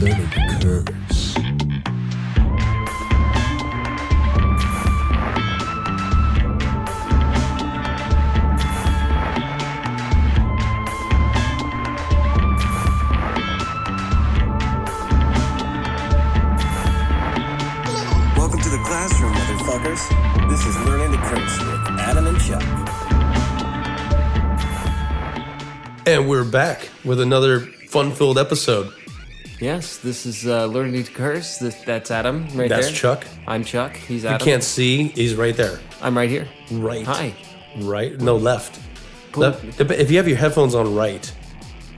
learning 0.00 0.30
to 0.30 0.40
curse. 0.60 1.34
Welcome 18.36 18.60
to 18.60 18.68
the 18.68 18.78
classroom, 18.84 19.32
motherfuckers. 19.32 20.48
This 20.48 20.64
is 20.64 20.76
Learning 20.86 21.10
to 21.10 21.18
Curse 21.18 21.58
with 21.58 21.98
Adam 21.98 22.28
and 22.28 22.40
Chuck. 22.40 22.62
And 26.06 26.28
we're 26.28 26.44
back 26.44 26.88
with 27.04 27.20
another 27.20 27.60
fun-filled 27.88 28.38
episode. 28.38 28.94
Yes, 29.60 29.96
this 29.98 30.24
is 30.24 30.46
uh, 30.46 30.66
Learning 30.66 31.02
to 31.02 31.10
Curse. 31.12 31.58
This, 31.58 31.74
that's 31.82 32.10
Adam 32.12 32.44
right 32.48 32.56
there. 32.56 32.68
That's 32.68 32.86
there. 32.86 32.94
Chuck. 32.96 33.26
I'm 33.46 33.64
Chuck. 33.64 33.96
He's 33.96 34.24
Adam. 34.24 34.38
You 34.46 34.52
can't 34.52 34.62
see. 34.62 35.08
He's 35.08 35.34
right 35.34 35.56
there. 35.56 35.80
I'm 36.00 36.16
right 36.16 36.30
here. 36.30 36.46
Right. 36.70 37.04
Hi. 37.04 37.34
Right. 37.78 38.20
No, 38.20 38.36
left. 38.36 38.78
Left. 39.36 39.80
If 39.80 40.10
you 40.10 40.16
have 40.16 40.28
your 40.28 40.36
headphones 40.36 40.74
on 40.74 40.94
right, 40.94 41.32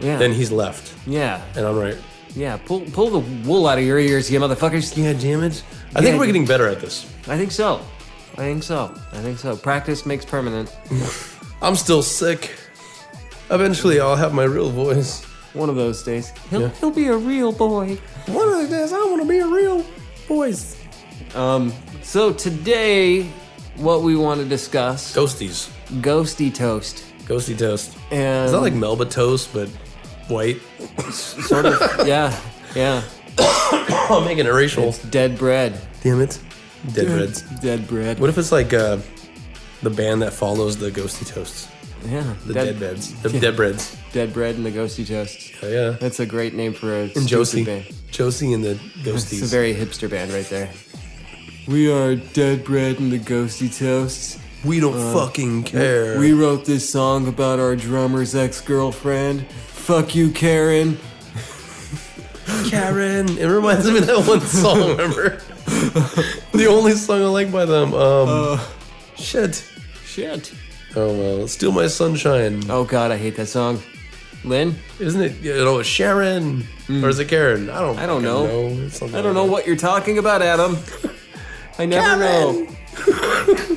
Yeah. 0.01 0.17
then 0.19 0.33
he's 0.33 0.51
left, 0.51 0.95
yeah. 1.07 1.43
and 1.55 1.67
I'm 1.67 1.79
right. 1.79 1.97
Yeah. 2.35 2.57
Pull 2.59 2.81
pull 2.93 3.11
the 3.11 3.49
wool 3.49 3.67
out 3.67 3.79
of 3.79 3.85
your 3.85 3.99
ears, 3.99 4.31
you 4.31 4.41
motherfuckers. 4.41 4.97
Yeah, 4.97 5.13
damn 5.13 5.43
it. 5.43 5.63
I 5.95 6.01
think 6.01 6.15
Yeah, 6.15 6.19
we're 6.19 6.27
getting 6.27 6.47
better 6.47 6.67
at 6.67 6.81
this. 6.81 7.05
I 7.29 7.37
think 7.37 7.51
so. 7.53 7.81
I 8.35 8.43
think 8.43 8.63
so. 8.63 8.95
I 9.13 9.19
think 9.19 9.39
so. 9.39 9.57
Practice 9.57 10.07
makes 10.07 10.25
permanent. 10.25 10.75
I'm 11.63 11.77
still 11.77 12.03
sick. 12.03 12.53
Eventually, 13.51 14.01
I'll 14.01 14.17
have 14.17 14.33
my 14.33 14.45
real 14.45 14.71
voice. 14.71 15.27
One 15.53 15.69
of 15.69 15.77
those 15.77 16.03
days, 16.03 16.33
he'll, 16.51 16.61
Yeah. 16.63 16.69
he'll 16.81 16.91
be 16.93 17.07
a 17.09 17.17
real 17.17 17.51
boy. 17.53 17.99
One 18.27 18.49
of 18.49 18.55
those 18.55 18.69
days, 18.71 18.93
I 18.93 18.99
want 19.05 19.21
to 19.23 19.29
be 19.29 19.39
a 19.41 19.47
real 19.47 19.85
voice. 20.29 20.77
Um. 21.35 21.73
So 22.03 22.33
today, 22.33 23.23
what 23.77 24.03
we 24.03 24.17
want 24.17 24.41
to 24.41 24.47
discuss: 24.47 25.15
Ghosties. 25.15 25.69
ghosty 26.01 26.53
toast. 26.55 27.05
Ghosty 27.27 27.57
toast. 27.57 27.97
And 28.11 28.47
Is 28.47 28.53
that 28.53 28.61
like 28.61 28.73
Melba 28.75 29.05
toast, 29.07 29.53
but 29.53 29.69
white? 30.29 30.61
sort 31.13 31.67
of? 31.67 32.07
yeah. 32.07 32.37
Yeah. 32.75 33.03
Oh, 34.13 34.19
I'm 34.19 34.25
making 34.25 34.47
it 34.47 34.51
racial. 34.51 34.93
Dead 35.11 35.39
bread. 35.39 35.81
Damn 36.03 36.21
it. 36.21 36.41
Dead 36.93 37.07
breads. 37.07 37.43
Dead 37.61 37.87
bread. 37.87 38.19
What 38.19 38.29
if 38.29 38.39
it's 38.39 38.51
like 38.51 38.73
uh, 38.73 38.99
the 39.83 39.91
band 39.91 40.23
that 40.23 40.33
follows 40.33 40.77
the 40.79 40.91
Ghosty 40.91 41.25
Toasts? 41.27 41.69
Yeah. 42.07 42.35
The 42.47 42.55
Dead, 42.55 42.81
Beds. 42.81 43.13
The 43.23 43.29
Dead 43.39 43.57
Breads. 43.57 43.97
Dead 44.13 44.33
bread 44.33 44.57
and 44.57 44.65
the 44.67 44.71
ghosty 44.73 45.07
toast. 45.07 45.53
Oh, 45.63 45.69
yeah. 45.69 45.91
That's 45.91 46.19
a 46.21 46.27
great 46.27 46.55
name 46.55 46.73
for 46.73 46.93
a 46.95 47.11
And 47.15 47.29
Josie. 47.29 47.65
band. 47.65 47.85
Josie 48.11 48.53
and 48.53 48.65
the 48.65 48.75
ghosties. 49.03 49.33
It's 49.35 49.43
a 49.43 49.47
very 49.47 49.75
hipster 49.75 50.09
band 50.11 50.33
right 50.33 50.47
there. 50.49 50.71
We 51.69 51.93
are 51.93 52.17
Dead 52.17 52.65
Bread 52.65 52.99
and 52.99 53.13
the 53.13 53.19
Ghosty 53.19 53.69
Toasts. 53.77 54.39
we 54.65 54.81
don't 54.81 54.99
fucking 55.13 55.63
care. 55.65 56.19
We 56.19 56.33
wrote 56.33 56.65
this 56.65 56.89
song 56.89 57.29
about 57.29 57.61
our 57.61 57.77
drummer's 57.77 58.35
ex-girlfriend. 58.35 59.47
Fuck 59.47 60.15
you, 60.15 60.31
Karen. 60.31 60.99
Karen. 62.69 63.29
It 63.39 63.47
reminds 63.47 63.89
me 63.91 63.99
of 63.99 64.07
that 64.07 64.27
one 64.27 64.41
song, 64.41 64.81
remember? 64.91 65.41
the 66.53 66.67
only 66.69 66.93
song 66.93 67.23
I 67.23 67.27
like 67.27 67.53
by 67.53 67.65
them. 67.65 67.95
Um, 67.95 68.61
shit. 69.17 69.65
Shit. 70.05 70.53
Oh, 70.97 71.13
well. 71.13 71.49
Steal 71.49 71.73
My 71.73 71.87
Sunshine. 71.87 72.63
Oh 72.69 72.85
god, 72.85 73.11
I 73.11 73.17
hate 73.17 73.37
that 73.37 73.47
song. 73.47 73.81
Len, 74.43 74.75
Isn't 74.99 75.21
it, 75.21 75.41
you 75.41 75.55
know, 75.55 75.83
Sharon? 75.83 76.63
Hmm. 76.87 77.05
Or 77.05 77.11
is 77.11 77.19
it 77.19 77.29
Karen? 77.29 77.69
I 77.69 77.81
don't 77.81 77.99
I 77.99 78.07
don't 78.07 78.23
fucking 78.23 79.13
know. 79.13 79.19
I 79.19 79.23
don't 79.23 79.35
know 79.35 79.45
what 79.45 79.67
you're 79.67 79.77
talking 79.77 80.17
about, 80.19 80.41
Adam. 80.41 80.79
I 81.79 81.85
never 81.87 82.17
know. 82.17 82.67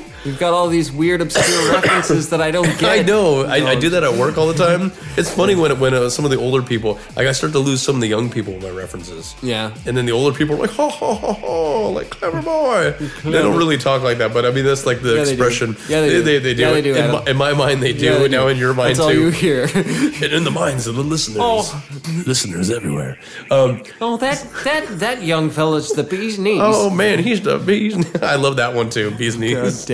You've 0.24 0.38
got 0.38 0.54
all 0.54 0.68
these 0.68 0.90
weird, 0.90 1.20
obscure 1.20 1.72
references 1.72 2.30
that 2.30 2.40
I 2.40 2.50
don't 2.50 2.78
get. 2.78 2.84
I 2.84 3.02
know. 3.02 3.42
I, 3.42 3.56
I 3.72 3.74
do 3.74 3.90
that 3.90 4.02
at 4.04 4.14
work 4.14 4.38
all 4.38 4.46
the 4.46 4.54
time. 4.54 4.90
It's 5.16 5.30
funny 5.30 5.54
when 5.54 5.78
when 5.78 5.94
uh, 5.94 6.08
some 6.08 6.24
of 6.24 6.30
the 6.30 6.38
older 6.38 6.62
people, 6.62 6.98
like 7.16 7.26
I 7.26 7.32
start 7.32 7.52
to 7.52 7.58
lose 7.58 7.82
some 7.82 7.96
of 7.96 8.00
the 8.00 8.08
young 8.08 8.30
people 8.30 8.54
with 8.54 8.62
my 8.62 8.70
references. 8.70 9.34
Yeah. 9.42 9.74
And 9.86 9.96
then 9.96 10.06
the 10.06 10.12
older 10.12 10.36
people 10.36 10.56
are 10.56 10.60
like, 10.60 10.70
ho, 10.70 10.88
ho, 10.88 11.14
ho, 11.14 11.32
ho, 11.34 11.90
like, 11.90 12.10
clever 12.10 12.40
boy. 12.42 12.94
They 13.24 13.42
don't 13.42 13.56
really 13.56 13.76
talk 13.78 14.02
like 14.02 14.18
that, 14.18 14.32
but 14.32 14.44
I 14.46 14.50
mean, 14.50 14.64
that's 14.64 14.86
like 14.86 15.02
the 15.02 15.14
Yeah, 15.16 15.24
they 15.24 15.36
do. 15.36 15.42
expression. 15.44 15.76
Yeah, 15.88 16.00
they 16.02 16.08
do. 16.10 16.22
They, 16.22 16.38
they 16.38 16.54
do. 16.54 16.62
Yeah, 16.62 16.70
they 16.72 16.82
do, 16.82 16.94
in, 16.94 17.04
Adam. 17.04 17.24
my, 17.24 17.30
in 17.30 17.36
my 17.36 17.52
mind, 17.52 17.82
they 17.82 17.92
do. 17.92 18.04
Yeah, 18.04 18.18
they 18.18 18.28
now 18.28 18.48
in 18.48 18.56
your 18.56 18.74
mind, 18.74 18.90
That's 18.90 19.00
all 19.00 19.10
too. 19.10 19.20
you 19.24 19.28
hear. 19.30 19.64
and 19.74 20.32
in 20.32 20.44
the 20.44 20.50
minds 20.50 20.86
of 20.86 20.94
the 20.94 21.02
listeners. 21.02 21.38
Oh. 21.40 21.84
Listeners 22.26 22.70
everywhere. 22.70 23.18
Um, 23.50 23.82
oh, 24.00 24.16
that 24.18 24.46
that 24.64 24.98
that 25.00 25.22
young 25.22 25.50
fella's 25.50 25.90
the 25.92 26.04
bee's 26.04 26.38
knees. 26.38 26.60
oh, 26.62 26.90
man, 26.90 27.18
he's 27.18 27.40
the 27.42 27.58
bees. 27.58 27.94
I 28.22 28.36
love 28.36 28.56
that 28.56 28.74
one, 28.74 28.88
too. 28.90 29.10
Bees 29.12 29.34
God 29.34 29.40
knees. 29.40 29.84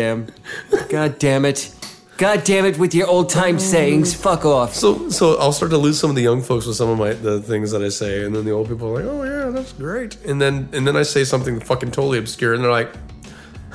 God 0.89 1.19
damn 1.19 1.45
it. 1.45 1.75
God 2.21 2.45
damn 2.45 2.67
it 2.67 2.79
with 2.79 2.95
your 2.95 3.07
old 3.07 3.31
time 3.31 3.59
sayings. 3.59 4.13
Fuck 4.13 4.45
off. 4.45 4.75
So, 4.75 5.09
so 5.09 5.39
I'll 5.39 5.53
start 5.53 5.71
to 5.71 5.79
lose 5.79 5.99
some 5.99 6.11
of 6.11 6.17
the 6.17 6.23
young 6.23 6.43
folks 6.43 6.67
with 6.67 6.77
some 6.77 6.91
of 6.91 6.99
my 6.99 7.15
the 7.15 7.41
things 7.41 7.71
that 7.71 7.83
I 7.83 7.89
say, 7.89 8.27
and 8.27 8.37
then 8.37 8.45
the 8.45 8.51
old 8.51 8.69
people 8.69 8.89
are 8.89 9.03
like, 9.03 9.05
"Oh 9.07 9.23
yeah, 9.23 9.51
that's 9.51 9.73
great," 9.73 10.23
and 10.27 10.39
then 10.39 10.69
and 10.75 10.87
then 10.87 10.97
I 10.97 11.03
say 11.03 11.25
something 11.25 11.61
fucking 11.61 11.93
totally 11.93 12.19
obscure, 12.19 12.53
and 12.53 12.63
they're 12.63 12.71
like, 12.71 12.93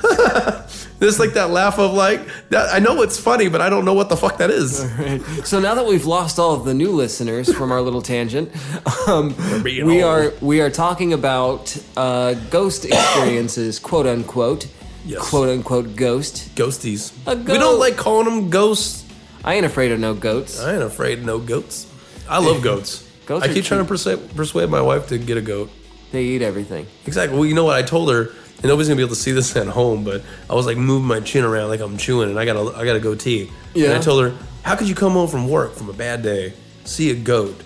"This 1.00 1.18
like 1.18 1.32
that 1.32 1.50
laugh 1.50 1.80
of 1.80 1.92
like, 1.92 2.20
that, 2.50 2.72
I 2.72 2.78
know 2.78 3.02
it's 3.02 3.18
funny, 3.18 3.48
but 3.48 3.60
I 3.60 3.68
don't 3.68 3.84
know 3.84 3.94
what 3.94 4.10
the 4.10 4.16
fuck 4.16 4.38
that 4.38 4.50
is." 4.50 4.84
Right. 4.96 5.20
So 5.44 5.58
now 5.58 5.74
that 5.74 5.84
we've 5.84 6.06
lost 6.06 6.38
all 6.38 6.54
of 6.54 6.64
the 6.64 6.74
new 6.74 6.92
listeners 6.92 7.52
from 7.52 7.72
our 7.72 7.80
little 7.80 8.00
tangent, 8.00 8.52
um, 9.08 9.34
we 9.64 9.82
old. 9.82 10.04
are 10.04 10.32
we 10.40 10.60
are 10.60 10.70
talking 10.70 11.12
about 11.12 11.76
uh, 11.96 12.34
ghost 12.50 12.84
experiences, 12.84 13.80
quote 13.80 14.06
unquote. 14.06 14.68
Yes. 15.06 15.28
Quote 15.30 15.48
unquote 15.48 15.94
ghost. 15.96 16.54
Ghosties. 16.56 17.12
A 17.26 17.36
We 17.36 17.58
don't 17.58 17.78
like 17.78 17.96
calling 17.96 18.24
them 18.26 18.50
ghosts. 18.50 19.04
I 19.44 19.54
ain't 19.54 19.64
afraid 19.64 19.92
of 19.92 20.00
no 20.00 20.12
goats. 20.14 20.60
I 20.60 20.74
ain't 20.74 20.82
afraid 20.82 21.20
of 21.20 21.24
no 21.24 21.38
goats. 21.38 21.86
I 22.28 22.38
love 22.38 22.62
goats. 22.70 23.08
Goats 23.26 23.44
I 23.46 23.52
keep 23.52 23.64
trying 23.64 23.80
to 23.80 23.86
persuade, 23.86 24.34
persuade 24.34 24.68
my 24.68 24.80
wife 24.82 25.08
to 25.08 25.18
get 25.18 25.36
a 25.36 25.40
goat. 25.40 25.70
They 26.10 26.24
eat 26.24 26.42
everything. 26.42 26.86
Exactly. 27.06 27.38
Well, 27.38 27.46
you 27.46 27.54
know 27.54 27.64
what 27.64 27.76
I 27.76 27.82
told 27.82 28.10
her, 28.10 28.22
and 28.22 28.64
nobody's 28.64 28.88
gonna 28.88 28.96
be 28.96 29.02
able 29.02 29.14
to 29.14 29.20
see 29.20 29.32
this 29.32 29.54
at 29.56 29.66
home, 29.68 30.02
but 30.02 30.22
I 30.50 30.54
was 30.54 30.66
like 30.66 30.76
moving 30.76 31.06
my 31.06 31.20
chin 31.20 31.44
around 31.44 31.68
like 31.68 31.80
I'm 31.80 31.96
chewing, 31.96 32.30
and 32.30 32.38
I 32.38 32.44
got 32.44 32.56
a 32.56 32.76
I 32.76 32.84
got 32.84 32.96
a 32.96 33.00
goatee. 33.00 33.50
Yeah. 33.74 33.86
And 33.90 33.94
I 33.94 34.00
told 34.00 34.22
her, 34.24 34.36
how 34.62 34.74
could 34.74 34.88
you 34.88 34.94
come 34.96 35.12
home 35.12 35.28
from 35.28 35.48
work 35.48 35.74
from 35.74 35.88
a 35.88 35.92
bad 35.92 36.22
day, 36.22 36.52
see 36.84 37.10
a 37.10 37.14
goat 37.14 37.60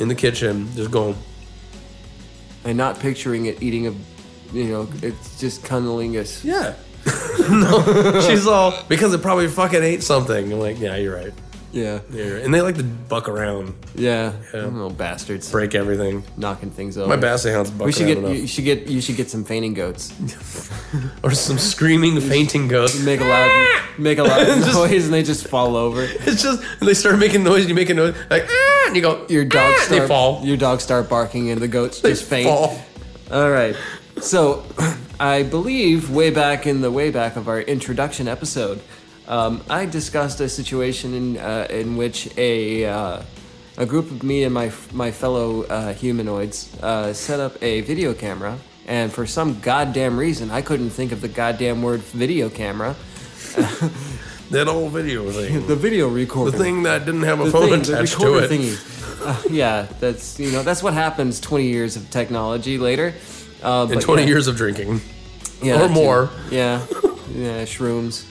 in 0.00 0.08
the 0.08 0.14
kitchen, 0.14 0.68
just 0.74 0.90
going, 0.90 1.16
And 2.64 2.78
not 2.78 2.98
picturing 3.00 3.46
it 3.46 3.62
eating 3.62 3.86
a, 3.88 3.94
you 4.52 4.64
know, 4.64 4.88
it's 5.02 5.38
just 5.40 5.62
cunnilingus. 5.62 6.44
yeah. 6.44 6.74
no, 7.48 8.20
she's 8.28 8.46
all 8.46 8.74
because 8.88 9.14
it 9.14 9.22
probably 9.22 9.48
fucking 9.48 9.82
ate 9.82 10.02
something. 10.02 10.52
I'm 10.52 10.58
like, 10.60 10.78
yeah, 10.78 10.96
you're 10.96 11.14
right. 11.16 11.32
Yeah. 11.72 12.00
You're 12.10 12.36
right. 12.36 12.44
And 12.44 12.52
they 12.52 12.60
like 12.62 12.76
to 12.76 12.82
buck 12.82 13.28
around, 13.28 13.74
Yeah. 13.94 14.32
Yeah. 14.54 14.64
Little 14.64 14.90
bastards. 14.90 15.50
break 15.50 15.74
everything. 15.74 16.24
Knocking 16.36 16.70
things 16.70 16.96
over. 16.98 17.08
My 17.08 17.16
basset 17.16 17.54
hounds 17.54 17.70
buck 17.70 17.86
We 17.86 17.92
should 17.92 18.02
around 18.06 18.14
get 18.14 18.18
enough. 18.24 18.36
you 18.36 18.46
should 18.46 18.64
get 18.64 18.86
you 18.88 19.00
should 19.02 19.16
get 19.16 19.30
some 19.30 19.44
fainting 19.44 19.74
goats. 19.74 20.12
or 21.22 21.30
some 21.32 21.58
screaming, 21.58 22.20
fainting 22.20 22.68
goats. 22.68 22.98
Make 23.04 23.20
a 23.20 23.24
loud 23.24 23.82
make 23.98 24.18
a 24.18 24.22
loud 24.24 24.60
noise 24.74 25.04
and 25.06 25.12
they 25.14 25.22
just 25.22 25.46
fall 25.48 25.76
over. 25.76 26.02
It's 26.02 26.42
just 26.42 26.62
they 26.80 26.94
start 26.94 27.18
making 27.18 27.44
noise. 27.44 27.66
You 27.68 27.74
make 27.74 27.90
a 27.90 27.94
noise 27.94 28.16
like 28.30 28.46
ah, 28.48 28.84
and 28.86 28.96
you 28.96 29.02
go. 29.02 29.26
Your 29.28 29.44
dog 29.44 29.74
"Ah," 29.76 29.82
start 29.84 30.00
They 30.02 30.06
fall. 30.08 30.44
your 30.44 30.56
dogs 30.56 30.82
start 30.82 31.08
barking 31.08 31.50
and 31.50 31.60
the 31.60 31.68
goats 31.68 32.00
They 32.00 32.10
just 32.10 32.24
faint. 32.24 32.48
fall. 32.48 32.80
All 33.30 33.50
right. 33.50 33.76
So, 34.20 34.64
I 35.20 35.42
believe 35.42 36.10
way 36.10 36.30
back 36.30 36.66
in 36.66 36.80
the 36.80 36.90
way 36.90 37.10
back 37.10 37.36
of 37.36 37.48
our 37.48 37.60
introduction 37.60 38.28
episode, 38.28 38.80
um, 39.26 39.62
I 39.70 39.86
discussed 39.86 40.40
a 40.40 40.48
situation 40.48 41.14
in 41.14 41.36
uh, 41.38 41.66
in 41.70 41.96
which 41.96 42.28
a 42.36 42.84
uh, 42.86 43.22
a 43.76 43.86
group 43.86 44.10
of 44.10 44.22
me 44.22 44.44
and 44.44 44.52
my 44.52 44.72
my 44.92 45.10
fellow 45.10 45.62
uh, 45.64 45.92
humanoids 45.92 46.74
uh, 46.82 47.12
set 47.12 47.40
up 47.40 47.62
a 47.62 47.82
video 47.82 48.14
camera, 48.14 48.58
and 48.86 49.12
for 49.12 49.26
some 49.26 49.60
goddamn 49.60 50.18
reason, 50.18 50.50
I 50.50 50.62
couldn't 50.62 50.90
think 50.90 51.12
of 51.12 51.20
the 51.20 51.28
goddamn 51.28 51.82
word 51.82 52.00
video 52.00 52.48
camera. 52.48 52.96
That 54.50 54.66
old 54.66 54.92
video 54.92 55.30
thing. 55.30 55.66
The 55.66 55.76
video 55.76 56.08
recorder. 56.08 56.52
the 56.52 56.58
thing 56.58 56.84
that 56.84 57.04
didn't 57.04 57.24
have 57.24 57.40
a 57.40 57.44
the 57.44 57.50
phone 57.50 57.68
thing, 57.68 57.82
the 57.82 57.94
attached 57.94 58.18
to 58.18 58.26
recorder 58.26 58.44
it. 58.46 58.50
thingy. 58.50 59.26
Uh, 59.26 59.42
yeah, 59.50 59.86
that's 60.00 60.40
you 60.40 60.50
know 60.50 60.62
that's 60.62 60.82
what 60.82 60.94
happens 60.94 61.38
20 61.40 61.66
years 61.66 61.96
of 61.96 62.08
technology 62.10 62.78
later. 62.78 63.14
Uh, 63.62 63.86
In 63.90 63.94
but 63.96 64.02
20 64.04 64.22
yeah. 64.22 64.28
years 64.28 64.46
of 64.46 64.56
drinking. 64.56 65.00
Yeah, 65.62 65.82
or 65.82 65.88
more. 65.88 66.30
Yeah, 66.50 66.80
yeah, 67.34 67.64
shrooms. 67.64 68.24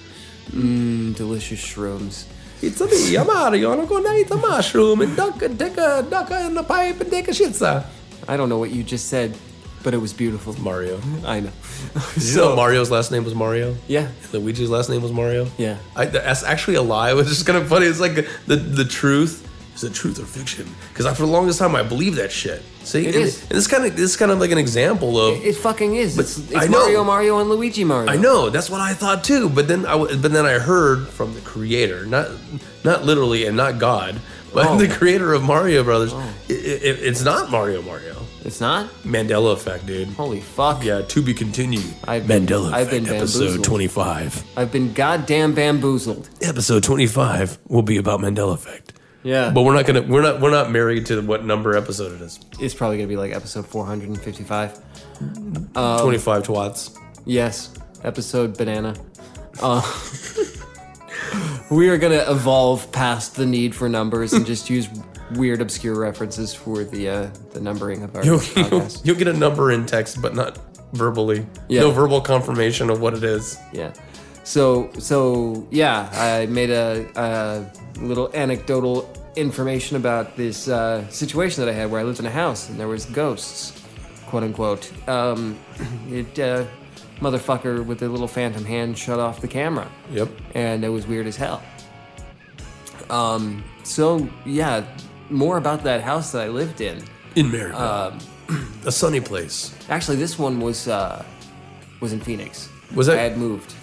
Mmm, 0.52 1.16
delicious 1.16 1.60
shrooms. 1.60 2.26
It's 2.62 2.80
a 2.82 2.88
me, 2.88 3.18
I'm 3.18 3.28
Mario, 3.28 3.72
and 3.74 3.82
I'm 3.82 3.88
gonna 3.88 4.14
eat 4.16 4.32
a 4.32 4.36
mushroom 4.38 5.02
and 5.02 5.16
duck 5.16 5.42
a 5.42 5.50
dick 5.50 5.78
a 5.78 6.06
duck 6.10 6.32
in 6.32 6.54
the 6.56 6.64
pipe 6.64 7.00
and 7.02 7.12
take 7.12 7.28
a 7.28 7.34
shit, 7.34 7.54
sir. 7.56 7.86
I 8.28 8.38
don't 8.38 8.50
know 8.50 8.58
what 8.58 8.72
you 8.72 8.84
just 8.84 9.10
said, 9.10 9.38
but 9.84 9.94
it 9.94 9.98
was 9.98 10.14
beautiful. 10.14 10.54
Mario. 10.62 11.00
I 11.26 11.42
know. 11.42 11.52
Did 12.14 12.24
you 12.24 12.36
know 12.42 12.56
Mario's 12.56 12.90
last 12.90 13.12
name 13.12 13.24
was 13.26 13.36
Mario? 13.36 13.76
Yeah, 13.88 14.08
Luigi's 14.32 14.70
last 14.70 14.90
name 14.90 15.02
was 15.04 15.12
Mario? 15.12 15.48
yeah. 15.58 15.78
I, 15.96 16.06
that's 16.06 16.44
actually 16.44 16.76
a 16.76 16.82
lie. 16.82 17.12
It 17.12 17.16
was 17.16 17.28
just 17.28 17.46
kind 17.46 17.58
of 17.58 17.68
funny. 17.68 17.86
It's 17.86 18.00
like 18.00 18.16
the, 18.48 18.56
the 18.56 18.86
truth 18.86 19.47
is 19.78 19.84
it 19.84 19.94
truth 19.94 20.20
or 20.20 20.26
fiction? 20.26 20.68
Because 20.90 21.06
for 21.16 21.26
the 21.26 21.32
longest 21.32 21.60
time 21.60 21.76
I 21.76 21.84
believed 21.84 22.18
that 22.18 22.32
shit. 22.32 22.62
See, 22.84 23.06
It 23.06 23.16
and, 23.16 23.24
is. 23.26 23.42
and 23.44 23.52
it's 23.58 23.68
kind 23.68 23.86
of 23.86 23.96
this 23.96 24.12
is 24.12 24.18
kind 24.18 24.32
of 24.32 24.40
like 24.40 24.52
an 24.52 24.58
example 24.58 25.20
of 25.20 25.44
It 25.46 25.56
fucking 25.56 25.96
is. 25.96 26.18
It's, 26.18 26.38
it's 26.38 26.56
I 26.56 26.66
know. 26.68 26.80
Mario, 26.80 27.04
Mario, 27.04 27.40
and 27.40 27.50
Luigi 27.50 27.84
Mario. 27.84 28.10
I 28.12 28.16
know 28.18 28.50
that's 28.50 28.70
what 28.70 28.82
I 28.82 28.94
thought 28.94 29.24
too, 29.24 29.50
but 29.50 29.68
then 29.68 29.86
I 29.86 29.98
but 29.98 30.32
then 30.32 30.46
I 30.46 30.54
heard 30.60 31.08
from 31.08 31.34
the 31.34 31.42
creator, 31.42 32.06
not 32.06 32.30
not 32.84 33.04
literally 33.04 33.46
and 33.46 33.56
not 33.56 33.78
God, 33.80 34.20
but 34.54 34.68
Oh. 34.68 34.78
the 34.86 34.88
creator 34.88 35.34
of 35.34 35.44
Mario 35.44 35.84
Brothers. 35.84 36.12
Oh. 36.14 36.20
i 36.20 36.54
i 36.54 36.56
it's 37.10 37.24
not 37.24 37.52
Mario 37.52 37.82
Mario. 37.82 38.16
It's 38.46 38.62
not. 38.62 38.88
Mandela 39.04 39.52
effect, 39.54 39.86
dude. 39.86 40.08
Holy 40.10 40.40
fuck. 40.40 40.82
Yeah, 40.82 41.02
to 41.02 41.22
be 41.22 41.34
continued. 41.34 41.94
I've 42.06 42.26
been- 42.28 42.46
Mandela 42.46 42.72
I've 42.72 42.88
effect 42.88 43.06
been 43.06 43.16
episode 43.16 43.64
twenty 43.64 43.88
five. 43.88 44.42
I've 44.56 44.72
been 44.72 44.94
goddamn 44.94 45.54
bamboozled. 45.54 46.30
Episode 46.42 46.84
twenty 46.84 47.08
five 47.08 47.58
will 47.68 47.82
be 47.82 47.98
about 47.98 48.22
Mandela 48.22 48.54
effect. 48.54 48.94
Yeah. 49.28 49.52
But 49.54 49.64
we're 49.64 49.74
not 49.74 49.86
gonna 49.86 50.04
we're 50.04 50.22
not 50.22 50.40
we're 50.40 50.52
not 50.52 50.72
married 50.72 51.06
to 51.08 51.22
what 51.22 51.44
number 51.44 51.76
episode 51.76 52.14
it 52.14 52.22
is. 52.22 52.40
It's 52.62 52.74
probably 52.74 52.96
gonna 52.98 53.10
be 53.10 53.18
like 53.18 53.34
episode 53.34 53.66
455. 53.68 54.80
Twenty 55.74 56.18
five 56.18 56.44
twats. 56.44 56.98
Yes, 57.26 57.74
episode 58.06 58.58
banana. 58.58 58.96
Uh, 59.62 59.82
we 61.72 61.90
are 61.90 61.98
gonna 61.98 62.24
evolve 62.30 62.90
past 62.94 63.36
the 63.36 63.46
need 63.46 63.76
for 63.76 63.90
numbers 63.90 64.32
and 64.32 64.46
just 64.46 64.70
use 64.70 64.88
weird, 65.36 65.60
obscure 65.60 66.00
references 66.00 66.54
for 66.54 66.86
the 66.86 67.10
uh, 67.10 67.30
the 67.52 67.60
numbering 67.60 68.04
of 68.04 68.16
our 68.16 68.24
You'll, 68.24 68.42
you'll, 68.56 68.66
podcast. 68.66 69.06
you'll 69.06 69.18
get 69.18 69.28
a 69.28 69.34
number 69.34 69.74
in 69.74 69.86
text, 69.86 70.22
but 70.22 70.36
not 70.36 70.58
verbally. 70.94 71.46
Yeah. 71.68 71.82
No 71.82 71.92
verbal 71.92 72.22
confirmation 72.22 72.90
of 72.90 73.02
what 73.02 73.14
it 73.14 73.26
is. 73.26 73.58
Yeah. 73.74 73.92
So 74.46 74.90
so 75.00 75.68
yeah, 75.70 76.10
I 76.14 76.46
made 76.46 76.70
a, 76.70 77.06
a 77.18 78.00
little 78.02 78.32
anecdotal 78.34 79.14
information 79.38 79.96
about 79.98 80.36
this 80.36 80.68
uh, 80.68 81.08
situation 81.10 81.64
that 81.64 81.72
I 81.72 81.76
had 81.76 81.92
where 81.92 82.02
I 82.02 82.04
lived 82.04 82.20
in 82.20 82.26
a 82.26 82.32
house 82.32 82.70
and 82.70 82.80
there 82.80 82.88
was 82.88 83.06
ghosts, 83.06 83.82
quote 84.26 84.44
unquote. 84.44 84.92
Um, 85.08 85.58
it 86.10 86.38
uh, 86.40 86.66
motherfucker 87.20 87.86
with 87.86 88.00
the 88.00 88.10
little 88.10 88.28
phantom 88.28 88.66
hand 88.66 88.98
shut 88.98 89.20
off 89.20 89.40
the 89.42 89.48
camera. 89.48 89.90
Yep. 90.12 90.30
and 90.56 90.84
it 90.84 90.90
was 90.90 91.08
weird 91.08 91.28
as 91.28 91.36
hell. 91.38 91.62
Um, 93.10 93.64
so 93.84 94.28
yeah, 94.46 94.84
more 95.30 95.58
about 95.58 95.84
that 95.84 96.02
house 96.02 96.32
that 96.32 96.42
I 96.44 96.48
lived 96.50 96.82
in. 96.82 97.04
In 97.36 97.52
Maryvale. 97.52 97.78
Um, 97.78 98.20
a 98.86 98.92
sunny 98.92 99.20
place. 99.22 99.74
Actually, 99.90 100.18
this 100.18 100.38
one 100.40 100.60
was 100.60 100.88
uh, 100.88 101.24
was 102.02 102.12
in 102.14 102.20
Phoenix. 102.20 102.70
Was 102.96 103.08
that- 103.08 103.18
I 103.18 103.22
had 103.22 103.38
moved? 103.38 103.74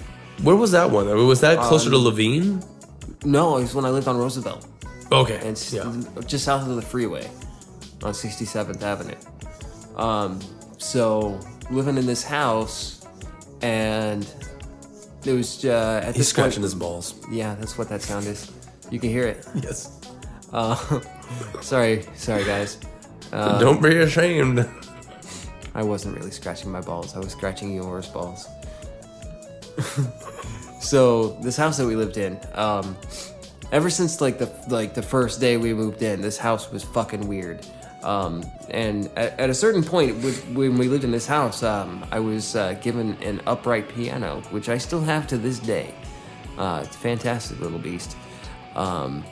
Where 0.42 0.56
was 0.56 0.72
that 0.72 0.90
one? 0.90 1.06
Was 1.28 1.40
that 1.42 1.58
closer 1.60 1.86
Um, 1.94 2.02
to 2.04 2.10
Laveen? 2.10 2.66
No, 3.24 3.56
it 3.58 3.62
was 3.62 3.74
when 3.74 3.84
I 3.84 3.90
lived 3.90 4.08
on 4.08 4.16
Roosevelt, 4.18 4.66
Okay. 5.12 5.36
and 5.46 5.68
yeah. 5.70 6.22
just 6.26 6.44
south 6.44 6.68
of 6.68 6.76
the 6.76 6.82
freeway 6.82 7.30
on 8.02 8.12
67th 8.12 8.82
Avenue. 8.82 9.14
Um, 9.96 10.40
so 10.78 11.38
living 11.70 11.96
in 11.96 12.06
this 12.06 12.22
house, 12.22 13.06
and 13.62 14.26
it 15.24 15.32
was 15.32 15.64
uh, 15.64 16.00
at 16.02 16.08
He's 16.08 16.16
this 16.16 16.28
scratching 16.28 16.56
point, 16.56 16.64
his 16.64 16.74
balls. 16.74 17.14
Yeah, 17.30 17.54
that's 17.54 17.78
what 17.78 17.88
that 17.88 18.02
sound 18.02 18.26
is. 18.26 18.50
You 18.90 18.98
can 18.98 19.10
hear 19.10 19.26
it. 19.26 19.46
Yes. 19.54 20.00
Uh, 20.52 21.00
sorry, 21.60 22.04
sorry 22.14 22.44
guys. 22.44 22.78
Uh, 23.32 23.58
Don't 23.58 23.82
be 23.82 23.98
ashamed. 23.98 24.68
I 25.74 25.82
wasn't 25.82 26.16
really 26.16 26.30
scratching 26.30 26.70
my 26.70 26.80
balls. 26.80 27.16
I 27.16 27.18
was 27.18 27.32
scratching 27.32 27.74
yours 27.74 28.08
balls. 28.08 28.46
so 30.80 31.30
this 31.42 31.56
house 31.56 31.78
that 31.78 31.86
we 31.86 31.96
lived 31.96 32.16
in, 32.16 32.38
um, 32.52 32.96
ever 33.74 33.90
since 33.90 34.20
like 34.20 34.38
the 34.38 34.50
like 34.68 34.94
the 34.94 35.02
first 35.02 35.40
day 35.40 35.56
we 35.56 35.74
moved 35.74 36.00
in, 36.00 36.22
this 36.22 36.38
house 36.38 36.70
was 36.70 36.84
fucking 36.84 37.26
weird. 37.26 37.66
Um, 38.04 38.44
and 38.70 39.10
at, 39.16 39.38
at 39.40 39.50
a 39.50 39.54
certain 39.54 39.82
point, 39.82 40.14
when 40.54 40.78
we 40.78 40.88
lived 40.88 41.04
in 41.04 41.10
this 41.10 41.26
house, 41.26 41.62
um, 41.62 42.06
I 42.12 42.20
was 42.20 42.54
uh, 42.54 42.74
given 42.74 43.20
an 43.22 43.40
upright 43.46 43.88
piano, 43.88 44.42
which 44.50 44.68
I 44.68 44.78
still 44.78 45.00
have 45.00 45.26
to 45.28 45.38
this 45.38 45.58
day. 45.58 45.92
Uh, 46.56 46.82
it's 46.84 46.94
a 46.94 46.98
fantastic 46.98 47.58
little 47.60 47.78
beast. 47.78 48.16
Um, 48.76 49.24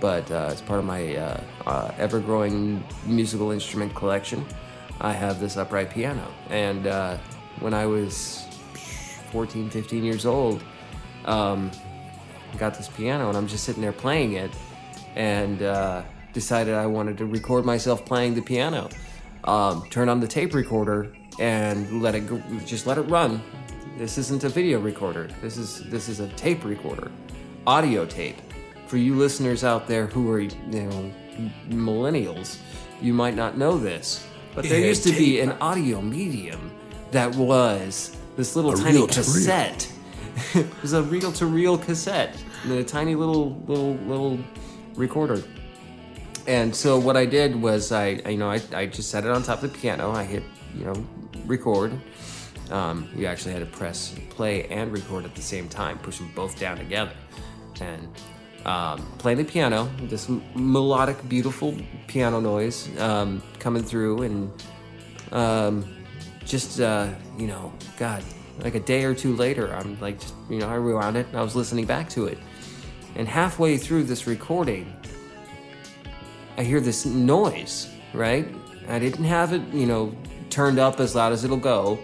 but 0.00 0.28
uh, 0.30 0.50
as 0.52 0.62
part 0.62 0.78
of 0.78 0.86
my 0.86 1.16
uh, 1.16 1.40
uh, 1.66 1.92
ever-growing 1.98 2.82
musical 3.04 3.50
instrument 3.50 3.94
collection, 3.94 4.44
I 5.00 5.12
have 5.12 5.38
this 5.38 5.56
upright 5.56 5.90
piano. 5.90 6.26
And 6.48 6.86
uh, 6.86 7.18
when 7.60 7.74
I 7.74 7.84
was 7.84 8.46
14, 9.32 9.68
15 9.68 10.02
years 10.02 10.24
old, 10.24 10.62
um, 11.26 11.70
got 12.56 12.74
this 12.74 12.88
piano, 12.88 13.28
and 13.28 13.36
I'm 13.36 13.46
just 13.48 13.64
sitting 13.64 13.82
there 13.82 13.92
playing 13.92 14.34
it, 14.34 14.50
and 15.16 15.62
uh, 15.62 16.02
decided 16.32 16.74
I 16.74 16.86
wanted 16.86 17.18
to 17.18 17.26
record 17.26 17.64
myself 17.64 18.04
playing 18.04 18.34
the 18.34 18.42
piano. 18.42 18.88
Um, 19.44 19.84
turned 19.90 20.10
on 20.10 20.20
the 20.20 20.26
tape 20.26 20.52
recorder 20.54 21.12
and 21.38 22.02
let 22.02 22.14
it 22.14 22.26
go, 22.28 22.40
just 22.66 22.86
let 22.86 22.98
it 22.98 23.02
run. 23.02 23.40
This 23.96 24.18
isn't 24.18 24.44
a 24.44 24.48
video 24.48 24.78
recorder. 24.80 25.28
This 25.40 25.56
is 25.56 25.88
this 25.90 26.08
is 26.08 26.20
a 26.20 26.28
tape 26.30 26.64
recorder, 26.64 27.10
audio 27.66 28.04
tape. 28.06 28.36
For 28.86 28.96
you 28.96 29.14
listeners 29.16 29.64
out 29.64 29.86
there 29.86 30.06
who 30.06 30.30
are 30.30 30.40
you 30.40 30.50
know 30.66 31.12
millennials, 31.68 32.58
you 33.00 33.12
might 33.12 33.34
not 33.34 33.56
know 33.58 33.78
this, 33.78 34.26
but 34.54 34.64
there 34.64 34.80
Yeah, 34.80 34.86
used 34.86 35.04
to 35.04 35.12
be 35.12 35.40
an 35.40 35.52
audio 35.60 36.00
medium 36.00 36.70
that 37.10 37.34
was 37.36 38.16
this 38.36 38.54
little 38.56 38.72
tiny 38.72 38.98
reel-to-reel. 38.98 39.24
cassette. 39.24 39.92
It 40.54 40.66
was 40.82 40.92
a 40.92 41.02
reel-to-reel 41.02 41.78
cassette, 41.78 42.36
and 42.64 42.72
a 42.72 42.84
tiny 42.84 43.14
little 43.14 43.62
little 43.66 43.94
little 44.06 44.38
recorder. 44.96 45.42
And 46.46 46.74
so 46.74 46.98
what 46.98 47.16
I 47.16 47.26
did 47.26 47.54
was 47.60 47.92
I, 47.92 48.20
I- 48.24 48.30
you 48.30 48.38
know, 48.38 48.50
I, 48.50 48.60
I 48.74 48.86
just 48.86 49.10
set 49.10 49.24
it 49.24 49.30
on 49.30 49.42
top 49.42 49.62
of 49.62 49.72
the 49.72 49.78
piano. 49.78 50.10
I 50.12 50.24
hit, 50.24 50.42
you 50.76 50.84
know, 50.84 51.06
record. 51.46 51.92
Um, 52.70 53.08
you 53.16 53.26
actually 53.26 53.52
had 53.52 53.60
to 53.60 53.66
press 53.78 54.14
play 54.30 54.66
and 54.68 54.92
record 54.92 55.24
at 55.24 55.34
the 55.34 55.42
same 55.42 55.68
time, 55.68 55.98
push 55.98 56.18
them 56.18 56.30
both 56.34 56.58
down 56.58 56.76
together, 56.76 57.12
and 57.80 58.08
um, 58.66 59.06
play 59.18 59.34
the 59.34 59.44
piano. 59.44 59.90
This 60.02 60.28
melodic, 60.54 61.26
beautiful 61.28 61.74
piano 62.08 62.40
noise 62.40 62.88
um, 63.00 63.42
coming 63.58 63.82
through, 63.82 64.22
and 64.22 64.50
um, 65.32 65.84
just 66.44 66.80
uh, 66.80 67.08
you 67.38 67.46
know, 67.46 67.72
God, 67.98 68.22
like 68.60 68.74
a 68.74 68.80
day 68.80 69.04
or 69.04 69.14
two 69.14 69.34
later, 69.36 69.72
I'm 69.74 69.98
like, 70.00 70.20
just, 70.20 70.34
you 70.50 70.58
know, 70.58 70.68
I 70.68 70.74
rewound 70.74 71.16
it 71.16 71.26
and 71.28 71.36
I 71.36 71.42
was 71.42 71.54
listening 71.54 71.86
back 71.86 72.08
to 72.10 72.26
it, 72.26 72.38
and 73.14 73.28
halfway 73.28 73.76
through 73.76 74.04
this 74.04 74.26
recording, 74.26 74.94
I 76.56 76.64
hear 76.64 76.80
this 76.80 77.06
noise, 77.06 77.88
right? 78.12 78.48
I 78.88 78.98
didn't 78.98 79.24
have 79.24 79.52
it, 79.52 79.62
you 79.72 79.86
know, 79.86 80.14
turned 80.50 80.78
up 80.78 80.98
as 81.00 81.14
loud 81.14 81.32
as 81.32 81.44
it'll 81.44 81.56
go. 81.56 81.98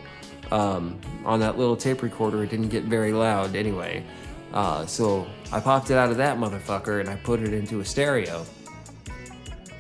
Um, 0.53 1.01
on 1.25 1.41
that 1.41 1.57
little 1.59 1.77
tape 1.77 2.03
recorder, 2.03 2.45
it 2.45 2.51
didn't 2.51 2.69
get 2.69 2.85
very 2.85 3.13
loud 3.13 3.57
anyway. 3.57 4.05
Uh, 4.53 4.87
so 4.87 5.27
I 5.51 5.59
popped 5.59 5.91
it 5.91 5.97
out 5.97 6.11
of 6.11 6.17
that 6.19 6.39
motherfucker 6.39 7.01
and 7.01 7.09
I 7.09 7.17
put 7.17 7.41
it 7.41 7.53
into 7.53 7.81
a 7.81 7.85
stereo 7.85 8.45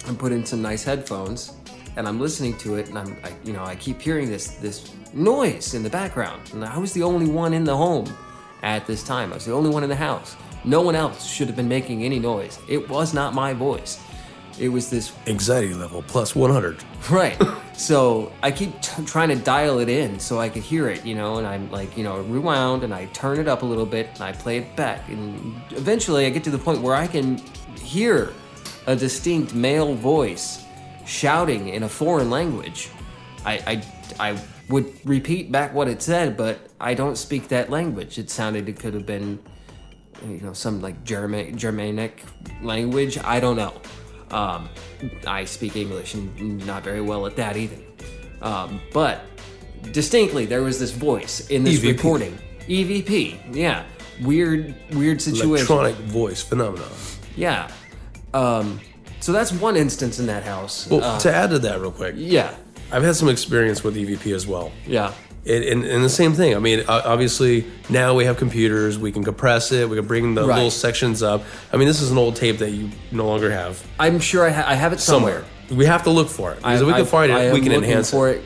and 0.06 0.18
put 0.18 0.32
in 0.32 0.44
some 0.44 0.62
nice 0.62 0.82
headphones 0.82 1.52
and 1.96 2.08
I'm 2.08 2.18
listening 2.18 2.58
to 2.58 2.74
it 2.76 2.88
and 2.88 2.98
I'm, 2.98 3.16
I, 3.22 3.32
you 3.44 3.52
know, 3.52 3.62
I 3.62 3.76
keep 3.76 4.00
hearing 4.00 4.28
this 4.28 4.52
this 4.56 4.90
noise 5.14 5.74
in 5.74 5.82
the 5.82 5.90
background. 5.90 6.50
And 6.52 6.64
I 6.64 6.78
was 6.78 6.92
the 6.92 7.02
only 7.02 7.26
one 7.26 7.54
in 7.54 7.64
the 7.64 7.76
home 7.76 8.12
at 8.62 8.86
this 8.86 9.02
time. 9.02 9.32
I 9.32 9.36
was 9.36 9.44
the 9.44 9.52
only 9.52 9.70
one 9.70 9.82
in 9.82 9.88
the 9.88 9.96
house. 9.96 10.36
No 10.64 10.80
one 10.80 10.94
else 10.94 11.26
should 11.26 11.46
have 11.48 11.56
been 11.56 11.68
making 11.68 12.02
any 12.04 12.18
noise. 12.18 12.58
It 12.68 12.88
was 12.88 13.12
not 13.12 13.34
my 13.34 13.52
voice. 13.52 14.00
It 14.58 14.68
was 14.68 14.88
this 14.88 15.12
Anxiety 15.26 15.74
level 15.74 16.02
plus 16.06 16.34
100. 16.34 16.82
Right. 17.10 17.38
so 17.74 18.32
I 18.42 18.50
keep 18.50 18.80
t- 18.80 19.04
trying 19.04 19.28
to 19.28 19.36
dial 19.36 19.78
it 19.78 19.90
in 19.90 20.18
so 20.18 20.38
I 20.38 20.48
could 20.48 20.62
hear 20.62 20.88
it, 20.88 21.04
you 21.04 21.14
know, 21.14 21.36
and 21.36 21.46
I'm 21.46 21.70
like, 21.70 21.98
you 21.98 22.02
know, 22.02 22.22
rewound 22.22 22.82
and 22.82 22.94
I 22.94 23.04
turn 23.06 23.38
it 23.38 23.46
up 23.46 23.60
a 23.60 23.66
little 23.66 23.84
bit 23.84 24.08
and 24.14 24.22
I 24.22 24.32
play 24.32 24.56
it 24.56 24.74
back. 24.74 25.06
And 25.10 25.54
eventually 25.72 26.24
I 26.24 26.30
get 26.30 26.44
to 26.44 26.50
the 26.50 26.56
point 26.58 26.80
where 26.80 26.94
I 26.94 27.06
can 27.06 27.36
hear 27.78 28.32
a 28.86 28.96
distinct 28.96 29.54
male 29.54 29.94
voice 29.94 30.64
shouting 31.04 31.68
in 31.68 31.82
a 31.82 31.88
foreign 31.90 32.30
language. 32.30 32.88
I, 33.44 33.82
I, 34.18 34.30
I 34.32 34.38
would 34.68 34.92
repeat 35.06 35.52
back 35.52 35.74
what 35.74 35.88
it 35.88 36.02
said, 36.02 36.36
but 36.36 36.58
I 36.80 36.94
don't 36.94 37.16
speak 37.16 37.48
that 37.48 37.70
language. 37.70 38.18
It 38.18 38.30
sounded 38.30 38.68
it 38.68 38.78
could 38.78 38.94
have 38.94 39.06
been, 39.06 39.38
you 40.26 40.40
know, 40.40 40.52
some 40.52 40.80
like 40.80 41.04
German, 41.04 41.56
Germanic 41.58 42.22
language. 42.62 43.18
I 43.18 43.40
don't 43.40 43.56
know. 43.56 43.74
Um, 44.30 44.68
I 45.26 45.44
speak 45.44 45.76
English 45.76 46.14
and 46.14 46.66
not 46.66 46.82
very 46.82 47.00
well 47.00 47.26
at 47.26 47.36
that 47.36 47.56
either. 47.56 47.76
Um, 48.42 48.80
but 48.92 49.20
distinctly, 49.92 50.46
there 50.46 50.62
was 50.62 50.78
this 50.78 50.90
voice 50.92 51.48
in 51.48 51.62
this 51.64 51.80
EVP. 51.80 51.88
recording. 51.96 52.38
EVP, 52.66 53.54
yeah. 53.54 53.84
Weird, 54.22 54.74
weird 54.92 55.20
situation. 55.20 55.50
Electronic 55.56 55.94
voice 55.96 56.42
phenomenon. 56.42 56.88
Yeah. 57.36 57.70
Um, 58.32 58.80
so 59.20 59.32
that's 59.32 59.52
one 59.52 59.76
instance 59.76 60.18
in 60.18 60.26
that 60.26 60.42
house. 60.44 60.88
Well, 60.88 61.02
Uh, 61.02 61.18
to 61.20 61.34
add 61.34 61.50
to 61.50 61.58
that 61.60 61.80
real 61.80 61.90
quick, 61.92 62.14
yeah. 62.16 62.54
I've 62.94 63.02
had 63.02 63.16
some 63.16 63.28
experience 63.28 63.82
with 63.82 63.96
EVP 63.96 64.32
as 64.34 64.46
well. 64.46 64.70
Yeah. 64.86 65.12
It, 65.44 65.66
and, 65.70 65.84
and 65.84 66.02
the 66.02 66.08
same 66.08 66.32
thing. 66.32 66.54
I 66.54 66.58
mean, 66.58 66.84
obviously 66.88 67.66
now 67.90 68.14
we 68.14 68.24
have 68.24 68.36
computers. 68.38 68.98
We 68.98 69.12
can 69.12 69.24
compress 69.24 69.72
it. 69.72 69.88
We 69.88 69.96
can 69.96 70.06
bring 70.06 70.34
the 70.34 70.46
Right. 70.46 70.54
little 70.54 70.70
sections 70.70 71.22
up. 71.22 71.42
I 71.72 71.76
mean, 71.76 71.88
this 71.88 72.00
is 72.00 72.10
an 72.10 72.16
old 72.18 72.36
tape 72.36 72.58
that 72.58 72.70
you 72.70 72.90
no 73.12 73.26
longer 73.26 73.50
have 73.50 73.84
I'm 73.98 74.20
sure 74.20 74.46
I, 74.46 74.50
ha- 74.50 74.64
I 74.66 74.74
have 74.74 74.92
it 74.92 75.00
somewhere. 75.00 75.44
somewhere. 75.68 75.78
We 75.78 75.86
have 75.86 76.04
to 76.04 76.10
look 76.10 76.28
for 76.28 76.52
it 76.52 76.56
because 76.58 76.80
if 76.80 76.86
we 76.86 76.92
can 76.92 77.02
I- 77.02 77.04
find 77.04 77.32
I 77.32 77.40
it, 77.42 77.52
we 77.52 77.60
can 77.60 77.72
looking 77.72 77.84
enhance 77.84 78.10
for 78.10 78.28
it. 78.30 78.36
it 78.38 78.44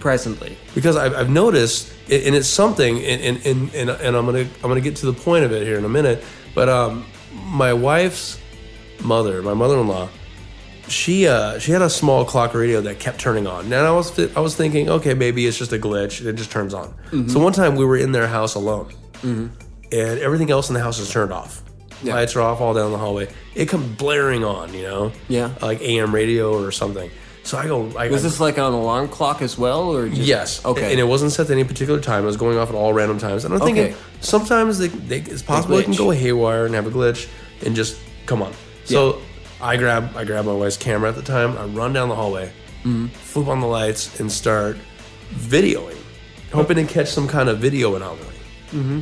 presently. 0.00 0.58
Because 0.74 0.96
I've, 0.96 1.14
I've 1.14 1.30
noticed, 1.30 1.90
and 2.10 2.34
it's 2.34 2.48
something, 2.48 2.98
and, 3.04 3.20
and, 3.22 3.46
and, 3.46 3.74
and, 3.74 3.90
and 3.90 4.16
I'm 4.16 4.26
gonna 4.26 4.40
I'm 4.62 4.68
gonna 4.68 4.80
get 4.80 4.96
to 4.96 5.06
the 5.06 5.12
point 5.12 5.44
of 5.44 5.52
it 5.52 5.62
here 5.66 5.78
in 5.78 5.84
a 5.84 5.88
minute. 5.88 6.22
But 6.54 6.68
um, 6.68 7.04
my 7.32 7.72
wife's 7.72 8.38
mother, 9.02 9.42
my 9.42 9.54
mother-in-law, 9.54 10.08
she 10.90 11.26
uh, 11.28 11.58
she 11.58 11.72
had 11.72 11.82
a 11.82 11.90
small 11.90 12.24
clock 12.24 12.54
radio 12.54 12.80
that 12.82 12.98
kept 12.98 13.18
turning 13.20 13.46
on. 13.46 13.64
And 13.66 13.74
I 13.74 13.90
was 13.92 14.10
th- 14.10 14.36
I 14.36 14.40
was 14.40 14.54
thinking, 14.56 14.88
okay, 14.90 15.14
maybe 15.14 15.46
it's 15.46 15.58
just 15.58 15.72
a 15.72 15.78
glitch. 15.78 16.24
It 16.24 16.34
just 16.34 16.50
turns 16.50 16.74
on. 16.74 16.88
Mm-hmm. 17.10 17.28
So 17.28 17.40
one 17.40 17.52
time 17.52 17.76
we 17.76 17.84
were 17.84 17.96
in 17.96 18.12
their 18.12 18.26
house 18.26 18.54
alone, 18.54 18.92
and 19.22 19.50
everything 19.92 20.50
else 20.50 20.68
in 20.68 20.74
the 20.74 20.80
house 20.80 20.98
is 20.98 21.10
turned 21.10 21.32
off. 21.32 21.62
Yeah. 22.02 22.14
Lights 22.14 22.36
are 22.36 22.42
off 22.42 22.60
all 22.60 22.74
down 22.74 22.92
the 22.92 22.98
hallway. 22.98 23.28
It 23.56 23.66
comes 23.66 23.84
blaring 23.96 24.44
on, 24.44 24.72
you 24.72 24.82
know, 24.82 25.12
Yeah. 25.28 25.50
like 25.60 25.80
AM 25.80 26.14
radio 26.14 26.52
or 26.62 26.70
something. 26.70 27.10
So 27.42 27.58
I 27.58 27.66
go, 27.66 27.90
I, 27.98 28.08
Was 28.08 28.22
this 28.22 28.38
like 28.38 28.56
an 28.58 28.72
alarm 28.72 29.08
clock 29.08 29.42
as 29.42 29.58
well, 29.58 29.92
or 29.96 30.08
just, 30.08 30.20
Yes. 30.20 30.64
Okay. 30.64 30.92
And 30.92 31.00
it 31.00 31.04
wasn't 31.04 31.32
set 31.32 31.48
to 31.48 31.52
any 31.54 31.64
particular 31.64 31.98
time. 31.98 32.22
It 32.22 32.26
was 32.26 32.36
going 32.36 32.56
off 32.56 32.68
at 32.68 32.76
all 32.76 32.92
random 32.92 33.18
times. 33.18 33.44
And 33.44 33.52
I'm 33.54 33.58
thinking 33.60 33.86
Okay. 33.86 33.96
sometimes 34.20 34.78
they, 34.78 34.88
they, 34.88 35.18
it's 35.20 35.42
possible 35.42 35.76
it 35.78 35.84
can 35.86 35.94
go 35.94 36.10
haywire 36.10 36.66
and 36.66 36.74
have 36.76 36.86
a 36.86 36.90
glitch 36.90 37.26
and 37.66 37.74
just 37.74 37.98
come 38.26 38.42
on. 38.42 38.52
So 38.84 39.20
I 39.60 39.76
grab 39.76 40.16
I 40.16 40.24
grab 40.24 40.44
my 40.44 40.52
wife's 40.52 40.76
camera 40.76 41.08
at 41.08 41.16
the 41.16 41.22
time. 41.22 41.56
I 41.58 41.64
run 41.64 41.92
down 41.92 42.08
the 42.08 42.14
hallway, 42.16 42.52
Mm-hmm. 42.84 43.06
flip 43.08 43.48
on 43.48 43.60
the 43.60 43.66
lights, 43.66 44.20
and 44.20 44.30
start 44.30 44.76
videoing, 45.34 45.96
hoping 46.52 46.76
to 46.76 46.84
catch 46.84 47.08
some 47.08 47.26
kind 47.28 47.48
of 47.48 47.58
video 47.58 47.94
anomaly. 47.96 48.26
Mm-hmm. 48.70 49.00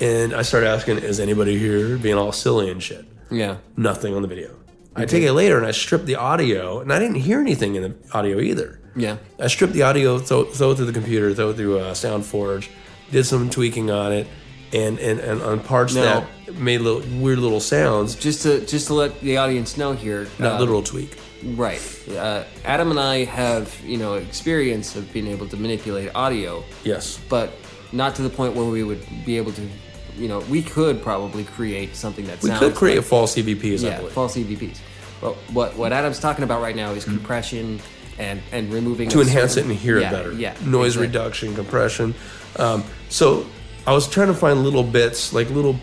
And 0.00 0.34
I 0.34 0.42
start 0.42 0.64
asking, 0.64 0.98
"Is 0.98 1.20
anybody 1.20 1.58
here?" 1.58 1.98
Being 1.98 2.16
all 2.16 2.32
silly 2.32 2.70
and 2.70 2.82
shit 2.82 3.04
yeah. 3.30 3.58
nothing 3.76 4.14
on 4.14 4.22
the 4.22 4.28
video. 4.28 4.56
I 4.94 5.06
take 5.06 5.22
it 5.22 5.32
later 5.32 5.56
and 5.56 5.66
I 5.66 5.70
strip 5.70 6.04
the 6.04 6.16
audio, 6.16 6.80
and 6.80 6.92
I 6.92 6.98
didn't 6.98 7.16
hear 7.16 7.40
anything 7.40 7.76
in 7.76 7.82
the 7.82 7.94
audio 8.12 8.40
either. 8.40 8.78
Yeah. 8.94 9.16
I 9.40 9.46
stripped 9.46 9.72
the 9.72 9.82
audio, 9.84 10.18
throw, 10.18 10.44
throw 10.44 10.72
it 10.72 10.76
through 10.76 10.84
the 10.86 10.92
computer, 10.92 11.32
throw 11.32 11.50
it 11.50 11.56
through 11.56 11.78
uh, 11.78 11.94
SoundForge, 11.94 12.68
did 13.10 13.24
some 13.24 13.48
tweaking 13.48 13.90
on 13.90 14.12
it, 14.12 14.26
and 14.72 14.98
and, 14.98 15.20
and 15.20 15.42
on 15.42 15.60
parts 15.60 15.94
that 15.94 16.26
made 16.54 16.80
little 16.80 17.02
weird 17.20 17.38
little 17.38 17.60
sounds. 17.60 18.14
Just 18.14 18.42
to 18.42 18.64
just 18.66 18.86
to 18.88 18.94
let 18.94 19.20
the 19.20 19.36
audience 19.36 19.76
know 19.76 19.92
here, 19.92 20.28
Not 20.38 20.56
uh, 20.56 20.58
literal 20.60 20.82
tweak. 20.82 21.16
Right. 21.44 21.80
Uh, 22.08 22.44
Adam 22.64 22.90
and 22.90 23.00
I 23.00 23.24
have 23.24 23.78
you 23.84 23.96
know 23.96 24.14
experience 24.14 24.96
of 24.96 25.12
being 25.12 25.26
able 25.26 25.48
to 25.48 25.56
manipulate 25.56 26.14
audio, 26.14 26.64
Yes. 26.84 27.18
but 27.28 27.52
not 27.92 28.14
to 28.16 28.22
the 28.22 28.30
point 28.30 28.54
where 28.54 28.66
we 28.66 28.82
would 28.82 29.04
be 29.26 29.36
able 29.36 29.52
to, 29.52 29.68
you 30.16 30.28
know, 30.28 30.40
we 30.40 30.62
could 30.62 31.02
probably 31.02 31.44
create 31.44 31.94
something 31.94 32.26
that 32.26 32.42
We 32.42 32.48
sounds 32.48 32.60
could 32.60 32.74
create 32.74 32.98
like, 32.98 33.06
false 33.06 33.34
EVPs, 33.34 33.84
I 33.84 33.88
yeah 33.88 34.08
false 34.08 34.36
EVPs. 34.36 34.78
But 35.20 35.34
what 35.52 35.76
what 35.76 35.92
Adam's 35.92 36.18
talking 36.18 36.44
about 36.44 36.62
right 36.62 36.76
now 36.76 36.92
is 36.92 37.04
compression 37.04 37.80
and 38.18 38.40
and 38.52 38.72
removing 38.72 39.08
to 39.10 39.18
a 39.18 39.22
enhance 39.22 39.56
it 39.56 39.64
and 39.64 39.72
hear 39.74 39.98
yeah, 40.00 40.08
it 40.08 40.12
better. 40.12 40.32
Yeah. 40.32 40.54
Noise 40.64 40.96
exactly. 40.96 41.06
reduction, 41.06 41.54
compression. 41.54 42.14
Um, 42.56 42.84
so 43.08 43.46
I 43.86 43.92
was 43.92 44.08
trying 44.08 44.28
to 44.28 44.34
find 44.34 44.62
little 44.62 44.82
bits, 44.84 45.32
like 45.32 45.50
little 45.50 45.76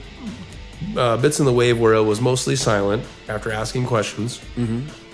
uh, 0.98 1.18
bits 1.18 1.40
in 1.40 1.46
the 1.46 1.54
wave 1.54 1.80
where 1.80 1.94
it 1.94 2.04
was 2.04 2.22
mostly 2.22 2.56
silent 2.56 3.04
after 3.28 3.52
asking 3.52 3.86
questions, 3.86 4.40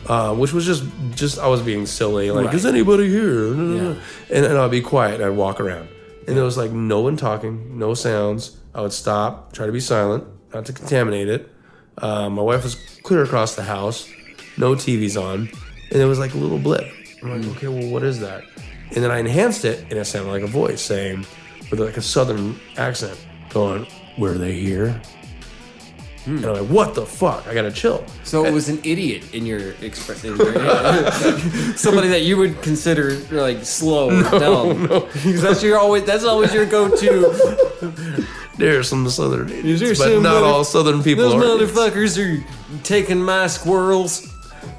uh, 0.08 0.36
which 0.36 0.54
was 0.54 0.66
just 0.66 0.84
just 1.16 1.40
I 1.40 1.48
was 1.48 1.62
being 1.62 1.86
silly. 1.86 2.30
Like, 2.32 2.38
Mm-hmm. 2.38 2.46
Right. 2.48 2.56
is 2.56 2.66
anybody 2.66 3.10
here? 3.10 3.48
Yeah. 3.54 3.96
And, 4.30 4.46
and 4.46 4.58
I'd 4.58 4.72
be 4.72 4.82
quiet 4.82 5.16
and 5.16 5.24
I'd 5.26 5.36
walk 5.38 5.60
around, 5.60 5.88
and 6.28 6.38
there 6.38 6.44
was 6.44 6.58
like 6.58 6.72
no 6.72 7.02
one 7.02 7.18
talking, 7.18 7.78
no 7.80 7.94
sounds. 7.94 8.58
I 8.76 8.82
would 8.82 8.94
stop, 8.94 9.54
try 9.54 9.66
to 9.66 9.72
be 9.72 9.80
silent, 9.80 10.26
not 10.54 10.66
to 10.66 10.74
contaminate 10.74 11.30
it. 11.30 11.50
Uh, 11.98 12.30
my 12.30 12.42
wife 12.42 12.64
was 12.64 12.76
clear 13.04 13.24
across 13.24 13.56
the 13.56 13.64
house, 13.64 14.08
no 14.58 14.76
TVs 14.76 15.16
on, 15.20 15.50
and 15.92 16.02
it 16.02 16.06
was 16.06 16.20
like 16.20 16.34
a 16.34 16.38
little 16.38 16.60
blip. 16.60 16.84
I'm 17.24 17.30
Mm. 17.30 17.48
like, 17.48 17.58
okay, 17.58 17.68
well, 17.70 17.90
what 17.90 18.04
is 18.04 18.20
that? 18.20 18.44
And 18.94 19.04
then 19.04 19.10
I 19.12 19.20
enhanced 19.20 19.64
it, 19.66 19.80
and 19.90 19.94
it 19.94 20.04
sounded 20.06 20.30
like 20.30 20.44
a 20.44 20.48
voice 20.48 20.82
saying, 20.82 21.26
with 21.80 21.88
like 21.88 21.98
a 21.98 22.02
southern 22.02 22.60
accent, 22.78 23.18
going, 23.50 23.88
"Were 24.18 24.34
they 24.34 24.54
here?" 24.54 25.00
Hmm. 26.26 26.38
And 26.38 26.46
I'm 26.46 26.54
like, 26.54 26.70
"What 26.70 26.96
the 26.96 27.06
fuck?" 27.06 27.46
I 27.48 27.54
gotta 27.54 27.72
chill. 27.72 28.04
So 28.24 28.46
it 28.46 28.52
was 28.54 28.68
an 28.70 28.80
idiot 28.84 29.34
in 29.34 29.46
your 29.46 29.74
expression. 29.82 30.36
Somebody 31.78 32.08
that 32.10 32.22
you 32.24 32.38
would 32.38 32.62
consider 32.62 33.16
like 33.32 33.64
slow 33.64 34.10
or 34.20 34.40
dumb. 34.40 34.84
Because 34.88 35.42
that's 35.42 35.62
your 35.64 35.78
always 35.78 36.04
that's 36.04 36.24
always 36.24 36.54
your 36.54 36.66
go-to. 36.66 38.26
There 38.58 38.80
are 38.80 38.84
some 38.84 39.10
southern 39.10 39.50
idiots, 39.52 40.00
but 40.00 40.14
not 40.14 40.22
mother- 40.24 40.46
all 40.46 40.64
southern 40.64 41.04
people 41.04 41.26
Those 41.30 41.34
are. 41.44 41.56
idiots. 41.56 41.74
motherfuckers 41.78 42.18
are 42.18 42.44
taking 42.84 43.22
my 43.22 43.48
squirrels. 43.48 44.34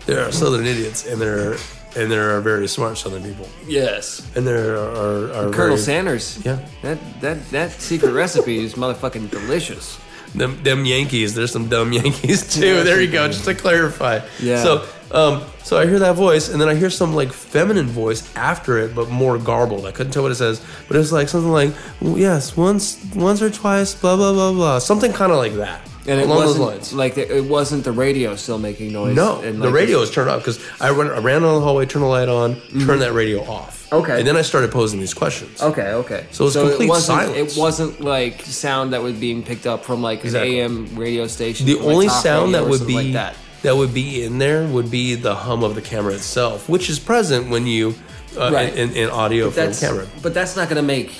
There 0.07 0.27
are 0.27 0.33
southern 0.33 0.65
idiots, 0.65 1.05
and 1.07 1.21
there 1.21 1.59
and 1.97 2.11
there 2.13 2.37
are 2.37 2.41
very 2.41 2.69
smart 2.69 2.99
southern 2.99 3.23
people, 3.23 3.49
Yes. 3.67 4.23
and 4.37 4.47
there 4.47 4.77
are, 4.77 5.33
are 5.33 5.51
Colonel 5.51 5.77
very, 5.77 5.79
Sanders. 5.79 6.39
Yeah. 6.45 6.59
That 6.83 6.99
that 7.21 7.51
that 7.51 7.71
secret 7.81 8.13
recipe 8.13 8.59
is 8.65 8.75
motherfucking 8.75 9.31
delicious. 9.31 9.99
them, 10.35 10.63
them 10.63 10.85
Yankees. 10.85 11.35
There's 11.35 11.51
some 11.53 11.69
dumb 11.69 11.93
Yankees 11.93 12.55
too. 12.55 12.83
there 12.85 13.01
you 13.01 13.11
go. 13.11 13.27
Just 13.29 13.45
to 13.47 13.55
clarify. 13.55 14.21
Yeah. 14.39 14.63
So, 14.63 14.85
um, 15.11 15.43
so 15.63 15.79
I 15.79 15.87
hear 15.87 15.99
that 16.01 16.15
voice, 16.17 16.51
and 16.51 16.61
then 16.61 16.69
I 16.69 16.75
hear 16.75 16.91
some 16.91 17.15
like 17.15 17.33
feminine 17.33 17.87
voice 17.87 18.23
after 18.37 18.77
it, 18.79 18.95
but 18.95 19.09
more 19.09 19.39
garbled. 19.39 19.87
I 19.87 19.93
couldn't 19.93 20.13
tell 20.13 20.23
what 20.25 20.33
it 20.33 20.37
says, 20.37 20.61
but 20.89 20.97
it's 20.99 21.13
like 21.13 21.29
something 21.29 21.53
like, 21.53 21.73
"Yes, 22.03 22.57
once, 22.57 22.99
once 23.15 23.41
or 23.41 23.49
twice, 23.51 23.95
blah 23.95 24.17
blah 24.17 24.33
blah 24.33 24.53
blah," 24.53 24.79
something 24.81 25.13
kind 25.13 25.33
of 25.33 25.39
like 25.39 25.55
that, 25.55 25.81
And 26.09 26.21
it 26.21 26.27
along 26.27 26.41
those 26.41 26.59
wasn't 26.59 26.67
lines. 26.67 26.93
like 26.93 27.19
it 27.19 27.45
wasn't 27.45 27.85
the 27.85 27.93
radio 27.93 28.37
still 28.37 28.59
making 28.59 28.93
noise. 28.93 29.15
No, 29.17 29.41
and 29.41 29.61
the 29.61 29.71
radio 29.71 30.01
is 30.01 30.11
turned 30.11 30.31
off 30.31 30.41
because 30.41 30.61
I, 30.81 30.91
ran- 30.91 31.11
I 31.11 31.19
ran 31.19 31.43
down 31.43 31.55
the 31.57 31.61
hallway, 31.61 31.87
turned 31.87 32.05
the 32.05 32.09
light 32.09 32.29
on, 32.29 32.61
turned 32.85 33.03
that 33.03 33.13
radio 33.13 33.41
off. 33.43 33.73
Mm-hmm. 33.87 33.97
Okay. 33.97 34.19
and 34.19 34.27
then 34.27 34.37
I 34.37 34.43
started 34.43 34.73
posing 34.73 34.99
these 34.99 35.15
questions. 35.15 35.63
Okay, 35.63 35.93
okay. 35.93 36.27
So 36.33 36.47
it's 36.47 36.57
complete 36.57 36.87
it 36.87 36.89
wasn't, 36.89 37.21
silence. 37.21 37.57
It 37.57 37.61
wasn't 37.61 38.01
like 38.01 38.43
sound 38.43 38.93
that 38.93 39.03
was 39.03 39.15
being 39.15 39.43
picked 39.45 39.67
up 39.67 39.85
from 39.85 40.03
like 40.03 40.25
Exactly. 40.25 40.59
an 40.59 40.73
AM 40.89 40.97
radio 40.97 41.27
station. 41.29 41.67
The 41.67 41.75
from, 41.75 41.85
like, 41.87 41.95
only 41.95 42.09
sound 42.09 42.55
that 42.55 42.67
would 42.67 42.85
be 42.87 42.95
like 42.95 43.13
that. 43.13 43.37
that. 43.63 43.77
would 43.77 43.95
be 43.95 44.25
in 44.25 44.39
there 44.39 44.67
would 44.67 44.91
be 44.91 45.15
the 45.15 45.35
hum 45.37 45.63
of 45.63 45.75
the 45.77 45.83
camera 45.83 46.15
itself, 46.15 46.69
which 46.69 46.91
is 46.91 46.99
present 46.99 47.49
when 47.49 47.67
you 47.67 47.95
uh, 48.37 48.51
Right. 48.53 48.75
in, 48.75 48.91
in, 48.91 48.97
in 48.97 49.11
audio 49.11 49.51
from 49.51 49.67
That's 49.67 49.81
camera. 49.81 50.07
but 50.21 50.35
that's 50.35 50.57
not 50.57 50.69
going 50.69 50.77
to 50.83 50.87
make 50.87 51.13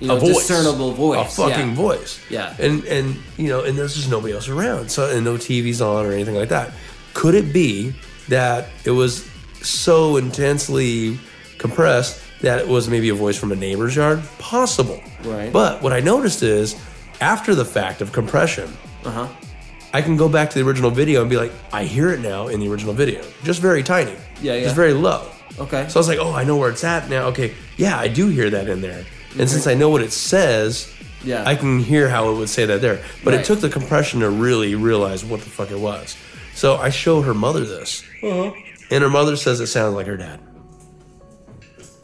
you 0.00 0.08
know 0.08 0.16
a 0.16 0.20
voice, 0.20 0.46
discernible 0.48 0.92
voice. 0.92 1.32
a 1.32 1.36
fucking 1.42 1.68
yeah. 1.70 1.74
voice. 1.74 2.20
Yeah. 2.30 2.54
and 2.58 2.84
and 2.84 3.16
you 3.36 3.48
know, 3.48 3.62
and 3.64 3.76
there's 3.78 3.94
just 3.94 4.10
nobody 4.10 4.32
else 4.34 4.48
around, 4.48 4.90
so 4.90 5.10
and 5.14 5.24
no 5.24 5.34
TVs 5.34 5.80
on 5.84 6.06
or 6.06 6.12
anything 6.12 6.34
like 6.34 6.48
that. 6.48 6.72
Could 7.14 7.34
it 7.34 7.52
be 7.52 7.92
that 8.28 8.68
it 8.84 8.90
was 8.92 9.28
so 9.62 10.16
intensely 10.16 11.18
compressed 11.58 12.20
that 12.40 12.58
it 12.60 12.66
was 12.68 12.88
maybe 12.88 13.08
a 13.10 13.14
voice 13.14 13.36
from 13.36 13.52
a 13.52 13.56
neighbor's 13.56 13.94
yard? 13.96 14.22
Possible. 14.38 15.00
Right. 15.24 15.52
But 15.52 15.82
what 15.82 15.92
I 15.92 16.00
noticed 16.00 16.42
is 16.42 16.76
after 17.20 17.54
the 17.54 17.64
fact 17.64 18.00
of 18.00 18.12
compression, 18.12 18.70
Uh 19.04 19.10
huh. 19.10 19.28
I 19.92 20.02
can 20.02 20.16
go 20.16 20.28
back 20.28 20.50
to 20.50 20.58
the 20.58 20.64
original 20.66 20.90
video 20.92 21.20
and 21.20 21.28
be 21.28 21.36
like, 21.36 21.50
I 21.72 21.82
hear 21.84 22.10
it 22.12 22.20
now 22.20 22.46
in 22.46 22.60
the 22.60 22.68
original 22.68 22.94
video, 22.94 23.22
just 23.42 23.60
very 23.60 23.82
tiny, 23.82 24.14
Yeah, 24.40 24.54
yeah. 24.54 24.62
just 24.62 24.76
very 24.76 24.92
low. 24.92 25.26
Okay. 25.58 25.88
So 25.88 25.98
I 25.98 26.00
was 26.00 26.08
like, 26.08 26.20
oh, 26.20 26.32
I 26.32 26.44
know 26.44 26.56
where 26.56 26.70
it's 26.70 26.84
at 26.84 27.10
now. 27.10 27.26
Okay, 27.26 27.52
yeah, 27.76 27.98
I 27.98 28.06
do 28.06 28.28
hear 28.28 28.48
that 28.50 28.68
in 28.68 28.80
there. 28.80 29.04
And 29.38 29.48
since 29.48 29.66
I 29.66 29.74
know 29.74 29.88
what 29.88 30.02
it 30.02 30.12
says, 30.12 30.92
Yeah. 31.24 31.42
I 31.46 31.54
can 31.54 31.78
hear 31.80 32.08
how 32.08 32.30
it 32.30 32.34
would 32.36 32.48
say 32.48 32.64
that 32.66 32.80
there. 32.80 33.00
But 33.24 33.34
Right. 33.34 33.40
it 33.40 33.46
took 33.46 33.60
the 33.60 33.68
compression 33.68 34.20
to 34.20 34.30
really 34.30 34.74
realize 34.74 35.24
what 35.24 35.40
the 35.40 35.50
fuck 35.50 35.70
it 35.70 35.78
was. 35.78 36.16
So 36.54 36.76
I 36.76 36.90
show 36.90 37.22
her 37.22 37.34
mother 37.34 37.64
this, 37.64 38.02
Uh-huh. 38.22 38.52
and 38.90 39.02
her 39.02 39.10
mother 39.10 39.36
says 39.36 39.60
it 39.60 39.66
sounds 39.68 39.94
like 39.94 40.06
her 40.06 40.16
dad. 40.16 40.40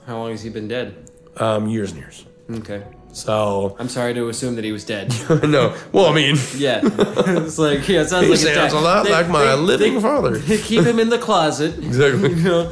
How 0.07 0.19
long 0.19 0.31
has 0.31 0.43
he 0.43 0.51
been 0.51 0.69
dead? 0.69 1.11
Um, 1.37 1.69
years 1.69 1.91
and 1.93 2.01
years. 2.01 2.25
Okay. 2.59 2.83
So 3.13 3.75
I'm 3.79 3.89
sorry 3.89 4.13
to 4.15 4.29
assume 4.29 4.57
that 4.57 4.65
he 4.65 4.73
was 4.73 4.85
dead. 4.85 5.13
no, 5.43 5.75
well, 5.93 6.07
I 6.07 6.15
mean, 6.15 6.37
yeah. 6.57 6.81
it's 6.85 7.59
like 7.59 7.89
yeah, 7.89 8.03
it 8.03 8.09
sounds 8.09 8.25
he 8.27 8.31
like 8.31 8.39
sounds 8.41 8.73
dad. 8.73 8.79
a 8.79 8.81
lot 8.81 9.05
They- 9.07 9.13
like 9.13 9.29
my 9.29 9.45
they- 9.47 9.55
living 9.57 9.95
they- 9.95 10.01
father. 10.01 10.39
keep 10.41 10.85
him 10.85 10.99
in 11.01 11.09
the 11.09 11.19
closet. 11.19 11.79
Exactly. 11.79 12.31
You 12.35 12.43
know, 12.43 12.71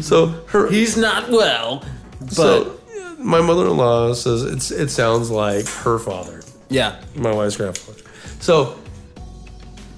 So 0.00 0.34
her 0.46 0.70
he's 0.70 0.96
not 0.96 1.30
well. 1.30 1.84
But 2.20 2.32
So 2.32 2.80
my 3.22 3.40
mother-in-law 3.40 4.14
says 4.14 4.42
it's 4.42 4.70
it 4.70 4.88
sounds 4.90 5.30
like 5.30 5.66
her 5.84 5.98
father, 5.98 6.42
yeah, 6.68 7.00
my 7.14 7.32
wife's 7.32 7.56
grandfather. 7.56 8.00
So 8.40 8.76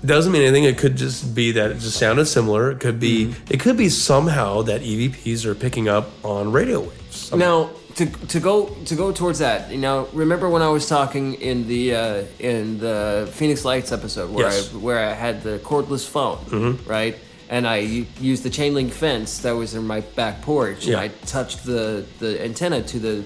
doesn't 0.05 0.33
mean 0.33 0.43
anything. 0.43 0.65
It 0.65 0.77
could 0.79 0.97
just 0.97 1.35
be 1.35 1.53
that 1.53 1.71
it 1.71 1.79
just 1.79 1.97
sounded 1.99 2.27
similar. 2.27 2.71
It 2.71 2.81
could 2.81 3.01
be 3.01 3.35
it 3.51 3.61
could 3.61 3.77
be 3.77 3.89
somehow 3.89 4.63
that 4.63 4.83
EVPs 4.83 5.45
are 5.47 5.55
picking 5.55 5.89
up 5.89 6.11
on 6.25 6.53
radio 6.53 6.81
waves. 6.81 7.17
Somehow. 7.17 7.47
Now 7.47 7.71
to 7.95 8.07
to 8.07 8.41
go 8.41 8.67
to 8.87 8.95
go 8.95 9.13
towards 9.13 9.39
that, 9.39 9.71
you 9.71 9.79
know, 9.79 10.09
remember 10.13 10.49
when 10.51 10.63
I 10.63 10.69
was 10.69 10.89
talking 10.89 11.35
in 11.35 11.67
the 11.69 11.95
uh, 11.95 12.23
in 12.39 12.79
the 12.81 13.29
Phoenix 13.33 13.65
Lights 13.65 13.93
episode 13.93 14.31
where 14.31 14.47
Yes. 14.47 14.75
I 14.75 14.77
where 14.77 14.99
I 15.09 15.13
had 15.15 15.43
the 15.43 15.59
cordless 15.61 16.07
phone, 16.07 16.39
Mm-hmm. 16.47 16.91
right? 16.91 17.17
And 17.55 17.69
I 17.69 17.77
used 18.21 18.43
the 18.43 18.51
chain 18.51 18.75
link 18.75 18.93
fence 18.93 19.39
that 19.43 19.53
was 19.53 19.77
in 19.77 19.87
my 19.87 20.01
back 20.01 20.43
porch, 20.43 20.87
Yeah. 20.87 20.95
and 20.95 21.03
I 21.05 21.09
touched 21.25 21.65
the 21.65 22.05
the 22.19 22.43
antenna 22.45 22.83
to 22.83 22.99
the 22.99 23.23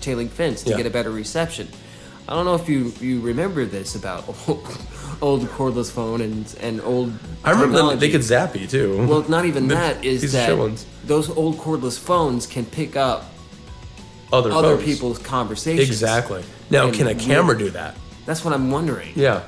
chain 0.00 0.16
link 0.16 0.32
fence 0.32 0.62
to 0.62 0.70
Yeah. 0.70 0.78
get 0.78 0.86
a 0.86 0.90
better 0.98 1.10
reception. 1.10 1.68
I 2.26 2.32
don't 2.34 2.46
know 2.46 2.54
if 2.54 2.70
you 2.70 2.94
you 3.02 3.20
remember 3.20 3.66
this 3.66 3.94
about 3.94 4.24
old, 4.48 4.66
old 5.20 5.42
cordless 5.56 5.90
phone 5.90 6.22
and 6.22 6.46
and 6.62 6.80
old. 6.80 7.12
I 7.44 7.50
remember 7.50 7.76
them, 7.76 7.98
they 7.98 8.08
could 8.08 8.22
zap 8.24 8.56
you 8.56 8.66
too. 8.66 9.04
Well, 9.06 9.26
not 9.28 9.44
even 9.44 9.68
that 9.78 10.02
is 10.02 10.32
that 10.32 10.56
those 11.06 11.28
old 11.28 11.58
cordless 11.58 11.98
phones 11.98 12.46
can 12.46 12.64
pick 12.64 12.96
up 12.96 13.26
other 14.32 14.52
other 14.52 14.76
phones. 14.78 14.84
people's 14.88 15.18
conversations. 15.18 15.90
Exactly. 15.90 16.42
Now, 16.70 16.86
And 16.86 16.94
can 16.94 17.08
a 17.08 17.14
camera 17.14 17.58
do 17.58 17.68
that? 17.80 17.94
That's 18.24 18.42
what 18.42 18.54
I'm 18.54 18.70
wondering. 18.70 19.12
Yeah. 19.14 19.42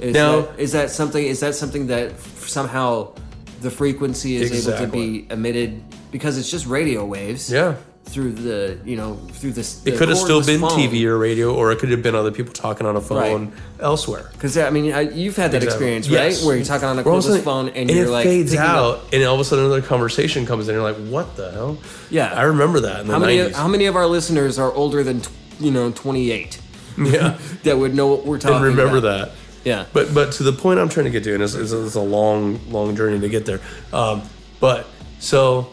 Is 0.00 0.14
Now- 0.14 0.40
that, 0.40 0.58
is 0.58 0.72
that 0.72 0.90
something? 0.90 1.24
Is 1.24 1.38
that 1.44 1.54
something 1.54 1.86
that 1.86 2.18
somehow 2.58 3.12
the 3.60 3.70
frequency 3.70 4.36
is 4.36 4.68
able 4.68 4.78
to 4.78 4.86
be 4.86 5.26
emitted 5.30 5.82
because 6.12 6.38
it's 6.38 6.50
just 6.50 6.66
radio 6.66 7.04
waves? 7.04 7.50
Yeah. 7.50 7.76
Through 8.04 8.32
the 8.34 8.78
you 8.84 8.96
know 8.96 9.16
through 9.32 9.50
this. 9.52 9.84
It 9.84 9.96
could 9.98 10.08
have 10.08 10.16
still 10.18 10.40
been 10.44 10.60
TV 10.60 11.04
or 11.06 11.18
radio, 11.18 11.52
or 11.52 11.72
it 11.72 11.80
could 11.80 11.88
have 11.90 12.04
been 12.04 12.14
other 12.14 12.30
people 12.30 12.52
talking 12.52 12.86
on 12.86 12.94
a 12.94 13.00
phone 13.00 13.50
elsewhere. 13.80 14.28
Because 14.32 14.56
I 14.56 14.70
mean, 14.70 14.92
I, 14.92 15.00
you've 15.00 15.34
had 15.36 15.50
that 15.50 15.64
Exactly. 15.64 15.88
experience, 15.96 16.06
Yes. 16.08 16.38
right? 16.40 16.46
Where 16.46 16.56
you're 16.56 16.64
talking 16.64 16.86
on 16.86 17.00
a 17.00 17.02
Where 17.02 17.12
all 17.12 17.18
of 17.18 17.24
a 17.24 17.28
cordless 17.28 17.30
sudden- 17.32 17.44
phone 17.44 17.68
and, 17.70 17.76
and 17.78 17.90
you're 17.90 18.06
it 18.06 18.10
like 18.10 18.24
fades 18.24 18.52
picking 18.52 18.64
up- 18.64 18.76
out, 19.00 19.00
and 19.12 19.24
all 19.24 19.34
of 19.34 19.40
a 19.40 19.44
sudden 19.44 19.64
another 19.64 19.82
conversation 19.82 20.46
comes 20.46 20.68
in. 20.68 20.74
You're 20.76 20.84
like, 20.84 20.96
"What 21.08 21.34
the 21.36 21.50
hell?" 21.50 21.78
Yeah. 22.08 22.32
I 22.32 22.42
remember 22.42 22.78
that 22.78 23.00
in 23.00 23.06
the 23.08 23.12
How 23.12 23.18
many? 23.18 23.38
90s. 23.38 23.52
How 23.54 23.66
many 23.66 23.86
of 23.86 23.96
our 23.96 24.06
listeners 24.06 24.56
are 24.56 24.72
older 24.72 25.02
than 25.02 25.22
you 25.58 25.72
know 25.72 25.90
28 25.90 26.60
yeah, 26.98 27.38
that 27.64 27.76
would 27.76 27.92
know 27.96 28.06
what 28.06 28.24
we're 28.24 28.38
talking? 28.38 28.56
and 28.58 28.64
remember 28.66 28.98
about? 28.98 29.30
that. 29.30 29.32
Yeah. 29.66 29.84
But 29.92 30.14
but 30.14 30.32
to 30.34 30.42
the 30.44 30.52
point 30.52 30.78
I'm 30.80 30.88
trying 30.88 31.04
to 31.04 31.10
get 31.10 31.24
to, 31.24 31.34
and 31.34 31.42
it's, 31.42 31.54
it's, 31.54 31.72
it's 31.72 31.96
a 31.96 32.00
long 32.00 32.60
long 32.70 32.94
journey 32.96 33.18
to 33.20 33.28
get 33.28 33.44
there. 33.46 33.60
Um, 33.92 34.22
but 34.60 34.86
so 35.18 35.72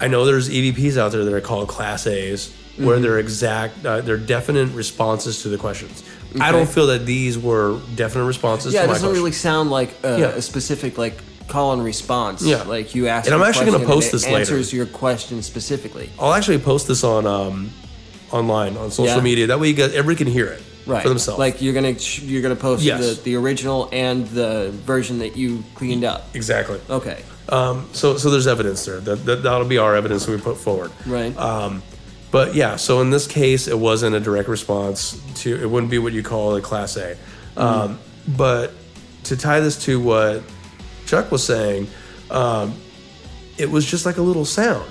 I 0.00 0.08
know 0.08 0.24
there's 0.24 0.48
EVPs 0.50 0.96
out 0.98 1.12
there 1.12 1.24
that 1.24 1.32
are 1.32 1.40
called 1.40 1.68
Class 1.68 2.06
A's, 2.06 2.52
where 2.76 2.96
Mm-hmm. 2.96 3.02
they're 3.02 3.18
exact, 3.18 3.84
uh, 3.86 4.00
they're 4.00 4.16
definite 4.16 4.70
responses 4.74 5.42
to 5.42 5.48
the 5.50 5.58
questions. 5.58 6.02
I 6.40 6.50
don't 6.52 6.68
feel 6.68 6.86
that 6.88 7.04
these 7.06 7.38
were 7.38 7.78
definite 7.96 8.24
responses. 8.24 8.72
Yeah, 8.72 8.80
to 8.80 8.84
it 8.84 8.88
doesn't 8.88 9.02
question. 9.08 9.20
really 9.22 9.32
sound 9.32 9.70
like 9.70 9.90
a, 10.02 10.18
Yeah. 10.18 10.26
a 10.28 10.42
specific 10.42 10.96
like 10.98 11.14
call 11.48 11.72
and 11.72 11.84
response. 11.84 12.42
Yeah. 12.42 12.62
like 12.62 12.94
you 12.94 13.08
ask. 13.08 13.26
And 13.26 13.34
I'm 13.34 13.42
actually 13.42 13.70
gonna 13.70 13.84
post 13.86 14.10
this 14.12 14.24
later. 14.24 14.38
Answers 14.38 14.72
your 14.72 14.86
question 14.86 15.42
specifically. 15.42 16.08
I'll 16.18 16.32
actually 16.32 16.58
post 16.58 16.88
this 16.88 17.02
on 17.04 17.26
um, 17.26 17.70
online 18.32 18.76
on 18.76 18.90
social 18.90 19.16
Yeah. 19.16 19.22
media. 19.22 19.46
That 19.48 19.60
way, 19.60 19.68
you 19.68 19.74
guys 19.74 19.92
everybody 19.94 20.24
can 20.24 20.32
hear 20.32 20.46
it 20.46 20.62
Right. 20.90 21.02
for 21.02 21.08
themselves. 21.08 21.38
Like 21.38 21.62
you're 21.62 21.72
gonna 21.74 21.92
you're 21.92 22.42
gonna 22.42 22.56
post 22.56 22.82
Yes. 22.82 23.16
the, 23.18 23.22
the 23.22 23.36
original 23.36 23.88
and 23.92 24.26
the 24.28 24.70
version 24.72 25.18
that 25.20 25.36
you 25.36 25.62
cleaned 25.74 26.04
up. 26.04 26.26
exactly. 26.34 26.80
Okay. 26.90 27.22
Um, 27.48 27.88
so 27.92 28.16
so 28.16 28.30
there's 28.30 28.46
evidence 28.46 28.84
there. 28.84 29.00
That, 29.00 29.24
that 29.26 29.42
that'll 29.42 29.66
be 29.66 29.78
our 29.78 29.94
evidence 29.96 30.26
that 30.26 30.32
we 30.32 30.38
put 30.40 30.56
forward. 30.56 30.90
Right. 31.06 31.36
Um, 31.36 31.82
but 32.30 32.54
yeah, 32.54 32.76
so 32.76 33.00
in 33.00 33.10
this 33.10 33.26
case, 33.26 33.66
it 33.66 33.78
wasn't 33.78 34.14
a 34.14 34.20
direct 34.20 34.48
response 34.48 35.20
to. 35.42 35.60
It 35.60 35.68
wouldn't 35.68 35.90
be 35.90 35.98
what 35.98 36.12
you 36.12 36.22
call 36.22 36.54
a 36.56 36.60
class 36.60 36.96
A. 36.96 37.16
Um, 37.56 37.98
but 38.28 38.72
to 39.24 39.36
tie 39.36 39.58
this 39.60 39.84
to 39.84 39.98
what 40.00 40.42
Chuck 41.06 41.32
was 41.32 41.44
saying, 41.44 41.88
um, 42.30 42.74
it 43.58 43.68
was 43.68 43.84
just 43.84 44.06
like 44.06 44.16
a 44.18 44.22
little 44.22 44.44
sound. 44.44 44.90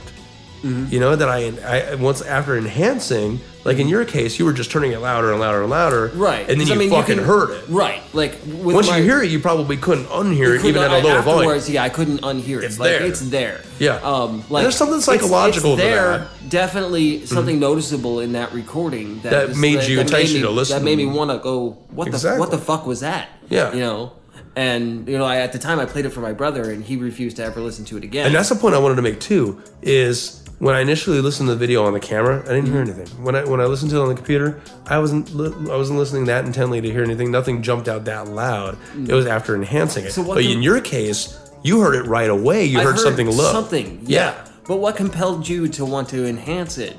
You 0.64 1.00
know 1.00 1.16
that 1.16 1.30
I, 1.30 1.92
I 1.92 1.96
once 1.96 2.22
after 2.22 2.58
enhancing, 2.58 3.40
like 3.64 3.78
in 3.78 3.88
your 3.88 4.04
case, 4.06 4.40
you 4.40 4.46
were 4.46 4.54
just 4.54 4.72
turning 4.72 4.92
it 4.92 5.00
louder 5.00 5.32
and 5.32 5.40
louder 5.40 5.62
and 5.62 5.70
louder, 5.70 6.08
right. 6.16 6.50
And 6.50 6.60
then 6.60 6.68
you 6.68 6.74
I 6.74 6.78
mean, 6.78 6.90
fucking 6.90 7.18
can- 7.18 7.26
heard 7.26 7.52
it. 7.52 7.70
Right. 7.70 8.02
Like 8.14 8.34
with 8.46 8.76
Once 8.76 8.88
my, 8.90 8.98
you 8.98 9.04
hear 9.04 9.22
it, 9.24 9.32
you 9.32 9.40
probably 9.40 9.78
couldn't 9.78 10.06
unhear 10.08 10.58
it, 10.58 10.66
even 10.66 10.82
at 10.82 10.92
a 10.92 11.00
lower 11.06 11.22
volume. 11.22 11.62
Yeah, 11.68 11.84
I 11.84 11.90
couldn't 11.90 12.20
unhear 12.22 12.58
it. 12.60 12.66
It's 12.66 12.80
like, 12.80 12.90
there. 12.90 13.04
It's 13.06 13.22
there. 13.30 13.62
Yeah. 13.80 13.96
Um, 13.98 14.42
And 14.42 14.52
like 14.52 14.64
there's 14.64 14.76
something 14.76 14.98
it's- 15.00 15.06
psychological 15.06 15.74
it's 15.74 15.82
to 15.82 15.88
there. 15.88 16.20
Mm-hmm. 16.20 16.50
Definitely 16.50 17.26
something 17.26 17.60
noticeable 17.60 18.20
in 18.22 18.32
that 18.34 18.52
recording 18.54 19.22
that, 19.22 19.50
That 19.50 19.56
made 19.58 19.84
you 19.84 19.98
that 19.98 20.02
entice 20.08 20.26
made 20.26 20.30
you 20.30 20.36
me- 20.38 20.42
to 20.48 20.50
listen. 20.52 20.78
That 20.80 20.84
made 20.84 20.98
me 20.98 21.06
want 21.06 21.32
to 21.32 21.38
go. 21.40 21.78
What 21.92 22.12
the 22.12 22.36
what 22.38 22.52
the 22.52 22.58
fuck 22.58 22.86
was 22.86 23.02
that? 23.02 23.30
Yeah. 23.50 23.72
You 23.74 23.80
know. 23.80 24.14
And 24.56 25.08
you 25.08 25.18
know, 25.18 25.26
I, 25.26 25.38
at 25.38 25.54
the 25.54 25.60
time 25.60 25.80
I 25.80 25.86
played 25.86 26.06
it 26.06 26.10
for 26.10 26.20
my 26.22 26.34
brother, 26.34 26.72
and 26.72 26.84
he 26.84 26.98
refused 26.98 27.38
to 27.38 27.44
ever 27.44 27.62
listen 27.62 27.86
to 27.86 27.98
it 27.98 28.04
again. 28.04 28.26
And 28.26 28.36
that's 28.36 28.50
the 28.50 28.56
point 28.56 28.74
I 28.76 28.80
wanted 28.80 28.96
to 28.96 29.02
make 29.04 29.20
too. 29.20 29.62
Is 29.82 30.44
when 30.60 30.76
I 30.76 30.82
initially 30.82 31.20
listened 31.22 31.48
to 31.48 31.54
the 31.56 31.60
video 31.60 31.86
on 31.86 31.94
the 31.94 32.00
camera, 32.00 32.42
I 32.46 32.54
didn't 32.54 32.68
hear 32.68 32.84
Mm-hmm. 32.86 33.00
anything. 33.00 33.24
When 33.24 33.36
I 33.36 33.44
when 33.46 33.60
I 33.62 33.66
listened 33.66 33.92
to 33.92 33.98
it 33.98 34.02
on 34.02 34.10
the 34.10 34.16
computer, 34.16 34.62
I 34.88 35.00
wasn't 35.00 35.34
li- 35.36 35.72
I 35.72 35.76
wasn't 35.76 36.00
listening 36.00 36.26
that 36.26 36.46
intently 36.46 36.82
to 36.82 36.90
hear 36.92 37.04
anything. 37.04 37.32
Nothing 37.32 37.62
jumped 37.62 37.88
out 37.88 38.06
that 38.06 38.28
loud. 38.28 38.78
It 39.08 39.14
was 39.14 39.26
after 39.26 39.56
enhancing 39.56 40.06
it. 40.06 40.12
So 40.12 40.22
what 40.22 40.36
but 40.36 40.44
can- 40.44 40.52
in 40.52 40.62
your 40.62 40.82
case, 40.82 41.38
you 41.64 41.82
heard 41.82 41.96
it 41.96 42.04
right 42.08 42.30
away. 42.30 42.66
You 42.66 42.80
I 42.80 42.84
heard, 42.84 43.00
something 43.00 43.28
low. 43.28 43.52
Something. 43.52 44.00
Yeah. 44.04 44.36
But 44.68 44.78
what 44.78 44.96
compelled 44.96 45.48
you 45.48 45.68
to 45.70 45.86
want 45.86 46.10
to 46.10 46.28
enhance 46.28 46.78
it? 46.78 46.96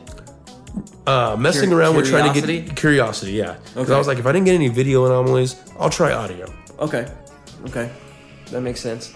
Uh, 1.06 1.36
messing 1.38 1.70
Cur- 1.70 1.78
around 1.80 1.96
with 1.96 2.08
trying 2.08 2.24
to 2.24 2.30
curiosity? 2.40 2.60
get 2.66 2.76
curiosity. 2.76 3.32
Yeah. 3.32 3.56
Because 3.74 3.76
Okay. 3.84 3.94
I 3.94 3.98
was 3.98 4.06
like, 4.06 4.18
if 4.18 4.26
I 4.26 4.32
didn't 4.32 4.46
get 4.46 4.54
any 4.54 4.68
video 4.68 5.04
anomalies, 5.06 5.56
I'll 5.78 5.90
try 5.90 6.12
audio. 6.12 6.46
Okay. 6.78 7.06
Okay. 7.66 7.90
That 8.50 8.60
makes 8.62 8.80
sense. 8.80 9.12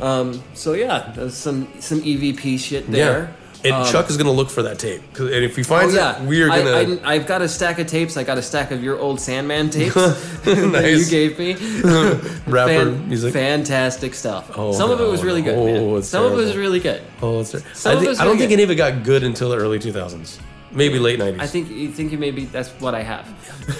Um, 0.00 0.42
so 0.54 0.74
yeah, 0.74 1.12
there's 1.16 1.34
some 1.34 1.68
some 1.80 2.00
EVP 2.02 2.58
shit 2.58 2.90
there. 2.90 3.34
And 3.66 3.74
Um, 3.74 3.92
Chuck 3.92 4.08
is 4.10 4.16
gonna 4.16 4.30
look 4.32 4.50
for 4.50 4.62
that 4.62 4.78
tape. 4.78 5.02
And 5.18 5.30
if 5.30 5.56
he 5.56 5.62
Oh 5.62 5.64
finds 5.64 5.94
yeah, 5.94 6.22
it, 6.22 6.26
we 6.28 6.42
are. 6.42 6.50
I, 6.50 6.58
I, 6.60 7.14
I've 7.14 7.26
got 7.26 7.42
a 7.42 7.48
stack 7.48 7.78
of 7.78 7.86
tapes. 7.86 8.16
I 8.16 8.22
got 8.24 8.38
a 8.38 8.42
stack 8.42 8.70
of 8.70 8.82
your 8.82 8.98
old 8.98 9.20
Sandman 9.20 9.70
tapes 9.76 9.94
that 9.94 10.84
you 10.88 11.04
gave 11.06 11.38
me. 11.38 11.54
Rapper 12.46 12.90
music. 12.92 13.32
fantastic 13.32 14.14
stuff. 14.14 14.50
Oh, 14.56 14.72
Some 14.72 14.90
of 14.90 15.00
it 15.00 15.04
was 15.08 15.22
really 15.24 15.42
good. 15.42 15.56
no. 15.56 15.96
Oh, 15.96 16.00
Some 16.00 16.24
of 16.24 16.32
it 16.32 16.36
was 16.36 16.56
really 16.56 16.80
good. 16.80 17.02
Oh, 17.22 17.40
it's, 17.40 17.50
Some 17.50 17.92
I, 17.92 17.94
of 17.94 18.00
think, 18.04 18.20
I 18.20 18.24
don't 18.24 18.34
really 18.34 18.38
think 18.38 18.48
good. 18.50 18.52
any 18.54 18.62
of 18.62 18.70
it 18.70 18.74
got 18.76 19.02
good 19.04 19.22
until 19.24 19.50
the 19.50 19.56
early 19.56 19.78
2000s, 19.78 20.38
maybe 20.72 20.98
late 20.98 21.18
90s. 21.18 21.40
I 21.40 21.46
think 21.46 21.70
you 21.70 21.88
think 21.90 22.12
you 22.12 22.18
maybe 22.18 22.44
that's 22.46 22.70
what 22.80 22.94
I 22.94 23.02
have. 23.02 23.26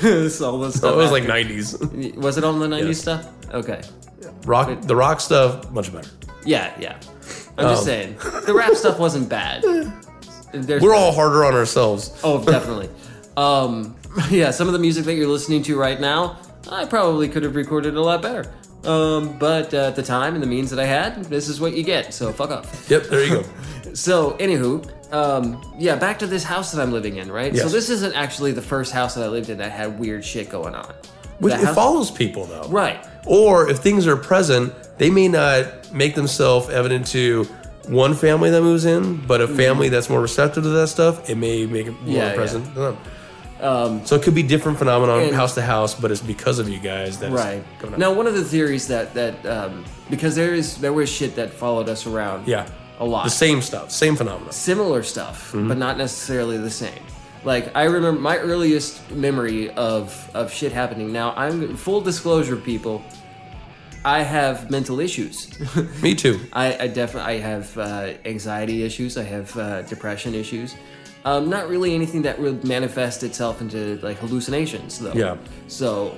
so 0.33 0.51
all 0.51 0.59
those 0.59 0.75
Oh, 0.77 0.79
stuff. 0.79 0.95
it 0.95 0.97
was 0.97 1.11
like 1.13 1.25
90s. 1.25 2.17
Was 2.17 2.39
it 2.39 2.45
all 2.45 2.53
the 2.55 2.67
'90s 2.67 2.87
Yes. 2.87 3.01
stuff? 3.01 3.27
Okay. 3.53 3.83
Rock, 4.45 4.81
the 4.83 4.97
rock 4.97 5.21
stuff, 5.21 5.71
much 5.71 5.93
better. 5.93 6.09
Yeah, 6.45 6.73
yeah. 6.81 6.99
I'm 7.59 7.69
just 7.69 7.81
Um, 7.83 7.87
saying 7.87 8.17
the 8.47 8.55
rap 8.55 8.75
stuff 8.75 8.99
wasn't 8.99 9.29
bad. 9.29 9.63
There's 10.53 10.83
We're 10.83 10.95
all 10.95 11.13
harder 11.13 11.45
on 11.45 11.55
ourselves. 11.55 12.13
Oh, 12.25 12.43
definitely. 12.45 12.89
um, 13.37 13.95
yeah, 14.31 14.51
some 14.51 14.67
of 14.67 14.73
the 14.73 14.79
music 14.79 15.05
that 15.05 15.15
you're 15.15 15.29
listening 15.29 15.63
to 15.65 15.79
right 15.79 16.01
now, 16.01 16.37
I 16.71 16.85
probably 16.87 17.29
could 17.29 17.43
have 17.43 17.55
recorded 17.57 17.97
a 17.97 18.01
lot 18.01 18.23
better. 18.23 18.51
Um, 18.85 19.37
but 19.39 19.75
uh, 19.75 19.89
at 19.89 19.97
the 19.97 20.03
time 20.03 20.35
and 20.35 20.43
the 20.43 20.47
means 20.47 20.71
that 20.71 20.79
I 20.79 20.85
had, 20.87 21.25
this 21.25 21.49
is 21.49 21.61
what 21.61 21.75
you 21.75 21.83
get. 21.83 22.15
So 22.15 22.33
fuck 22.33 22.51
off. 22.51 22.89
Yep, 22.89 23.05
there 23.05 23.25
you 23.25 23.31
go. 23.43 23.45
So, 23.95 24.33
anywho, 24.39 24.85
um, 25.15 25.63
yeah, 25.79 25.97
back 25.97 26.19
to 26.19 26.27
this 26.27 26.43
house 26.45 26.71
that 26.73 26.83
I'm 26.83 26.93
living 26.93 27.17
in, 27.17 27.33
right? 27.33 27.57
So 27.57 27.69
this 27.69 27.89
isn't 27.89 28.15
actually 28.15 28.53
the 28.53 28.61
first 28.61 28.93
house 28.93 29.15
that 29.15 29.25
I 29.25 29.29
lived 29.29 29.49
in 29.49 29.57
that 29.59 29.73
had 29.73 29.99
weird 29.99 30.23
shit 30.23 30.51
going 30.51 30.75
on. 30.75 30.93
Which 31.39 31.55
it 31.55 31.61
house- 31.61 31.75
follows 31.75 32.11
people 32.11 32.45
though. 32.45 32.69
Right. 32.69 33.03
Or 33.27 33.69
if 33.69 33.79
things 33.79 34.07
are 34.07 34.17
present, 34.17 34.73
they 34.99 35.11
may 35.11 35.29
not 35.29 35.93
make 35.93 36.15
themselves 36.15 36.69
evident 36.71 37.07
to 37.09 37.45
one 37.89 38.15
family 38.15 38.51
that 38.51 38.63
moves 38.63 38.85
in, 38.85 39.17
but 39.27 39.41
a 39.41 39.47
family 39.49 39.89
that's 39.89 40.09
more 40.11 40.21
receptive 40.21 40.63
to 40.65 40.69
that 40.71 40.89
stuff, 40.89 41.29
it 41.31 41.37
may 41.37 41.67
make 41.67 41.87
it 41.87 41.91
more 41.93 42.01
Mm-hmm. 42.01 42.11
Yeah, 42.13 42.35
present 42.35 42.65
to 42.75 42.81
them. 42.81 42.97
so 44.07 44.17
it 44.17 44.23
could 44.23 44.35
be 44.35 44.43
different 44.43 44.79
phenomenon 44.79 45.21
and- 45.21 45.35
house 45.35 45.55
to 45.55 45.63
house, 45.63 45.95
but 45.95 46.11
it's 46.11 46.21
because 46.21 46.59
of 46.59 46.69
you 46.69 46.79
guys 46.79 47.19
that 47.19 47.27
it's 47.33 47.35
Right. 47.45 47.63
going 47.79 47.95
on. 47.95 48.01
Now, 48.01 48.13
one 48.13 48.27
of 48.27 48.35
the 48.35 48.45
theories 48.45 48.89
that 48.89 49.15
that 49.15 49.45
um, 49.47 49.85
because 50.11 50.35
there 50.35 50.55
is 50.55 50.77
there 50.79 50.93
was 50.93 51.09
shit 51.09 51.37
that 51.37 51.53
followed 51.53 51.89
us 51.89 52.07
around. 52.07 52.47
yeah, 52.49 52.67
A 53.01 53.05
lot. 53.05 53.25
The 53.25 53.31
same 53.31 53.63
stuff, 53.63 53.91
same 53.91 54.17
phenomenon. 54.17 54.53
similar 54.53 55.03
stuff, 55.03 55.53
Mm-hmm. 55.53 55.69
but 55.69 55.79
not 55.79 55.97
necessarily 55.99 56.59
the 56.59 56.71
same. 56.71 57.03
Like 57.47 57.75
I 57.77 57.85
remember 57.85 58.21
my 58.21 58.39
earliest 58.39 59.09
memory 59.13 59.71
of 59.71 60.31
of 60.35 60.53
shit 60.53 60.73
happening. 60.73 61.13
Now 61.13 61.33
I'm 61.37 61.77
full 61.77 62.01
disclosure, 62.01 62.57
people. 62.57 63.05
I 64.05 64.23
have 64.23 64.69
mental 64.71 64.99
issues. 65.01 65.49
Me 66.03 66.15
too. 66.15 66.41
I, 66.53 66.77
I 66.85 66.87
definitely 66.89 67.35
I 67.35 67.39
have 67.39 67.79
uh, 67.79 68.15
anxiety 68.25 68.83
issues. 68.83 69.17
I 69.17 69.23
have 69.23 69.57
uh, 69.57 69.83
depression 69.83 70.35
issues. 70.35 70.75
Um, 71.25 71.49
not 71.49 71.69
really 71.69 71.95
anything 71.95 72.23
that 72.23 72.37
would 72.39 72.65
manifest 72.65 73.23
itself 73.23 73.61
into 73.61 73.99
like 74.03 74.19
hallucinations, 74.19 74.99
though. 74.99 75.13
Yeah. 75.13 75.37
So 75.69 76.17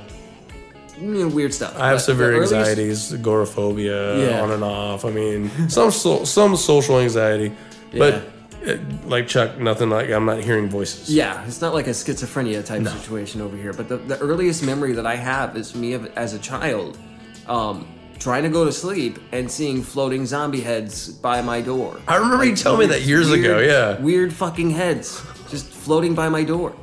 you 0.98 1.06
know, 1.08 1.28
weird 1.28 1.52
stuff. 1.52 1.78
I 1.78 1.88
have 1.88 1.96
But 1.96 2.04
severe 2.04 2.40
anxieties, 2.40 3.12
agoraphobia, 3.12 4.30
Yeah. 4.30 4.42
on 4.42 4.50
and 4.50 4.64
off. 4.64 5.04
I 5.04 5.10
mean, 5.10 5.50
some 5.68 5.90
so, 5.90 6.24
some 6.24 6.56
social 6.56 6.98
anxiety, 6.98 7.52
but 7.92 8.22
uh, 8.66 8.76
like 9.06 9.28
Chuck, 9.28 9.58
nothing 9.58 9.90
like 9.90 10.10
I'm 10.10 10.24
not 10.24 10.42
hearing 10.42 10.68
voices. 10.68 11.12
Yeah, 11.12 11.44
it's 11.46 11.60
not 11.60 11.74
like 11.74 11.86
a 11.86 11.90
schizophrenia 11.90 12.64
type 12.64 12.86
situation 12.86 13.40
over 13.40 13.56
here. 13.56 13.72
But 13.72 13.88
the, 13.88 13.96
the 13.98 14.18
earliest 14.18 14.62
memory 14.62 14.92
that 14.92 15.06
I 15.06 15.16
have 15.16 15.56
is 15.56 15.74
me 15.74 15.92
of, 15.92 16.06
as 16.16 16.34
a 16.34 16.38
child 16.38 16.98
um, 17.46 17.86
trying 18.18 18.42
to 18.42 18.48
go 18.48 18.64
to 18.64 18.72
sleep 18.72 19.18
and 19.32 19.50
seeing 19.50 19.82
floating 19.82 20.26
zombie 20.26 20.60
heads 20.60 21.08
by 21.08 21.40
my 21.40 21.60
door. 21.60 22.00
I 22.08 22.16
remember 22.16 22.44
you 22.44 22.56
telling 22.56 22.80
me 22.80 22.86
that 22.86 23.02
years 23.02 23.30
ago. 23.30 23.58
Yeah, 23.58 24.00
Weird 24.00 24.32
fucking 24.32 24.70
heads 24.70 25.22
just 25.50 25.70
floating 25.72 26.14
by 26.14 26.28
my 26.28 26.44
door. 26.44 26.74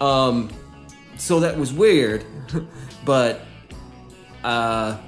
Um, 0.00 0.50
so 1.16 1.40
that 1.40 1.56
was 1.56 1.72
weird, 1.72 2.24
but 3.04 3.42
uh, 4.44 4.98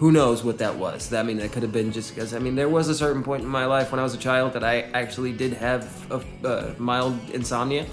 who 0.00 0.10
knows 0.10 0.42
what 0.42 0.56
that 0.58 0.76
was? 0.76 1.12
I 1.12 1.22
mean, 1.22 1.36
that 1.36 1.52
could 1.52 1.62
have 1.62 1.72
been 1.72 1.92
just 1.92 2.14
because. 2.14 2.32
I 2.32 2.38
mean, 2.38 2.54
there 2.56 2.70
was 2.70 2.88
a 2.88 2.94
certain 2.94 3.22
point 3.22 3.42
in 3.42 3.48
my 3.48 3.66
life 3.66 3.92
when 3.92 4.00
I 4.00 4.02
was 4.02 4.14
a 4.14 4.18
child 4.18 4.54
that 4.54 4.64
I 4.64 4.80
actually 4.94 5.32
did 5.32 5.52
have 5.52 5.82
a, 6.10 6.48
uh, 6.48 6.74
mild 6.78 7.18
insomnia. 7.34 7.84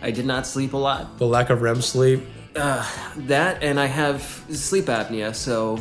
I 0.00 0.10
did 0.10 0.24
not 0.24 0.46
sleep 0.46 0.72
a 0.72 0.78
lot. 0.78 1.18
The 1.18 1.26
lack 1.26 1.50
of 1.50 1.60
REM 1.60 1.82
sleep. 1.82 2.22
That 2.54 3.62
and 3.62 3.78
I 3.78 3.84
have 3.86 4.22
sleep 4.50 4.86
apnea, 4.86 5.34
so 5.34 5.78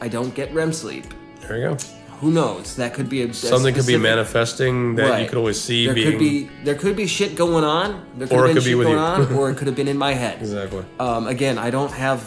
I 0.00 0.06
don't 0.06 0.32
get 0.36 0.54
REM 0.54 0.72
sleep. 0.72 1.04
There 1.40 1.58
you 1.58 1.68
go. 1.70 1.76
Who 2.20 2.30
knows? 2.30 2.76
That 2.76 2.94
could 2.94 3.08
be 3.08 3.22
a, 3.22 3.34
Something 3.34 3.74
could 3.74 3.86
be 3.86 3.96
manifesting 3.96 4.94
that 4.96 5.20
you 5.22 5.28
could 5.28 5.38
always 5.38 5.60
see 5.60 5.86
There 5.86 5.94
being. 5.94 6.10
could 6.12 6.18
be 6.18 6.50
there 6.64 6.74
could 6.76 6.96
be 6.96 7.06
shit 7.08 7.34
going 7.34 7.64
on. 7.64 8.06
There 8.16 8.28
could 8.28 8.36
Or 8.36 8.44
it 8.46 8.54
have 8.54 8.54
been 8.54 8.62
could 8.62 8.68
be 8.70 8.74
with 8.76 8.86
going 8.86 8.98
you. 8.98 9.04
on, 9.04 9.32
or 9.34 9.50
it 9.50 9.56
could 9.56 9.66
have 9.66 9.76
been 9.76 9.88
in 9.88 9.98
my 9.98 10.12
head. 10.14 10.38
Exactly. 10.46 10.84
Um, 11.00 11.26
again, 11.26 11.58
I 11.58 11.70
don't 11.70 11.92
have 11.92 12.20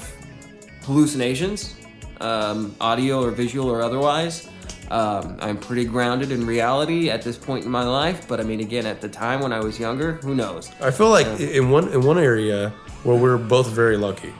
hallucinations, 0.83 1.75
um, 2.21 2.75
audio 2.79 3.21
or 3.23 3.31
visual 3.31 3.69
or 3.69 3.81
otherwise. 3.81 4.47
Um, 4.89 5.37
I'm 5.39 5.57
pretty 5.57 5.85
grounded 5.85 6.31
in 6.31 6.45
reality 6.45 7.09
at 7.09 7.21
this 7.21 7.37
point 7.37 7.63
in 7.65 7.71
my 7.71 7.83
life. 7.83 8.27
But 8.27 8.39
I 8.39 8.43
mean, 8.43 8.59
again, 8.59 8.85
at 8.85 8.99
the 9.01 9.07
time 9.09 9.39
when 9.41 9.53
I 9.53 9.59
was 9.59 9.79
younger, 9.79 10.13
who 10.21 10.35
knows? 10.35 10.69
I 10.81 10.91
feel 10.91 11.09
like 11.09 11.27
in 11.39 11.69
one 11.69 11.87
in 11.89 12.01
one 12.01 12.17
area 12.17 12.73
where 13.03 13.15
we're 13.17 13.37
both 13.37 13.67
very 13.69 13.97
lucky 13.97 14.33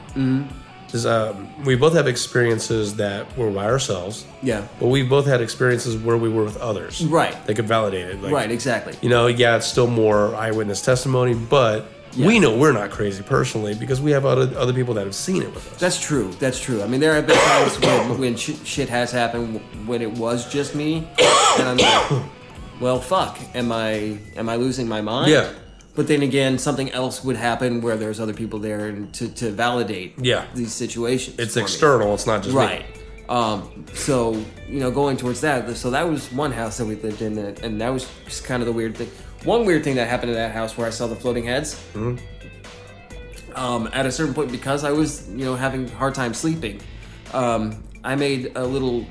is 0.92 1.06
um, 1.06 1.48
we 1.64 1.74
both 1.74 1.94
have 1.94 2.06
experiences 2.06 2.94
that 2.96 3.34
were 3.38 3.50
by 3.50 3.64
ourselves, 3.64 4.26
Yeah. 4.42 4.66
but 4.78 4.88
we 4.88 5.02
both 5.02 5.24
had 5.26 5.40
experiences 5.40 5.96
where 5.96 6.18
we 6.18 6.28
were 6.28 6.44
with 6.44 6.58
others. 6.58 7.02
Right. 7.06 7.34
They 7.46 7.54
could 7.54 7.66
validate 7.66 8.08
it. 8.08 8.22
Like, 8.22 8.30
Right. 8.32 8.50
Exactly. 8.50 8.94
You 9.00 9.08
know, 9.08 9.26
yeah, 9.26 9.56
it's 9.56 9.66
still 9.66 9.86
more 9.86 10.34
eyewitness 10.36 10.82
testimony, 10.82 11.32
but 11.34 11.86
we 12.16 12.38
know 12.38 12.56
we're 12.56 12.72
not 12.72 12.90
crazy 12.90 13.22
personally 13.22 13.74
because 13.74 14.00
we 14.00 14.10
have 14.10 14.24
other 14.26 14.56
other 14.58 14.72
people 14.72 14.94
that 14.94 15.04
have 15.06 15.14
seen 15.14 15.42
it 15.42 15.54
with 15.54 15.72
us. 15.72 15.78
That's 15.80 16.00
true. 16.00 16.32
That's 16.38 16.60
true. 16.60 16.82
I 16.82 16.86
mean, 16.86 17.00
there 17.00 17.14
have 17.14 17.26
been 17.26 17.36
times 17.38 17.78
when, 17.80 18.18
when 18.20 18.36
sh- 18.36 18.56
shit 18.64 18.88
has 18.88 19.10
happened 19.10 19.60
when 19.86 20.02
it 20.02 20.12
was 20.12 20.50
just 20.52 20.74
me, 20.74 21.08
and 21.58 21.68
I'm 21.68 21.76
like, 21.78 22.22
well, 22.80 23.00
fuck. 23.00 23.38
Am 23.54 23.72
I 23.72 24.18
am 24.36 24.48
I 24.48 24.56
losing 24.56 24.88
my 24.88 25.00
mind? 25.00 25.30
Yeah. 25.30 25.52
But 25.94 26.08
then 26.08 26.22
again, 26.22 26.58
something 26.58 26.90
else 26.92 27.22
would 27.22 27.36
happen 27.36 27.82
where 27.82 27.96
there's 27.98 28.18
other 28.18 28.32
people 28.32 28.58
there 28.58 28.86
and 28.86 29.12
to, 29.14 29.28
to 29.34 29.50
validate 29.50 30.14
Yeah. 30.18 30.46
these 30.54 30.72
situations. 30.72 31.38
it's 31.38 31.52
for 31.52 31.58
me. 31.58 31.64
external. 31.64 32.14
It's 32.14 32.26
not 32.26 32.42
just 32.42 32.54
me. 32.54 32.62
Right. 32.62 32.86
Um, 33.28 33.84
so 33.94 34.32
you 34.68 34.80
know, 34.80 34.90
going 34.90 35.16
towards 35.18 35.40
that, 35.42 35.76
so 35.76 35.90
that 35.90 36.08
was 36.08 36.30
one 36.32 36.50
house 36.52 36.78
that 36.78 36.86
we 36.86 36.96
lived 36.96 37.20
in, 37.22 37.38
and 37.38 37.80
that 37.80 37.90
was 37.90 38.08
just 38.24 38.44
kind 38.44 38.62
of 38.62 38.66
the 38.66 38.72
weird 38.72 38.96
thing. 38.96 39.10
One 39.44 39.64
weird 39.64 39.82
thing 39.84 39.96
that 39.96 40.08
happened 40.08 40.30
in 40.30 40.36
that 40.36 40.52
house 40.52 40.76
where 40.76 40.86
I 40.86 40.90
saw 40.90 41.06
the 41.06 41.16
floating 41.16 41.44
heads. 41.44 41.74
Mm-hmm. 41.94 42.16
Um, 43.54 43.90
at 43.92 44.06
a 44.06 44.12
certain 44.12 44.32
point, 44.34 44.50
because 44.50 44.82
I 44.84 44.92
was 44.92 45.28
you 45.30 45.44
know 45.44 45.54
having 45.54 45.84
a 45.86 45.94
hard 45.94 46.14
time 46.14 46.32
sleeping, 46.32 46.80
um, 47.34 47.82
I 48.04 48.14
made 48.14 48.52
a 48.56 48.64
little. 48.64 49.06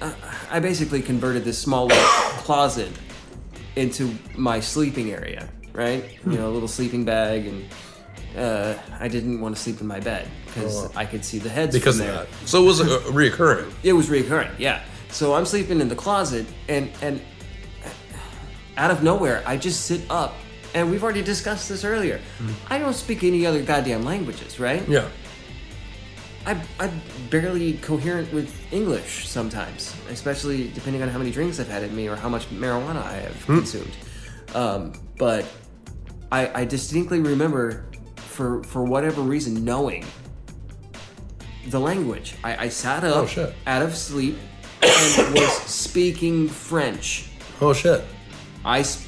Uh, 0.00 0.12
I 0.50 0.60
basically 0.60 1.02
converted 1.02 1.44
this 1.44 1.58
small 1.58 1.86
little 1.86 2.02
closet 2.44 2.90
into 3.76 4.14
my 4.36 4.60
sleeping 4.60 5.10
area, 5.10 5.48
right? 5.72 6.04
You 6.26 6.32
know, 6.38 6.48
a 6.48 6.52
little 6.52 6.68
sleeping 6.68 7.04
bag, 7.04 7.46
and 7.46 7.64
uh, 8.36 8.74
I 9.00 9.08
didn't 9.08 9.40
want 9.40 9.56
to 9.56 9.60
sleep 9.62 9.80
in 9.80 9.86
my 9.88 9.98
bed 10.00 10.28
because 10.46 10.94
I 10.94 11.04
could 11.04 11.24
see 11.24 11.38
the 11.38 11.48
heads 11.48 11.74
Oh, 11.74 11.78
Because 11.78 11.96
from 11.98 12.08
of 12.08 12.14
there. 12.14 12.24
that. 12.24 12.48
So 12.48 12.62
it 12.62 12.66
was 12.66 12.80
uh, 12.80 12.84
reoccurring. 13.06 13.72
It 13.82 13.94
was 13.94 14.08
reoccurring, 14.08 14.50
yeah. 14.58 14.82
So 15.08 15.34
I'm 15.34 15.44
sleeping 15.46 15.80
in 15.80 15.88
the 15.88 15.96
closet, 15.96 16.46
and 16.68 16.88
and 17.02 17.20
out 18.76 18.90
of 18.90 19.02
nowhere, 19.02 19.42
I 19.46 19.56
just 19.56 19.86
sit 19.86 20.00
up, 20.10 20.34
and 20.74 20.90
we've 20.90 21.02
already 21.02 21.22
discussed 21.22 21.68
this 21.68 21.84
earlier. 21.84 22.20
I 22.70 22.78
don't 22.78 22.94
speak 22.94 23.22
any 23.24 23.44
other 23.46 23.62
goddamn 23.62 24.04
languages, 24.04 24.58
right? 24.60 24.86
Yeah. 24.88 25.08
I 26.44 26.60
I'm 26.80 27.00
barely 27.30 27.74
coherent 27.74 28.32
with 28.32 28.50
English 28.72 29.28
sometimes, 29.28 29.94
especially 30.10 30.68
depending 30.74 31.00
on 31.02 31.08
how 31.08 31.18
many 31.18 31.30
drinks 31.30 31.60
I've 31.60 31.68
had 31.68 31.84
in 31.84 31.94
me 31.94 32.08
or 32.08 32.16
how 32.16 32.28
much 32.28 32.50
marijuana 32.50 33.02
I 33.04 33.12
have 33.18 33.46
consumed. 33.46 33.92
Um, 34.54 34.92
but 35.18 35.44
I, 36.32 36.62
I 36.62 36.64
distinctly 36.64 37.20
remember, 37.20 37.84
for 38.16 38.64
for 38.64 38.82
whatever 38.82 39.22
reason, 39.22 39.64
knowing 39.64 40.04
the 41.68 41.78
language. 41.78 42.34
I, 42.42 42.64
I 42.64 42.68
sat 42.70 43.04
up 43.04 43.28
Oh, 43.38 43.52
out 43.68 43.82
of 43.82 43.94
sleep 43.96 44.36
and 44.82 45.34
was 45.34 45.52
speaking 45.62 46.48
French. 46.48 47.28
Oh 47.60 47.72
shit. 47.72 48.02
I 48.64 48.80
s- 48.80 49.06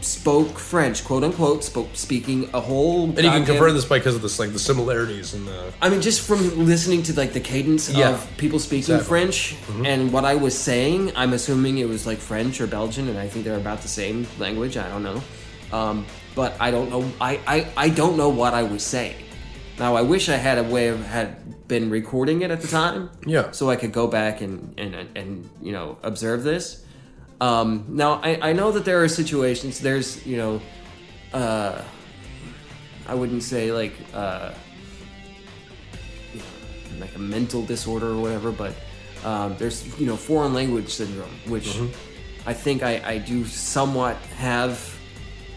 spoke 0.00 0.58
French, 0.58 1.02
quote 1.04 1.24
unquote, 1.24 1.64
spoke 1.64 1.88
speaking 1.94 2.50
a 2.52 2.60
whole. 2.60 3.04
And 3.04 3.16
you 3.18 3.30
can 3.30 3.44
confirm 3.46 3.74
this 3.74 3.84
by 3.86 3.98
because 3.98 4.14
of 4.14 4.22
this, 4.22 4.38
like 4.38 4.52
the 4.52 4.58
similarities 4.58 5.32
and 5.34 5.46
the. 5.48 5.72
I 5.80 5.88
mean, 5.88 6.02
just 6.02 6.20
from 6.26 6.66
listening 6.66 7.02
to 7.04 7.14
like 7.14 7.32
the 7.32 7.40
cadence 7.40 7.88
Yeah. 7.90 8.10
of 8.10 8.28
people 8.36 8.58
speaking 8.58 8.94
Exactly. 8.96 9.06
French 9.08 9.56
and 9.84 10.12
what 10.12 10.24
I 10.24 10.34
was 10.34 10.56
saying, 10.56 11.12
I'm 11.16 11.32
assuming 11.32 11.78
it 11.78 11.88
was 11.88 12.06
like 12.06 12.18
French 12.18 12.60
or 12.60 12.66
Belgian, 12.66 13.08
and 13.08 13.18
I 13.18 13.28
think 13.28 13.44
they're 13.44 13.56
about 13.56 13.80
the 13.82 13.88
same 13.88 14.26
language. 14.38 14.76
I 14.76 14.88
don't 14.88 15.02
know, 15.02 15.22
um, 15.72 16.04
but 16.34 16.54
I 16.60 16.70
don't 16.70 16.90
know. 16.90 17.10
I, 17.20 17.40
I 17.46 17.66
I 17.76 17.88
don't 17.88 18.16
know 18.16 18.28
what 18.28 18.52
I 18.54 18.62
was 18.62 18.82
saying. 18.82 19.16
Now 19.78 19.96
I 19.96 20.02
wish 20.02 20.28
I 20.28 20.36
had 20.36 20.58
a 20.58 20.62
way 20.64 20.88
of 20.88 21.04
had 21.06 21.66
been 21.66 21.88
recording 21.90 22.42
it 22.42 22.50
at 22.50 22.60
the 22.60 22.68
time. 22.68 23.08
Yeah. 23.26 23.50
So 23.52 23.70
I 23.70 23.76
could 23.76 23.90
go 23.92 24.06
back 24.06 24.40
and 24.42 24.74
and 24.78 24.94
and 25.16 25.48
you 25.62 25.72
know 25.72 25.96
observe 26.02 26.42
this. 26.44 26.83
Um, 27.40 27.84
now 27.88 28.20
I, 28.22 28.50
I 28.50 28.52
know 28.52 28.72
that 28.72 28.84
there 28.84 29.02
are 29.02 29.08
situations. 29.08 29.80
There's 29.80 30.24
you 30.26 30.36
know, 30.36 30.60
uh, 31.32 31.82
I 33.08 33.14
wouldn't 33.14 33.42
say 33.42 33.72
like. 33.72 33.92
Uh, 34.12 34.52
like 37.00 37.14
a 37.16 37.18
mental 37.18 37.62
disorder 37.62 38.10
or 38.10 38.16
whatever, 38.20 38.52
but 38.52 38.72
um, 39.24 39.56
there's 39.58 39.98
you 39.98 40.06
know 40.06 40.16
foreign 40.16 40.54
language 40.54 40.90
syndrome, 40.90 41.30
which 41.48 41.66
Mm-hmm. 41.68 42.48
I 42.48 42.52
think 42.52 42.82
I, 42.82 43.00
I 43.04 43.18
do 43.18 43.44
somewhat 43.46 44.16
have 44.36 44.96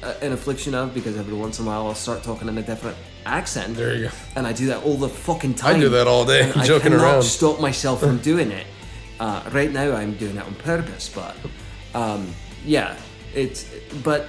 a, 0.01 0.23
an 0.23 0.31
affliction 0.31 0.73
of 0.73 0.93
because 0.93 1.17
every 1.17 1.33
once 1.35 1.59
in 1.59 1.65
a 1.65 1.67
while 1.67 1.85
I'll 1.85 1.93
start 1.95 2.23
talking 2.23 2.47
in 2.47 2.57
a 2.57 2.61
different 2.63 2.97
accent. 3.25 3.75
There 3.75 3.93
you 3.93 4.05
go. 4.05 4.11
And 4.37 4.47
I 4.47 4.53
do 4.53 4.67
that 4.67 4.83
all 4.83 4.95
the 4.95 5.09
fucking 5.09 5.55
time. 5.55 5.75
I 5.75 5.79
do 5.79 5.89
that 5.89 6.07
all 6.07 6.23
day, 6.25 6.49
And 6.49 6.53
I 6.61 6.65
joking 6.65 6.93
cannot 6.93 7.03
around. 7.03 7.23
stop 7.23 7.59
myself 7.59 7.99
from 7.99 8.17
doing 8.31 8.51
it. 8.51 8.65
Uh, 9.19 9.43
right 9.51 9.71
now, 9.71 9.91
I'm 9.95 10.15
doing 10.15 10.37
it 10.37 10.43
on 10.45 10.55
purpose, 10.55 11.09
but 11.13 11.35
um, 11.97 12.33
yeah, 12.65 12.95
it's 13.33 13.65
but 14.03 14.27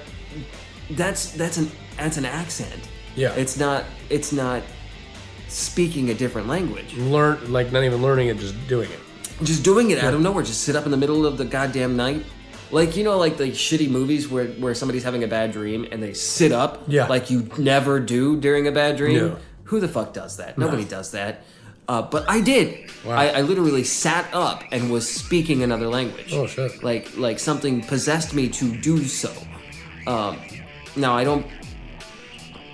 that's 0.90 1.32
that's 1.32 1.56
an 1.58 1.70
that's 1.96 2.16
an 2.16 2.24
accent. 2.24 2.88
Yeah. 3.16 3.32
it's 3.34 3.58
not 3.58 3.84
it's 4.10 4.32
not 4.32 4.62
speaking 5.48 6.10
a 6.10 6.14
different 6.14 6.46
language. 6.48 6.94
Learn, 6.96 7.52
like 7.52 7.72
not 7.72 7.82
even 7.84 8.00
learning 8.02 8.28
it, 8.28 8.38
just 8.38 8.54
doing 8.68 8.90
it. 8.90 9.00
Just 9.44 9.64
doing 9.64 9.90
it 9.90 9.98
out 10.02 10.14
of 10.14 10.20
nowhere. 10.20 10.44
Just 10.44 10.62
sit 10.62 10.76
up 10.76 10.84
in 10.84 10.90
the 10.90 10.96
middle 10.96 11.26
of 11.26 11.38
the 11.38 11.44
goddamn 11.44 11.96
night. 11.96 12.24
Like 12.70 12.96
you 12.96 13.04
know, 13.04 13.16
like 13.18 13.36
the 13.38 13.44
shitty 13.50 13.88
movies 13.88 14.28
where, 14.28 14.46
where 14.46 14.74
somebody's 14.74 15.02
having 15.04 15.24
a 15.24 15.28
bad 15.28 15.52
dream 15.52 15.86
and 15.90 16.02
they 16.02 16.12
sit 16.12 16.52
up, 16.52 16.82
Yeah. 16.86 17.06
like 17.06 17.30
you 17.30 17.48
never 17.58 17.98
do 17.98 18.38
during 18.38 18.66
a 18.68 18.72
bad 18.72 18.96
dream. 18.96 19.16
No. 19.16 19.36
Who 19.64 19.80
the 19.80 19.88
fuck 19.88 20.12
does 20.14 20.36
that? 20.38 20.56
Nobody 20.58 20.84
does 20.84 21.10
that. 21.12 21.44
Uh, 21.88 22.02
but 22.02 22.28
I 22.28 22.40
did. 22.42 22.90
Wow. 23.04 23.14
I, 23.16 23.28
I 23.28 23.40
literally 23.42 23.84
sat 23.84 24.28
up 24.34 24.62
and 24.72 24.90
was 24.90 25.08
speaking 25.10 25.62
another 25.62 25.88
language. 25.88 26.32
Oh, 26.34 26.46
shit. 26.46 26.82
Like 26.82 27.16
like 27.16 27.38
something 27.38 27.80
possessed 27.82 28.34
me 28.34 28.48
to 28.50 28.76
do 28.76 29.04
so. 29.04 29.32
Um, 30.06 30.36
now 30.96 31.16
I 31.16 31.24
don't. 31.24 31.46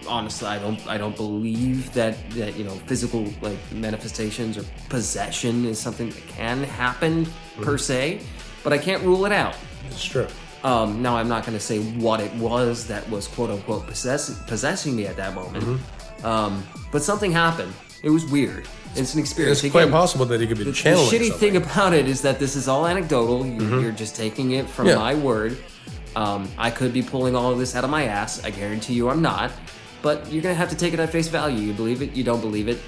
Honestly, 0.06 0.48
I 0.48 0.58
don't. 0.58 0.86
I 0.86 0.98
don't 0.98 1.16
believe 1.16 1.92
that 1.94 2.14
that 2.32 2.56
you 2.56 2.64
know 2.64 2.72
physical 2.86 3.24
like 3.40 3.56
manifestations 3.72 4.58
or 4.58 4.64
possession 4.90 5.64
is 5.64 5.78
something 5.78 6.10
that 6.10 6.26
can 6.28 6.62
happen 6.62 7.26
per 7.62 7.78
se, 7.78 8.20
but 8.62 8.72
I 8.72 8.78
can't 8.78 9.02
rule 9.02 9.24
it 9.24 9.32
out. 9.32 9.56
It's 9.88 10.04
true. 10.04 10.26
Um, 10.62 11.00
now 11.02 11.16
I'm 11.16 11.28
not 11.28 11.44
going 11.46 11.56
to 11.56 11.62
say 11.64 11.78
what 11.78 12.20
it 12.20 12.32
was 12.34 12.86
that 12.88 13.08
was 13.10 13.28
quote 13.28 13.50
unquote 13.50 13.86
possess- 13.86 14.42
possessing 14.46 14.96
me 14.96 15.06
at 15.06 15.16
that 15.16 15.34
moment, 15.34 15.62
Mm-hmm. 15.64 16.26
um, 16.26 16.62
but 16.90 17.02
something 17.02 17.32
happened. 17.32 17.72
It 18.04 18.10
was 18.10 18.24
weird. 18.26 18.68
It's 18.94 19.14
an 19.14 19.20
experience. 19.20 19.64
It's 19.64 19.72
quite 19.72 19.82
Again, 19.84 19.92
possible 19.92 20.24
that 20.26 20.40
he 20.40 20.46
could 20.46 20.58
be 20.58 20.64
the, 20.64 20.70
the 20.70 20.76
channeling 20.76 21.08
shitty 21.08 21.28
something. 21.30 21.38
thing 21.54 21.56
about 21.56 21.94
it 21.94 22.06
is 22.06 22.22
that 22.22 22.38
this 22.38 22.54
is 22.54 22.68
all 22.68 22.86
anecdotal. 22.86 23.44
You, 23.46 23.80
You're 23.80 23.92
just 23.92 24.14
taking 24.14 24.52
it 24.52 24.68
from 24.68 24.86
Yeah. 24.86 24.96
my 24.96 25.14
word. 25.14 25.56
Um, 26.14 26.48
I 26.56 26.70
could 26.70 26.92
be 26.92 27.02
pulling 27.02 27.34
all 27.34 27.50
of 27.50 27.58
this 27.58 27.74
out 27.74 27.82
of 27.82 27.90
my 27.90 28.04
ass. 28.04 28.44
I 28.44 28.50
guarantee 28.50 28.92
you 28.94 29.08
I'm 29.08 29.22
not. 29.22 29.50
But 30.02 30.30
you're 30.30 30.42
gonna 30.42 30.54
have 30.54 30.68
to 30.70 30.76
take 30.76 30.92
it 30.92 31.00
at 31.00 31.10
face 31.10 31.28
value. 31.28 31.58
You 31.58 31.72
believe 31.72 32.02
it, 32.02 32.12
you 32.12 32.22
don't 32.22 32.40
believe 32.42 32.68
it. 32.68 32.78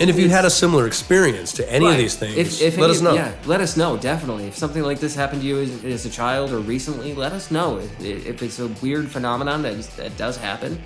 and 0.00 0.10
if 0.10 0.18
you 0.18 0.28
had 0.28 0.44
a 0.44 0.50
similar 0.50 0.86
experience 0.86 1.52
to 1.52 1.72
any 1.72 1.86
of 1.88 1.96
these 1.96 2.14
things, 2.16 2.36
If- 2.36 2.60
if 2.60 2.76
let 2.78 2.90
us 2.90 3.00
know. 3.00 3.14
Yeah, 3.14 3.32
let 3.46 3.60
us 3.60 3.76
know 3.76 3.96
definitely. 3.96 4.46
If 4.48 4.56
something 4.56 4.82
like 4.82 4.98
this 5.00 5.14
happened 5.14 5.40
to 5.42 5.46
you 5.48 5.60
as, 5.60 5.84
as 5.84 6.04
a 6.06 6.10
child 6.10 6.52
or 6.52 6.58
recently, 6.58 7.14
let 7.14 7.32
us 7.32 7.50
know. 7.50 7.78
If, 7.78 8.04
if 8.04 8.42
it's 8.42 8.58
a 8.58 8.68
weird 8.82 9.08
phenomenon 9.10 9.62
that, 9.62 9.80
that 9.96 10.16
does 10.16 10.36
happen, 10.36 10.80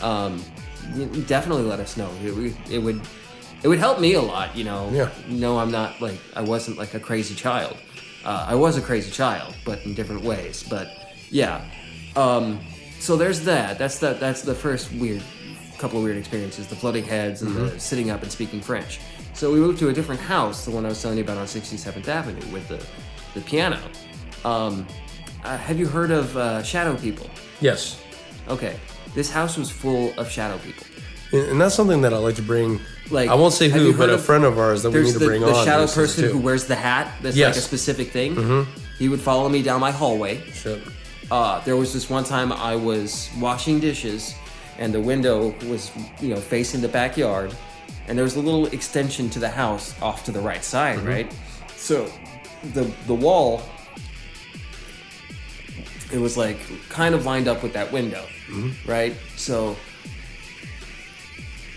um, 0.00 0.42
definitely 1.26 1.64
let 1.64 1.80
us 1.80 1.96
know. 1.96 2.10
It, 2.24 2.34
would- 2.34 2.56
it 2.70 2.78
would 2.78 3.00
it 3.62 3.68
would 3.68 3.78
help 3.78 4.00
me 4.00 4.14
a 4.14 4.20
lot. 4.22 4.56
You 4.56 4.64
know. 4.64 4.90
Yeah. 4.92 5.08
No, 5.28 5.58
I'm 5.58 5.70
not 5.70 6.00
like 6.00 6.18
I 6.34 6.42
wasn't 6.42 6.78
like 6.78 6.94
a 6.94 7.00
crazy 7.00 7.34
child. 7.34 7.76
Uh, 8.24 8.44
I 8.48 8.54
was 8.54 8.76
a 8.76 8.82
crazy 8.82 9.10
child, 9.10 9.54
but 9.64 9.84
in 9.84 9.94
different 9.94 10.22
ways. 10.22 10.62
But 10.68 10.88
yeah. 11.30 11.64
Um, 12.16 12.60
so 13.00 13.16
there's 13.16 13.40
that. 13.42 13.78
That's 13.78 13.98
the 13.98 14.14
that's 14.14 14.42
the 14.42 14.54
first 14.54 14.92
weird 14.92 15.22
couple 15.78 15.98
of 15.98 16.04
weird 16.04 16.16
experiences: 16.16 16.66
the 16.66 16.76
floating 16.76 17.04
heads 17.04 17.42
and 17.42 17.54
the 17.56 17.80
sitting 17.80 18.10
up 18.10 18.22
and 18.22 18.30
speaking 18.32 18.60
French. 18.60 19.00
So 19.34 19.52
we 19.52 19.58
moved 19.58 19.78
to 19.80 19.88
a 19.90 19.92
different 19.92 20.20
house, 20.20 20.64
the 20.64 20.70
one 20.70 20.86
I 20.86 20.88
was 20.88 21.00
telling 21.02 21.18
you 21.18 21.24
about 21.24 21.36
on 21.36 21.44
67th 21.46 22.08
Avenue 22.08 22.46
with 22.52 22.66
the 22.68 22.84
the 23.34 23.40
piano. 23.42 23.78
Um, 24.44 24.86
uh, 25.44 25.56
have 25.58 25.78
you 25.78 25.86
heard 25.86 26.10
of 26.10 26.34
uh, 26.36 26.62
Shadow 26.62 26.96
People? 26.96 27.28
Yes. 27.60 28.02
Okay. 28.48 28.76
This 29.16 29.30
house 29.30 29.56
was 29.56 29.70
full 29.70 30.12
of 30.18 30.30
shadow 30.30 30.58
people. 30.58 30.86
And 31.32 31.60
that's 31.60 31.74
something 31.74 32.02
that 32.02 32.12
I 32.14 32.18
like 32.18 32.36
to 32.36 32.42
bring. 32.42 32.78
Like, 33.10 33.28
I 33.30 33.34
won't 33.34 33.52
say 33.54 33.68
who, 33.68 33.92
but 33.92 34.10
heard 34.10 34.18
a 34.18 34.18
friend 34.18 34.44
of 34.44 34.58
ours 34.58 34.82
that 34.82 34.90
we 34.90 35.00
need 35.02 35.12
to 35.14 35.18
the, 35.18 35.24
bring 35.26 35.40
the 35.40 35.52
on. 35.52 35.64
shadow 35.64 35.82
this 35.82 35.90
is 35.90 35.96
person 35.96 36.24
too. 36.24 36.30
who 36.32 36.38
wears 36.38 36.66
the 36.66 36.74
hat. 36.76 37.12
That's 37.22 37.34
Yes. 37.34 37.56
like 37.56 37.58
a 37.64 37.66
specific 37.66 38.10
thing. 38.10 38.36
Mm-hmm. 38.36 38.80
He 38.98 39.08
would 39.08 39.20
follow 39.20 39.48
me 39.48 39.62
down 39.62 39.80
my 39.80 39.90
hallway. 39.90 40.40
Shit. 40.52 40.82
Uh, 41.30 41.60
there 41.64 41.76
was 41.76 41.92
this 41.92 42.08
one 42.10 42.24
time 42.24 42.52
I 42.52 42.76
was 42.76 43.30
washing 43.40 43.80
dishes, 43.80 44.34
and 44.78 44.92
the 44.94 45.00
window 45.00 45.54
was, 45.68 45.90
you 46.20 46.28
know, 46.28 46.40
facing 46.40 46.80
the 46.82 46.88
backyard, 46.88 47.52
and 48.06 48.16
there 48.18 48.22
was 48.24 48.36
a 48.36 48.40
little 48.40 48.66
extension 48.66 49.28
to 49.30 49.38
the 49.40 49.48
house 49.48 49.94
off 50.02 50.24
to 50.26 50.30
the 50.30 50.40
right 50.40 50.62
side, 50.62 50.98
right? 51.00 51.32
So, 51.76 52.08
the 52.74 52.84
the 53.06 53.14
wall, 53.14 53.62
it 56.12 56.18
was 56.18 56.36
like 56.36 56.58
kind 56.88 57.14
of 57.14 57.24
lined 57.24 57.48
up 57.48 57.62
with 57.62 57.72
that 57.72 57.90
window, 57.92 58.24
mm-hmm. 58.48 58.88
right? 58.88 59.14
So, 59.36 59.76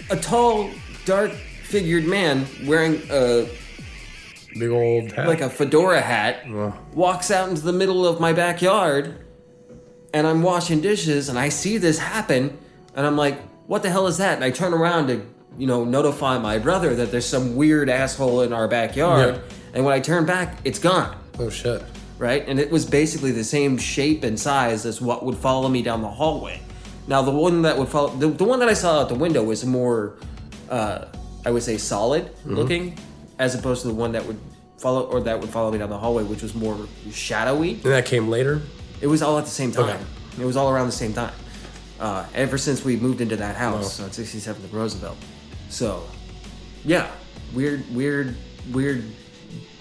a 0.09 0.15
tall, 0.15 0.69
dark-figured 1.05 2.05
man 2.05 2.45
wearing 2.65 3.01
a 3.09 3.47
Big 4.57 4.69
old 4.69 5.11
hat. 5.11 5.27
like 5.27 5.41
a 5.41 5.49
fedora 5.49 6.01
hat, 6.01 6.47
walks 6.93 7.31
out 7.31 7.49
into 7.49 7.61
the 7.61 7.73
middle 7.73 8.07
of 8.07 8.19
my 8.19 8.33
backyard, 8.33 9.25
and 10.13 10.25
I'm 10.25 10.41
washing 10.41 10.81
dishes, 10.81 11.29
and 11.29 11.37
I 11.37 11.49
see 11.49 11.77
this 11.77 11.99
happen, 11.99 12.57
and 12.95 13.05
I'm 13.05 13.15
like, 13.15 13.39
"What 13.67 13.83
the 13.83 13.89
hell 13.89 14.07
is 14.07 14.17
that?" 14.17 14.35
And 14.35 14.43
I 14.43 14.49
turn 14.49 14.73
around 14.73 15.07
to, 15.07 15.21
you 15.57 15.67
know, 15.67 15.85
notify 15.85 16.39
my 16.39 16.57
brother 16.57 16.95
that 16.95 17.11
there's 17.11 17.27
some 17.27 17.55
weird 17.55 17.89
asshole 17.89 18.41
in 18.41 18.51
our 18.51 18.67
backyard, 18.67 19.41
and 19.73 19.85
when 19.85 19.93
I 19.93 19.99
turn 19.99 20.25
back, 20.25 20.57
it's 20.63 20.79
gone, 20.79 21.15
oh 21.37 21.49
shit. 21.49 21.83
Right? 22.19 22.47
And 22.47 22.59
it 22.59 22.69
was 22.69 22.85
basically 22.85 23.31
the 23.31 23.43
same 23.43 23.77
shape 23.79 24.23
and 24.23 24.39
size 24.39 24.85
as 24.85 25.01
what 25.01 25.25
would 25.25 25.37
follow 25.37 25.67
me 25.69 25.81
down 25.81 26.01
the 26.03 26.07
hallway. 26.09 26.61
Now, 27.07 27.23
the 27.23 27.31
one 27.31 27.63
that 27.63 27.75
would 27.77 27.87
follow, 27.87 28.09
the, 28.09 28.27
the 28.27 28.43
one 28.43 28.59
that 28.59 28.69
I 28.69 28.73
saw 28.75 29.01
out 29.01 29.09
the 29.09 29.15
window 29.15 29.43
was 29.43 29.65
more, 29.65 30.17
uh, 30.69 31.05
I 31.45 31.49
would 31.51 31.63
say, 31.63 31.77
solid 31.77 32.25
Mm-hmm. 32.25 32.55
looking, 32.55 32.97
as 33.39 33.55
opposed 33.55 33.81
to 33.81 33.87
the 33.87 33.93
one 33.95 34.11
that 34.11 34.25
would 34.25 34.37
follow 34.77 35.03
or 35.07 35.19
that 35.21 35.39
would 35.39 35.49
follow 35.49 35.71
me 35.71 35.77
down 35.79 35.89
the 35.89 35.97
hallway, 35.97 36.23
which 36.23 36.43
was 36.43 36.53
more 36.53 36.77
shadowy. 37.11 37.71
And 37.73 37.83
that 37.83 38.05
came 38.05 38.29
later. 38.29 38.61
It 39.01 39.07
was 39.07 39.21
all 39.21 39.37
at 39.39 39.45
the 39.45 39.49
same 39.51 39.71
time. 39.71 39.89
Okay. 39.89 39.99
It 40.41 40.45
was 40.45 40.55
all 40.57 40.69
around 40.69 40.85
the 40.85 40.91
same 40.91 41.13
time. 41.13 41.33
Uh, 41.99 42.25
ever 42.33 42.57
since 42.57 42.85
we 42.85 42.95
moved 42.95 43.19
into 43.21 43.35
that 43.37 43.55
house 43.55 43.99
on 43.99 44.09
67th 44.09 44.55
and 44.63 44.73
Roosevelt. 44.73 45.17
So, 45.69 46.03
yeah, 46.85 47.09
weird, 47.53 47.83
weird, 47.93 48.35
weird, 48.71 49.03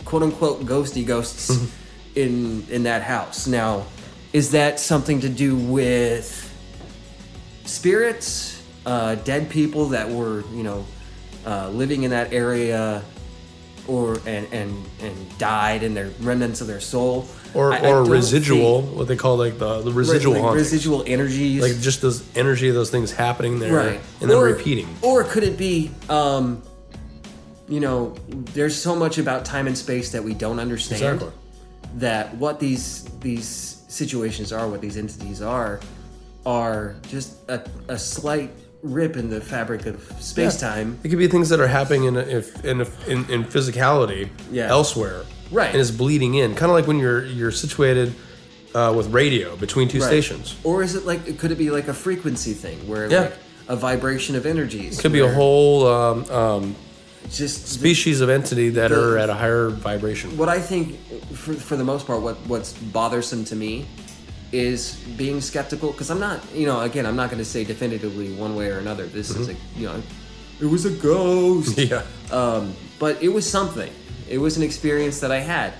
quote 0.04 0.22
unquote 0.22 0.62
ghosty 0.64 1.04
ghosts 1.06 1.50
Mm-hmm. 1.50 1.66
In 2.18 2.66
in 2.70 2.82
that 2.84 3.02
house. 3.02 3.46
Now, 3.46 3.84
is 4.32 4.50
that 4.50 4.80
something 4.80 5.20
to 5.20 5.28
do 5.28 5.56
with 5.56 6.34
spirits, 7.64 8.62
uh, 8.86 9.14
dead 9.16 9.48
people 9.50 9.88
that 9.90 10.08
were 10.10 10.42
you 10.52 10.62
know 10.62 10.84
uh, 11.46 11.68
living 11.70 12.02
in 12.02 12.10
that 12.10 12.32
area? 12.32 13.02
Or 13.86 14.18
and, 14.26 14.46
and 14.52 14.84
and 15.00 15.38
died 15.38 15.82
and 15.82 15.96
their 15.96 16.10
remnants 16.20 16.60
of 16.60 16.66
their 16.66 16.78
soul, 16.78 17.26
Or 17.54 17.72
I- 17.72 17.76
I 17.78 17.80
or 17.88 18.02
don't 18.04 18.10
residual, 18.10 18.82
think- 18.82 18.96
what 18.98 19.08
they 19.08 19.16
call 19.16 19.38
like 19.38 19.58
the, 19.58 19.80
the 19.80 19.90
residual 19.90 20.34
like 20.34 20.42
haunting. 20.42 20.58
residual 20.62 21.04
energies, 21.06 21.62
like 21.62 21.80
just 21.80 22.02
those 22.02 22.22
energy 22.36 22.68
of 22.68 22.74
those 22.74 22.90
things 22.90 23.12
happening 23.12 23.58
there 23.60 23.72
right, 23.74 24.00
and 24.20 24.28
then 24.28 24.36
Or- 24.36 24.44
repeating. 24.44 24.94
Or 25.00 25.24
could 25.24 25.42
it 25.42 25.56
be, 25.56 25.90
um, 26.10 26.60
you 27.66 27.80
know, 27.80 28.14
there's 28.52 28.76
so 28.76 28.94
much 28.94 29.16
about 29.16 29.46
time 29.46 29.66
and 29.66 29.78
space 29.78 30.10
that 30.10 30.22
we 30.22 30.34
don't 30.34 30.58
understand. 30.60 31.00
Exactly. 31.14 31.30
That 31.96 32.34
what 32.36 32.60
these 32.60 33.04
these 33.20 33.82
situations 33.88 34.52
are, 34.52 34.68
what 34.68 34.80
these 34.80 34.96
entities 34.96 35.42
are, 35.42 35.80
are 36.46 36.94
just 37.08 37.48
a, 37.48 37.66
a 37.88 37.98
slight 37.98 38.50
rip 38.82 39.16
in 39.16 39.28
the 39.30 39.40
fabric 39.40 39.86
of 39.86 40.00
space 40.20 40.60
time. 40.60 40.98
It 41.02 41.08
could 41.08 41.18
be 41.18 41.26
things 41.26 41.48
that 41.48 41.58
are 41.60 41.66
happening 41.66 42.04
in 42.04 42.16
a, 42.16 42.20
if 42.20 42.64
in, 42.64 42.80
a, 42.82 42.86
in 43.08 43.28
in 43.30 43.44
physicality 43.44 44.28
Yeah. 44.52 44.68
elsewhere, 44.68 45.24
Right. 45.50 45.70
And 45.70 45.80
it's 45.80 45.90
bleeding 45.90 46.34
in, 46.34 46.54
kind 46.54 46.70
of 46.70 46.76
like 46.76 46.86
when 46.86 46.98
you're 46.98 47.24
you're 47.24 47.50
situated 47.50 48.14
uh, 48.74 48.92
with 48.96 49.08
radio 49.12 49.56
between 49.56 49.88
two 49.88 49.98
Right. 49.98 50.06
stations. 50.06 50.54
Or 50.62 50.82
is 50.82 50.94
it 50.94 51.06
like 51.06 51.38
could 51.38 51.50
it 51.50 51.58
be 51.58 51.70
like 51.70 51.88
a 51.88 51.94
frequency 51.94 52.52
thing 52.52 52.86
where 52.86 53.10
Yeah. 53.10 53.20
like 53.20 53.34
a 53.66 53.76
vibration 53.76 54.36
of 54.36 54.44
energies? 54.46 54.98
It 54.98 55.02
could 55.02 55.12
be 55.12 55.20
a 55.20 55.32
whole 55.32 55.86
um, 55.88 56.30
um, 56.30 56.76
just 57.30 57.66
species 57.68 58.20
of 58.20 58.28
entity 58.28 58.68
that 58.70 58.88
The- 58.88 59.00
are 59.02 59.18
at 59.18 59.28
a 59.28 59.34
higher 59.34 59.70
vibration. 59.70 60.36
what 60.36 60.48
I 60.48 60.60
think, 60.60 60.98
for, 61.34 61.54
for 61.54 61.76
the 61.76 61.84
most 61.84 62.06
part, 62.06 62.22
what 62.22 62.36
what's 62.46 62.72
bothersome 62.72 63.44
to 63.46 63.56
me 63.56 63.86
is 64.52 64.96
being 65.16 65.40
skeptical 65.40 65.92
because 65.92 66.10
I'm 66.10 66.20
not, 66.20 66.40
you 66.54 66.66
know, 66.66 66.80
again, 66.80 67.04
I'm 67.04 67.16
not 67.16 67.28
going 67.30 67.38
to 67.38 67.44
say 67.44 67.64
definitively 67.64 68.32
one 68.34 68.56
way 68.56 68.70
or 68.70 68.78
another. 68.78 69.06
This 69.06 69.30
is 69.30 69.48
a, 69.50 69.54
you 69.76 69.86
know, 69.86 70.02
it 70.60 70.66
was 70.66 70.84
a 70.86 70.90
ghost. 70.90 71.78
Yeah, 71.90 72.02
Um, 72.30 72.74
but 72.98 73.22
it 73.22 73.28
was 73.28 73.48
something. 73.48 73.92
It 74.28 74.38
was 74.38 74.56
an 74.56 74.62
experience 74.62 75.20
that 75.20 75.30
I 75.30 75.40
had. 75.40 75.74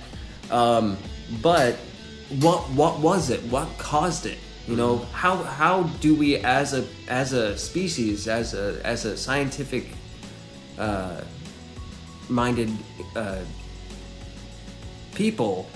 Um, 0.51 0.97
but 1.41 1.75
what 2.41 2.69
what 2.71 2.99
was 2.99 3.29
it? 3.29 3.41
What 3.43 3.67
caused 3.77 4.25
it? 4.25 4.37
You 4.67 4.75
know, 4.75 4.99
how 5.13 5.37
how 5.37 5.83
do 5.99 6.13
we 6.15 6.37
as 6.37 6.73
a 6.73 6.85
as 7.07 7.33
a 7.33 7.57
species, 7.57 8.27
as 8.27 8.53
a 8.53 8.79
as 8.83 9.05
a 9.05 9.17
scientific 9.17 9.87
uh, 10.77 11.21
minded 12.29 12.69
uh, 13.15 13.39
people, 15.23 15.67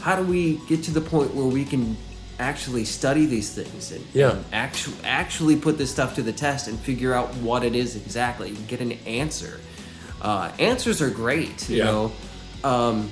how 0.00 0.16
do 0.16 0.24
we 0.24 0.60
get 0.68 0.82
to 0.82 0.90
the 0.90 1.00
point 1.00 1.32
where 1.32 1.46
we 1.46 1.64
can 1.64 1.96
actually 2.40 2.84
study 2.84 3.26
these 3.26 3.50
things 3.52 3.92
and, 3.92 4.04
Yeah. 4.12 4.32
and 4.32 4.44
actually 4.52 4.96
actually 5.04 5.54
put 5.56 5.78
this 5.78 5.90
stuff 5.92 6.16
to 6.16 6.22
the 6.22 6.32
test 6.32 6.66
and 6.66 6.76
figure 6.80 7.14
out 7.14 7.32
what 7.36 7.62
it 7.62 7.76
is 7.76 7.94
exactly, 7.94 8.50
get 8.66 8.80
an 8.80 8.92
answer. 9.06 9.60
Uh, 10.20 10.50
answers 10.58 11.00
are 11.00 11.10
great, 11.10 11.68
you 11.70 11.76
Yeah. 11.76 11.84
know. 11.84 12.12
Um, 12.64 13.08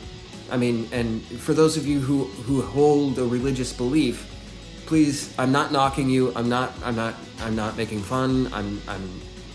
I 0.51 0.57
mean, 0.57 0.89
and 0.91 1.23
for 1.47 1.55
those 1.55 1.77
of 1.77 1.87
you 1.87 2.01
who 2.01 2.25
who 2.47 2.61
hold 2.63 3.19
a 3.21 3.25
religious 3.39 3.73
belief, 3.73 4.17
please, 4.87 5.17
I'm 5.39 5.53
not 5.53 5.71
knocking 5.71 6.11
you. 6.11 6.33
I'm 6.35 6.49
not. 6.49 6.69
I'm 6.85 6.97
not. 6.97 7.15
I'm 7.45 7.55
not 7.55 7.77
making 7.77 8.03
fun. 8.03 8.51
I'm. 8.53 8.81
I'm 8.89 9.07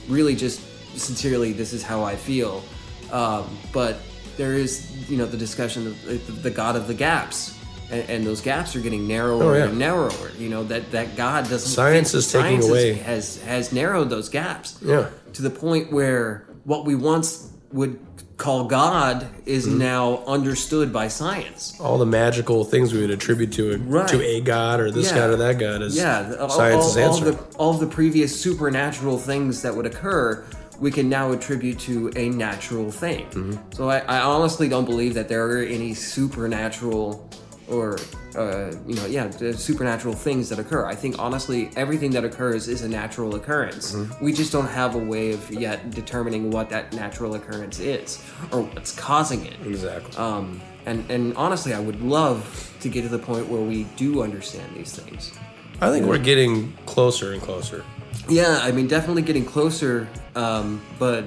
really 0.08 0.36
just 0.36 0.60
sincerely. 0.98 1.52
This 1.52 1.74
is 1.74 1.84
how 1.84 2.00
I 2.12 2.16
feel. 2.16 2.64
Um, 3.12 3.44
but 3.74 3.94
there 4.38 4.54
is, 4.54 5.10
you 5.10 5.18
know, 5.18 5.26
the 5.26 5.38
discussion 5.38 5.88
of 5.88 6.06
the, 6.06 6.16
the 6.34 6.50
God 6.52 6.76
of 6.76 6.88
the 6.88 6.94
gaps, 6.94 7.58
and, 7.92 8.10
and 8.10 8.26
those 8.26 8.42
gaps 8.42 8.76
are 8.76 8.82
getting 8.82 9.08
narrower 9.08 9.44
Oh, 9.44 9.54
yeah. 9.54 9.66
and 9.66 9.78
narrower. 9.80 10.32
You 10.38 10.50
know 10.50 10.64
that 10.66 10.92
that 10.92 11.16
God 11.16 11.44
doesn't. 11.50 11.70
Science 11.70 12.12
fit- 12.12 12.18
is 12.20 12.32
taking 12.32 12.62
science 12.62 12.68
away- 12.70 12.94
has 12.94 13.42
has 13.44 13.72
narrowed 13.72 14.10
those 14.10 14.30
gaps 14.30 14.78
yeah. 14.82 15.10
to 15.34 15.42
the 15.42 15.50
point 15.50 15.92
where 15.92 16.46
what 16.64 16.86
we 16.86 16.96
once 16.96 17.52
would 17.72 18.00
call 18.38 18.66
God 18.66 19.28
is 19.46 19.66
Mm-hmm. 19.66 19.78
now 19.78 20.18
understood 20.26 20.92
by 20.92 21.08
science. 21.08 21.80
All 21.80 21.98
the 21.98 22.06
magical 22.06 22.66
things 22.66 22.94
we 22.94 23.00
would 23.00 23.10
attribute 23.12 23.54
to 23.54 23.74
a, 23.74 23.78
Right. 23.78 24.08
to 24.10 24.22
a 24.22 24.42
god 24.42 24.82
or 24.82 24.92
this 24.92 25.10
Yeah. 25.12 25.18
god 25.20 25.30
or 25.30 25.36
that 25.38 25.58
god 25.58 25.82
is 25.82 25.96
Yeah, 25.96 26.24
the- 26.24 26.42
all, 26.42 26.52
all, 26.52 26.60
all 26.82 26.98
answer. 26.98 27.32
the 27.32 27.40
all 27.58 27.72
of 27.74 27.80
the 27.80 27.88
previous 27.88 28.38
supernatural 28.38 29.18
things 29.20 29.62
that 29.62 29.74
would 29.76 29.86
occur, 29.86 30.44
we 30.80 30.92
can 30.92 31.10
now 31.10 31.32
attribute 31.32 31.80
to 31.80 32.12
a 32.16 32.30
natural 32.30 32.92
thing. 32.92 33.26
Mm-hmm. 33.28 33.72
So 33.74 33.90
I, 33.90 34.00
I 34.00 34.20
honestly 34.22 34.68
don't 34.70 34.86
believe 34.86 35.14
that 35.14 35.28
there 35.28 35.46
are 35.50 35.64
any 35.64 35.94
supernatural 35.94 37.30
or 37.68 37.98
uh, 38.36 38.72
you 38.86 38.96
know 38.96 39.06
yeah 39.08 39.30
supernatural 39.30 40.14
things 40.14 40.50
that 40.50 40.60
occur. 40.60 40.86
I 40.86 40.96
think 40.96 41.18
honestly 41.20 41.70
everything 41.76 42.12
that 42.12 42.24
occurs 42.24 42.68
is 42.68 42.82
a 42.82 42.90
natural 42.90 43.36
occurrence. 43.36 43.94
Mm-hmm. 43.94 44.24
We 44.24 44.34
just 44.34 44.52
don't 44.52 44.68
have 44.68 44.96
a 44.96 45.00
way 45.00 45.32
of 45.32 45.52
yet 45.52 45.92
determining 45.92 46.52
what 46.52 46.70
that 46.70 46.94
natural 46.94 47.36
occurrence 47.36 47.80
is 47.80 48.24
or 48.52 48.62
what's 48.62 48.94
causing 48.94 49.46
it. 49.46 49.56
exactly. 49.66 50.16
Um, 50.18 50.62
and 50.86 51.10
and 51.10 51.36
honestly, 51.36 51.74
I 51.74 51.80
would 51.80 52.02
love 52.02 52.76
to 52.82 52.90
get 52.90 53.02
to 53.02 53.10
the 53.10 53.20
point 53.20 53.48
where 53.48 53.62
we 53.62 53.86
do 53.96 54.22
understand 54.22 54.76
these 54.76 54.96
things. 54.96 55.34
I 55.82 55.92
think 55.92 56.06
we're 56.06 56.20
getting 56.20 56.72
closer 56.86 57.34
and 57.34 57.42
closer. 57.42 57.84
Yeah, 58.28 58.60
I 58.62 58.72
mean, 58.72 58.88
definitely 58.88 59.22
getting 59.22 59.46
closer. 59.46 60.08
Um, 60.36 60.82
but 60.98 61.26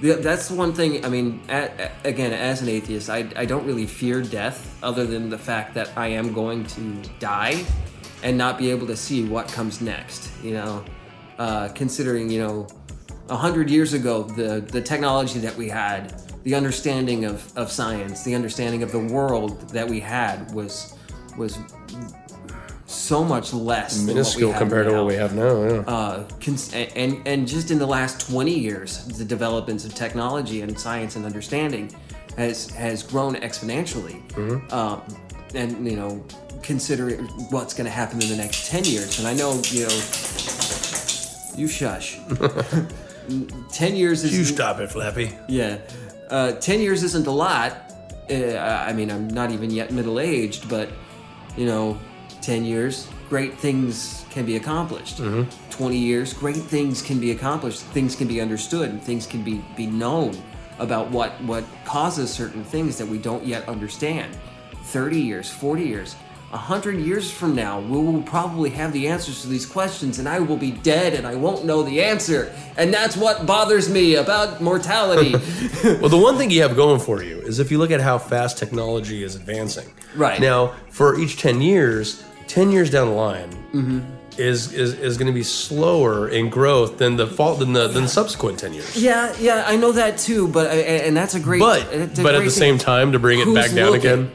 that's 0.00 0.50
one 0.50 0.72
thing. 0.72 1.04
I 1.04 1.08
mean, 1.08 1.42
a 1.48 1.70
a- 1.78 2.08
again, 2.08 2.32
as 2.32 2.62
an 2.62 2.68
atheist, 2.68 3.10
I, 3.10 3.28
I 3.36 3.44
don't 3.44 3.66
really 3.66 3.86
fear 3.86 4.22
death, 4.22 4.78
other 4.82 5.06
than 5.06 5.28
the 5.28 5.38
fact 5.38 5.74
that 5.74 5.90
I 5.96 6.08
am 6.08 6.32
going 6.32 6.64
to 6.66 6.94
die 7.18 7.64
and 8.22 8.38
not 8.38 8.56
be 8.56 8.70
able 8.70 8.86
to 8.86 8.96
see 8.96 9.24
what 9.24 9.48
comes 9.48 9.80
next. 9.80 10.30
You 10.42 10.54
know, 10.54 10.84
uh, 11.38 11.68
considering 11.74 12.30
you 12.30 12.40
know, 12.40 12.66
a 13.28 13.36
hundred 13.36 13.68
years 13.70 13.92
ago, 13.92 14.22
the 14.22 14.60
the 14.60 14.80
technology 14.80 15.38
that 15.40 15.54
we 15.56 15.68
had, 15.68 16.22
the 16.44 16.54
understanding 16.54 17.26
of, 17.26 17.52
of 17.58 17.70
science, 17.70 18.24
the 18.24 18.34
understanding 18.34 18.82
of 18.82 18.90
the 18.90 18.98
world 18.98 19.68
that 19.68 19.86
we 19.86 20.00
had 20.00 20.50
was 20.54 20.94
was 21.36 21.58
so 23.02 23.24
much 23.24 23.52
less 23.52 23.96
than 23.96 24.06
Minuscule 24.06 24.52
have 24.52 24.60
compared 24.60 24.86
to 24.88 24.92
what 24.94 25.06
we 25.06 25.14
have 25.14 25.34
now. 25.34 25.62
Yeah. 25.62 25.80
uh, 25.96 26.24
cons- 26.44 26.72
and 26.74 27.12
and 27.26 27.48
just 27.48 27.70
in 27.70 27.78
the 27.78 27.86
last 27.86 28.20
20 28.30 28.52
years, 28.68 29.04
the 29.18 29.24
developments 29.24 29.84
of 29.84 29.94
technology 29.94 30.62
and 30.62 30.78
science 30.78 31.16
and 31.16 31.24
understanding 31.26 31.90
has 32.36 32.70
has 32.70 33.02
grown 33.02 33.34
exponentially. 33.36 34.16
Um, 34.72 35.02
and 35.54 35.70
you 35.90 35.96
know, 35.96 36.24
considering 36.62 37.24
what's 37.50 37.74
going 37.74 37.84
to 37.86 37.90
happen 37.90 38.22
in 38.22 38.28
the 38.28 38.36
next 38.36 38.70
10 38.70 38.84
years, 38.84 39.18
and 39.18 39.26
I 39.28 39.34
know 39.34 39.60
you 39.70 39.82
know 39.86 39.98
You 41.56 41.68
shush. 41.68 42.18
Ten 43.72 43.94
years 43.96 44.24
is 44.24 44.36
You 44.36 44.44
stop 44.44 44.80
it, 44.80 44.90
Flappy. 44.90 45.30
yeah. 45.48 45.78
Uh, 46.30 46.52
Ten 46.52 46.80
years 46.80 47.02
isn't 47.02 47.26
a 47.26 47.30
lot. 47.30 47.70
Uh, 48.30 48.56
I 48.88 48.92
mean, 48.92 49.10
I'm 49.10 49.28
not 49.28 49.50
even 49.50 49.70
yet 49.70 49.90
middle 49.92 50.18
aged, 50.18 50.68
but 50.68 50.88
you 51.56 51.66
know, 51.66 51.98
ten 52.42 52.64
years, 52.64 53.08
great 53.28 53.54
things 53.54 54.24
can 54.30 54.44
be 54.44 54.56
accomplished. 54.56 55.18
Mm-hmm. 55.18 55.70
Twenty 55.70 55.98
years, 55.98 56.32
great 56.32 56.56
things 56.56 57.00
can 57.00 57.18
be 57.20 57.30
accomplished. 57.30 57.80
Things 57.80 58.14
can 58.14 58.28
be 58.28 58.40
understood, 58.40 58.90
and 58.90 59.02
things 59.02 59.26
can 59.26 59.42
be 59.42 59.64
be 59.76 59.86
known 59.86 60.36
about 60.78 61.10
what 61.10 61.40
what 61.42 61.64
causes 61.84 62.30
certain 62.30 62.64
things 62.64 62.98
that 62.98 63.06
we 63.06 63.18
don't 63.18 63.44
yet 63.44 63.68
understand. 63.68 64.36
Thirty 64.84 65.20
years, 65.20 65.50
forty 65.50 65.84
years. 65.84 66.16
A 66.52 66.58
hundred 66.58 66.98
years 66.98 67.30
from 67.30 67.54
now, 67.54 67.80
we 67.80 67.96
will 67.96 68.20
probably 68.24 68.68
have 68.68 68.92
the 68.92 69.08
answers 69.08 69.40
to 69.40 69.48
these 69.48 69.64
questions, 69.64 70.18
and 70.18 70.28
I 70.28 70.38
will 70.38 70.58
be 70.58 70.70
dead, 70.70 71.14
and 71.14 71.26
I 71.26 71.34
won't 71.34 71.64
know 71.64 71.82
the 71.82 72.02
answer. 72.02 72.54
And 72.76 72.92
that's 72.92 73.16
what 73.16 73.46
bothers 73.46 73.88
me 73.88 74.16
about 74.16 74.60
mortality. 74.60 75.34
Well, 76.00 76.10
the 76.10 76.18
one 76.18 76.36
thing 76.36 76.50
you 76.50 76.60
have 76.60 76.76
going 76.76 77.00
for 77.00 77.22
you 77.22 77.38
is 77.38 77.58
if 77.58 77.70
you 77.70 77.78
look 77.78 77.90
at 77.90 78.00
how 78.00 78.18
fast 78.18 78.58
technology 78.58 79.22
is 79.22 79.34
advancing. 79.34 79.88
Right. 80.14 80.40
Now, 80.40 80.74
for 80.90 81.18
each 81.18 81.38
10 81.38 81.62
years, 81.62 82.22
10 82.46 82.70
years 82.72 82.90
down 82.90 83.08
the 83.08 83.14
line 83.14 83.50
Mm-hmm. 83.72 84.00
is 84.38 84.72
is, 84.74 84.92
is 84.98 85.16
going 85.16 85.28
to 85.28 85.32
be 85.32 85.42
slower 85.42 86.28
in 86.28 86.50
growth 86.50 86.98
than 86.98 87.16
the 87.16 87.26
fall 87.26 87.54
than 87.54 87.72
the 87.72 87.88
than 87.88 88.06
subsequent 88.06 88.58
10 88.58 88.74
years. 88.74 88.96
yeah, 89.02 89.34
yeah, 89.40 89.64
I 89.66 89.76
know 89.76 89.92
that 89.92 90.18
too, 90.18 90.46
but 90.48 90.70
and 90.70 91.16
that's 91.16 91.34
a 91.34 91.40
great. 91.40 91.60
But 91.60 91.86
but 91.90 91.94
at 92.00 92.14
great 92.14 92.32
the 92.32 92.40
thing. 92.40 92.50
same 92.50 92.78
time, 92.78 93.12
to 93.12 93.18
bring 93.18 93.40
it 93.40 93.54
back 93.54 93.70
down 93.72 93.92
looking? 93.92 94.10
again, 94.10 94.30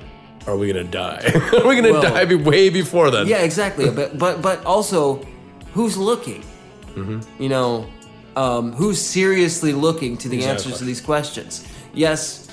are 0.48 0.58
we 0.58 0.72
going 0.74 0.84
to 0.86 0.92
die? 0.92 1.22
are 1.36 1.68
we 1.68 1.76
going 1.76 1.84
to 1.84 1.92
Well- 1.92 2.02
die 2.02 2.34
way 2.36 2.70
before 2.70 3.12
then? 3.12 3.28
Yeah, 3.28 3.44
exactly. 3.44 3.90
but 3.92 4.18
but 4.18 4.42
but 4.42 4.66
also, 4.66 5.22
who's 5.74 5.96
looking? 5.98 6.42
Mm-hmm. 6.96 7.42
You 7.44 7.50
know, 7.50 7.86
um, 8.36 8.74
who's 8.74 9.00
seriously 9.00 9.72
looking 9.74 10.18
to 10.18 10.30
the 10.30 10.46
answers 10.46 10.80
to 10.80 10.84
these 10.86 11.02
questions? 11.02 11.64
Yes, 11.94 12.47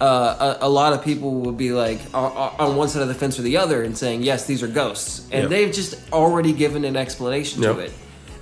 uh, 0.00 0.56
a, 0.60 0.66
a 0.66 0.68
lot 0.68 0.92
of 0.92 1.04
people 1.04 1.40
will 1.40 1.52
be 1.52 1.72
like 1.72 2.00
on, 2.14 2.32
on 2.58 2.76
one 2.76 2.88
side 2.88 3.02
of 3.02 3.08
the 3.08 3.14
fence 3.14 3.38
or 3.38 3.42
the 3.42 3.56
other 3.56 3.82
and 3.82 3.96
saying 3.96 4.22
yes, 4.22 4.46
these 4.46 4.62
are 4.62 4.68
ghosts, 4.68 5.26
and 5.30 5.42
Yep. 5.42 5.50
they've 5.50 5.72
just 5.72 5.94
already 6.12 6.52
given 6.52 6.84
an 6.84 6.96
explanation 6.96 7.62
Yep. 7.62 7.74
to 7.74 7.80
it. 7.82 7.92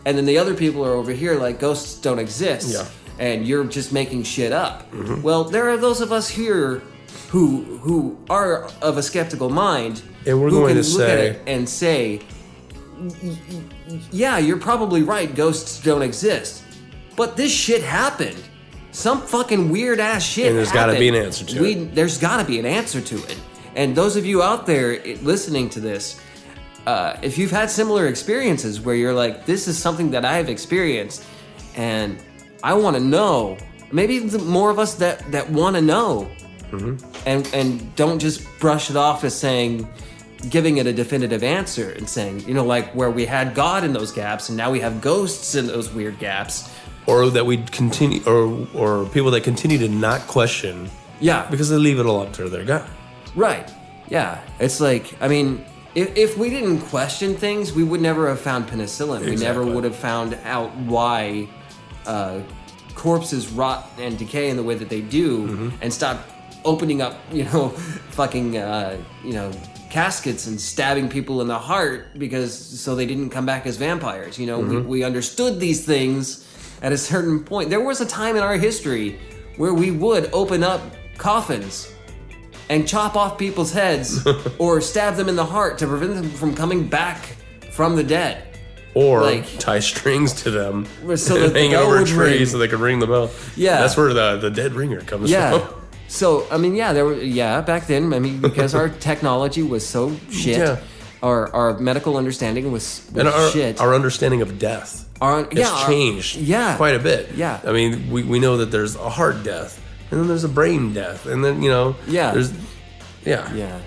And 0.06 0.16
then 0.16 0.24
the 0.24 0.38
other 0.38 0.54
people 0.54 0.84
are 0.86 0.92
over 0.94 1.12
here 1.12 1.34
like 1.38 1.58
ghosts 1.58 2.00
don't 2.00 2.18
exist, 2.20 2.68
Yeah. 2.72 2.84
and 3.18 3.46
you're 3.46 3.64
just 3.64 3.92
making 3.92 4.22
shit 4.22 4.52
up. 4.52 4.86
Well, 5.22 5.44
there 5.44 5.68
are 5.68 5.76
those 5.76 6.00
of 6.00 6.12
us 6.12 6.28
here 6.28 6.82
who 7.30 7.78
who 7.82 8.16
are 8.30 8.70
of 8.80 8.96
a 8.96 9.02
skeptical 9.02 9.50
mind, 9.50 10.00
And 10.26 10.40
we're 10.40 10.50
who 10.50 10.60
going 10.60 10.74
can 10.76 10.84
to 10.84 10.90
look 10.90 11.00
at 11.08 11.18
say- 11.18 11.26
it 11.30 11.42
and 11.46 11.68
say, 11.68 12.20
yeah, 14.10 14.38
you're 14.38 14.58
probably 14.58 15.02
right. 15.02 15.34
Ghosts 15.34 15.80
don't 15.82 16.02
exist, 16.02 16.62
but 17.16 17.36
this 17.36 17.52
shit 17.52 17.82
happened. 17.82 18.42
Some 18.98 19.22
fucking 19.22 19.70
weird 19.70 20.00
ass 20.00 20.24
shit. 20.24 20.48
And 20.48 20.58
there's 20.58 20.72
gotta 20.72 20.98
be 20.98 21.08
an 21.08 21.14
answer 21.14 21.44
to 21.44 21.61
we, 21.61 21.74
it. 21.76 21.94
There's 21.94 22.18
got 22.18 22.38
to 22.38 22.44
be 22.44 22.58
an 22.58 22.66
answer 22.66 23.00
to 23.00 23.16
it. 23.26 23.40
And 23.76 23.94
those 23.94 24.16
of 24.16 24.26
you 24.26 24.42
out 24.42 24.66
there 24.66 25.00
listening 25.22 25.70
to 25.70 25.78
this, 25.78 26.20
uh, 26.84 27.16
if 27.22 27.38
you've 27.38 27.52
had 27.52 27.70
similar 27.70 28.08
experiences 28.08 28.80
where 28.80 28.96
you're 28.96 29.14
like, 29.14 29.46
this 29.46 29.68
is 29.68 29.78
something 29.78 30.11
that 30.11 30.24
I've 30.24 30.48
experienced, 30.48 31.24
and 31.76 32.20
I 32.64 32.74
want 32.74 32.96
to 32.96 33.02
know. 33.02 33.56
Maybe 33.92 34.18
more 34.18 34.68
of 34.68 34.80
us 34.80 34.96
that 34.96 35.30
that 35.30 35.48
want 35.48 35.76
to 35.76 35.82
know, 35.82 36.28
and 37.24 37.48
and 37.54 37.94
don't 37.94 38.18
just 38.18 38.44
brush 38.58 38.90
it 38.90 38.96
off 38.96 39.22
as 39.22 39.38
saying 39.38 39.88
giving 40.50 40.78
it 40.78 40.88
a 40.88 40.92
definitive 40.92 41.44
answer 41.44 41.92
and 41.92 42.08
saying 42.08 42.40
you 42.48 42.54
know 42.54 42.64
like 42.64 42.92
where 42.94 43.11
we 43.11 43.26
had 43.26 43.56
god 43.56 43.82
in 43.82 43.92
those 43.92 44.12
gaps 44.12 44.48
and 44.50 44.56
now 44.56 44.70
we 44.70 44.78
have 44.78 45.00
ghosts 45.00 45.56
in 45.56 45.66
those 45.66 45.92
weird 45.92 46.16
gaps 46.20 46.70
Or 47.08 47.30
that 47.30 47.46
we 47.46 47.56
continue, 47.80 48.20
or 48.26 48.42
or 48.74 49.06
people 49.16 49.30
that 49.32 49.42
continue 49.42 49.78
to 49.78 49.88
not 49.88 50.20
question. 50.28 50.90
Yeah. 51.20 51.48
Because 51.50 51.68
they 51.70 51.76
leave 51.76 51.98
it 51.98 52.06
all 52.06 52.20
up 52.20 52.32
to 52.34 52.48
their 52.48 52.64
gut. 52.64 52.84
right. 53.34 53.68
Yeah. 54.10 54.40
It's 54.60 54.80
like 54.80 55.04
i 55.20 55.28
mean 55.28 55.64
if, 55.94 56.08
if 56.16 56.30
we 56.38 56.48
didn't 56.50 56.80
question 56.94 57.34
things 57.34 57.72
we 57.72 57.82
would 57.90 58.00
never 58.00 58.28
have 58.28 58.40
found 58.40 58.66
penicillin. 58.68 59.20
We 59.24 59.36
never 59.36 59.64
would 59.64 59.84
have 59.84 59.96
found 59.96 60.30
out 60.44 60.70
why 60.94 61.48
uh, 62.06 62.40
corpses 62.94 63.48
rot 63.48 63.88
and 63.98 64.18
decay 64.18 64.48
in 64.50 64.56
the 64.56 64.62
way 64.62 64.74
that 64.74 64.88
they 64.88 65.00
do 65.02 65.46
Mm-hmm. 65.48 65.68
and 65.82 65.92
stop 65.92 66.16
opening 66.64 67.00
up 67.02 67.14
you 67.32 67.44
know 67.44 67.68
fucking 68.20 68.56
uh, 68.58 68.96
you 69.24 69.32
know 69.32 69.50
caskets 69.90 70.46
and 70.46 70.60
stabbing 70.60 71.08
people 71.08 71.40
in 71.40 71.48
the 71.48 71.58
heart 71.58 72.18
because 72.18 72.52
so 72.80 72.94
they 72.94 73.06
didn't 73.06 73.30
come 73.30 73.46
back 73.46 73.66
as 73.66 73.76
vampires. 73.76 74.38
You 74.38 74.46
know 74.46 74.60
Mm-hmm. 74.62 74.88
we 74.88 75.04
understood 75.04 75.60
these 75.60 75.84
things 75.84 76.44
at 76.82 76.92
a 76.92 76.98
certain 76.98 77.42
point 77.42 77.70
there 77.70 77.80
was 77.80 78.00
a 78.00 78.06
time 78.06 78.36
in 78.36 78.42
our 78.42 78.56
history 78.56 79.18
where 79.56 79.74
we 79.74 79.90
would 79.90 80.30
open 80.32 80.62
up 80.62 80.80
coffins 81.16 81.92
and 82.70 82.86
chop 82.86 83.16
off 83.16 83.38
people's 83.38 83.72
heads 83.72 84.26
or 84.58 84.80
stab 84.80 85.16
them 85.16 85.28
in 85.28 85.36
the 85.36 85.44
heart 85.44 85.78
to 85.78 85.86
prevent 85.86 86.14
them 86.14 86.28
from 86.30 86.54
coming 86.54 86.86
back 86.86 87.36
from 87.72 87.96
the 87.96 88.04
dead 88.04 88.44
Or 88.94 89.22
Like- 89.22 89.58
tie 89.58 89.80
strings 89.80 90.32
to 90.42 90.50
them 90.50 90.86
So 91.16 91.34
and 91.36 91.44
that 91.44 91.52
the 91.54 91.58
hang 91.60 91.70
bell 91.72 91.84
over 91.84 91.96
a 91.96 91.98
would 92.00 92.08
tree 92.08 92.36
ring. 92.38 92.46
so 92.46 92.58
they 92.58 92.68
could 92.68 92.80
ring 92.80 92.98
the 93.00 93.06
bell. 93.06 93.30
Yeah. 93.56 93.80
that's 93.80 93.96
where 93.96 94.12
the 94.12 94.36
the 94.38 94.50
dead 94.50 94.74
ringer 94.74 95.00
comes 95.02 95.30
Yeah. 95.30 95.58
from. 95.58 95.74
So 96.10 96.46
I 96.50 96.56
mean, 96.56 96.74
yeah, 96.74 96.94
there 96.94 97.04
were 97.04 97.20
yeah 97.20 97.60
back 97.60 97.86
then. 97.86 98.14
I 98.14 98.18
mean, 98.18 98.40
because 98.40 98.74
our 98.74 98.88
technology 98.88 99.62
was 99.62 99.86
so 99.86 100.16
shit, 100.30 100.56
Yeah. 100.56 100.78
our 101.22 101.52
our 101.54 101.78
medical 101.78 102.16
understanding 102.16 102.72
was, 102.72 103.02
was 103.12 103.18
and 103.20 103.28
our, 103.28 103.50
shit. 103.50 103.78
our 103.78 103.94
understanding 103.94 104.40
of 104.40 104.58
death 104.58 105.04
Has 105.20 105.46
yeah, 105.52 105.87
changed 105.87 106.37
yeah. 106.37 106.76
quite 106.76 106.94
a 106.94 106.98
bit. 106.98 107.33
Yeah. 107.35 107.61
I 107.64 107.72
mean, 107.72 108.11
we, 108.11 108.22
we 108.22 108.38
know 108.38 108.57
that 108.59 108.70
there's 108.70 108.94
a 108.96 109.09
heart 109.09 109.42
death, 109.42 109.83
and 110.11 110.20
then 110.20 110.28
there's 110.28 110.44
a 110.44 110.48
brain 110.48 110.92
death, 110.94 111.26
and 111.26 111.44
then 111.44 111.62
you 111.62 111.70
know, 111.70 111.96
Yeah. 112.07 112.33
there's 112.33 112.52
yeah, 113.24 113.52
yeah. 113.54 113.81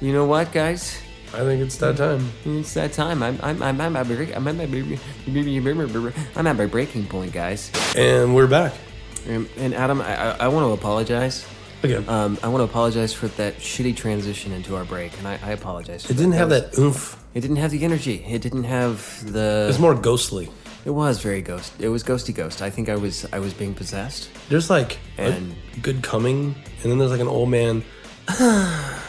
You 0.00 0.12
know 0.12 0.24
what, 0.26 0.52
guys? 0.52 0.98
I 1.34 1.40
think 1.40 1.60
it's 1.62 1.76
that 1.78 1.96
time. 1.96 2.30
It's 2.44 2.72
that 2.74 2.92
time. 2.92 3.22
I'm 3.22 3.38
I'm 3.42 3.62
I'm 3.62 3.80
I'm 3.80 3.96
at 3.96 4.06
my 4.08 4.14
break- 4.14 4.34
I'm 4.36 4.48
at 4.48 4.54
my 4.56 4.64
I'm 6.36 6.46
at 6.46 6.56
my 6.56 6.66
breaking 6.66 7.06
point, 7.06 7.32
guys. 7.32 7.70
And 7.96 8.34
we're 8.34 8.46
back 8.46 8.72
And, 9.26 9.48
and 9.58 9.74
Adam, 9.74 10.00
I 10.00 10.14
I, 10.16 10.36
I 10.44 10.48
want 10.48 10.64
to 10.66 10.72
apologize. 10.72 11.44
again. 11.82 12.08
Um, 12.08 12.38
I 12.42 12.48
want 12.48 12.60
to 12.60 12.64
apologize 12.64 13.12
for 13.12 13.28
that 13.36 13.58
shitty 13.58 13.94
transition 13.96 14.52
into 14.52 14.74
our 14.76 14.84
break, 14.84 15.12
and 15.18 15.28
I, 15.28 15.38
I 15.42 15.50
apologize. 15.52 16.06
For 16.06 16.12
it 16.12 16.16
didn't 16.16 16.32
have 16.32 16.50
was- 16.50 16.62
that 16.70 16.78
oomph. 16.78 17.16
It 17.34 17.40
didn't 17.42 17.56
have 17.56 17.70
the 17.70 17.84
energy. 17.84 18.24
It 18.26 18.40
didn't 18.42 18.64
have 18.64 18.98
the. 19.32 19.66
It's 19.68 19.78
more 19.78 19.94
ghostly. 19.94 20.48
It 20.84 20.90
was 20.90 21.20
very 21.20 21.42
ghost. 21.42 21.72
It 21.80 21.88
was 21.88 22.02
ghosty 22.04 22.34
ghost. 22.34 22.62
I 22.62 22.70
think 22.70 22.88
I 22.88 22.96
was 22.96 23.26
I 23.32 23.38
was 23.40 23.52
being 23.52 23.74
possessed. 23.74 24.30
There's 24.48 24.70
like 24.70 24.98
And- 25.18 25.54
a 25.76 25.80
good 25.80 26.02
coming, 26.02 26.54
and 26.82 26.90
then 26.90 26.98
there's 26.98 27.10
like 27.10 27.20
an 27.20 27.28
old 27.28 27.50
man. 27.50 27.84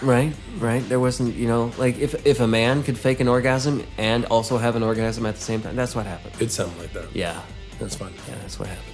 Right, 0.01 0.31
right. 0.59 0.87
There 0.87 0.99
wasn't, 0.99 1.35
you 1.35 1.45
know, 1.47 1.73
like 1.77 1.97
if 1.99 2.25
if 2.25 2.39
a 2.39 2.47
man 2.47 2.83
could 2.83 2.97
fake 2.97 3.19
an 3.19 3.27
orgasm 3.27 3.83
and 3.97 4.23
also 4.25 4.57
have 4.57 4.77
an 4.77 4.83
orgasm 4.83 5.25
at 5.25 5.35
the 5.35 5.41
same 5.41 5.61
time, 5.61 5.75
that's 5.75 5.93
what 5.93 6.05
happened. 6.05 6.33
It 6.41 6.51
sounded 6.51 6.79
like 6.79 6.93
that. 6.93 7.13
Yeah, 7.13 7.41
that's 7.79 7.95
fine. 7.95 8.13
yeah, 8.29 8.35
that's 8.41 8.57
what 8.57 8.69
happened. 8.69 8.93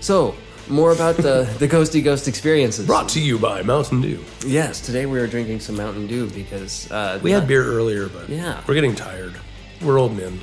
So 0.00 0.34
more 0.68 0.92
about 0.92 1.16
the 1.16 1.48
the 1.58 1.66
ghosty 1.66 2.04
ghost 2.04 2.28
experiences. 2.28 2.86
Brought 2.86 3.08
to 3.10 3.20
you 3.20 3.36
by 3.36 3.62
Mountain 3.62 4.00
Dew. 4.02 4.22
Yes, 4.46 4.80
today 4.80 5.06
we 5.06 5.18
were 5.18 5.26
drinking 5.26 5.58
some 5.58 5.76
Mountain 5.76 6.06
Dew 6.06 6.30
because 6.30 6.88
uh, 6.92 7.18
We 7.20 7.32
had 7.32 7.48
beer 7.48 7.64
earlier, 7.64 8.08
but 8.08 8.28
Yeah. 8.28 8.62
we're 8.68 8.74
getting 8.74 8.94
tired. 8.94 9.34
We're 9.82 9.98
old 9.98 10.16
men. 10.16 10.38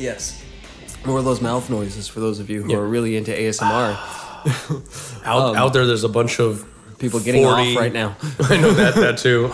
Yes. 0.00 0.42
More 1.04 1.18
of 1.18 1.24
those 1.24 1.40
mouth 1.40 1.68
noises 1.70 2.08
for 2.08 2.20
those 2.20 2.38
of 2.40 2.50
you 2.50 2.62
who 2.62 2.72
Yeah. 2.72 2.78
are 2.78 2.86
really 2.86 3.16
into 3.16 3.32
ASMR. 3.32 3.96
Out 5.24 5.54
out 5.56 5.72
there, 5.74 5.86
there's 5.86 6.04
a 6.04 6.08
bunch 6.08 6.38
of 6.40 6.62
Um, 6.62 6.66
People 6.98 7.20
getting 7.20 7.44
40 7.44 7.72
off 7.72 7.76
right 7.78 7.92
now. 7.92 8.16
I 8.40 8.56
know 8.58 8.72
that 8.72 8.94
that 8.96 9.18
too. 9.18 9.52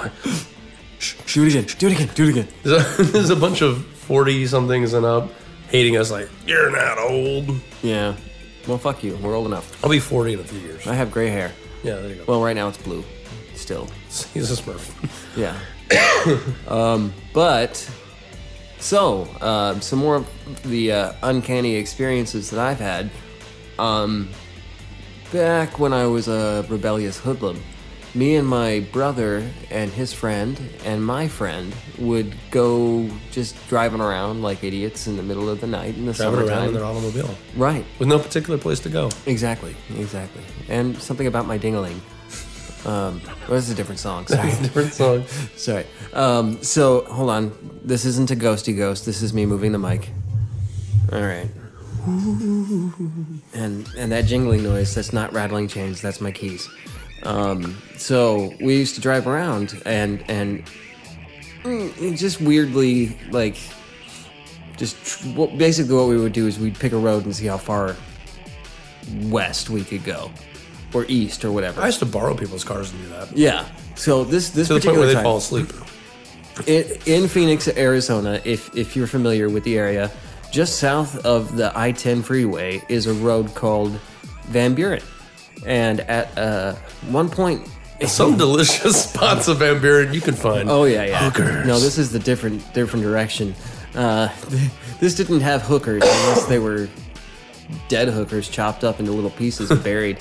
do 1.26 1.44
it 1.44 1.48
again. 1.54 1.64
Do 1.78 1.86
it 1.88 1.92
again. 1.92 2.10
Do 2.14 2.24
it 2.24 2.28
again. 2.30 2.48
There's 2.64 2.98
a, 2.98 3.02
there's 3.12 3.30
a 3.30 3.36
bunch 3.36 3.62
of 3.62 3.84
forty 3.86 4.46
somethings 4.46 4.92
and 4.94 5.04
up 5.06 5.30
hating 5.68 5.96
us 5.96 6.10
like 6.10 6.28
you're 6.46 6.70
not 6.70 6.98
old. 6.98 7.50
Yeah. 7.82 8.14
Well, 8.66 8.78
fuck 8.78 9.02
you. 9.04 9.16
We're 9.16 9.34
old 9.36 9.46
enough. 9.46 9.82
I'll 9.84 9.90
be 9.90 10.00
forty 10.00 10.32
in 10.32 10.40
a 10.40 10.44
few 10.44 10.58
years. 10.60 10.86
I 10.86 10.94
have 10.94 11.10
gray 11.12 11.28
hair. 11.30 11.52
Yeah, 11.84 11.96
there 11.96 12.08
you 12.10 12.14
go. 12.16 12.24
Well, 12.26 12.42
right 12.42 12.56
now 12.56 12.68
it's 12.68 12.78
blue. 12.78 13.04
Still. 13.54 13.88
He's 14.34 14.50
a 14.50 14.60
Smurf. 14.60 14.90
Yeah. 15.36 15.56
um, 16.68 17.12
but 17.32 17.88
so 18.86 19.26
um, 19.40 19.80
some 19.80 19.98
more 19.98 20.14
of 20.16 20.62
the 20.62 20.92
uh, 20.92 21.12
uncanny 21.24 21.74
experiences 21.74 22.50
that 22.50 22.60
I've 22.60 22.78
had. 22.78 23.10
Um, 23.80 24.28
back 25.32 25.80
when 25.80 25.92
I 25.92 26.06
was 26.06 26.28
a 26.28 26.64
rebellious 26.68 27.18
hoodlum, 27.18 27.60
me 28.14 28.36
and 28.36 28.46
my 28.46 28.80
brother 28.92 29.50
and 29.70 29.90
his 29.90 30.12
friend 30.12 30.58
and 30.84 31.04
my 31.04 31.26
friend 31.26 31.74
would 31.98 32.34
go 32.50 33.10
just 33.32 33.54
driving 33.68 34.00
around 34.00 34.42
like 34.42 34.62
idiots 34.62 35.08
in 35.08 35.16
the 35.16 35.22
middle 35.22 35.50
of 35.50 35.60
the 35.60 35.66
night 35.66 35.96
in 35.96 36.06
the 36.06 36.12
Driving 36.12 36.48
around 36.48 36.68
in 36.68 36.74
their 36.74 36.84
automobile 36.84 37.34
Right. 37.56 37.84
with 37.98 38.08
no 38.08 38.18
particular 38.20 38.56
place 38.58 38.78
to 38.80 38.88
go. 38.88 39.10
Exactly. 39.26 39.74
Exactly. 39.98 40.42
And 40.68 40.96
something 41.02 41.26
about 41.26 41.46
my 41.46 41.58
dingaling. 41.58 42.00
Um, 42.86 43.20
well, 43.24 43.56
this 43.56 43.64
is 43.64 43.70
a 43.70 43.74
different 43.74 43.98
song. 43.98 44.26
Sorry. 44.28 44.50
Different 44.50 44.92
song. 44.92 45.24
Sorry. 45.56 45.86
Um, 46.12 46.62
so 46.62 47.02
hold 47.02 47.30
on. 47.30 47.80
This 47.82 48.04
isn't 48.04 48.30
a 48.30 48.36
ghosty 48.36 48.76
ghost. 48.76 49.04
This 49.04 49.22
is 49.22 49.34
me 49.34 49.44
moving 49.44 49.72
the 49.72 49.78
mic. 49.78 50.10
All 51.12 51.20
right. 51.20 51.48
And 53.54 53.88
and 53.96 54.12
that 54.12 54.26
jingling 54.26 54.62
noise, 54.62 54.94
that's 54.94 55.14
not 55.14 55.32
rattling 55.32 55.66
chains, 55.66 56.02
that's 56.02 56.20
my 56.20 56.30
keys. 56.30 56.68
Um, 57.22 57.78
so 57.96 58.52
we 58.60 58.76
used 58.76 58.94
to 58.96 59.00
drive 59.00 59.26
around 59.26 59.80
and 59.86 60.22
and 60.28 60.62
mm, 61.62 62.16
just 62.18 62.40
weirdly 62.40 63.18
like 63.30 63.56
just 64.76 65.02
tr- 65.04 65.28
what, 65.28 65.56
basically 65.56 65.94
what 65.94 66.08
we 66.08 66.18
would 66.18 66.34
do 66.34 66.46
is 66.46 66.58
we'd 66.58 66.78
pick 66.78 66.92
a 66.92 66.98
road 66.98 67.24
and 67.24 67.34
see 67.34 67.46
how 67.46 67.56
far 67.56 67.96
west 69.22 69.70
we 69.70 69.82
could 69.82 70.04
go 70.04 70.30
or 70.96 71.04
east 71.08 71.44
or 71.44 71.52
whatever. 71.52 71.82
I 71.82 71.86
used 71.86 71.98
to 71.98 72.06
borrow 72.06 72.34
people's 72.34 72.64
cars 72.64 72.90
and 72.90 73.02
do 73.02 73.08
that 73.10 73.36
yeah. 73.36 73.68
So 73.94 74.24
this 74.24 74.50
this 74.50 74.68
to 74.68 74.74
the 74.74 74.80
point 74.80 74.96
particular 74.96 74.98
where 74.98 75.08
they 75.08 75.14
time, 75.14 75.24
fall 75.24 75.36
asleep. 75.38 75.72
in, 76.66 76.84
in 77.06 77.28
Phoenix, 77.28 77.68
Arizona, 77.68 78.40
if 78.44 78.74
if 78.76 78.96
you're 78.96 79.06
familiar 79.06 79.48
with 79.48 79.64
the 79.64 79.78
area, 79.78 80.10
just 80.50 80.78
south 80.78 81.24
of 81.24 81.56
the 81.56 81.72
I-10 81.76 82.24
freeway 82.24 82.82
is 82.88 83.06
a 83.06 83.14
road 83.14 83.54
called 83.54 83.92
Van 84.44 84.74
Buren, 84.74 85.02
and 85.66 86.00
at 86.00 86.36
uh, 86.38 86.74
one 87.08 87.28
point. 87.28 87.68
Some 88.06 88.36
delicious 88.46 89.04
spots 89.04 89.48
of 89.48 89.58
Van 89.58 89.80
Buren 89.80 90.12
you 90.12 90.20
can 90.20 90.34
find. 90.34 90.68
Oh 90.70 90.84
yeah, 90.84 91.04
yeah. 91.04 91.30
Hookers. 91.30 91.66
No, 91.66 91.78
this 91.78 91.98
is 91.98 92.10
the 92.12 92.18
different 92.18 92.74
different 92.74 93.02
direction. 93.02 93.54
Uh, 93.94 94.28
this 95.00 95.14
didn't 95.14 95.40
have 95.40 95.62
hookers 95.62 96.02
unless 96.02 96.44
they 96.46 96.58
were 96.58 96.88
dead 97.88 98.08
hookers 98.08 98.48
chopped 98.48 98.84
up 98.84 99.00
into 99.00 99.12
little 99.12 99.30
pieces 99.30 99.70
and 99.70 99.82
buried. 99.82 100.18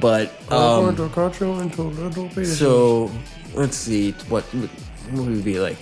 But 0.00 0.30
um, 0.50 0.94
going 0.94 0.96
to 0.96 1.08
cut 1.14 1.38
you 1.40 1.52
into 1.60 1.82
little 1.82 2.28
pieces. 2.28 2.58
so 2.58 3.10
let's 3.54 3.76
see 3.76 4.12
what 4.28 4.42
what 4.44 5.26
would 5.26 5.38
it 5.38 5.44
be 5.44 5.58
like 5.60 5.76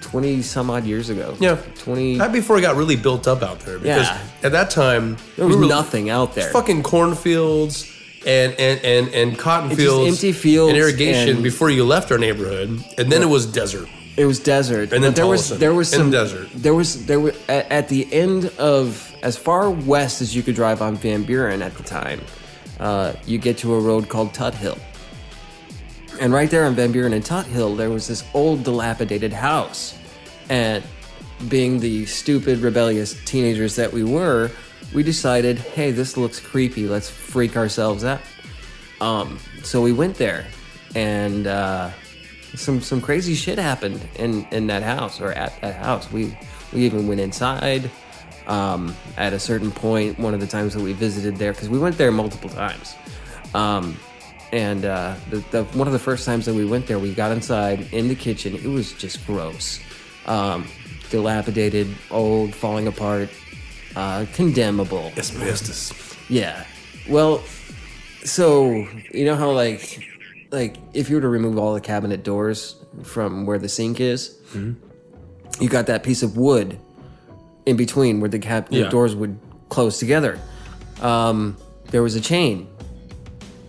twenty 0.00 0.42
some 0.42 0.70
odd 0.70 0.84
years 0.84 1.08
ago? 1.10 1.34
Yeah. 1.40 1.56
twenty. 1.76 2.18
That 2.18 2.32
before 2.32 2.58
it 2.58 2.62
got 2.62 2.76
really 2.76 2.96
built 2.96 3.26
up 3.26 3.42
out 3.42 3.60
there 3.60 3.78
because 3.78 4.06
Yeah. 4.06 4.20
at 4.42 4.52
that 4.52 4.70
time 4.70 5.16
There 5.36 5.46
was 5.46 5.56
we 5.56 5.62
were- 5.62 5.68
nothing 5.68 6.10
out 6.10 6.34
there. 6.34 6.50
fucking 6.50 6.82
cornfields 6.82 7.90
and 8.26 8.52
and 8.58 8.84
and 8.84 9.08
and 9.14 9.38
cotton 9.38 9.70
It's 9.70 9.80
fields, 9.80 10.08
empty 10.10 10.32
fields 10.32 10.70
and 10.70 10.78
irrigation 10.78 11.36
and- 11.36 11.42
before 11.42 11.70
you 11.70 11.84
left 11.84 12.10
our 12.12 12.18
neighborhood, 12.18 12.68
and 12.98 13.10
then 13.10 13.22
it 13.22 13.28
was 13.28 13.46
desert. 13.46 13.88
It 14.16 14.26
was 14.26 14.40
desert, 14.40 14.92
And 14.92 15.02
then 15.04 15.14
there 15.14 15.26
was 15.28 15.48
there 15.58 15.72
was 15.72 15.92
And 15.94 16.00
some 16.00 16.10
desert. 16.10 16.48
There 16.54 16.74
was 16.74 17.06
there 17.06 17.20
were 17.20 17.32
at, 17.48 17.70
at 17.70 17.88
the 17.88 18.12
end 18.12 18.46
of 18.58 19.14
as 19.22 19.36
far 19.36 19.70
west 19.70 20.20
as 20.20 20.34
you 20.34 20.42
could 20.42 20.54
drive 20.56 20.82
on 20.82 20.96
Van 20.96 21.22
Buren 21.22 21.62
at 21.62 21.76
the 21.76 21.82
time. 21.84 22.20
Uh, 22.78 23.14
you 23.26 23.38
get 23.38 23.58
to 23.58 23.74
a 23.74 23.80
road 23.80 24.08
called 24.08 24.32
Tuthill, 24.32 24.78
and 26.20 26.32
right 26.32 26.50
there 26.50 26.64
on 26.64 26.74
Van 26.74 26.90
Buren 26.92 27.12
and 27.12 27.24
Tuthill, 27.24 27.76
there 27.76 27.90
was 27.90 28.08
this 28.08 28.24
old 28.34 28.64
dilapidated 28.64 29.32
house. 29.32 29.96
And 30.48 30.82
being 31.48 31.78
the 31.78 32.06
stupid, 32.06 32.58
rebellious 32.58 33.22
teenagers 33.24 33.76
that 33.76 33.92
we 33.92 34.02
were, 34.02 34.50
we 34.92 35.02
decided, 35.02 35.58
hey, 35.58 35.92
this 35.92 36.16
looks 36.16 36.40
creepy. 36.40 36.88
Let's 36.88 37.08
freak 37.08 37.56
ourselves 37.56 38.04
out. 38.04 38.20
Um, 39.00 39.38
so 39.62 39.80
we 39.80 39.92
went 39.92 40.16
there, 40.16 40.46
and 40.96 41.46
uh, 41.46 41.90
some 42.56 42.80
some 42.80 43.00
crazy 43.00 43.34
shit 43.34 43.58
happened 43.58 44.00
in 44.16 44.44
in 44.50 44.66
that 44.68 44.82
house 44.82 45.20
or 45.20 45.32
at 45.32 45.60
that 45.60 45.76
house. 45.76 46.10
We 46.10 46.36
we 46.72 46.84
even 46.84 47.06
went 47.06 47.20
inside. 47.20 47.90
Um, 48.48 48.96
at 49.18 49.34
a 49.34 49.38
certain 49.38 49.70
point, 49.70 50.18
one 50.18 50.32
of 50.32 50.40
the 50.40 50.46
times 50.46 50.72
that 50.74 50.82
we 50.82 50.94
visited 50.94 51.36
there, 51.36 51.52
because 51.52 51.68
we 51.68 51.78
went 51.78 51.98
there 51.98 52.10
multiple 52.10 52.48
times. 52.48 52.96
Um, 53.54 53.98
and 54.52 54.84
uh, 54.84 55.16
the, 55.30 55.44
the 55.50 55.64
one 55.64 55.86
of 55.86 55.92
the 55.92 55.98
first 55.98 56.24
times 56.24 56.46
that 56.46 56.54
we 56.54 56.64
went 56.64 56.86
there, 56.86 56.98
we 56.98 57.12
got 57.12 57.30
inside 57.30 57.92
in 57.92 58.08
the 58.08 58.14
kitchen. 58.14 58.54
It 58.54 58.64
was 58.64 58.92
just 58.94 59.26
gross, 59.26 59.80
um, 60.26 60.66
dilapidated, 61.10 61.88
old, 62.10 62.54
falling 62.54 62.86
apart, 62.86 63.28
uh, 63.94 64.24
condemnable. 64.32 65.12
Asbestos. 65.16 65.92
Yeah. 66.30 66.64
Well, 67.08 67.42
so 68.24 68.86
you 69.12 69.24
know 69.24 69.36
how 69.36 69.50
like 69.50 70.08
like 70.50 70.76
if 70.94 71.10
you 71.10 71.16
were 71.16 71.22
to 71.22 71.28
remove 71.28 71.58
all 71.58 71.74
the 71.74 71.80
cabinet 71.80 72.22
doors 72.22 72.76
from 73.02 73.44
where 73.44 73.58
the 73.58 73.68
sink 73.68 74.00
is, 74.00 74.38
you 75.60 75.68
got 75.68 75.86
that 75.86 76.02
piece 76.02 76.22
of 76.22 76.36
wood 76.36 76.78
in 77.68 77.76
between 77.76 78.18
where 78.20 78.30
the, 78.30 78.38
cab- 78.38 78.70
the 78.70 78.78
Yeah. 78.78 78.88
doors 78.88 79.14
would 79.14 79.38
close 79.68 79.98
together. 79.98 80.38
Um, 81.02 81.56
there 81.90 82.02
was 82.02 82.14
a 82.16 82.20
chain, 82.20 82.66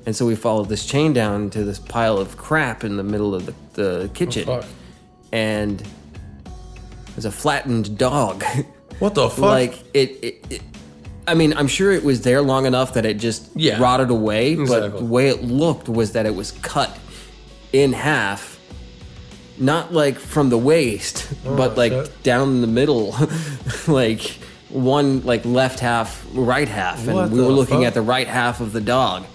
and 0.05 0.15
so 0.15 0.25
we 0.25 0.35
followed 0.35 0.69
this 0.69 0.85
chain 0.85 1.11
down 1.13 1.49
to 1.51 1.63
this 1.63 1.79
pile 1.79 2.17
of 2.17 2.37
crap 2.37 2.83
in 2.83 2.95
the 2.97 3.03
middle 3.03 3.35
of 3.35 3.45
the, 3.45 3.53
the 3.73 4.09
kitchen, 4.13 4.45
Fuck. 4.45 4.65
and 5.33 5.83
there's 7.15 7.25
a 7.25 7.31
flattened 7.31 7.97
dog. 7.97 8.43
What 8.99 9.15
the 9.15 9.29
fuck? 9.29 9.39
like 9.39 9.83
it, 9.93 10.09
it, 10.21 10.45
it 10.49 10.61
i 11.25 11.33
mean 11.33 11.53
i'm 11.53 11.69
sure 11.69 11.93
it 11.93 12.03
was 12.03 12.19
there 12.23 12.41
long 12.41 12.65
enough 12.65 12.95
that 12.95 13.05
it 13.05 13.13
just 13.13 13.47
Yeah. 13.55 13.79
rotted 13.81 14.09
away 14.09 14.55
but 14.55 14.97
the 14.97 15.05
way 15.05 15.29
it 15.29 15.41
looked 15.41 15.87
was 15.87 16.11
that 16.11 16.25
it 16.25 16.35
was 16.35 16.51
cut 16.51 16.91
in 17.71 17.93
half 17.93 18.58
not 19.59 19.93
like 19.93 20.17
from 20.17 20.49
the 20.49 20.57
waist 20.57 21.27
but 21.43 21.77
like 21.77 21.91
Oh, 21.91 22.05
shit. 22.05 22.23
down 22.23 22.61
the 22.61 22.67
middle 22.67 23.15
like 23.87 24.21
one 24.69 25.25
like 25.25 25.43
left 25.45 25.79
half 25.79 26.25
right 26.33 26.67
half 26.67 27.05
and 27.05 27.13
What 27.15 27.29
we 27.29 27.41
were 27.41 27.47
looking 27.47 27.79
fuck? 27.79 27.87
at 27.87 27.93
the 27.93 28.01
right 28.01 28.27
half 28.27 28.61
of 28.61 28.71
the 28.71 28.81
dog 28.81 29.25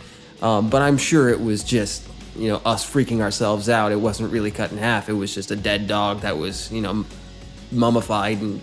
um, 0.43 0.71
but 0.71 0.81
i'm 0.83 0.97
sure 0.97 1.29
it 1.29 1.41
was 1.41 1.63
just 1.65 2.07
you 2.37 2.49
know 2.49 2.61
us 2.65 2.89
freaking 2.91 3.21
ourselves 3.21 3.69
out 3.69 3.93
it 3.93 4.01
wasn't 4.01 4.33
really 4.33 4.51
cut 4.51 4.73
in 4.73 4.79
half 4.79 5.09
it 5.09 5.13
was 5.13 5.35
just 5.35 5.51
a 5.51 5.57
dead 5.57 5.87
dog 5.87 6.21
that 6.21 6.39
was 6.39 6.71
you 6.73 6.81
know 6.81 7.05
mummified 7.73 8.41
and 8.41 8.61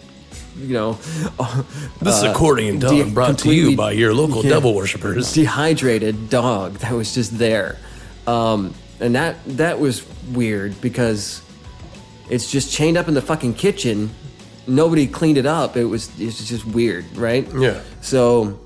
you 0.57 0.73
know 0.73 0.93
this 2.01 2.17
is 2.17 2.23
uh, 2.23 2.31
accordion 2.33 2.79
dog 2.79 2.91
de- 2.91 3.11
brought 3.11 3.37
to 3.39 3.53
you 3.53 3.75
by 3.75 3.91
your 3.91 4.13
local 4.13 4.43
Yeah. 4.43 4.49
devil 4.51 4.73
worshippers. 4.73 5.33
dehydrated 5.33 6.29
dog 6.29 6.75
that 6.79 6.93
was 6.93 7.13
just 7.13 7.37
there 7.37 7.77
um, 8.27 8.73
and 8.99 9.15
that 9.15 9.37
that 9.45 9.79
was 9.79 10.05
weird 10.31 10.79
because 10.81 11.41
it's 12.31 12.49
just 12.49 12.71
chained 12.71 12.97
up 12.97 13.07
in 13.07 13.13
the 13.13 13.21
fucking 13.21 13.53
kitchen. 13.53 14.09
Nobody 14.65 15.05
cleaned 15.05 15.37
it 15.37 15.45
up. 15.45 15.75
It 15.75 15.85
was 15.85 16.09
it's 16.19 16.47
just 16.47 16.65
weird 16.65 17.05
right? 17.15 17.47
Yeah. 17.53 17.81
so 18.01 18.59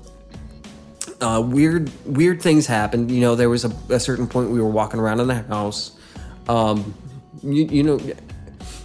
uh, 1.20 1.42
weird 1.44 1.90
weird 2.06 2.40
things 2.40 2.66
happened. 2.66 3.10
You 3.10 3.20
know 3.20 3.34
there 3.34 3.50
was 3.50 3.64
a, 3.64 3.72
a 3.90 4.00
certain 4.00 4.26
point 4.26 4.50
we 4.50 4.60
were 4.60 4.70
walking 4.70 5.00
around 5.00 5.20
in 5.20 5.26
the 5.26 5.42
house. 5.42 5.96
Um, 6.48 6.94
you, 7.42 7.64
you 7.64 7.82
know 7.82 8.00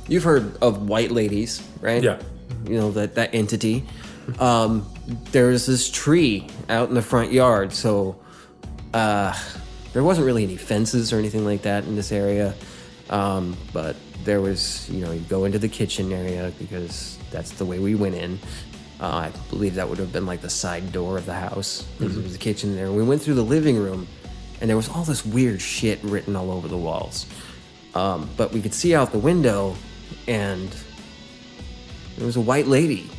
you've 0.07 0.23
heard 0.23 0.57
of 0.61 0.89
white 0.89 1.11
ladies 1.11 1.61
right? 1.81 2.01
Yeah. 2.01 2.19
you 2.65 2.77
know 2.77 2.91
that 2.91 3.15
that 3.15 3.33
entity. 3.33 3.85
Um, 4.39 4.87
was 5.33 5.65
this 5.65 5.91
tree 5.91 6.47
out 6.69 6.89
in 6.89 6.95
the 6.95 7.01
front 7.01 7.31
yard. 7.31 7.73
So 7.73 8.19
uh, 8.93 9.37
there 9.93 10.03
wasn't 10.03 10.25
really 10.25 10.43
any 10.43 10.57
fences 10.57 11.11
or 11.11 11.17
anything 11.17 11.43
like 11.43 11.63
that 11.63 11.83
in 11.85 11.95
this 11.95 12.11
area 12.11 12.53
um, 13.09 13.57
but 13.73 13.95
there 14.23 14.41
was 14.41 14.89
you 14.89 15.03
know 15.03 15.11
you 15.11 15.19
go 15.21 15.45
into 15.45 15.57
the 15.59 15.67
kitchen 15.69 16.11
area 16.13 16.51
because 16.59 17.17
that's 17.31 17.51
the 17.51 17.65
way 17.65 17.79
we 17.79 17.95
went 17.95 18.13
in 18.15 18.37
uh, 18.99 19.07
i 19.07 19.31
believe 19.49 19.75
that 19.75 19.89
would 19.89 19.97
have 19.97 20.13
been 20.13 20.25
like 20.25 20.41
the 20.41 20.49
side 20.49 20.91
door 20.91 21.17
of 21.17 21.25
the 21.25 21.33
house 21.33 21.85
There 21.99 22.07
was 22.07 22.33
the 22.33 22.37
kitchen 22.37 22.75
there 22.75 22.91
we 22.91 23.03
went 23.03 23.21
through 23.21 23.33
the 23.35 23.43
living 23.43 23.77
room 23.77 24.07
and 24.61 24.69
there 24.69 24.77
was 24.77 24.87
all 24.89 25.03
this 25.03 25.25
weird 25.25 25.59
shit 25.61 26.01
written 26.03 26.35
all 26.35 26.51
over 26.51 26.67
the 26.67 26.77
walls 26.77 27.25
um, 27.95 28.29
but 28.37 28.51
we 28.53 28.61
could 28.61 28.73
see 28.73 28.93
out 28.95 29.11
the 29.11 29.19
window 29.19 29.75
and 30.27 30.69
there 32.17 32.25
was 32.27 32.35
a 32.37 32.41
white 32.41 32.67
lady 32.67 33.09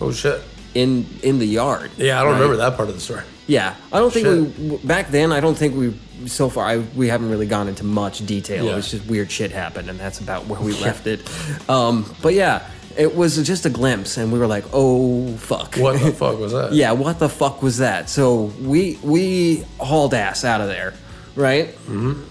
Oh 0.00 0.12
shit. 0.12 0.42
in 0.74 1.06
in 1.22 1.38
the 1.38 1.46
yard 1.46 1.90
Yeah, 1.96 2.20
I 2.20 2.22
don't 2.22 2.32
right? 2.32 2.38
remember 2.40 2.56
that 2.58 2.76
part 2.76 2.88
of 2.88 2.94
the 2.94 3.00
story. 3.00 3.22
Yeah, 3.46 3.74
I 3.92 3.98
don't 3.98 4.12
think 4.12 4.26
Shit. 4.26 4.58
we 4.58 4.76
back 4.78 5.08
then. 5.08 5.30
I 5.32 5.40
don't 5.40 5.56
think 5.56 5.76
we 5.76 5.94
so 6.26 6.48
far. 6.48 6.64
I, 6.64 6.78
we 6.78 7.08
haven't 7.08 7.28
really 7.30 7.46
gone 7.46 7.68
into 7.68 7.84
much 7.84 8.24
detail. 8.26 8.64
Yeah. 8.64 8.72
It 8.72 8.76
was 8.76 8.90
just 8.90 9.06
weird 9.06 9.30
shit 9.30 9.50
happened, 9.50 9.90
and 9.90 10.00
that's 10.00 10.20
about 10.20 10.46
where 10.46 10.60
we 10.60 10.72
left 10.80 11.06
it. 11.06 11.20
Um, 11.68 12.14
but 12.22 12.32
yeah, 12.34 12.70
it 12.96 13.14
was 13.14 13.36
just 13.46 13.66
a 13.66 13.70
glimpse, 13.70 14.16
and 14.16 14.32
we 14.32 14.38
were 14.38 14.46
like, 14.46 14.64
"Oh 14.72 15.28
fuck!" 15.36 15.76
What 15.76 16.00
the 16.00 16.12
fuck 16.18 16.38
was 16.38 16.52
that? 16.52 16.72
yeah, 16.72 16.92
what 16.92 17.18
the 17.18 17.28
fuck 17.28 17.62
was 17.62 17.78
that? 17.78 18.08
So 18.08 18.44
we 18.62 18.98
we 19.02 19.64
hauled 19.78 20.14
ass 20.14 20.44
out 20.44 20.60
of 20.60 20.68
there, 20.68 20.94
right? 21.36 21.68
Mm-hmm. 21.68 22.22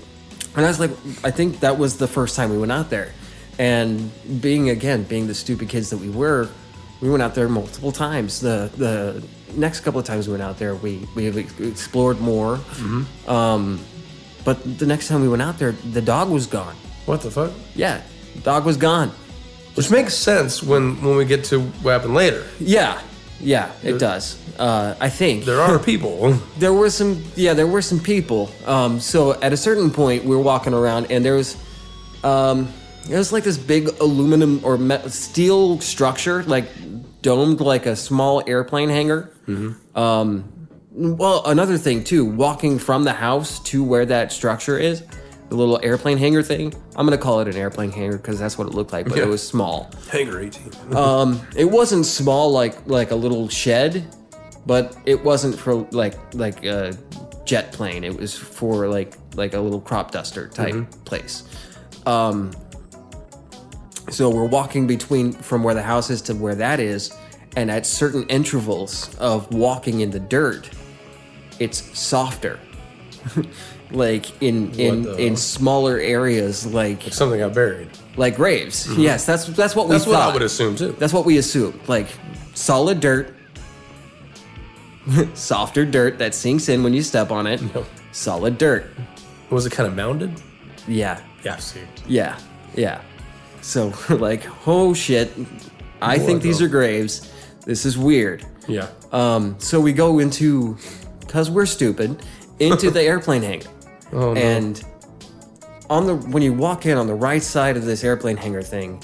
And 0.55 0.65
I 0.65 0.67
was 0.67 0.79
like, 0.79 0.91
I 1.23 1.31
think 1.31 1.61
that 1.61 1.77
was 1.77 1.97
the 1.97 2.07
first 2.07 2.35
time 2.35 2.51
we 2.51 2.57
went 2.57 2.71
out 2.71 2.89
there, 2.89 3.11
and 3.59 4.11
being 4.41 4.69
again 4.69 5.03
being 5.03 5.27
the 5.27 5.35
stupid 5.35 5.69
kids 5.69 5.89
that 5.91 5.97
we 5.97 6.09
were, 6.09 6.49
we 7.03 7.09
went 7.09 7.21
out 7.21 7.35
there 7.35 7.49
multiple 7.49 7.91
times. 7.91 8.39
The 8.39 8.71
the 8.77 9.21
next 9.55 9.81
couple 9.81 9.99
of 9.99 10.05
times 10.05 10.27
we 10.27 10.31
went 10.31 10.43
out 10.43 10.57
there, 10.57 10.73
we 10.75 11.05
we 11.15 11.27
explored 11.27 12.19
more. 12.21 12.59
Um, 13.27 13.79
but 14.45 14.57
the 14.79 14.85
next 14.85 15.07
time 15.09 15.21
we 15.21 15.27
went 15.27 15.41
out 15.41 15.57
there, 15.59 15.73
the 15.93 16.01
dog 16.01 16.29
was 16.29 16.47
gone. 16.47 16.75
What 17.05 17.21
the 17.21 17.31
fuck? 17.31 17.51
Yeah, 17.75 18.01
dog 18.43 18.65
was 18.65 18.77
gone. 18.77 19.11
Which 19.75 19.89
makes 19.91 20.13
sense 20.15 20.63
when 20.63 21.01
when 21.01 21.15
we 21.17 21.25
get 21.25 21.43
to 21.45 21.59
what 21.83 21.91
happened 21.91 22.13
later. 22.15 22.43
Yeah, 22.59 23.01
yeah, 23.41 23.71
it 23.83 23.99
does. 23.99 24.37
Uh, 24.57 24.93
I 25.01 25.09
think 25.09 25.45
There 25.45 25.59
are 25.61 25.79
people. 25.91 26.37
there 26.59 26.73
were 26.73 26.89
some 26.91 27.23
yeah 27.35 27.55
there 27.55 27.65
were 27.67 27.81
some 27.81 27.99
people 27.99 28.49
um, 28.67 28.99
so 28.99 29.33
at 29.41 29.51
a 29.51 29.57
certain 29.57 29.89
point 29.89 30.23
we 30.25 30.35
were 30.35 30.43
walking 30.43 30.73
around 30.75 31.07
and 31.11 31.25
there 31.25 31.33
was 31.35 31.57
um, 32.23 32.67
it 33.09 33.17
was 33.17 33.31
like 33.33 33.43
this 33.43 33.57
big 33.57 33.87
aluminum 33.99 34.61
or 34.63 34.77
steel 35.09 35.79
structure 35.81 36.43
like 36.43 36.65
domed 37.23 37.59
like 37.59 37.87
a 37.87 37.95
small 37.95 38.43
airplane 38.45 38.89
hangar. 38.89 39.31
Um, 39.95 40.67
well, 40.91 41.43
another 41.47 41.77
thing 41.79 42.03
too, 42.03 42.23
walking 42.23 42.77
from 42.77 43.03
the 43.03 43.13
house 43.13 43.59
to 43.63 43.83
where 43.83 44.05
that 44.05 44.31
structure 44.31 44.77
is, 44.77 45.01
the 45.49 45.55
little 45.55 45.79
airplane 45.83 46.17
hangar 46.19 46.43
thing. 46.43 46.73
I'm 46.95 47.05
gonna 47.07 47.17
call 47.17 47.39
it 47.39 47.47
an 47.47 47.55
airplane 47.55 47.91
hangar 47.91 48.17
because 48.17 48.37
that's 48.39 48.57
what 48.57 48.67
it 48.67 48.73
looked 48.75 48.93
like, 48.93 49.07
but 49.07 49.17
Yeah. 49.17 49.23
it 49.23 49.29
was 49.29 49.41
small. 49.45 49.89
Hangar 50.11 50.39
18. 50.39 50.71
Um, 50.95 51.41
it 51.55 51.65
wasn't 51.65 52.05
small 52.05 52.51
like 52.51 52.75
like 52.85 53.09
a 53.11 53.15
little 53.15 53.49
shed, 53.49 54.05
but 54.67 54.95
it 55.05 55.23
wasn't 55.23 55.57
for 55.57 55.75
like 55.91 56.15
like 56.35 56.63
a 56.65 56.95
jet 57.45 57.71
plane. 57.71 58.03
It 58.03 58.15
was 58.19 58.35
for 58.37 58.87
like 58.87 59.17
like 59.35 59.53
a 59.55 59.59
little 59.59 59.81
crop 59.81 60.11
duster 60.11 60.47
type 60.49 60.75
place. 61.05 61.43
Um, 62.05 62.51
so 64.09 64.29
we're 64.29 64.45
walking 64.45 64.87
between 64.87 65.31
from 65.33 65.63
where 65.63 65.73
the 65.73 65.81
house 65.83 66.09
is 66.09 66.21
to 66.23 66.33
where 66.35 66.55
that 66.55 66.79
is, 66.79 67.15
and 67.55 67.69
at 67.71 67.85
certain 67.85 68.23
intervals 68.29 69.15
of 69.19 69.51
walking 69.53 70.01
in 70.01 70.11
the 70.11 70.19
dirt, 70.19 70.69
it's 71.59 71.97
softer. 71.97 72.59
like 73.91 74.41
in 74.41 74.71
in 74.79 75.07
in 75.19 75.35
smaller 75.37 75.97
areas 75.99 76.65
like 76.65 77.01
Something 77.11 77.39
got 77.39 77.53
buried. 77.53 77.87
like 78.17 78.35
graves. 78.35 78.87
Mm-hmm. 78.87 79.01
Yes, 79.01 79.25
that's 79.25 79.45
that's 79.47 79.75
what 79.75 79.87
we 79.87 79.93
That's 79.93 80.05
what 80.07 80.13
thought. 80.15 80.31
I 80.31 80.33
would 80.33 80.41
assume 80.41 80.75
too. 80.75 80.93
That's 80.99 81.13
what 81.13 81.25
we 81.25 81.37
assume. 81.37 81.79
Like 81.87 82.07
solid 82.55 82.99
dirt, 82.99 83.33
softer 85.35 85.85
dirt 85.85 86.17
that 86.17 86.33
sinks 86.33 86.69
in 86.69 86.83
when 86.83 86.93
you 86.93 87.03
step 87.03 87.31
on 87.31 87.47
it. 87.47 87.61
No. 87.73 87.85
Solid 88.11 88.57
dirt. 88.57 88.85
Was 89.49 89.65
it 89.65 89.71
kind 89.71 89.87
of 89.87 89.95
mounded? 89.95 90.41
Yeah, 90.87 91.21
Yeah, 91.43 91.57
see. 91.57 91.81
yeah, 92.07 92.37
yeah. 92.75 93.01
So 93.63 93.91
like, 94.09 94.43
oh 94.67 94.93
shit! 94.93 95.31
I 96.01 96.17
More 96.17 96.25
think 96.27 96.41
these 96.43 96.59
though. 96.59 96.65
are 96.65 96.69
graves. 96.69 97.31
This 97.65 97.85
is 97.85 97.97
weird. 97.97 98.45
Yeah. 98.67 98.89
Um, 99.11 99.55
so 99.59 99.79
we 99.81 99.93
go 99.93 100.19
into, 100.19 100.77
cause 101.27 101.49
we're 101.49 101.65
stupid, 101.65 102.21
into 102.59 102.91
the 102.91 103.01
airplane 103.11 103.41
hangar, 103.41 103.69
Oh, 104.11 104.33
no. 104.33 104.39
and 104.39 104.83
on 105.89 106.05
the 106.05 106.15
when 106.15 106.43
you 106.43 106.53
walk 106.53 106.85
in 106.85 106.97
on 106.97 107.07
the 107.07 107.15
right 107.15 107.41
side 107.43 107.77
of 107.77 107.85
this 107.85 108.03
airplane 108.03 108.37
hangar 108.37 108.61
thing, 108.61 109.01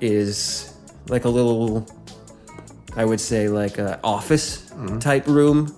is 0.00 0.74
like 1.08 1.24
a 1.24 1.28
little, 1.28 1.86
I 2.96 3.04
would 3.04 3.20
say 3.20 3.48
like 3.48 3.78
a 3.78 4.00
office 4.02 4.64
Mm-hmm. 4.78 5.00
type 5.00 5.26
room, 5.26 5.74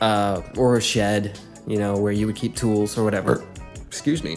uh, 0.00 0.40
or 0.56 0.76
a 0.76 0.80
shed, 0.80 1.36
you 1.66 1.78
know, 1.78 1.96
where 1.96 2.12
you 2.12 2.26
would 2.26 2.36
keep 2.36 2.54
tools 2.54 2.96
or 2.96 3.02
whatever. 3.04 3.44
Excuse 3.88 4.22
me. 4.22 4.36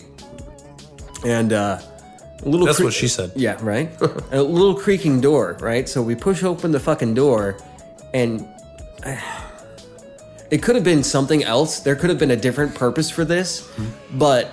And 1.26 1.54
uh, 1.54 1.80
a 2.42 2.50
little. 2.50 2.66
That's 2.66 2.78
cre- 2.78 2.86
what 2.86 2.94
she 2.94 3.08
said. 3.08 3.32
yeah, 3.36 3.58
right? 3.62 3.90
a 4.32 4.42
little 4.42 4.76
creaking 4.76 5.22
door, 5.22 5.58
right? 5.60 5.88
So 5.88 6.02
we 6.02 6.16
push 6.16 6.44
open 6.44 6.72
the 6.72 6.80
fucking 6.80 7.14
door 7.14 7.58
and 8.14 8.48
it 10.52 10.62
could 10.64 10.76
have 10.76 10.84
been 10.84 11.04
something 11.04 11.44
else. 11.44 11.80
There 11.80 11.96
could 11.96 12.10
have 12.10 12.20
been 12.20 12.32
a 12.32 12.38
different 12.38 12.76
purpose 12.76 13.10
for 13.10 13.26
this, 13.26 13.62
mm-hmm. 13.62 14.18
but 14.18 14.52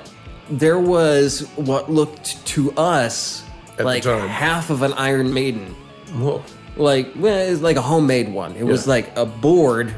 there 0.51 0.79
was 0.79 1.49
what 1.57 1.91
looked 1.91 2.45
to 2.47 2.73
us 2.73 3.45
the 3.77 3.85
like 3.85 4.05
half 4.05 4.71
of 4.71 4.83
an 4.83 4.93
Iron 4.95 5.33
Maiden. 5.33 5.75
Whoa. 6.15 6.43
Like, 6.77 7.13
well, 7.17 7.37
it's 7.37 7.63
like 7.63 7.77
a 7.77 7.83
homemade 7.83 8.31
one. 8.33 8.55
It 8.57 8.65
was 8.65 8.87
like 8.87 9.15
a 9.17 9.25
board 9.25 9.95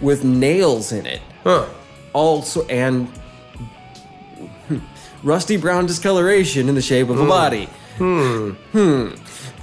with 0.00 0.24
nails 0.24 0.92
in 0.92 1.06
it. 1.06 1.20
Huh. 1.42 1.66
Also, 2.12 2.66
and 2.66 3.08
rusty 5.22 5.56
brown 5.56 5.86
discoloration 5.86 6.68
in 6.68 6.74
the 6.74 6.82
shape 6.82 7.08
of 7.08 7.20
a 7.20 7.26
body. 7.26 7.68
Hmm. 7.98 8.50
Hmm. 8.72 9.08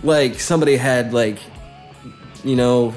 Like 0.03 0.39
somebody 0.39 0.77
had 0.77 1.13
like, 1.13 1.39
you 2.43 2.55
know, 2.55 2.93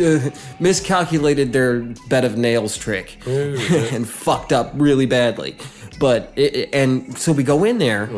uh, 0.00 0.30
miscalculated 0.60 1.52
their 1.52 1.80
bed 2.08 2.24
of 2.24 2.36
nails 2.36 2.76
trick 2.76 3.16
and 3.26 4.08
fucked 4.08 4.52
up 4.52 4.70
really 4.74 5.06
badly. 5.06 5.56
But 5.98 6.32
it, 6.36 6.54
it- 6.54 6.74
and 6.74 7.16
so 7.18 7.32
we 7.32 7.42
go 7.42 7.64
in 7.64 7.78
there 7.78 8.08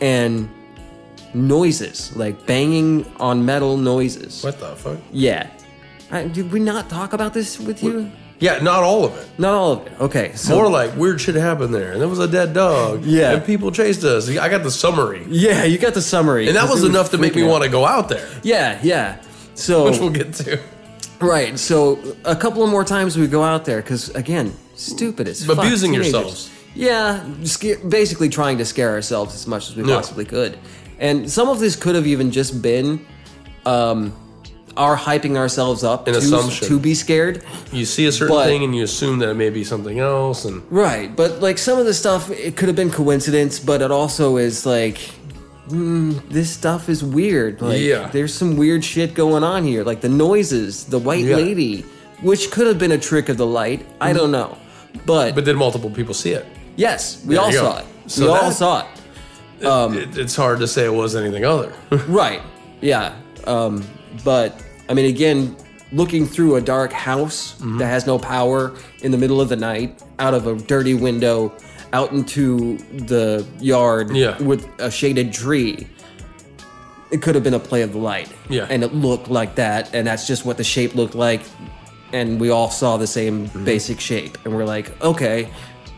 and 0.00 0.48
noises 1.34 2.14
like 2.16 2.46
banging 2.46 3.04
on 3.18 3.44
metal 3.44 3.76
noises. 3.76 4.42
What 4.44 4.60
the 4.60 4.76
fuck? 4.76 4.98
Yeah. 5.12 5.48
I, 6.10 6.28
did 6.28 6.52
we 6.52 6.60
not 6.60 6.88
talk 6.88 7.12
about 7.12 7.34
this 7.34 7.58
with 7.58 7.82
you? 7.82 8.10
Yeah, 8.38 8.58
not 8.60 8.82
all 8.82 9.04
of 9.06 9.16
it. 9.16 9.26
Not 9.38 9.54
all 9.54 9.72
of 9.72 9.86
it. 9.86 9.92
Okay. 10.00 10.32
So 10.34 10.54
More 10.56 10.68
like 10.68 10.94
weird 10.96 11.20
shit 11.20 11.34
happened 11.36 11.74
there, 11.74 11.92
and 11.92 12.00
there 12.00 12.08
was 12.08 12.18
a 12.18 12.28
dead 12.28 12.52
dog. 12.52 13.04
Yeah. 13.04 13.32
and 13.32 13.44
people 13.44 13.70
chased 13.70 14.04
us. 14.04 14.28
I 14.28 14.48
got 14.50 14.62
the 14.62 14.70
summary, 14.70 15.24
Yeah, 15.28 15.64
you 15.64 15.78
got 15.78 15.94
the 15.94 16.02
summary. 16.02 16.46
and 16.48 16.56
that 16.56 16.68
was 16.68 16.84
enough 16.84 17.10
to 17.12 17.18
make 17.18 17.34
me 17.34 17.42
out. 17.44 17.48
want 17.50 17.64
to 17.64 17.70
go 17.70 17.86
out 17.86 18.08
there, 18.10 18.28
Yeah, 18.42 18.78
yeah. 18.82 19.22
So 19.54 19.84
which 19.90 19.98
we'll 20.00 20.10
get 20.10 20.34
to. 20.34 20.60
right, 21.20 21.58
so 21.58 21.98
a 22.26 22.36
couple 22.36 22.62
of 22.62 22.68
more 22.70 22.84
times 22.84 23.16
we 23.16 23.26
go 23.26 23.42
out 23.42 23.64
there 23.64 23.80
because 23.80 24.10
again, 24.10 24.52
stupid 24.74 25.28
as 25.28 25.44
fuck, 25.46 25.56
Abusing 25.58 25.92
teenagers. 25.92 26.12
yourselves. 26.12 26.50
Yeah, 26.74 27.24
basically 27.88 28.28
trying 28.28 28.58
to 28.58 28.66
scare 28.66 28.90
ourselves 28.90 29.34
as 29.34 29.46
much 29.46 29.70
as 29.70 29.76
we 29.76 29.82
Yeah. 29.84 29.96
possibly 29.96 30.26
could, 30.26 30.58
and 30.98 31.30
some 31.32 31.48
of 31.48 31.58
this 31.58 31.74
could 31.74 31.94
have 31.94 32.06
even 32.06 32.30
just 32.30 32.60
been, 32.60 33.00
um, 33.64 34.12
our 34.76 34.96
hyping 34.96 35.36
ourselves 35.36 35.82
up 35.84 36.06
An 36.06 36.12
to, 36.14 36.18
assumption. 36.18 36.68
to 36.68 36.78
be 36.78 36.94
scared. 36.94 37.42
You 37.72 37.84
see 37.84 38.06
a 38.06 38.12
certain 38.12 38.34
But- 38.36 38.46
thing, 38.46 38.62
and 38.64 38.74
you 38.76 38.82
assume 38.84 39.18
that 39.20 39.28
it 39.30 39.34
may 39.34 39.50
be 39.50 39.64
something 39.64 39.98
else, 40.00 40.44
and 40.44 40.62
Right, 40.70 41.14
but 41.14 41.40
like 41.40 41.58
some 41.58 41.78
of 41.78 41.86
the 41.86 41.94
stuff, 41.94 42.30
it 42.30 42.56
could 42.56 42.68
have 42.68 42.76
been 42.76 42.90
coincidence, 42.90 43.58
but 43.58 43.80
it 43.82 43.90
also 43.90 44.36
is 44.36 44.66
like, 44.66 44.98
mm, 45.68 46.20
this 46.28 46.50
stuff 46.50 46.88
is 46.88 47.02
weird. 47.02 47.60
Like, 47.62 47.80
Yeah. 47.80 48.08
there's 48.12 48.34
some 48.34 48.56
weird 48.56 48.84
shit 48.84 49.14
going 49.14 49.42
on 49.44 49.64
here. 49.64 49.82
Like 49.84 50.00
the 50.00 50.08
noises, 50.08 50.84
the 50.84 50.98
white 50.98 51.24
Yeah. 51.24 51.36
lady, 51.36 51.84
which 52.22 52.50
could 52.50 52.66
have 52.66 52.78
been 52.78 52.92
a 52.92 52.98
trick 52.98 53.28
of 53.28 53.36
the 53.36 53.46
light. 53.46 53.84
I 54.00 54.12
don't 54.12 54.30
know, 54.30 54.56
but, 55.06 55.34
but 55.34 55.44
did 55.44 55.56
multiple 55.56 55.90
people 55.90 56.14
see 56.14 56.30
it? 56.32 56.46
yes, 56.76 57.18
we 57.26 57.34
There 57.34 57.42
all 57.44 57.50
you 57.50 57.58
go. 57.58 57.62
saw 57.64 57.78
it. 57.78 57.84
So 58.08 58.22
we 58.22 58.28
all 58.28 58.48
that- 58.50 58.54
saw 58.54 58.80
it. 58.80 59.66
Um, 59.66 59.96
it. 59.98 60.18
It's 60.18 60.36
hard 60.36 60.60
to 60.60 60.66
say 60.68 60.84
it 60.84 60.92
was 60.94 61.16
anything 61.16 61.44
other. 61.46 61.72
Right. 62.08 62.42
Yeah. 62.82 63.12
Um, 63.46 63.82
but 64.24 64.60
I 64.88 64.94
mean, 64.94 65.06
again, 65.06 65.56
looking 65.92 66.26
through 66.26 66.56
a 66.56 66.60
dark 66.60 66.92
house 66.92 67.54
Mm-hmm. 67.54 67.78
that 67.78 67.86
has 67.86 68.06
no 68.06 68.18
power 68.18 68.74
in 69.02 69.10
the 69.12 69.18
middle 69.18 69.40
of 69.40 69.48
the 69.48 69.56
night, 69.56 70.02
out 70.18 70.34
of 70.34 70.46
a 70.46 70.54
dirty 70.56 70.94
window, 70.94 71.52
out 71.92 72.12
into 72.12 72.76
the 73.06 73.46
yard 73.60 74.14
Yeah. 74.14 74.40
with 74.42 74.66
a 74.78 74.90
shaded 74.90 75.32
tree. 75.32 75.86
It 77.10 77.22
could 77.22 77.34
have 77.36 77.44
been 77.44 77.54
a 77.54 77.58
play 77.60 77.82
of 77.82 77.92
the 77.92 77.98
light. 77.98 78.28
Yeah. 78.50 78.66
And 78.68 78.82
it 78.82 78.92
looked 78.94 79.28
like 79.28 79.54
that, 79.56 79.94
and 79.94 80.06
that's 80.06 80.26
just 80.26 80.44
what 80.44 80.56
the 80.56 80.64
shape 80.64 80.94
looked 80.96 81.14
like. 81.14 81.42
And 82.12 82.40
we 82.40 82.50
all 82.50 82.70
saw 82.70 82.96
the 82.96 83.06
same 83.06 83.46
Mm-hmm. 83.48 83.64
basic 83.64 84.00
shape. 84.00 84.38
And 84.44 84.54
we're 84.54 84.64
like, 84.64 84.90
okay, 85.02 85.48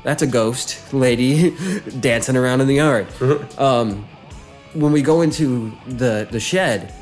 that's 0.05 0.22
a 0.22 0.26
ghost 0.26 0.93
lady 0.93 1.51
dancing 2.01 2.36
around 2.36 2.61
in 2.61 2.66
the 2.68 2.74
yard 2.76 3.07
Mm-hmm. 3.18 4.80
when 4.80 4.93
we 4.93 5.03
go 5.03 5.22
into 5.22 5.72
the 5.86 6.28
the 6.30 6.41
shed, 6.41 6.93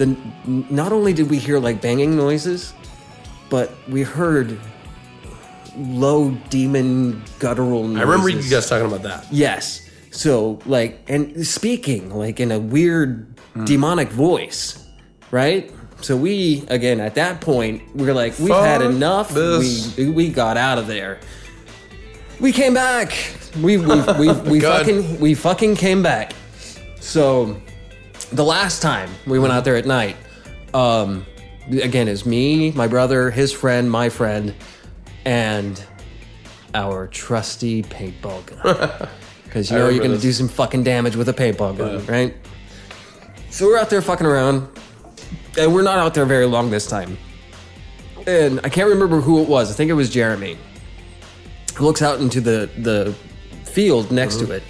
the 0.00 0.16
not 0.46 0.92
only 0.92 1.12
did 1.12 1.28
we 1.30 1.38
hear 1.38 1.58
like 1.60 1.80
banging 1.82 2.16
noises, 2.16 2.72
but 3.50 3.70
we 3.88 4.02
heard 4.02 4.58
low 5.76 6.30
demon 6.48 7.22
guttural 7.38 7.84
noises. 7.86 7.98
I 8.00 8.02
remember 8.02 8.28
you 8.30 8.50
guys 8.50 8.68
talking 8.68 8.86
about 8.86 9.02
that. 9.02 9.26
Yes. 9.30 9.88
So 10.10 10.58
like 10.66 10.98
and 11.08 11.46
speaking 11.46 12.10
like 12.10 12.40
in 12.40 12.50
a 12.50 12.58
weird 12.58 13.26
Hmm. 13.54 13.64
demonic 13.64 14.08
voice, 14.10 14.78
right? 15.32 15.70
So 16.02 16.16
we 16.16 16.64
again 16.68 17.00
at 17.00 17.14
that 17.16 17.40
point 17.40 17.82
we 17.96 18.08
are 18.08 18.14
like 18.14 18.38
we've 18.38 18.48
had 18.54 18.80
enough. 18.80 19.30
this. 19.30 19.96
We 19.96 20.08
we 20.10 20.28
got 20.30 20.56
out 20.56 20.78
of 20.78 20.86
there. 20.86 21.18
We 22.40 22.52
came 22.52 22.74
back. 22.74 23.12
We 23.60 23.76
we 23.76 24.00
we, 24.18 24.32
we 24.48 24.58
God. 24.64 24.78
fucking 24.86 25.20
we 25.20 25.34
fucking 25.34 25.74
came 25.76 26.00
back. 26.02 26.32
So 27.00 27.56
the 28.32 28.44
last 28.44 28.82
time 28.82 29.10
we 29.26 29.38
went 29.38 29.52
out 29.52 29.64
there 29.64 29.76
at 29.76 29.86
night, 29.86 30.16
um, 30.74 31.26
again, 31.70 32.08
is 32.08 32.24
me, 32.24 32.70
my 32.72 32.86
brother, 32.86 33.30
his 33.30 33.52
friend, 33.52 33.90
my 33.90 34.08
friend, 34.08 34.54
and 35.24 35.82
our 36.74 37.08
trusty 37.08 37.82
paintball 37.82 38.46
gun. 38.46 39.08
Because 39.44 39.70
you 39.70 39.78
know 39.78 39.88
you're 39.88 40.02
gonna 40.02 40.18
do 40.18 40.32
some 40.32 40.48
fucking 40.48 40.84
damage 40.84 41.16
with 41.16 41.28
a 41.28 41.32
paintball 41.32 41.76
gun, 41.76 42.06
right? 42.06 42.34
So 43.50 43.66
we're 43.66 43.78
out 43.78 43.90
there 43.90 44.02
fucking 44.02 44.26
around, 44.26 44.68
and 45.58 45.74
we're 45.74 45.82
not 45.82 45.98
out 45.98 46.14
there 46.14 46.24
very 46.24 46.46
long 46.46 46.70
this 46.70 46.86
time. 46.86 47.18
And 48.26 48.60
I 48.62 48.68
can't 48.68 48.88
remember 48.88 49.20
who 49.20 49.42
it 49.42 49.48
was. 49.48 49.70
I 49.70 49.74
think 49.74 49.90
it 49.90 49.94
was 49.94 50.08
Jeremy. 50.10 50.56
He 51.76 51.84
looks 51.84 52.02
out 52.02 52.20
into 52.20 52.40
the 52.40 52.70
the 52.78 53.14
field 53.64 54.12
next 54.12 54.36
to 54.36 54.52
it, 54.52 54.62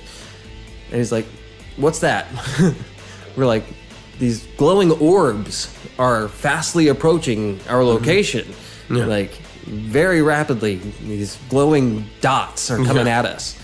and 0.89 0.97
he's 0.97 1.13
like, 1.13 1.27
"What's 1.77 1.99
that?" 1.99 2.27
we're 3.37 3.47
like, 3.47 3.65
"These 4.19 4.47
glowing 4.57 4.91
orbs 4.93 5.69
are 5.99 6.29
fastly 6.29 6.89
approaching 6.89 7.61
our 7.69 7.85
location, 7.85 8.47
like 8.89 9.33
very 9.67 10.23
rapidly. 10.23 10.77
These 11.03 11.39
glowing 11.49 12.07
dots 12.21 12.71
are 12.71 12.77
coming 12.85 13.07
Yeah. 13.07 13.19
at 13.21 13.27
us, 13.27 13.57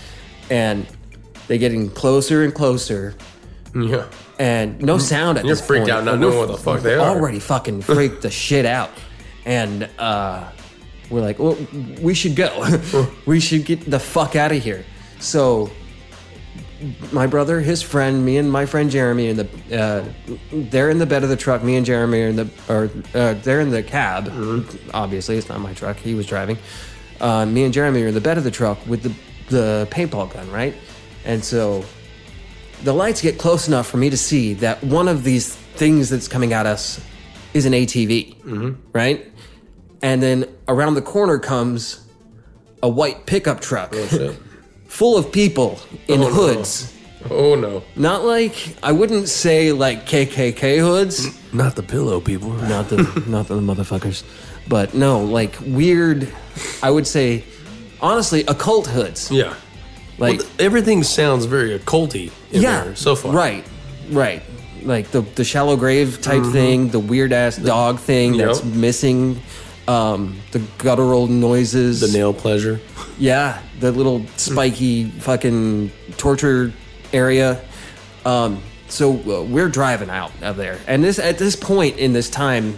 and 0.49 0.85
they're 1.47 1.57
getting 1.57 1.89
closer 1.89 2.43
and 2.43 2.53
closer." 2.53 3.15
Yeah. 3.75 4.05
and 4.39 4.81
no 4.81 4.97
sound 4.97 5.37
at 5.37 5.45
You're 5.45 5.55
this 5.55 5.65
freaked 5.65 5.85
point. 5.87 5.97
out 5.97 6.03
not 6.05 6.19
knowing 6.19 6.37
what 6.37 6.47
the 6.47 6.57
fuck 6.57 6.81
they 6.81 6.95
are. 6.95 7.09
Already 7.15 7.39
fucking 7.39 7.81
freaked 7.93 8.21
the 8.23 8.31
shit 8.31 8.65
out, 8.65 8.89
and 9.45 9.87
uh, 9.99 10.45
we're 11.11 11.21
like, 11.21 11.37
well, 11.37 11.57
we 12.01 12.13
should 12.15 12.35
go. 12.35 12.51
we 13.27 13.39
should 13.39 13.65
get 13.65 13.89
the 13.89 13.99
fuck 13.99 14.35
out 14.35 14.51
of 14.51 14.63
here. 14.63 14.83
So 15.19 15.69
my 17.11 17.27
brother, 17.27 17.59
his 17.61 17.81
friend, 17.81 18.23
me 18.25 18.37
and 18.37 18.51
my 18.51 18.65
friend 18.65 18.89
Jeremy, 18.91 19.29
and 19.29 19.39
the 19.39 19.77
uh, 19.79 20.05
they're 20.51 20.89
in 20.89 20.99
the 20.99 21.05
bed 21.05 21.23
of 21.23 21.29
the 21.29 21.35
truck. 21.35 21.63
Me 21.63 21.75
and 21.75 21.85
Jeremy 21.85 22.21
are 22.23 22.27
in 22.27 22.35
the 22.35 22.49
or 22.69 22.89
uh, 23.13 23.33
they're 23.35 23.61
in 23.61 23.69
the 23.71 23.83
cab. 23.83 24.25
Mm-hmm. 24.27 24.89
Obviously, 24.93 25.37
it's 25.37 25.49
not 25.49 25.59
my 25.59 25.73
truck. 25.73 25.97
He 25.97 26.13
was 26.13 26.25
driving. 26.27 26.57
Uh, 27.19 27.45
me 27.45 27.63
and 27.63 27.73
Jeremy 27.73 28.03
are 28.03 28.07
in 28.07 28.13
the 28.13 28.21
bed 28.21 28.37
of 28.37 28.43
the 28.43 28.51
truck 28.51 28.77
with 28.87 29.03
the 29.03 29.13
the 29.49 29.87
paintball 29.91 30.31
gun, 30.33 30.49
right? 30.51 30.75
And 31.25 31.43
so 31.43 31.83
the 32.83 32.93
lights 32.93 33.21
get 33.21 33.37
close 33.39 33.67
enough 33.67 33.87
for 33.87 33.97
me 33.97 34.09
to 34.09 34.17
see 34.17 34.53
that 34.55 34.83
one 34.83 35.07
of 35.07 35.23
these 35.23 35.55
things 35.55 36.09
that's 36.09 36.27
coming 36.27 36.53
at 36.53 36.65
us 36.65 37.01
is 37.53 37.65
an 37.65 37.73
ATV, 37.73 38.35
Mm-hmm. 38.43 38.81
right? 38.93 39.25
And 40.01 40.21
then 40.21 40.45
around 40.67 40.93
the 40.93 41.01
corner 41.01 41.39
comes 41.39 42.05
a 42.83 42.87
white 42.89 43.25
pickup 43.25 43.61
truck 43.61 43.93
Shit. 43.95 44.37
Full 44.87 45.17
of 45.17 45.31
people 45.31 45.79
in 46.07 46.21
Oh, 46.21 46.27
no. 46.27 46.33
hoods. 46.33 46.93
Oh 47.29 47.55
no. 47.55 47.83
Not 47.95 48.23
like 48.23 48.55
I 48.81 48.91
wouldn't 48.91 49.27
say 49.27 49.71
like 49.71 50.05
KKK 50.05 50.79
hoods, 50.79 51.27
Not 51.53 51.75
the 51.75 51.83
pillow 51.83 52.19
people. 52.21 52.51
not 52.53 52.87
the 52.89 52.97
not 53.27 53.47
the 53.47 53.55
motherfuckers, 53.59 54.23
but 54.67 54.93
no, 54.93 55.19
like 55.23 55.55
weird. 55.65 56.31
I 56.81 56.89
would 56.89 57.05
say, 57.07 57.43
honestly, 58.01 58.43
occult 58.47 58.87
hoods. 58.87 59.29
Yeah. 59.31 59.53
Like 60.17 60.37
Well, 60.39 60.47
th- 60.47 60.59
everything 60.59 61.03
sounds 61.03 61.45
very 61.45 61.77
occulty 61.77 62.31
in 62.51 62.61
yeah, 62.61 62.83
there 62.85 62.95
so 62.95 63.15
far. 63.15 63.33
Right, 63.33 63.63
right. 64.09 64.41
Like 64.83 65.11
the 65.11 65.21
the 65.35 65.43
shallow 65.43 65.75
grave 65.75 66.21
type 66.21 66.43
thing, 66.53 66.89
the 66.89 66.99
weird 66.99 67.33
ass 67.33 67.57
dog 67.57 67.99
thing 67.99 68.31
Mm-hmm. 68.31 68.39
Yep. 68.39 68.47
that's 68.49 68.63
missing, 68.63 69.41
um, 69.87 70.39
the 70.51 70.59
guttural 70.77 71.27
noises. 71.27 72.01
The 72.01 72.17
nail 72.17 72.33
pleasure. 72.33 72.79
Yeah, 73.17 73.61
the 73.79 73.91
little 73.91 74.25
spiky 74.37 75.09
fucking 75.09 75.91
torture 76.17 76.73
area. 77.13 77.61
Um, 78.25 78.61
so 78.89 79.13
uh, 79.13 79.43
we're 79.43 79.69
driving 79.69 80.09
out 80.09 80.31
of 80.41 80.57
there, 80.57 80.79
and 80.87 81.03
this 81.03 81.19
at 81.19 81.37
this 81.37 81.55
point 81.55 81.97
in 81.97 82.13
this 82.13 82.29
time, 82.29 82.77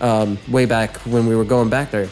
um, 0.00 0.38
way 0.48 0.64
back 0.66 0.96
when 1.06 1.26
we 1.26 1.34
were 1.36 1.44
going 1.44 1.68
back 1.70 1.90
there, 1.90 2.08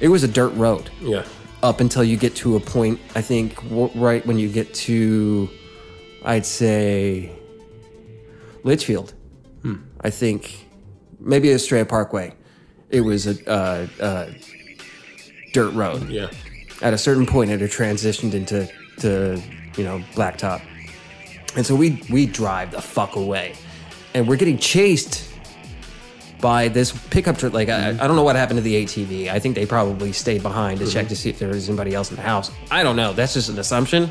it 0.00 0.08
was 0.08 0.22
a 0.24 0.28
dirt 0.28 0.52
road 0.54 0.90
Yeah. 1.00 1.24
up 1.62 1.80
until 1.80 2.04
you 2.04 2.16
get 2.16 2.34
to 2.36 2.56
a 2.56 2.60
point. 2.60 3.00
I 3.14 3.20
think 3.22 3.56
w- 3.68 3.90
right 3.94 4.24
when 4.26 4.38
you 4.38 4.48
get 4.48 4.74
to, 4.74 5.48
I'd 6.24 6.44
say, 6.46 7.32
Litchfield. 8.64 9.14
I 10.04 10.10
think 10.10 10.66
maybe 11.20 11.50
Estrella 11.52 11.84
Parkway. 11.84 12.34
It 12.92 13.00
was 13.00 13.26
a 13.26 13.50
uh, 13.50 13.86
uh, 14.00 14.26
dirt 15.52 15.72
road. 15.72 16.08
Yeah. 16.08 16.28
at 16.82 16.92
a 16.94 16.98
certain 16.98 17.26
point 17.26 17.50
it 17.50 17.60
had 17.60 17.70
transitioned 17.70 18.34
into 18.34 18.68
to 18.98 19.40
you 19.76 19.84
know 19.84 19.98
blacktop. 20.14 20.62
And 21.56 21.66
so 21.66 21.74
we 21.74 22.00
we 22.10 22.26
drive 22.26 22.70
the 22.70 22.80
fuck 22.80 23.16
away. 23.16 23.54
And 24.14 24.28
we're 24.28 24.36
getting 24.36 24.58
chased 24.58 25.28
by 26.40 26.68
this 26.68 26.92
pickup 27.08 27.38
truck. 27.38 27.52
Like 27.52 27.68
I, 27.68 27.90
I 27.90 28.06
don't 28.06 28.16
know 28.16 28.22
what 28.24 28.36
happened 28.36 28.58
to 28.58 28.62
the 28.62 28.84
atv 28.84 29.28
i 29.28 29.38
think 29.38 29.54
they 29.54 29.64
probably 29.64 30.12
stayed 30.12 30.42
behind 30.42 30.80
to 30.80 30.86
check 30.90 31.08
to 31.08 31.16
see 31.16 31.30
if 31.30 31.38
there 31.38 31.48
was 31.48 31.68
anybody 31.68 31.94
else 31.94 32.10
in 32.10 32.16
the 32.16 32.22
house. 32.22 32.50
I 32.70 32.82
don't 32.82 32.96
know. 32.96 33.12
That's 33.12 33.34
just 33.34 33.48
an 33.48 33.58
assumption 33.58 34.10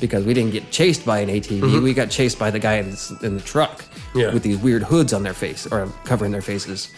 because 0.00 0.24
we 0.24 0.34
didn't 0.34 0.52
get 0.52 0.70
chased 0.70 1.04
by 1.04 1.20
an 1.20 1.28
atv 1.28 1.82
we 1.82 1.92
got 1.94 2.10
chased 2.10 2.38
by 2.38 2.50
the 2.50 2.58
guy 2.58 2.74
in, 2.76 2.94
in 3.22 3.34
the 3.36 3.42
truck 3.44 3.84
Yeah. 4.14 4.32
with 4.32 4.42
these 4.42 4.58
weird 4.58 4.82
hoods 4.82 5.12
on 5.12 5.22
their 5.22 5.34
face 5.34 5.66
or 5.66 5.86
covering 6.04 6.32
their 6.32 6.42
faces. 6.42 6.90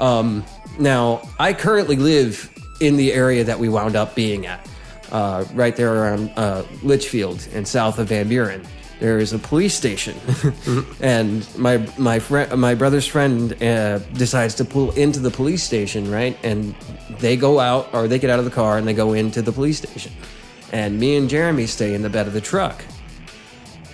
Um, 0.00 0.44
now, 0.78 1.28
I 1.38 1.52
currently 1.52 1.96
live 1.96 2.50
in 2.80 2.96
the 2.96 3.12
area 3.12 3.44
that 3.44 3.58
we 3.58 3.68
wound 3.68 3.96
up 3.96 4.14
being 4.14 4.46
at, 4.46 4.68
uh, 5.12 5.44
right 5.54 5.74
there 5.76 5.94
around 5.94 6.30
uh, 6.36 6.64
Litchfield 6.82 7.46
and 7.54 7.66
south 7.66 7.98
of 7.98 8.08
Van 8.08 8.28
Buren. 8.28 8.62
There 9.00 9.18
is 9.18 9.32
a 9.32 9.38
police 9.38 9.74
station, 9.74 10.14
and 11.00 11.46
my 11.58 11.78
my 11.98 12.18
friend, 12.20 12.58
my 12.60 12.74
brother's 12.74 13.06
friend, 13.06 13.52
uh, 13.62 13.98
decides 14.14 14.54
to 14.56 14.64
pull 14.64 14.92
into 14.92 15.18
the 15.18 15.30
police 15.30 15.62
station, 15.64 16.10
right? 16.10 16.38
And 16.44 16.74
they 17.18 17.36
go 17.36 17.58
out, 17.58 17.92
or 17.92 18.06
they 18.08 18.18
get 18.18 18.30
out 18.30 18.38
of 18.38 18.44
the 18.44 18.50
car 18.52 18.78
and 18.78 18.86
they 18.86 18.94
go 18.94 19.12
into 19.12 19.42
the 19.42 19.50
police 19.52 19.78
station, 19.78 20.12
and 20.72 20.98
me 20.98 21.16
and 21.16 21.28
Jeremy 21.28 21.66
stay 21.66 21.94
in 21.94 22.02
the 22.02 22.08
bed 22.08 22.26
of 22.28 22.32
the 22.32 22.40
truck. 22.40 22.82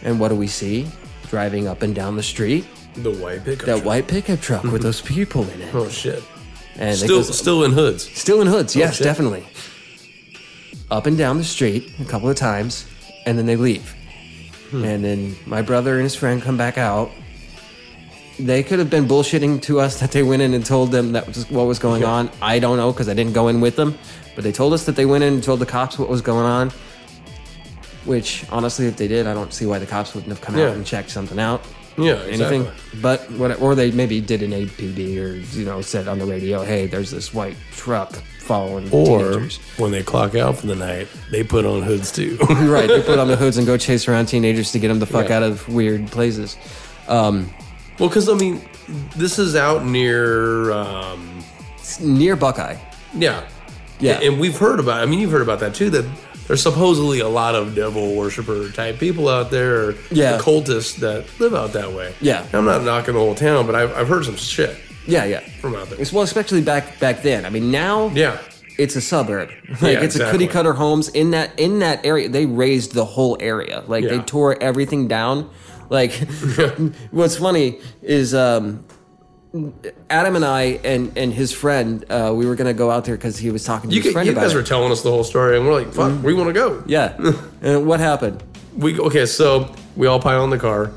And 0.02 0.20
what 0.20 0.28
do 0.28 0.34
we 0.36 0.46
see? 0.46 0.86
Driving 1.28 1.66
up 1.66 1.82
and 1.82 1.94
down 1.94 2.16
the 2.16 2.22
street, 2.22 2.66
The 2.94 3.10
white 3.12 3.42
pickup. 3.44 3.66
that 3.66 3.72
truck. 3.76 3.84
white 3.84 4.06
pickup 4.08 4.40
truck 4.40 4.64
with 4.64 4.82
those 4.88 5.00
people 5.00 5.48
in 5.50 5.62
it. 5.62 5.74
Oh 5.74 5.88
shit. 5.88 6.22
And 6.80 6.96
Still, 6.96 7.08
goes- 7.18 7.38
still 7.38 7.62
in 7.64 7.72
hoods. 7.72 8.10
Still 8.18 8.40
in 8.40 8.46
hoods, 8.48 8.74
oh, 8.74 8.78
yes, 8.80 8.96
shit. 8.96 9.04
definitely. 9.04 9.44
Up 10.90 11.06
and 11.06 11.16
down 11.16 11.36
the 11.38 11.44
street 11.44 11.92
a 12.00 12.04
couple 12.04 12.28
of 12.28 12.36
times, 12.36 12.86
and 13.26 13.38
then 13.38 13.46
they 13.46 13.54
leave. 13.56 13.94
Hmm. 14.70 14.84
And 14.84 15.04
then 15.04 15.36
my 15.46 15.62
brother 15.62 15.94
and 15.94 16.02
his 16.04 16.14
friend 16.16 16.40
come 16.42 16.56
back 16.56 16.78
out. 16.78 17.10
They 18.38 18.62
could 18.62 18.78
have 18.78 18.88
been 18.88 19.06
bullshitting 19.06 19.60
to 19.62 19.78
us 19.80 20.00
that 20.00 20.12
they 20.12 20.22
went 20.22 20.40
in 20.40 20.54
and 20.54 20.64
told 20.64 20.90
them 20.90 21.12
that 21.12 21.26
was 21.26 21.48
what 21.50 21.66
was 21.66 21.78
going 21.78 22.02
on. 22.04 22.30
I 22.40 22.58
don't 22.58 22.78
know 22.78 22.90
because 22.90 23.08
I 23.08 23.14
didn't 23.14 23.34
go 23.34 23.48
in 23.48 23.60
with 23.60 23.76
them, 23.76 23.98
but 24.34 24.42
they 24.44 24.52
told 24.52 24.72
us 24.72 24.86
that 24.86 24.96
they 24.96 25.04
went 25.04 25.22
in 25.22 25.34
and 25.34 25.42
told 25.44 25.60
the 25.60 25.66
cops 25.66 25.98
what 25.98 26.08
was 26.08 26.22
going 26.22 26.46
on. 26.46 26.70
Which 28.06 28.46
honestly, 28.50 28.86
if 28.86 28.96
they 28.96 29.06
did, 29.08 29.26
I 29.26 29.34
don't 29.34 29.52
see 29.52 29.66
why 29.66 29.78
the 29.78 29.86
cops 29.86 30.14
wouldn't 30.14 30.30
have 30.32 30.40
come 30.40 30.56
Yeah. 30.56 30.68
out 30.68 30.76
and 30.76 30.86
checked 30.86 31.10
something 31.10 31.38
out 31.38 31.62
Yeah. 31.96 32.22
anything. 32.26 32.62
Exactly. 32.62 33.00
But 33.02 33.30
what, 33.32 33.60
or 33.60 33.74
they 33.74 33.90
maybe 33.90 34.20
did 34.20 34.42
an 34.42 34.52
APB 34.52 35.18
or 35.18 35.34
you 35.58 35.64
know 35.64 35.80
said 35.82 36.08
on 36.08 36.18
the 36.18 36.24
radio, 36.24 36.62
"Hey, 36.62 36.86
there's 36.86 37.10
this 37.10 37.32
white 37.34 37.56
truck 37.72 38.12
following 38.40 38.88
Or 38.92 39.18
teenagers." 39.20 39.58
when 39.76 39.90
they 39.92 40.02
clock 40.02 40.34
out 40.34 40.56
for 40.58 40.66
the 40.66 40.74
night, 40.76 41.08
they 41.30 41.42
put 41.44 41.64
on 41.66 41.82
hoods 41.82 42.10
too. 42.12 42.36
right, 42.50 42.88
they 42.88 43.02
put 43.02 43.18
on 43.18 43.28
the 43.28 43.36
hoods 43.42 43.58
and 43.58 43.66
go 43.66 43.76
chase 43.76 44.08
around 44.08 44.26
teenagers 44.26 44.72
to 44.72 44.78
get 44.78 44.88
them 44.88 44.98
the 44.98 45.06
fuck 45.06 45.28
Yeah. 45.28 45.36
out 45.38 45.42
of 45.42 45.68
weird 45.68 46.06
places. 46.08 46.56
Um, 47.08 47.52
well, 47.98 48.08
because 48.08 48.28
I 48.28 48.34
mean, 48.34 48.62
this 49.16 49.38
is 49.38 49.54
out 49.56 49.84
near. 49.84 50.72
Um, 50.72 51.42
near 52.00 52.36
Buckeye. 52.36 52.76
yeah. 53.14 53.46
Yeah. 53.98 54.18
And 54.22 54.40
we've 54.40 54.56
heard 54.56 54.80
about. 54.80 55.02
I 55.02 55.06
mean, 55.06 55.18
you've 55.20 55.30
heard 55.32 55.42
about 55.42 55.60
that 55.60 55.74
too. 55.74 55.90
That 55.90 56.06
there's 56.50 56.64
supposedly 56.64 57.20
a 57.20 57.28
lot 57.28 57.54
of 57.54 57.76
devil 57.76 58.16
worshiper 58.16 58.70
type 58.72 58.98
people 58.98 59.28
out 59.28 59.52
there, 59.52 59.94
Yeah. 60.10 60.34
occultists 60.34 60.94
that 60.94 61.24
live 61.38 61.54
out 61.54 61.72
that 61.74 61.92
way. 61.92 62.12
Yeah. 62.20 62.44
I'm 62.52 62.64
not 62.64 62.82
knocking 62.82 63.14
the 63.14 63.20
whole 63.20 63.36
town, 63.36 63.66
but 63.66 63.76
I've, 63.76 63.96
I've 63.96 64.08
heard 64.08 64.24
some 64.24 64.34
shit 64.34 64.76
Yeah, 65.06 65.26
yeah. 65.26 65.38
from 65.60 65.76
out 65.76 65.88
there. 65.90 66.00
It's, 66.00 66.12
well, 66.12 66.24
especially 66.24 66.60
back 66.60 66.98
back 66.98 67.22
then. 67.22 67.46
I 67.46 67.50
mean, 67.50 67.70
now 67.70 68.08
Yeah. 68.08 68.38
it's 68.78 68.96
a 68.96 69.00
suburb. 69.00 69.50
Like 69.80 69.80
Yeah, 69.98 70.00
it's 70.02 70.16
a 70.16 70.28
cookie 70.32 70.48
cutter 70.48 70.72
homes 70.72 71.08
in 71.10 71.30
that 71.30 71.56
in 71.56 71.78
that 71.78 72.04
area. 72.04 72.28
They 72.28 72.46
raised 72.46 72.94
the 72.94 73.04
whole 73.04 73.36
area. 73.38 73.84
Like 73.86 74.02
they 74.08 74.18
tore 74.18 74.60
everything 74.60 75.06
down. 75.06 75.48
Like 75.88 76.14
what's 77.12 77.36
funny 77.36 77.78
is 78.02 78.34
um, 78.34 78.84
Adam 80.08 80.36
and 80.36 80.44
I 80.44 80.62
and 80.84 81.16
and 81.18 81.32
his 81.32 81.52
friend 81.52 82.04
uh, 82.08 82.32
we 82.34 82.46
were 82.46 82.54
gonna 82.54 82.72
go 82.72 82.90
out 82.90 83.04
there 83.04 83.16
because 83.16 83.36
he 83.36 83.50
was 83.50 83.64
talking 83.64 83.90
to 83.90 83.96
You, 83.96 84.02
his 84.02 84.12
friend 84.12 84.26
you 84.26 84.32
about 84.32 84.42
guys 84.42 84.52
it. 84.52 84.56
were 84.56 84.62
telling 84.62 84.92
us 84.92 85.02
the 85.02 85.10
whole 85.10 85.24
story, 85.24 85.56
and 85.56 85.66
we're 85.66 85.72
like, 85.72 85.92
"Fuck, 85.92 86.12
mm-hmm. 86.12 86.22
we 86.22 86.34
want 86.34 86.48
to 86.48 86.52
go." 86.52 86.82
yeah. 86.86 87.16
and 87.62 87.86
what 87.86 87.98
happened? 87.98 88.42
We 88.76 88.98
okay, 89.00 89.26
so 89.26 89.74
we 89.96 90.06
all 90.06 90.20
pile 90.20 90.44
in 90.44 90.50
the 90.50 90.58
car. 90.58 90.92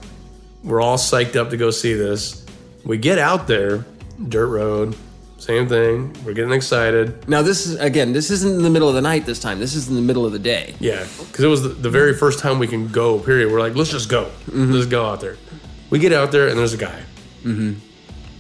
We're 0.64 0.82
all 0.82 0.98
psyched 0.98 1.36
up 1.36 1.50
to 1.50 1.58
go 1.58 1.72
see 1.72 1.94
this. 1.94 2.46
We 2.86 2.98
get 2.98 3.18
out 3.18 3.48
there, 3.48 3.86
dirt 4.30 4.48
road, 4.48 4.96
same 5.40 5.68
thing. 5.68 6.16
We're 6.24 6.34
getting 6.34 6.54
excited. 6.54 7.28
Now 7.28 7.42
this 7.42 7.66
is 7.66 7.80
again. 7.80 8.14
This 8.14 8.30
isn't 8.30 8.54
in 8.54 8.62
the 8.62 8.70
middle 8.70 8.88
of 8.88 8.94
the 8.94 9.02
night. 9.02 9.26
This 9.26 9.40
time. 9.40 9.60
This 9.60 9.74
is 9.74 9.90
in 9.90 9.96
the 9.96 10.02
middle 10.02 10.28
of 10.28 10.32
the 10.32 10.38
day. 10.38 10.76
Yeah, 10.80 11.06
because 11.18 11.44
it 11.44 11.48
was 11.50 11.64
the, 11.64 11.70
the 11.70 11.90
very 11.90 12.14
first 12.14 12.38
time 12.38 12.60
we 12.60 12.68
can 12.68 12.88
go. 12.88 13.18
Period. 13.18 13.52
We're 13.52 13.60
like, 13.60 13.76
let's 13.76 13.90
just 13.90 14.10
go. 14.10 14.26
Mm-hmm. 14.46 14.74
Let's 14.74 14.86
go 14.86 15.08
out 15.08 15.22
there. 15.22 15.38
We 15.90 15.98
get 15.98 16.14
out 16.14 16.32
there, 16.32 16.50
and 16.50 16.60
there's 16.60 16.74
a 16.76 16.78
guy. 16.78 17.02
Mm-hmm. 17.44 17.93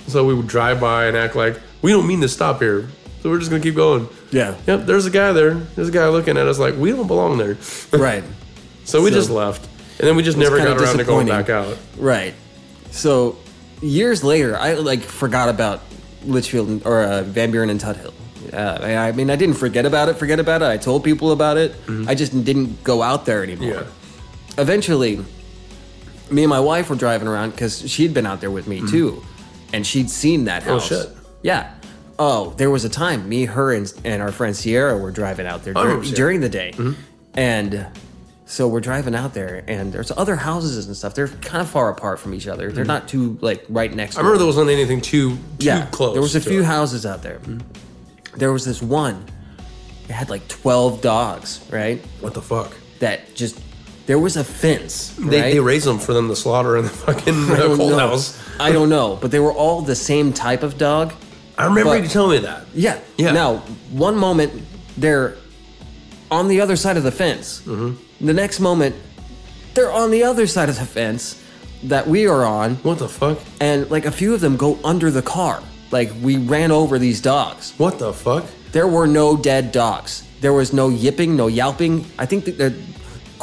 Mm-hmm. 0.03 0.11
So 0.11 0.25
we 0.25 0.33
would 0.33 0.47
drive 0.47 0.79
by 0.79 1.05
and 1.05 1.17
act 1.17 1.35
like 1.35 1.59
we 1.81 1.91
don't 1.91 2.07
mean 2.07 2.21
to 2.21 2.27
stop 2.29 2.59
here. 2.61 2.87
So 3.21 3.29
we're 3.29 3.39
just 3.39 3.49
gonna 3.51 3.63
keep 3.63 3.75
going. 3.75 4.07
Yeah. 4.31 4.55
Yep, 4.67 4.85
there's 4.85 5.05
a 5.05 5.09
guy 5.09 5.31
there. 5.31 5.53
There's 5.53 5.89
a 5.89 5.91
guy 5.91 6.07
looking 6.09 6.37
at 6.37 6.47
us 6.47 6.59
like 6.59 6.75
we 6.75 6.91
don't 6.91 7.07
belong 7.07 7.37
there. 7.37 7.57
Right. 7.91 8.23
So 8.85 9.01
we 9.01 9.09
So- 9.11 9.15
just 9.15 9.29
left, 9.29 9.65
and 9.99 10.07
then 10.07 10.15
we 10.15 10.23
just 10.23 10.37
never 10.37 10.57
got 10.57 10.77
around 10.77 10.97
to 10.97 11.03
going 11.05 11.27
back 11.27 11.49
out. 11.49 11.77
Right. 11.97 12.33
So 12.91 13.37
years 13.81 14.23
later, 14.23 14.57
I 14.57 14.73
like 14.73 15.01
forgot 15.01 15.47
about 15.49 15.81
Litchfield 16.25 16.85
or 16.85 17.01
uh, 17.03 17.23
Van 17.23 17.51
Buren 17.51 17.69
and 17.69 17.79
Tuthill. 17.79 18.13
Uh, 18.51 18.79
I 18.83 19.11
mean, 19.13 19.29
I 19.29 19.35
didn't 19.37 19.55
forget 19.55 19.85
about 19.85 20.09
it. 20.09 20.15
Forget 20.17 20.39
about 20.39 20.61
it. 20.61 20.65
I 20.65 20.77
told 20.77 21.03
people 21.03 21.31
about 21.31 21.57
it. 21.57 21.73
I 22.07 22.13
just 22.13 22.43
didn't 22.43 22.83
go 22.83 23.01
out 23.01 23.25
there 23.25 23.41
anymore. 23.41 23.69
Yeah. 23.69 23.83
Eventually, 24.57 25.23
me 26.29 26.43
and 26.43 26.49
my 26.49 26.59
wife 26.59 26.89
were 26.89 26.95
driving 26.95 27.27
around 27.27 27.51
because 27.51 27.89
she'd 27.89 28.13
been 28.13 28.25
out 28.25 28.41
there 28.41 28.51
with 28.51 28.67
me 28.67 28.81
too, 28.89 29.23
and 29.73 29.85
she'd 29.85 30.09
seen 30.09 30.45
that 30.45 30.65
oh, 30.67 30.73
house. 30.73 30.91
Oh 30.91 31.03
shit. 31.03 31.17
Yeah. 31.41 31.73
Oh, 32.19 32.51
there 32.57 32.69
was 32.69 32.85
a 32.85 32.89
time 32.89 33.27
me, 33.27 33.45
her, 33.45 33.73
and, 33.73 33.91
and 34.05 34.21
our 34.21 34.31
friend 34.31 34.55
Sierra 34.55 34.97
were 34.97 35.11
driving 35.11 35.47
out 35.47 35.63
there 35.63 35.73
Oh, 35.75 35.97
dur- 35.97 36.03
shit. 36.05 36.15
during 36.15 36.41
the 36.41 36.49
day, 36.49 36.71
mm-hmm. 36.75 36.93
and 37.33 37.87
So 38.45 38.67
we're 38.67 38.81
driving 38.81 39.15
out 39.15 39.33
there, 39.33 39.63
and 39.67 39.91
there's 39.91 40.11
other 40.11 40.35
houses 40.35 40.85
and 40.85 40.95
stuff. 40.95 41.15
They're 41.15 41.27
kind 41.27 41.61
of 41.61 41.69
far 41.69 41.89
apart 41.89 42.19
from 42.19 42.35
each 42.35 42.47
other. 42.47 42.71
They're 42.71 42.83
mm-hmm. 42.83 42.87
not 42.87 43.07
too 43.07 43.39
like 43.41 43.65
right 43.67 43.91
next. 43.91 44.15
I 44.15 44.19
remember 44.19 44.37
there 44.37 44.45
wasn't 44.47 44.69
anything 44.69 45.01
too 45.01 45.37
too 45.57 45.65
yeah, 45.65 45.87
close. 45.87 46.13
There 46.13 46.21
was 46.21 46.35
a 46.35 46.41
few 46.41 46.61
it. 46.61 46.65
houses 46.65 47.05
out 47.05 47.23
there. 47.23 47.39
Mm-hmm. 47.39 48.37
There 48.37 48.53
was 48.53 48.63
this 48.63 48.81
one. 48.81 49.25
It 50.07 50.11
had 50.11 50.29
like 50.29 50.47
twelve 50.49 51.01
dogs, 51.01 51.65
right? 51.71 51.99
What 52.19 52.35
the 52.35 52.41
fuck? 52.43 52.73
That 52.99 53.33
just 53.33 53.59
there 54.05 54.19
was 54.19 54.35
a 54.37 54.43
fence. 54.43 55.15
They, 55.17 55.41
right? 55.41 55.53
they 55.53 55.59
raise 55.59 55.83
them 55.85 55.99
for 55.99 56.13
them 56.13 56.27
to 56.29 56.35
slaughter 56.35 56.77
in 56.77 56.83
the 56.85 56.89
fucking 56.91 57.33
I 57.49 57.53
uh, 57.53 57.75
cold 57.75 57.91
know. 57.91 57.97
house. 57.99 58.39
I 58.59 58.71
don't 58.71 58.89
know, 58.89 59.17
but 59.21 59.31
they 59.31 59.39
were 59.39 59.53
all 59.53 59.81
the 59.81 59.95
same 59.95 60.33
type 60.33 60.63
of 60.63 60.77
dog. 60.77 61.13
I 61.57 61.65
remember 61.65 61.91
But- 61.91 62.03
you 62.03 62.09
telling 62.09 62.41
me 62.41 62.45
that. 62.47 62.65
Yeah. 62.73 62.99
Yeah. 63.17 63.31
Now, 63.31 63.57
one 63.91 64.15
moment 64.17 64.63
they're 64.97 65.35
on 66.31 66.47
the 66.47 66.61
other 66.61 66.75
side 66.75 66.97
of 66.97 67.03
the 67.03 67.11
fence. 67.11 67.61
Mm-hmm. 67.61 68.25
The 68.25 68.33
next 68.33 68.59
moment 68.59 68.95
they're 69.73 69.91
on 69.91 70.11
the 70.11 70.23
other 70.23 70.45
side 70.47 70.69
of 70.69 70.77
the 70.77 70.85
fence 70.85 71.41
that 71.83 72.07
we 72.07 72.27
are 72.27 72.45
on, 72.45 72.75
What 72.77 72.99
the 72.99 73.09
fuck? 73.09 73.39
and 73.59 73.89
like 73.91 74.05
a 74.05 74.11
few 74.11 74.33
of 74.33 74.39
them 74.41 74.55
go 74.57 74.77
under 74.83 75.09
the 75.11 75.21
car. 75.21 75.61
Like 75.91 76.11
we 76.21 76.37
ran 76.37 76.71
over 76.71 76.97
these 76.99 77.21
dogs. 77.21 77.73
What 77.77 77.99
the 77.99 78.13
fuck? 78.13 78.45
There 78.71 78.87
were 78.87 79.05
no 79.07 79.35
dead 79.37 79.71
dogs. 79.71 80.23
There 80.41 80.53
was 80.53 80.73
no 80.73 80.89
yipping, 80.89 81.35
no 81.35 81.47
yelping. 81.47 82.05
I 82.17 82.25
think 82.25 82.45
that 82.45 82.73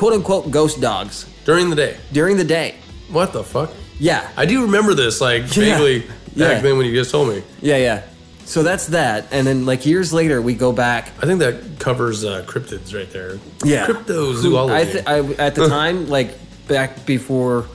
quote 0.01 0.15
unquote 0.15 0.51
ghost 0.51 0.81
dogs 0.81 1.27
During 1.45 1.69
the 1.69 1.77
day. 1.77 1.97
during 2.11 2.39
the 2.39 2.45
day. 2.45 2.75
What 3.11 3.35
the 3.35 3.45
fuck? 3.45 3.71
Yeah. 3.99 4.27
I 4.35 4.47
do 4.47 4.63
remember 4.63 4.95
this, 4.95 5.21
like 5.21 5.43
vaguely 5.61 6.05
Yeah. 6.35 6.49
back 6.49 6.63
then 6.63 6.79
when 6.79 6.87
you 6.87 6.95
just 6.95 7.11
told 7.11 7.29
me. 7.29 7.43
Yeah, 7.61 7.77
yeah. 7.77 8.03
So 8.47 8.63
that's 8.63 8.87
that. 8.87 9.27
And 9.31 9.47
then 9.47 9.67
like 9.67 9.85
years 9.85 10.11
later 10.11 10.41
we 10.41 10.55
go 10.55 10.73
back 10.73 11.13
I 11.23 11.27
think 11.27 11.39
that 11.41 11.79
covers 11.79 12.25
uh, 12.25 12.45
cryptids 12.47 12.95
right 12.95 13.11
there. 13.13 13.39
Yeah. 13.63 13.87
Cryptozoology. 13.87 14.73
I, 14.73 14.85
th- 14.85 15.05
I 15.07 15.19
at 15.47 15.55
the 15.55 15.69
time, 15.79 16.09
like 16.09 16.31
back 16.67 17.05
before 17.05 17.67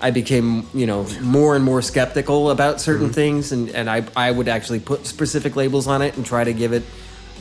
I 0.00 0.12
became, 0.12 0.68
you 0.72 0.86
know, 0.86 1.04
more 1.20 1.56
and 1.56 1.64
more 1.64 1.82
skeptical 1.82 2.50
about 2.50 2.80
certain 2.80 3.06
Mm-hmm. 3.06 3.14
things, 3.14 3.50
and 3.52 3.70
and 3.70 3.90
I 3.90 4.04
I 4.16 4.30
would 4.30 4.46
actually 4.48 4.80
put 4.80 5.06
specific 5.06 5.56
labels 5.56 5.86
on 5.88 6.00
it 6.02 6.16
and 6.16 6.24
try 6.24 6.44
to 6.44 6.52
give 6.52 6.72
it 6.72 6.84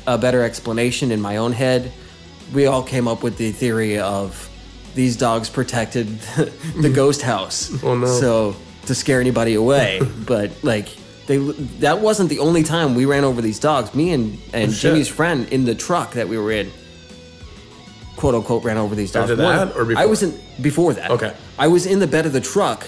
a 0.07 0.17
better 0.17 0.41
explanation 0.43 1.11
in 1.11 1.21
my 1.21 1.37
own 1.37 1.53
head. 1.53 1.91
We 2.53 2.65
all 2.65 2.83
came 2.83 3.07
up 3.07 3.23
with 3.23 3.37
the 3.37 3.51
theory 3.51 3.97
of 3.99 4.49
these 4.93 5.15
dogs 5.15 5.49
protected 5.49 6.07
the 6.19 6.45
mm. 6.89 6.95
ghost 6.95 7.21
house. 7.21 7.71
Oh, 7.83 7.95
no. 7.95 8.07
So 8.07 8.55
to 8.87 8.95
scare 8.95 9.21
anybody 9.21 9.55
away, 9.55 10.01
but 10.25 10.63
like. 10.63 10.89
They, 11.27 11.37
that 11.37 11.99
wasn't 11.99 12.29
the 12.29 12.39
only 12.39 12.63
time 12.63 12.95
we 12.95 13.05
ran 13.05 13.23
over 13.23 13.41
these 13.41 13.59
dogs. 13.59 13.93
Me 13.93 14.11
and, 14.11 14.39
and 14.53 14.71
Oh. 14.71 14.73
Jimmy's 14.73 15.07
friend 15.07 15.47
in 15.49 15.63
the 15.63 15.75
truck 15.75 16.13
that 16.13 16.27
we 16.27 16.37
were 16.37 16.51
in 16.51 16.71
quote 18.21 18.35
unquote 18.35 18.63
ran 18.63 18.77
over 18.77 18.93
these 18.93 19.11
dogs. 19.11 19.31
After 19.31 19.35
that 19.41 19.75
or 19.75 19.83
before? 19.83 20.03
I 20.03 20.05
was 20.05 20.21
in 20.21 20.39
before 20.61 20.93
that. 20.93 21.09
Okay. 21.09 21.33
I 21.57 21.67
was 21.67 21.87
in 21.87 21.97
the 21.97 22.05
bed 22.05 22.27
of 22.27 22.33
the 22.33 22.39
truck 22.39 22.87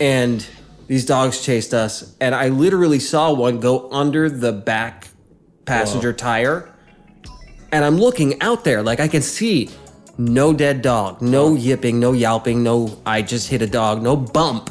and 0.00 0.46
these 0.86 1.04
dogs 1.04 1.42
chased 1.42 1.74
us 1.74 2.14
and 2.22 2.34
I 2.34 2.48
literally 2.48 2.98
saw 2.98 3.34
one 3.34 3.60
go 3.60 3.90
under 3.90 4.30
the 4.30 4.52
back 4.52 5.08
passenger 5.66 6.14
tire 6.14 6.72
and 7.72 7.84
I'm 7.84 7.96
looking 7.98 8.40
out 8.42 8.64
there 8.64 8.82
like 8.82 9.00
I 9.00 9.08
can 9.08 9.22
see 9.22 9.70
no 10.18 10.52
dead 10.52 10.82
dog, 10.82 11.20
no 11.20 11.54
yipping, 11.54 12.00
no 12.00 12.12
yelping, 12.12 12.62
no 12.62 12.98
I 13.04 13.22
just 13.22 13.48
hit 13.48 13.62
a 13.62 13.66
dog, 13.66 14.02
no 14.02 14.16
bump. 14.16 14.70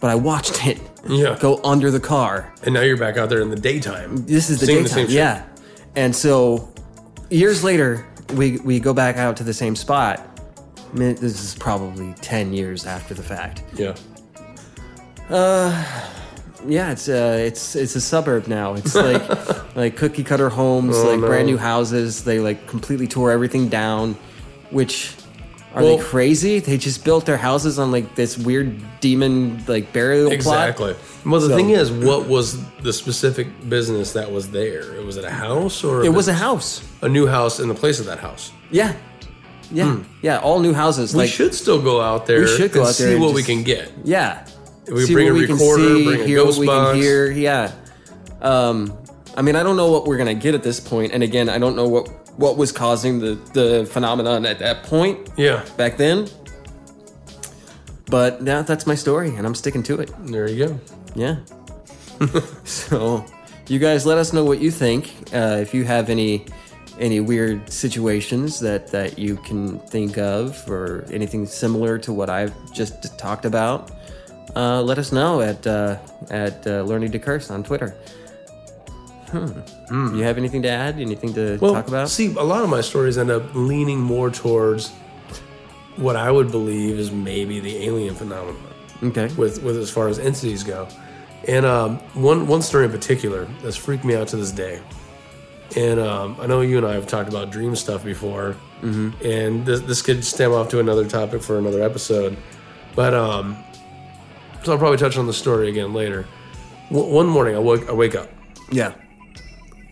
But 0.00 0.10
I 0.10 0.14
watched 0.14 0.66
it 0.66 0.78
Yeah. 1.08 1.36
go 1.40 1.60
under 1.64 1.90
the 1.90 2.00
car 2.00 2.52
and 2.64 2.74
now 2.74 2.80
you're 2.82 2.96
back 2.96 3.16
out 3.16 3.28
there 3.28 3.40
in 3.40 3.50
the 3.50 3.56
daytime. 3.56 4.24
this 4.26 4.50
is 4.50 4.60
the 4.60 4.66
seeing 4.66 4.82
daytime, 4.84 4.94
same 4.94 5.06
shit. 5.06 5.14
yeah. 5.16 5.42
And 5.96 6.14
so, 6.14 6.68
years 7.30 7.64
later, 7.64 8.06
we 8.34 8.58
we 8.58 8.78
go 8.80 8.92
back 8.92 9.16
out 9.16 9.36
to 9.38 9.44
the 9.44 9.54
same 9.54 9.74
spot. 9.74 10.20
I 10.92 10.96
mean, 10.98 11.14
this 11.14 11.42
is 11.42 11.54
probably 11.54 12.14
ten 12.20 12.52
years 12.52 12.86
after 12.86 13.14
the 13.14 13.22
fact. 13.22 13.62
Yeah. 13.74 13.94
Uh, 15.30 15.72
Yeah, 16.68 16.90
it's 16.92 17.08
uh, 17.08 17.36
it's 17.46 17.74
it's 17.76 17.94
a 17.96 18.00
suburb 18.00 18.46
now. 18.48 18.74
It's 18.74 18.94
like 18.94 19.22
like 19.76 19.96
cookie 19.96 20.24
cutter 20.24 20.48
homes, 20.48 20.96
Oh, 20.96 21.10
like 21.10 21.20
no. 21.20 21.26
brand 21.26 21.46
new 21.46 21.58
houses. 21.58 22.24
They 22.24 22.38
like 22.40 22.66
completely 22.66 23.06
tore 23.06 23.30
everything 23.32 23.68
down. 23.68 24.16
Which 24.70 25.14
are 25.74 25.82
Well- 25.82 25.96
they 25.98 26.02
crazy? 26.04 26.58
They 26.60 26.76
just 26.78 27.04
built 27.04 27.24
their 27.26 27.36
houses 27.36 27.78
on 27.78 27.92
like 27.92 28.14
this 28.16 28.36
weird 28.36 28.80
demon 29.00 29.62
like 29.68 29.92
burial 29.92 30.26
plot. 30.26 30.34
Exactly. 30.34 30.94
Well, 31.24 31.40
the 31.40 31.48
So- 31.48 31.56
thing 31.56 31.70
is, 31.70 31.90
what 31.90 32.26
was 32.26 32.58
the 32.82 32.92
specific 32.92 33.46
business 33.68 34.12
that 34.12 34.30
was 34.32 34.50
there? 34.50 34.94
It 34.94 35.04
was 35.04 35.16
it 35.16 35.24
a 35.24 35.30
house 35.30 35.84
or 35.84 36.04
It 36.04 36.12
was 36.12 36.28
a 36.28 36.34
house. 36.34 36.82
a 37.02 37.08
new 37.08 37.26
house 37.26 37.60
in 37.60 37.68
the 37.68 37.74
place 37.74 38.00
of 38.00 38.06
that 38.06 38.18
house? 38.18 38.50
Yeah, 38.70 38.94
yeah, 39.70 39.98
yeah. 40.22 40.38
All 40.38 40.58
new 40.60 40.72
houses. 40.74 41.12
Hmm. 41.12 41.18
We 41.18 41.24
like 41.24 41.32
should 41.32 41.54
still 41.54 41.80
go 41.80 42.00
out 42.00 42.26
there. 42.26 42.40
We 42.40 42.46
should 42.48 42.72
go 42.72 42.80
and 42.80 42.88
out 42.88 42.94
there 42.96 43.08
see 43.08 43.12
and 43.14 43.22
what 43.22 43.34
we 43.34 43.42
just- 43.42 43.50
can 43.50 43.62
get. 43.62 43.92
Yeah. 44.04 44.46
We 44.90 45.02
See 45.06 45.12
bring 45.14 45.26
what 45.26 45.36
a 45.36 45.40
we 45.40 45.46
can 45.46 45.58
see, 45.58 46.04
bring 46.04 46.20
a 46.20 46.24
hear 46.24 46.44
what 46.44 46.56
we 46.58 46.66
box. 46.66 46.92
can 46.92 47.00
hear. 47.02 47.30
Yeah. 47.30 47.72
Um, 48.40 48.96
I 49.36 49.42
mean, 49.42 49.56
I 49.56 49.62
don't 49.62 49.76
know 49.76 49.90
what 49.90 50.06
we're 50.06 50.16
gonna 50.18 50.34
get 50.34 50.54
at 50.54 50.62
this 50.62 50.80
point, 50.80 51.12
and 51.12 51.22
again, 51.22 51.48
I 51.48 51.58
don't 51.58 51.76
know 51.76 51.88
what 51.88 52.08
what 52.38 52.56
was 52.56 52.72
causing 52.72 53.18
the 53.18 53.34
the 53.52 53.86
phenomenon 53.90 54.44
at 54.46 54.58
that 54.60 54.82
point 54.84 55.28
Yeah, 55.36 55.64
back 55.76 55.96
then. 55.96 56.28
But 58.08 58.42
now 58.42 58.62
that's 58.62 58.86
my 58.86 58.94
story, 58.94 59.34
and 59.34 59.46
I'm 59.46 59.54
sticking 59.54 59.82
to 59.84 60.00
it. 60.00 60.10
there 60.26 60.48
you 60.48 60.66
go. 60.68 60.80
Yeah. 61.14 61.36
so, 62.64 63.24
you 63.68 63.78
guys, 63.78 64.06
let 64.06 64.16
us 64.18 64.32
know 64.32 64.44
what 64.44 64.60
you 64.60 64.70
think. 64.70 65.12
Uh, 65.32 65.58
if 65.60 65.74
you 65.74 65.84
have 65.84 66.08
any 66.08 66.46
any 66.98 67.20
weird 67.20 67.70
situations 67.70 68.58
that 68.60 68.86
that 68.92 69.18
you 69.18 69.36
can 69.38 69.78
think 69.80 70.18
of, 70.18 70.62
or 70.70 71.04
anything 71.10 71.46
similar 71.46 71.98
to 71.98 72.12
what 72.12 72.30
I've 72.30 72.54
just 72.72 73.18
talked 73.18 73.44
about, 73.44 73.90
uh, 74.54 74.82
let 74.82 74.98
us 74.98 75.12
know 75.12 75.40
at 75.40 75.66
uh, 75.66 75.96
at 76.30 76.66
uh, 76.66 76.82
Learning 76.82 77.10
to 77.12 77.18
Curse 77.18 77.50
on 77.50 77.62
Twitter. 77.64 77.96
Hmm. 79.30 80.16
You 80.16 80.22
have 80.22 80.38
anything 80.38 80.62
to 80.62 80.68
add? 80.68 81.00
Anything 81.00 81.34
to 81.34 81.58
Well, 81.60 81.74
talk 81.74 81.88
about? 81.88 82.08
see, 82.08 82.34
a 82.36 82.42
lot 82.44 82.62
of 82.62 82.70
my 82.70 82.80
stories 82.80 83.18
end 83.18 83.30
up 83.30 83.42
leaning 83.54 84.00
more 84.00 84.30
towards 84.30 84.90
what 85.96 86.14
I 86.16 86.30
would 86.30 86.50
believe 86.50 86.98
is 86.98 87.10
maybe 87.10 87.58
the 87.60 87.84
alien 87.84 88.14
phenomenon. 88.14 88.62
okay. 89.02 89.28
with 89.36 89.62
with 89.62 89.76
as 89.78 89.90
far 89.90 90.08
as 90.08 90.18
entities 90.18 90.62
go. 90.62 90.88
And 91.48 91.66
um, 91.66 91.98
one 92.14 92.46
one 92.46 92.62
story 92.62 92.84
in 92.84 92.90
particular 92.92 93.46
that's 93.62 93.76
freaked 93.76 94.04
me 94.04 94.14
out 94.14 94.28
to 94.28 94.36
this 94.36 94.52
day. 94.52 94.80
And 95.76 95.98
um, 96.00 96.36
I 96.40 96.46
know 96.46 96.60
you 96.60 96.78
and 96.78 96.86
I 96.86 96.94
have 96.94 97.06
talked 97.06 97.28
about 97.28 97.50
dream 97.50 97.74
stuff 97.74 98.04
before, 98.04 98.56
mm-hmm. 98.80 99.10
and 99.26 99.66
this, 99.66 99.80
this 99.80 100.00
could 100.00 100.24
stem 100.24 100.52
off 100.52 100.68
to 100.70 100.78
another 100.78 101.06
topic 101.06 101.42
for 101.42 101.58
another 101.58 101.82
episode. 101.82 102.36
But 102.94 103.12
um, 103.12 103.56
so 104.66 104.72
I'll 104.72 104.78
probably 104.78 104.98
touch 104.98 105.16
on 105.16 105.26
the 105.26 105.32
story 105.32 105.68
again 105.70 105.94
later. 105.94 106.26
W- 106.90 107.10
one 107.12 107.26
morning 107.26 107.54
I 107.56 107.58
wake 107.60 107.88
I 107.88 107.92
wake 107.92 108.14
up. 108.14 108.28
Yeah. 108.70 108.92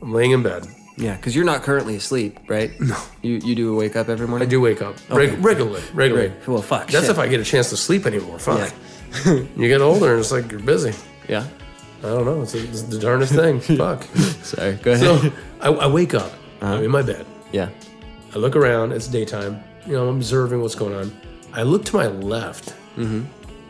I'm 0.03 0.13
laying 0.13 0.33
in 0.33 0.43
bed. 0.43 0.67
Yeah, 0.97 1.17
because 1.17 1.35
you're 1.35 1.45
not 1.45 1.63
currently 1.63 1.97
asleep, 1.97 2.39
right? 2.49 2.71
No. 2.81 2.97
You 3.23 3.41
you 3.45 3.55
do 3.55 3.75
wake 3.75 3.97
up 3.97 4.09
every 4.09 4.29
morning. 4.29 4.47
I 4.47 4.51
do 4.51 4.61
wake 4.61 4.83
up 4.83 4.97
reg- 5.11 5.31
Okay. 5.31 5.41
regularly. 5.41 5.83
Regularly. 5.93 6.29
Right. 6.29 6.49
Well, 6.49 6.63
fuck. 6.63 6.89
That's 6.89 7.07
shit. 7.07 7.11
if 7.11 7.19
I 7.19 7.27
get 7.29 7.41
a 7.41 7.45
chance 7.45 7.71
to 7.71 7.77
sleep 7.77 8.05
anymore. 8.07 8.39
Fuck. 8.39 8.73
you 9.27 9.69
get 9.69 9.81
older 9.81 10.11
and 10.13 10.21
it's 10.21 10.31
like 10.33 10.51
you're 10.51 10.61
busy. 10.61 10.93
Yeah. 11.29 11.47
I 12.01 12.09
don't 12.09 12.25
know. 12.27 12.43
It's, 12.43 12.55
it's 12.55 12.83
the 12.83 12.99
darndest 12.99 13.33
thing. 13.35 13.61
Fuck. 13.79 14.05
Sorry. 14.43 14.75
Go 14.75 14.93
ahead. 14.93 15.05
So 15.21 15.33
I, 15.61 15.69
I 15.71 15.87
wake 15.87 16.13
up. 16.15 16.33
Uh-huh. 16.61 16.75
I'm 16.75 16.85
in 16.85 16.91
my 16.91 17.03
bed. 17.03 17.25
yeah. 17.53 17.71
I 18.35 18.39
look 18.39 18.57
around. 18.57 18.93
It's 18.93 19.07
daytime. 19.09 19.63
You 19.87 19.93
know, 19.95 20.09
I'm 20.09 20.17
observing 20.17 20.61
what's 20.61 20.75
going 20.75 20.93
on. 20.95 21.13
I 21.53 21.63
look 21.63 21.85
to 21.87 21.97
my 21.97 22.09
left, 22.09 22.75
Mm-hmm. 22.97 23.23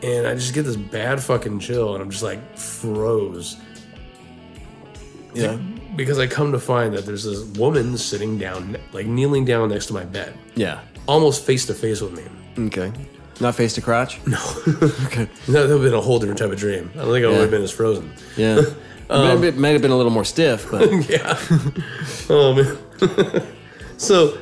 And 0.05 0.27
I 0.27 0.35
just 0.35 0.53
get 0.53 0.63
this 0.63 0.75
bad 0.77 1.21
fucking 1.21 1.59
chill, 1.59 1.93
and 1.95 2.03
I'm 2.03 2.09
just 2.11 2.23
like 2.23 2.39
froze 2.57 3.57
Yeah. 5.33 5.57
because 5.95 6.19
I 6.19 6.27
come 6.27 6.51
to 6.53 6.59
find 6.59 6.93
that 6.95 7.05
there's 7.05 7.23
this 7.23 7.41
woman 7.57 7.97
sitting 7.97 8.37
down, 8.37 8.77
like 8.93 9.05
kneeling 9.07 9.45
down 9.45 9.69
next 9.69 9.87
to 9.87 9.93
my 9.93 10.05
bed, 10.05 10.33
Yeah. 10.55 10.79
almost 11.07 11.43
face 11.43 11.65
to 11.65 11.73
face 11.73 12.01
with 12.01 12.13
me. 12.13 12.23
Okay. 12.67 12.91
Not 13.41 13.55
face 13.55 13.73
to 13.73 13.81
crotch? 13.81 14.19
No. 14.27 14.37
okay. 15.07 15.27
That 15.47 15.61
would 15.63 15.69
have 15.69 15.81
been 15.81 15.93
a 15.93 15.99
whole 16.01 16.19
different 16.19 16.39
type 16.39 16.51
of 16.51 16.57
dream. 16.57 16.89
I 16.95 16.99
don't 16.99 17.11
think 17.11 17.25
I 17.25 17.27
would 17.27 17.35
Yeah. 17.35 17.41
have 17.41 17.51
been 17.51 17.63
as 17.63 17.71
frozen. 17.71 18.13
Yeah. 18.37 18.61
Um, 19.07 19.43
it 19.43 19.55
might 19.55 19.69
have 19.77 19.83
been 19.83 19.91
a 19.91 19.95
little 19.95 20.11
more 20.11 20.25
stiff, 20.25 20.65
but 20.71 20.89
yeah. 21.09 21.37
oh 22.27 22.53
man. 22.55 23.43
so 23.97 24.35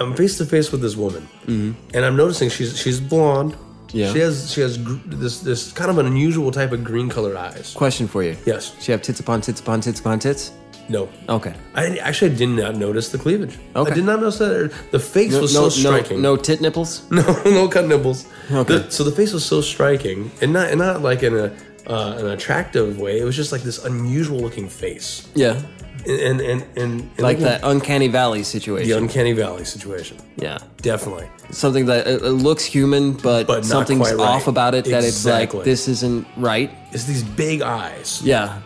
I'm 0.00 0.16
face 0.16 0.36
to 0.38 0.44
face 0.46 0.72
with 0.72 0.80
this 0.80 0.96
woman, 0.96 1.28
and 1.46 2.04
I'm 2.04 2.16
noticing 2.16 2.48
she's 2.50 2.76
she's 2.76 2.98
blonde. 3.00 3.54
Yeah. 3.94 4.12
She 4.12 4.18
has 4.18 4.50
she 4.52 4.60
has 4.60 4.76
gr- 4.78 4.98
this 5.06 5.40
this 5.40 5.72
kind 5.72 5.90
of 5.90 5.98
an 5.98 6.06
unusual 6.06 6.50
type 6.50 6.72
of 6.72 6.82
green 6.84 7.08
colored 7.08 7.36
eyes. 7.36 7.72
question 7.74 8.06
for 8.08 8.22
you. 8.22 8.36
Yes. 8.44 8.74
She 8.80 8.90
have 8.92 9.00
tits 9.02 9.20
upon 9.20 9.40
tits 9.40 9.60
upon 9.60 9.80
tits 9.80 10.00
upon 10.00 10.18
tits? 10.18 10.52
No. 10.88 11.08
Okay. 11.28 11.54
I 11.74 11.96
actually 11.98 12.34
did 12.36 12.48
not 12.50 12.76
notice 12.76 13.08
the 13.08 13.16
cleavage. 13.18 13.56
Okay. 13.74 13.90
I 13.90 13.94
did 13.94 14.04
not 14.04 14.20
notice 14.20 14.38
that. 14.38 14.70
The 14.90 14.98
face 14.98 15.32
No, 15.32 15.40
was 15.40 15.54
no, 15.54 15.68
so 15.68 15.80
striking. 15.80 16.20
no, 16.20 16.34
no 16.34 16.42
tit 16.42 16.60
nipples? 16.60 17.08
no, 17.10 17.22
no 17.44 17.68
cut 17.68 17.86
nipples. 17.86 18.26
Okay. 18.50 18.78
The- 18.78 18.90
so 18.90 19.04
the 19.04 19.12
face 19.12 19.32
was 19.32 19.44
so 19.46 19.60
striking, 19.62 20.30
and 20.42 20.52
not 20.52 20.68
and 20.68 20.78
not 20.80 21.00
like 21.00 21.22
in 21.22 21.34
a 21.34 21.46
uh, 21.86 22.16
an 22.18 22.26
attractive 22.36 22.98
way. 22.98 23.18
It 23.20 23.24
was 23.24 23.36
just 23.36 23.52
like 23.52 23.62
this 23.62 23.78
unusual 23.84 24.40
looking 24.40 24.68
face. 24.68 25.28
Yeah. 25.34 25.60
And 26.06 26.40
and 26.40 26.62
and, 26.76 26.78
and 26.78 27.18
like 27.18 27.38
that 27.38 27.60
uncanny 27.64 28.08
valley 28.08 28.42
situation. 28.42 28.88
the 28.88 28.96
uncanny 28.96 29.32
valley 29.32 29.64
situation. 29.64 30.18
yeah. 30.36 30.58
Definitely. 30.78 31.28
Something 31.50 31.86
that 31.86 32.06
it, 32.06 32.22
it 32.22 32.30
looks 32.30 32.64
human, 32.64 33.12
but, 33.12 33.46
But 33.46 33.64
something's 33.64 34.12
right. 34.12 34.18
off 34.18 34.48
about 34.48 34.74
it. 34.74 34.84
That 34.86 35.04
it's 35.04 35.24
like 35.24 35.50
this 35.64 35.88
isn't 35.88 36.26
right. 36.36 36.70
It's 36.92 37.04
these 37.04 37.22
big 37.22 37.62
eyes. 37.62 38.20
Yeah, 38.22 38.60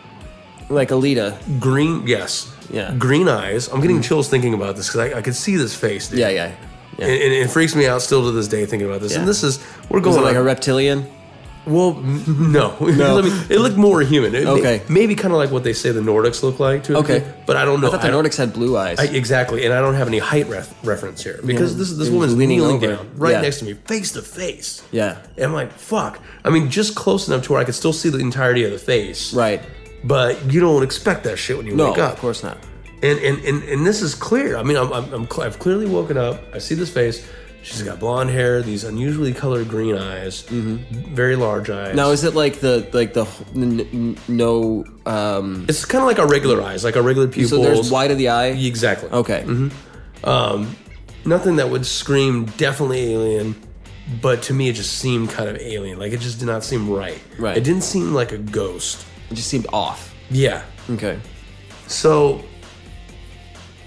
like 0.69 0.89
Alita. 0.89 1.37
Green, 1.59 2.05
yes. 2.07 2.53
Yeah. 2.69 2.91
Mm. 2.91 2.99
Green 2.99 3.27
eyes. 3.27 3.67
I'm 3.67 3.81
getting 3.81 4.01
chills 4.01 4.29
thinking 4.29 4.53
about 4.53 4.75
this 4.75 4.87
because 4.87 5.13
I, 5.13 5.19
I 5.19 5.21
could 5.21 5.35
see 5.35 5.55
this 5.55 5.75
face. 5.75 6.09
Dude. 6.09 6.19
Yeah, 6.19 6.29
yeah. 6.29 6.55
yeah. 6.97 7.05
And, 7.05 7.13
and 7.23 7.33
it 7.33 7.49
freaks 7.49 7.75
me 7.75 7.87
out 7.87 8.01
still 8.01 8.23
to 8.23 8.31
this 8.31 8.47
day 8.47 8.65
thinking 8.65 8.87
about 8.87 9.01
this. 9.01 9.13
Yeah. 9.13 9.19
And 9.19 9.27
this 9.27 9.43
is 9.43 9.59
we're 9.89 10.01
going 10.01 10.17
it 10.17 10.21
like 10.21 10.35
a 10.35 10.43
reptilian? 10.43 11.09
Well, 11.69 11.93
no. 11.93 12.75
Me- 12.81 13.29
it 13.49 13.59
looked 13.59 13.77
more 13.77 14.01
human. 14.01 14.33
It, 14.35 14.45
Okay. 14.47 14.81
Maybe 14.89 15.15
kind 15.15 15.31
of 15.33 15.37
like 15.37 15.51
what 15.51 15.63
they 15.63 15.73
say 15.73 15.91
the 15.91 16.01
Nordics 16.01 16.41
look 16.43 16.59
like. 16.59 16.83
To 16.85 16.97
Okay. 16.97 17.19
degree, 17.19 17.31
But 17.45 17.55
I 17.57 17.65
don't 17.65 17.79
know. 17.81 17.87
I 17.87 17.91
thought 17.91 18.01
the 18.01 18.07
I 18.07 18.11
Nordics 18.11 18.35
had 18.37 18.51
blue 18.53 18.77
eyes. 18.77 18.97
I, 18.99 19.05
exactly, 19.05 19.65
and 19.65 19.73
I 19.73 19.79
don't 19.81 19.93
have 19.95 20.07
any 20.07 20.19
height 20.19 20.47
ref- 20.49 20.73
reference 20.83 21.23
here 21.23 21.39
because 21.45 21.73
Yeah. 21.73 21.77
this 21.79 21.91
this 21.93 22.09
woman's 22.09 22.35
leaning 22.35 22.57
kneeling 22.59 22.75
over. 22.77 22.87
down 22.95 23.07
right 23.15 23.31
Yeah. 23.33 23.41
next 23.41 23.59
to 23.59 23.65
me, 23.65 23.73
face 23.85 24.11
to 24.13 24.21
face. 24.21 24.81
yeah. 24.91 25.17
And 25.37 25.45
I'm 25.45 25.53
like, 25.53 25.71
fuck. 25.77 26.19
I 26.43 26.49
mean, 26.49 26.69
just 26.69 26.95
close 26.95 27.27
enough 27.27 27.43
to 27.43 27.53
where 27.53 27.61
I 27.61 27.63
could 27.65 27.75
still 27.75 27.93
see 27.93 28.09
the 28.09 28.19
entirety 28.19 28.63
of 28.65 28.71
the 28.71 28.79
face. 28.79 29.33
Right. 29.33 29.61
But 30.03 30.51
you 30.51 30.59
don't 30.61 30.83
expect 30.83 31.23
that 31.25 31.37
shit 31.37 31.57
when 31.57 31.67
you 31.67 31.75
No, 31.75 31.89
wake 31.91 31.99
up. 31.99 32.13
of 32.13 32.19
course 32.19 32.43
not. 32.43 32.57
And 33.01 33.17
and, 33.19 33.37
and 33.45 33.63
and 33.63 33.85
this 33.85 34.01
is 34.01 34.15
clear. 34.15 34.57
I 34.57 34.63
mean, 34.63 34.75
I'm, 34.77 34.91
I'm, 34.91 35.13
I'm 35.13 35.29
cl- 35.29 35.43
I've 35.47 35.59
clearly 35.59 35.85
woken 35.85 36.17
up. 36.17 36.41
I 36.53 36.57
see 36.59 36.75
this 36.75 36.89
face. 36.89 37.25
She's 37.61 37.83
got 37.83 37.99
blonde 37.99 38.29
hair, 38.29 38.61
these 38.61 38.83
unusually 38.85 39.33
colored 39.33 39.67
green 39.67 39.95
eyes, 39.97 40.41
very 40.43 41.35
large 41.35 41.69
eyes. 41.69 41.87
Mm-hmm. 41.89 41.97
Now, 41.97 42.11
is 42.11 42.23
it 42.23 42.33
like 42.33 42.59
the 42.61 42.87
like 42.93 43.13
the 43.13 43.25
n- 43.53 43.81
n- 43.81 44.17
no? 44.27 44.85
Um, 45.05 45.65
it's 45.67 45.83
kind 45.85 46.01
of 46.01 46.07
like 46.07 46.19
our 46.19 46.27
regular 46.27 46.61
eyes, 46.61 46.83
like 46.85 46.95
our 46.95 47.03
regular 47.03 47.27
pupils. 47.27 47.49
so 47.49 47.61
there's 47.61 47.91
white 47.91 48.11
of 48.11 48.17
the 48.17 48.29
eye. 48.29 48.47
Exactly. 48.47 49.09
Okay. 49.09 49.43
Um 50.23 50.75
nothing 51.25 51.57
that 51.57 51.69
would 51.69 51.85
scream 51.85 52.45
definitely 52.57 53.13
alien, 53.13 53.55
but 54.21 54.41
to 54.43 54.53
me 54.53 54.69
it 54.69 54.73
just 54.73 54.97
seemed 54.97 55.29
kind 55.29 55.49
of 55.49 55.57
alien. 55.57 55.99
Like 55.99 56.13
it 56.13 56.21
just 56.21 56.39
did 56.39 56.45
not 56.45 56.63
seem 56.63 56.89
right. 56.89 57.19
Right. 57.37 57.57
It 57.57 57.63
didn't 57.65 57.83
seem 57.83 58.13
like 58.13 58.31
a 58.31 58.37
ghost. 58.37 59.05
It 59.29 59.35
just 59.35 59.49
seemed 59.49 59.67
off. 59.73 60.15
Yeah. 60.31 60.63
Okay. 60.89 61.19
So 61.87 62.41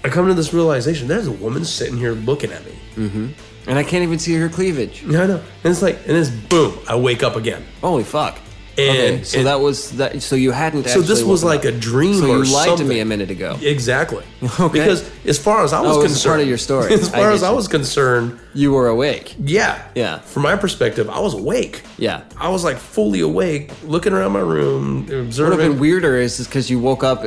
I 0.03 0.09
come 0.09 0.27
to 0.27 0.33
this 0.35 0.53
realization: 0.53 1.07
there's 1.07 1.27
a 1.27 1.31
woman 1.31 1.65
sitting 1.65 1.97
here 1.97 2.11
looking 2.13 2.51
at 2.51 2.63
me. 2.65 3.33
And 3.67 3.77
I 3.79 3.83
can't 3.83 4.03
even 4.03 4.19
see 4.19 4.33
her 4.35 4.49
cleavage. 4.49 5.03
Yeah, 5.03 5.23
I 5.23 5.27
know. 5.27 5.37
And 5.63 5.71
it's 5.71 5.81
like, 5.81 5.99
and 6.07 6.17
it's 6.17 6.29
boom. 6.29 6.77
I 6.87 6.95
wake 6.97 7.23
up 7.23 7.35
again. 7.35 7.63
Holy 7.81 8.03
fuck. 8.03 8.37
And- 8.77 8.97
okay. 8.97 9.23
So 9.23 9.37
and- 9.37 9.47
that 9.47 9.59
was 9.61 9.91
that. 9.97 10.21
So 10.23 10.35
you 10.35 10.51
hadn't. 10.51 10.87
So 10.87 11.01
this 11.01 11.23
was 11.23 11.43
like 11.43 11.59
up. 11.59 11.65
a 11.65 11.71
dream 11.71 12.15
So 12.15 12.25
you 12.25 12.37
lied 12.43 12.69
something. 12.69 12.77
to 12.87 12.93
me 12.93 12.99
a 13.01 13.05
minute 13.05 13.29
ago. 13.31 13.57
Exactly. 13.61 14.25
Okay. 14.59 14.79
Because 14.79 15.09
as 15.25 15.37
far 15.39 15.63
as 15.63 15.71
I 15.73 15.79
was 15.81 15.95
Oh, 15.97 16.01
concerned, 16.01 16.31
part 16.31 16.41
of 16.41 16.47
your 16.47 16.57
story. 16.57 16.91
As 16.93 17.13
I 17.13 17.19
far 17.19 17.31
as 17.31 17.39
get 17.41 17.47
I 17.47 17.49
you. 17.51 17.55
was 17.55 17.67
concerned, 17.69 18.39
You 18.53 18.73
were 18.73 18.87
awake. 18.87 19.35
yeah, 19.39 19.87
Yeah. 19.95 20.19
From 20.19 20.43
my 20.43 20.55
perspective, 20.57 21.09
I 21.09 21.19
was 21.19 21.33
awake. 21.35 21.83
Yeah. 21.97 22.23
I 22.37 22.49
was 22.49 22.63
like 22.65 22.77
fully 22.77 23.21
awake, 23.21 23.71
looking 23.85 24.11
around 24.11 24.31
my 24.33 24.39
room, 24.41 25.03
observing. 25.09 25.51
What 25.51 25.57
would 25.57 25.63
have 25.63 25.71
been 25.73 25.79
weirder 25.79 26.17
is 26.17 26.45
because 26.45 26.69
you 26.69 26.79
woke 26.79 27.03
up, 27.03 27.23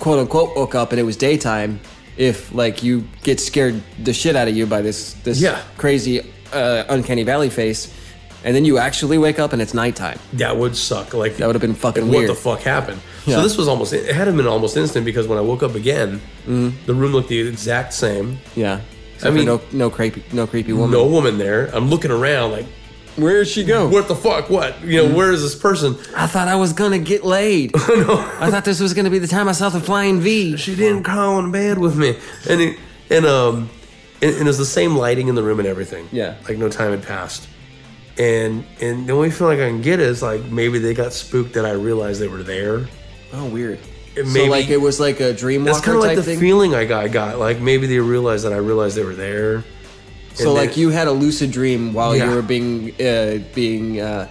quote 0.00 0.18
unquote, 0.18 0.54
woke 0.56 0.74
up 0.74 0.90
and 0.90 1.00
it 1.00 1.04
was 1.04 1.16
daytime. 1.16 1.80
If 2.16 2.54
like 2.54 2.82
you 2.82 3.04
get 3.22 3.40
scared 3.40 3.82
the 4.04 4.12
shit 4.12 4.36
out 4.36 4.48
of 4.48 4.56
you 4.56 4.66
by 4.66 4.82
this 4.82 5.14
this 5.24 5.40
Yeah. 5.40 5.60
crazy 5.78 6.20
uh, 6.52 6.84
uncanny 6.88 7.22
valley 7.24 7.48
face, 7.50 7.88
and 8.44 8.54
then 8.54 8.64
you 8.66 8.76
actually 8.78 9.16
wake 9.18 9.38
up 9.38 9.52
and 9.54 9.62
it's 9.62 9.72
nighttime. 9.72 10.18
That 10.34 10.56
would 10.58 10.76
suck. 10.76 11.14
Like 11.14 11.36
That 11.38 11.46
would 11.46 11.54
have 11.54 11.62
been 11.62 11.74
fucking 11.74 12.02
weird. 12.04 12.12
what 12.14 12.18
weird. 12.18 12.30
the 12.30 12.34
fuck 12.34 12.60
happened? 12.60 13.00
Yeah. 13.26 13.36
So 13.36 13.42
this 13.42 13.56
was 13.56 13.66
almost. 13.68 13.92
It 13.94 14.14
had 14.14 14.26
been 14.36 14.46
almost 14.46 14.76
instant 14.76 15.04
because 15.06 15.26
when 15.26 15.38
I 15.38 15.42
woke 15.42 15.62
up 15.62 15.74
again, 15.74 16.20
Mm-hmm. 16.46 16.84
the 16.86 16.94
room 16.94 17.12
looked 17.12 17.28
the 17.28 17.38
exact 17.48 17.94
same. 17.94 18.38
Yeah. 18.56 18.80
I 19.22 19.30
mean- 19.30 19.46
no 19.46 19.60
no 19.72 19.88
creepy 19.88 20.22
no 20.32 20.46
creepy 20.46 20.72
woman. 20.72 20.90
No 20.90 21.06
woman 21.06 21.38
there. 21.38 21.70
I'm 21.72 21.88
looking 21.88 22.10
around 22.10 22.50
like, 22.52 22.66
Where 23.16 23.38
did 23.40 23.48
she 23.48 23.62
go? 23.64 23.88
what 23.88 24.08
the 24.08 24.14
fuck? 24.16 24.48
What? 24.48 24.80
You 24.82 24.96
know, 24.98 25.04
Mm-hmm. 25.06 25.16
where 25.16 25.32
is 25.32 25.42
this 25.42 25.54
person? 25.54 25.96
I 26.16 26.26
thought 26.26 26.48
I 26.48 26.56
was 26.56 26.72
gonna 26.72 26.98
get 26.98 27.24
laid. 27.24 27.74
no. 27.88 28.18
I 28.40 28.50
thought 28.50 28.64
this 28.64 28.80
was 28.80 28.94
gonna 28.94 29.10
be 29.10 29.18
the 29.18 29.26
time 29.28 29.48
I 29.48 29.52
saw 29.52 29.68
the 29.68 29.80
flying 29.80 30.20
V. 30.20 30.56
She 30.56 30.74
didn't 30.74 31.02
crawl 31.02 31.38
in 31.38 31.50
bed 31.52 31.78
with 31.78 31.96
me, 31.96 32.16
and 32.48 32.60
it, 32.60 32.78
and 33.10 33.26
um, 33.26 33.68
and, 34.22 34.30
and 34.32 34.40
it 34.42 34.46
was 34.46 34.58
the 34.58 34.64
same 34.64 34.96
lighting 34.96 35.28
in 35.28 35.34
the 35.34 35.42
room 35.42 35.58
and 35.58 35.68
everything. 35.68 36.08
Yeah. 36.12 36.36
like 36.48 36.56
no 36.58 36.68
time 36.68 36.90
had 36.92 37.02
passed. 37.02 37.48
And 38.18 38.64
and 38.80 39.06
the 39.06 39.12
only 39.14 39.30
feeling 39.30 39.60
I 39.60 39.68
can 39.68 39.80
get 39.82 39.98
is 40.00 40.22
like 40.22 40.44
maybe 40.44 40.78
they 40.78 40.94
got 40.94 41.12
spooked 41.12 41.54
that 41.54 41.64
I 41.64 41.72
realized 41.72 42.20
they 42.20 42.28
were 42.28 42.42
there. 42.42 42.86
Oh, 43.32 43.46
weird. 43.48 43.78
It 44.14 44.26
so 44.26 44.32
maybe- 44.32 44.50
like 44.50 44.68
it 44.68 44.76
was 44.80 45.00
like 45.00 45.20
a 45.20 45.32
dream 45.32 45.64
That's 45.64 45.80
kind 45.80 45.96
of 45.96 46.04
like 46.04 46.16
the 46.16 46.36
feeling 46.36 46.74
I 46.74 46.84
got. 46.84 47.04
I 47.04 47.08
got 47.08 47.38
like 47.38 47.60
maybe 47.60 47.86
they 47.86 47.98
realized 47.98 48.44
that 48.44 48.52
I 48.52 48.58
realized 48.58 48.96
they 48.96 49.04
were 49.04 49.14
there. 49.14 49.64
So 50.34 50.44
And 50.46 50.54
like 50.54 50.70
then- 50.70 50.78
you 50.80 50.90
had 50.90 51.08
a 51.08 51.12
lucid 51.12 51.50
dream 51.50 51.92
while 51.92 52.16
Yeah. 52.16 52.28
you 52.30 52.36
were 52.36 52.42
being 52.42 52.92
uh, 53.00 53.38
being 53.54 54.00
uh, 54.00 54.28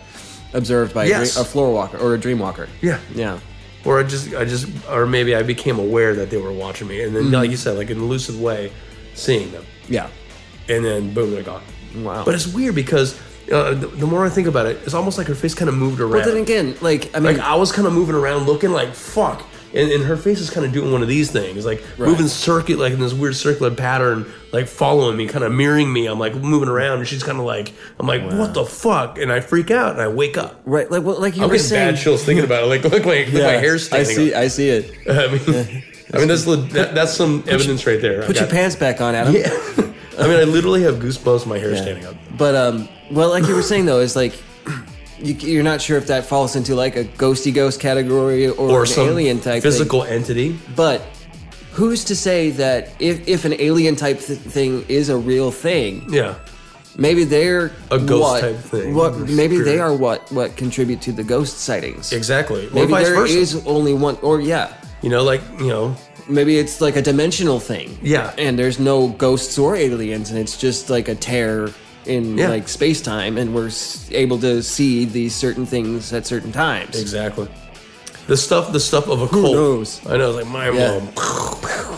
observed 0.54 0.94
by 0.94 1.06
a, 1.06 1.08
Yes. 1.10 1.34
dream, 1.34 1.46
a 1.46 1.48
floor 1.48 1.74
walker 1.74 1.98
or 1.98 2.14
a 2.14 2.18
dream 2.18 2.40
walker. 2.40 2.68
Yeah. 2.82 3.00
Yeah. 3.16 3.40
Or 3.86 4.00
I 4.00 4.04
just, 4.04 4.34
I 4.36 4.46
just, 4.46 4.68
or 4.92 5.06
maybe 5.08 5.36
I 5.36 5.42
became 5.44 5.80
aware 5.80 6.14
that 6.16 6.30
they 6.30 6.38
were 6.38 6.52
watching 6.52 6.88
me, 6.88 7.02
and 7.02 7.16
then, 7.16 7.24
Mm-hmm. 7.24 7.34
like 7.34 7.50
you 7.50 7.58
said, 7.58 7.78
like 7.78 7.90
in 7.90 7.98
a 7.98 8.04
lucid 8.04 8.40
way, 8.40 8.72
seeing 9.16 9.52
them, 9.52 9.64
Yeah. 9.90 10.08
and 10.70 10.86
then 10.86 11.14
boom, 11.14 11.32
they're 11.32 11.42
gone. 11.44 11.64
Wow. 11.96 12.24
But 12.24 12.36
it's 12.36 12.46
weird 12.48 12.76
because 12.76 13.16
uh, 13.52 13.74
the, 13.74 13.88
the 13.88 14.06
more 14.08 14.24
I 14.26 14.30
think 14.30 14.48
about 14.48 14.66
it, 14.68 14.78
it's 14.86 14.94
almost 14.94 15.18
like 15.18 15.28
her 15.28 15.36
face 15.36 15.56
kind 15.56 15.68
of 15.68 15.76
moved 15.76 16.00
around. 16.00 16.12
But 16.12 16.26
then 16.26 16.38
again, 16.38 16.76
like 16.82 17.10
I 17.16 17.20
mean, 17.20 17.38
like 17.38 17.40
I 17.44 17.56
was 17.56 17.72
kind 17.72 17.88
of 17.88 17.94
moving 17.94 18.16
around, 18.16 18.46
looking 18.46 18.72
like 18.72 18.94
fuck, 18.94 19.42
and, 19.74 19.92
and 19.92 20.04
her 20.04 20.18
face 20.18 20.40
is 20.40 20.50
kind 20.50 20.66
of 20.66 20.72
doing 20.74 20.92
one 20.92 21.02
of 21.02 21.08
these 21.08 21.32
things, 21.32 21.66
like 21.66 21.84
Right. 21.98 22.10
moving 22.10 22.28
circuit, 22.28 22.78
like 22.80 22.94
in 22.94 23.00
this 23.00 23.14
weird 23.14 23.36
circular 23.36 23.72
pattern, 23.72 24.26
like 24.52 24.68
following 24.68 25.16
me, 25.18 25.28
kind 25.28 25.44
of 25.44 25.52
mirroring 25.52 25.92
me. 25.92 26.08
I'm 26.08 26.20
like 26.20 26.36
moving 26.36 26.70
around, 26.70 27.00
and 27.00 27.08
she's 27.08 27.24
kind 27.24 27.38
of 27.40 27.46
like, 27.46 27.74
I'm 28.00 28.08
like, 28.08 28.24
what 28.24 28.54
the 28.54 28.66
fuck? 28.66 29.18
And 29.18 29.32
I 29.32 29.40
freak 29.40 29.72
out, 29.72 29.94
and 29.94 30.02
I 30.02 30.08
wake 30.08 30.38
up. 30.38 30.62
right? 30.66 30.90
Like 30.90 31.04
well, 31.04 31.20
like 31.20 31.36
you 31.38 31.44
I'm 31.44 31.50
were 31.50 31.56
getting 31.56 31.68
saying. 31.70 31.94
bad 31.96 32.02
chills 32.02 32.24
thinking 32.24 32.44
about 32.46 32.64
it. 32.64 32.68
Like, 32.68 32.84
look, 32.84 33.06
like, 33.06 33.32
look 33.32 33.44
my 33.44 33.52
hair's 33.54 33.92
I 33.94 34.04
standing 34.04 34.16
see. 34.28 34.34
up. 34.34 34.40
I 34.42 34.48
see 34.48 34.70
it. 34.70 34.92
I 35.10 35.28
mean, 35.28 35.84
I 36.14 36.18
mean 36.18 36.28
that's 36.28 36.44
that, 36.46 36.92
that's 36.94 37.14
some 37.14 37.44
evidence 37.48 37.86
right 37.88 38.02
there. 38.02 38.24
Put 38.24 38.38
your 38.38 38.48
pants 38.48 38.76
back 38.76 39.00
on, 39.02 39.16
Adam. 39.16 39.34
Yeah. 39.36 39.50
I 40.20 40.28
mean, 40.28 40.40
I 40.40 40.44
literally 40.44 40.84
have 40.84 40.96
goosebumps. 40.96 41.48
My 41.48 41.58
hair 41.58 41.76
standing 41.78 42.06
up. 42.06 42.16
But 42.38 42.54
um, 42.56 42.90
well, 43.10 43.30
like 43.30 43.48
you 43.48 43.56
were 43.56 43.62
saying 43.64 43.86
though, 43.86 44.02
is 44.02 44.16
like 44.16 44.34
you, 45.24 45.34
you're 45.36 45.64
not 45.64 45.82
sure 45.82 45.98
if 45.98 46.08
that 46.08 46.26
falls 46.26 46.56
into 46.56 46.76
like 46.76 46.96
a 46.96 47.04
ghosty 47.06 47.54
ghost 47.54 47.80
category 47.80 48.48
or, 48.48 48.70
Or 48.72 48.82
an 48.82 48.88
some 48.88 49.08
alien 49.08 49.40
type 49.40 49.64
physical 49.64 50.04
thing. 50.04 50.14
entity. 50.14 50.60
But 50.76 51.02
who's 51.74 52.04
to 52.06 52.16
say 52.16 52.50
that 52.52 52.90
if 53.00 53.28
if 53.28 53.46
an 53.46 53.54
alien 53.60 53.96
type 53.96 54.20
th- 54.20 54.40
thing 54.40 54.86
is 54.90 55.10
a 55.10 55.18
real 55.18 55.52
thing, 55.52 56.06
Yeah. 56.10 56.36
maybe 56.98 57.24
they're 57.24 57.72
A 57.92 58.00
ghost 58.00 58.22
what, 58.22 58.42
type 58.42 58.58
thing, 58.58 58.94
What 58.96 59.18
maybe 59.30 59.58
they 59.60 59.80
are 59.80 59.94
what 59.94 60.30
what 60.32 60.56
contribute 60.58 61.02
to 61.04 61.12
the 61.12 61.24
ghost 61.24 61.60
sightings. 61.60 62.12
Exactly. 62.12 62.68
Or 62.68 62.72
Maybe 62.74 62.94
there 62.94 63.16
versa. 63.16 63.38
is 63.38 63.62
only 63.66 63.94
one, 63.94 64.18
or 64.22 64.42
yeah, 64.42 64.74
You 65.02 65.10
know, 65.10 65.24
like 65.24 65.42
you 65.60 65.68
know, 65.68 65.96
maybe 66.28 66.58
it's 66.60 66.80
like 66.82 66.96
a 66.96 67.02
dimensional 67.02 67.60
thing. 67.60 67.98
Yeah. 68.04 68.34
And 68.38 68.58
there's 68.60 68.80
no 68.80 69.08
ghosts 69.18 69.58
or 69.58 69.76
aliens, 69.76 70.30
and 70.30 70.38
it's 70.40 70.56
just 70.58 70.90
like 70.90 71.08
a 71.12 71.16
tear 71.16 71.70
in 72.06 72.38
Yeah. 72.38 72.50
like 72.50 72.68
space 72.68 73.02
time, 73.02 73.38
and 73.38 73.54
we're 73.54 73.72
able 74.12 74.38
to 74.40 74.62
see 74.64 75.06
these 75.06 75.36
certain 75.36 75.66
things 75.66 76.12
at 76.14 76.26
certain 76.26 76.52
times. 76.52 77.00
exactly. 77.00 77.48
The 78.28 78.38
stuff, 78.38 78.72
the 78.72 78.80
stuff 78.80 79.08
of 79.10 79.22
a 79.22 79.28
cult. 79.28 79.54
knows? 79.54 80.00
I 80.08 80.18
know, 80.18 80.30
it's 80.30 80.38
like 80.46 80.48
my 80.48 80.70
Yeah. 80.70 81.00
mom. 81.00 81.10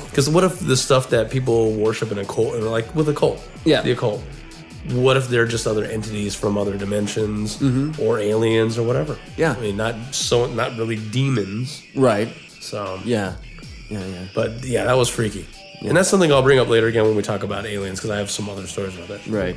Because 0.10 0.30
what 0.30 0.44
if 0.44 0.60
the 0.60 0.78
stuff 0.78 1.10
that 1.10 1.30
people 1.30 1.72
worship 1.74 2.12
in 2.12 2.18
a 2.18 2.26
cult, 2.26 2.56
and 2.56 2.70
like 2.72 2.94
with 2.96 3.10
a 3.10 3.14
cult, 3.14 3.40
Yeah. 3.66 3.82
the 3.82 3.92
occult, 3.92 4.22
what 4.92 5.16
if 5.18 5.28
they're 5.30 5.46
just 5.48 5.66
other 5.68 5.84
entities 5.86 6.34
from 6.36 6.58
other 6.58 6.76
dimensions 6.78 7.58
or 8.00 8.20
aliens 8.20 8.78
or 8.78 8.84
whatever? 8.84 9.14
Mm-hmm. 9.14 9.42
Yeah. 9.42 9.56
I 9.58 9.62
mean, 9.62 9.78
not 9.78 9.96
so, 10.12 10.46
not 10.48 10.78
really 10.78 10.96
demons. 10.98 11.82
Right. 11.96 12.30
So 12.60 13.00
Yeah. 13.06 13.34
Yeah. 13.90 14.00
Yeah. 14.00 14.26
But 14.34 14.64
yeah, 14.66 14.86
that 14.86 14.98
was 14.98 15.10
freaky. 15.10 15.46
And 15.84 15.98
that's 15.98 16.10
something 16.10 16.32
I'll 16.32 16.42
bring 16.44 16.60
up 16.60 16.68
later 16.70 16.88
again 16.88 17.04
when 17.06 17.16
we 17.16 17.22
talk 17.22 17.44
about 17.44 17.66
aliens 17.66 18.00
because 18.00 18.10
I 18.10 18.18
have 18.18 18.32
some 18.32 18.50
other 18.50 18.68
stories 18.68 18.96
about 18.96 19.10
that. 19.10 19.28
Right. 19.28 19.56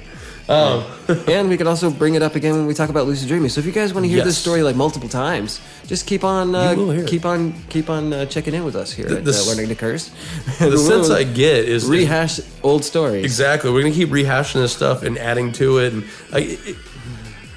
Um, 0.48 0.84
and 1.28 1.48
we 1.48 1.56
can 1.56 1.66
also 1.66 1.90
bring 1.90 2.14
it 2.14 2.22
up 2.22 2.34
again 2.36 2.54
when 2.54 2.66
we 2.66 2.74
talk 2.74 2.88
about 2.88 3.06
lucid 3.06 3.28
dreaming. 3.28 3.48
So 3.48 3.60
if 3.60 3.66
you 3.66 3.72
guys 3.72 3.92
want 3.94 4.04
to 4.04 4.08
hear 4.08 4.22
this 4.24 4.38
story 4.38 4.62
like 4.62 4.76
multiple 4.76 5.08
times, 5.08 5.60
just 5.86 6.06
keep 6.06 6.24
on 6.24 6.54
uh, 6.54 6.70
You 6.72 6.76
will 6.78 6.90
hear 6.92 7.02
it. 7.04 7.08
keep 7.08 7.24
on 7.24 7.52
keep 7.68 7.90
on 7.90 8.12
uh, 8.12 8.26
checking 8.26 8.54
in 8.54 8.64
with 8.64 8.76
us 8.76 8.92
here 8.92 9.06
at 9.06 9.24
the 9.24 9.30
uh, 9.32 9.44
Learning 9.48 9.68
to 9.68 9.74
Curse. 9.74 10.10
the 10.58 10.76
sense 10.78 11.10
I 11.10 11.24
get 11.24 11.64
is 11.64 11.84
is- 11.84 11.90
rehash 11.90 12.40
old 12.62 12.84
stories. 12.84 13.24
exactly. 13.24 13.70
We're 13.72 13.82
gonna 13.82 13.94
keep 13.94 14.10
rehashing 14.10 14.54
this 14.54 14.72
stuff 14.72 15.02
and 15.02 15.18
adding 15.18 15.52
to 15.52 15.78
it. 15.78 15.92
And 15.92 16.04
I, 16.32 16.38
it, 16.64 16.76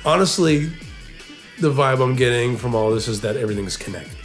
honestly, 0.06 0.72
the 1.60 1.72
vibe 1.72 2.02
I'm 2.04 2.16
getting 2.16 2.58
from 2.58 2.74
all 2.76 2.92
this 2.92 3.08
is 3.08 3.22
that 3.22 3.36
everything's 3.38 3.78
connected. 3.78 4.16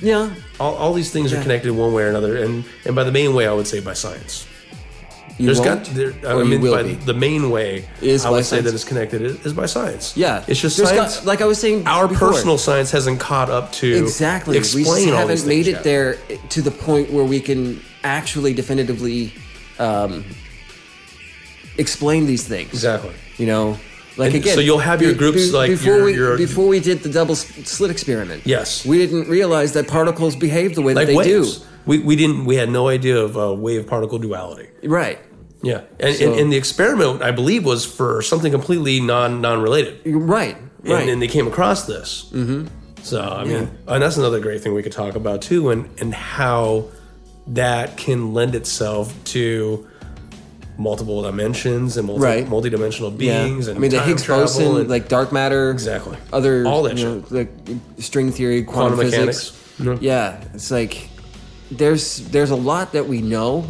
Yeah. 0.00 0.34
All, 0.60 0.74
all 0.74 0.92
these 0.92 1.10
things 1.10 1.32
Yeah. 1.32 1.38
are 1.38 1.42
connected 1.42 1.72
one 1.72 1.92
way 1.92 2.02
or 2.04 2.08
another, 2.08 2.36
and 2.36 2.64
and 2.84 2.94
by 2.94 3.04
the 3.04 3.12
main 3.12 3.34
way, 3.34 3.46
I 3.46 3.52
would 3.52 3.66
say 3.66 3.80
by 3.80 3.94
science. 3.94 4.46
You 5.38 5.46
There's 5.46 5.60
won't, 5.60 5.84
got 5.84 5.94
there, 5.94 6.14
I 6.26 6.42
mean, 6.44 6.62
by 6.62 6.82
be. 6.82 6.94
the 6.94 7.12
main 7.12 7.50
way 7.50 7.86
Is 8.00 8.24
I 8.24 8.30
would 8.30 8.46
say 8.46 8.62
that 8.62 8.72
it's 8.72 8.84
connected 8.84 9.20
is, 9.20 9.44
is 9.44 9.52
by 9.52 9.66
science. 9.66 10.16
Yeah, 10.16 10.42
it's 10.48 10.58
just 10.58 10.78
There's 10.78 10.88
science. 10.88 11.16
got- 11.18 11.26
like 11.26 11.42
I 11.42 11.44
was 11.44 11.58
saying, 11.60 11.86
our 11.86 12.08
before. 12.08 12.28
personal 12.28 12.56
science 12.56 12.90
hasn't 12.90 13.20
caught 13.20 13.50
up 13.50 13.70
to 13.72 13.86
exactly. 13.86 14.56
explain 14.56 15.10
we 15.10 15.12
haven't 15.12 15.46
made 15.46 15.66
it 15.66 15.72
yet. 15.72 15.84
there 15.84 16.14
to 16.48 16.62
the 16.62 16.70
point 16.70 17.12
where 17.12 17.24
we 17.24 17.40
can 17.40 17.82
actually 18.02 18.54
definitively 18.54 19.34
um, 19.78 20.24
explain 21.76 22.24
these 22.24 22.44
things. 22.48 22.70
Exactly. 22.70 23.12
You 23.36 23.46
know, 23.46 23.78
like 24.16 24.32
And 24.34 24.42
again. 24.42 24.54
so 24.54 24.60
you'll 24.60 24.78
have 24.78 25.02
your 25.02 25.14
groups 25.14 25.52
like 25.52 25.70
before 25.70 25.96
your- 25.96 26.04
we 26.04 26.14
your- 26.14 26.36
before 26.38 26.66
we 26.68 26.80
did 26.80 27.02
the 27.02 27.08
double 27.10 27.34
slit 27.34 27.90
experiment. 27.90 28.42
Yes. 28.44 28.84
we 28.86 28.98
didn't 28.98 29.28
realize 29.28 29.72
that 29.72 29.88
particles 29.88 30.36
behave 30.36 30.74
the 30.74 30.82
way 30.82 30.94
Like 30.94 31.06
that 31.08 31.12
they 31.12 31.16
waves. 31.38 31.64
We, 31.86 31.98
we 31.98 32.16
didn't 32.16 32.44
we 32.46 32.56
had 32.56 32.70
no 32.70 32.88
idea 32.88 33.16
of 33.18 33.36
uh, 33.36 33.54
wave 33.54 33.86
particle 33.86 34.18
duality. 34.18 34.68
Right. 34.82 35.18
Yeah, 35.62 35.80
and, 36.00 36.14
So- 36.14 36.30
and, 36.32 36.40
and 36.40 36.52
the 36.52 36.56
experiment 36.56 37.22
I 37.22 37.30
believe 37.30 37.64
was 37.64 37.84
for 37.84 38.22
something 38.22 38.52
completely 38.52 39.00
non 39.00 39.40
non 39.40 39.60
related. 39.62 40.00
Right. 40.04 40.56
Right. 40.82 41.00
and, 41.02 41.10
and 41.10 41.22
they 41.22 41.28
came 41.28 41.46
across 41.48 41.86
this. 41.86 42.28
Mm-hmm. 42.32 42.66
So 43.02 43.20
I 43.20 43.44
mean, 43.44 43.70
and 43.88 44.02
that's 44.02 44.16
another 44.16 44.40
great 44.40 44.62
thing 44.62 44.74
we 44.74 44.82
could 44.82 44.92
talk 44.92 45.14
about 45.14 45.42
too, 45.42 45.70
and 45.70 45.88
and 46.00 46.12
how 46.14 46.86
that 47.48 47.96
can 47.96 48.34
lend 48.34 48.54
itself 48.54 49.14
to 49.24 49.86
multiple 50.78 51.22
dimensions 51.22 51.96
and 51.96 52.06
multi, 52.06 52.22
Right. 52.22 52.48
multi-dimensional 52.48 53.10
yeah. 53.12 53.44
beings. 53.46 53.68
And 53.68 53.76
I 53.76 53.80
mean, 53.80 53.90
the 53.90 54.02
Higgs 54.02 54.26
boson, 54.26 54.76
and 54.76 54.88
like 54.88 55.08
dark 55.08 55.32
matter, 55.32 55.70
Exactly. 55.70 56.16
Other 56.32 56.66
All 56.66 56.82
that 56.84 56.98
you 56.98 57.04
know, 57.04 57.24
like 57.30 57.50
string 57.98 58.30
theory, 58.32 58.62
quantum, 58.62 58.98
Quantum 58.98 59.10
physics. 59.10 59.52
mechanics. 59.78 60.02
Yeah, 60.02 60.42
it's 60.54 60.70
like 60.70 61.08
there's 61.70 62.18
there's 62.28 62.50
a 62.50 62.56
lot 62.56 62.92
that 62.92 63.06
we 63.08 63.20
know, 63.22 63.64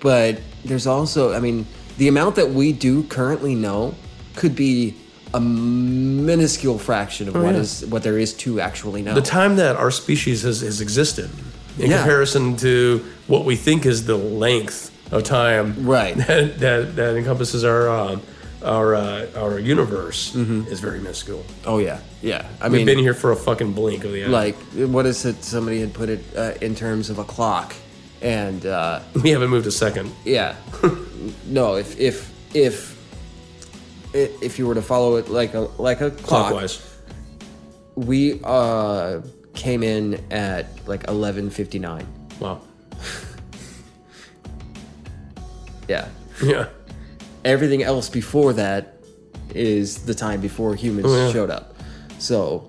but 0.00 0.40
there's 0.64 0.86
also, 0.86 1.32
I 1.34 1.40
mean, 1.40 1.66
the 1.98 2.08
amount 2.08 2.36
that 2.36 2.50
we 2.50 2.72
do 2.72 3.02
currently 3.04 3.54
know 3.54 3.94
could 4.36 4.54
be 4.54 4.94
a 5.34 5.40
minuscule 5.40 6.78
fraction 6.78 7.28
of 7.28 7.36
oh, 7.36 7.42
what 7.42 7.54
yeah. 7.54 7.60
is 7.60 7.86
what 7.86 8.02
there 8.02 8.18
is 8.18 8.34
to 8.34 8.60
actually 8.60 9.02
know. 9.02 9.14
the 9.14 9.22
time 9.22 9.56
that 9.56 9.76
our 9.76 9.90
species 9.90 10.42
has, 10.42 10.60
has 10.60 10.80
existed 10.80 11.30
in 11.78 11.90
Yeah. 11.90 11.98
comparison 11.98 12.56
to 12.58 13.02
what 13.28 13.44
we 13.46 13.56
think 13.56 13.86
is 13.86 14.04
the 14.04 14.16
length 14.16 14.90
of 15.12 15.22
time 15.24 15.86
Right. 15.86 16.16
that 16.26 16.58
that, 16.58 16.96
that 16.96 17.16
encompasses 17.16 17.62
our 17.64 17.88
um, 17.88 18.22
our 18.62 18.94
uh, 18.94 19.26
our 19.36 19.58
universe 19.58 20.34
is 20.34 20.80
very 20.80 20.98
minuscule. 21.00 21.44
oh 21.66 21.78
yeah, 21.78 22.00
yeah. 22.22 22.46
I 22.60 22.68
We've 22.68 22.78
mean, 22.78 22.86
been 22.86 22.98
here 22.98 23.14
for 23.14 23.32
a 23.32 23.36
fucking 23.36 23.72
blink 23.72 24.04
of 24.04 24.12
the 24.12 24.24
eye. 24.24 24.28
like 24.28 24.56
what 24.96 25.04
is 25.06 25.24
it? 25.24 25.42
Somebody 25.44 25.80
had 25.80 25.92
put 25.92 26.08
it 26.08 26.20
uh, 26.36 26.52
in 26.60 26.74
terms 26.74 27.10
of 27.10 27.18
a 27.18 27.24
clock, 27.24 27.74
and. 28.20 28.64
uh 28.66 29.00
we 29.22 29.30
haven't 29.30 29.50
moved 29.50 29.66
a 29.66 29.70
second. 29.72 30.10
Yeah. 30.24 30.54
no, 31.46 31.74
if 31.76 31.98
if 31.98 32.30
if 32.54 32.96
if 34.14 34.58
you 34.58 34.66
were 34.68 34.74
to 34.74 34.82
follow 34.82 35.16
it 35.16 35.28
like 35.28 35.54
a 35.54 35.60
like 35.82 36.00
a 36.00 36.10
clock, 36.10 36.50
Clockwise. 36.50 36.80
we 37.96 38.40
uh 38.44 39.20
came 39.54 39.82
in 39.82 40.22
at 40.30 40.66
like 40.86 41.02
11:59. 41.08 42.06
Wow. 42.40 42.60
Yeah. 45.88 46.08
Yeah. 46.42 46.68
Everything 47.44 47.82
else 47.82 48.08
before 48.08 48.52
that 48.54 48.94
is 49.54 50.04
the 50.04 50.14
time 50.14 50.40
before 50.40 50.74
humans 50.74 51.06
Oh, 51.08 51.26
yeah. 51.26 51.32
showed 51.32 51.50
up. 51.50 51.74
So, 52.18 52.68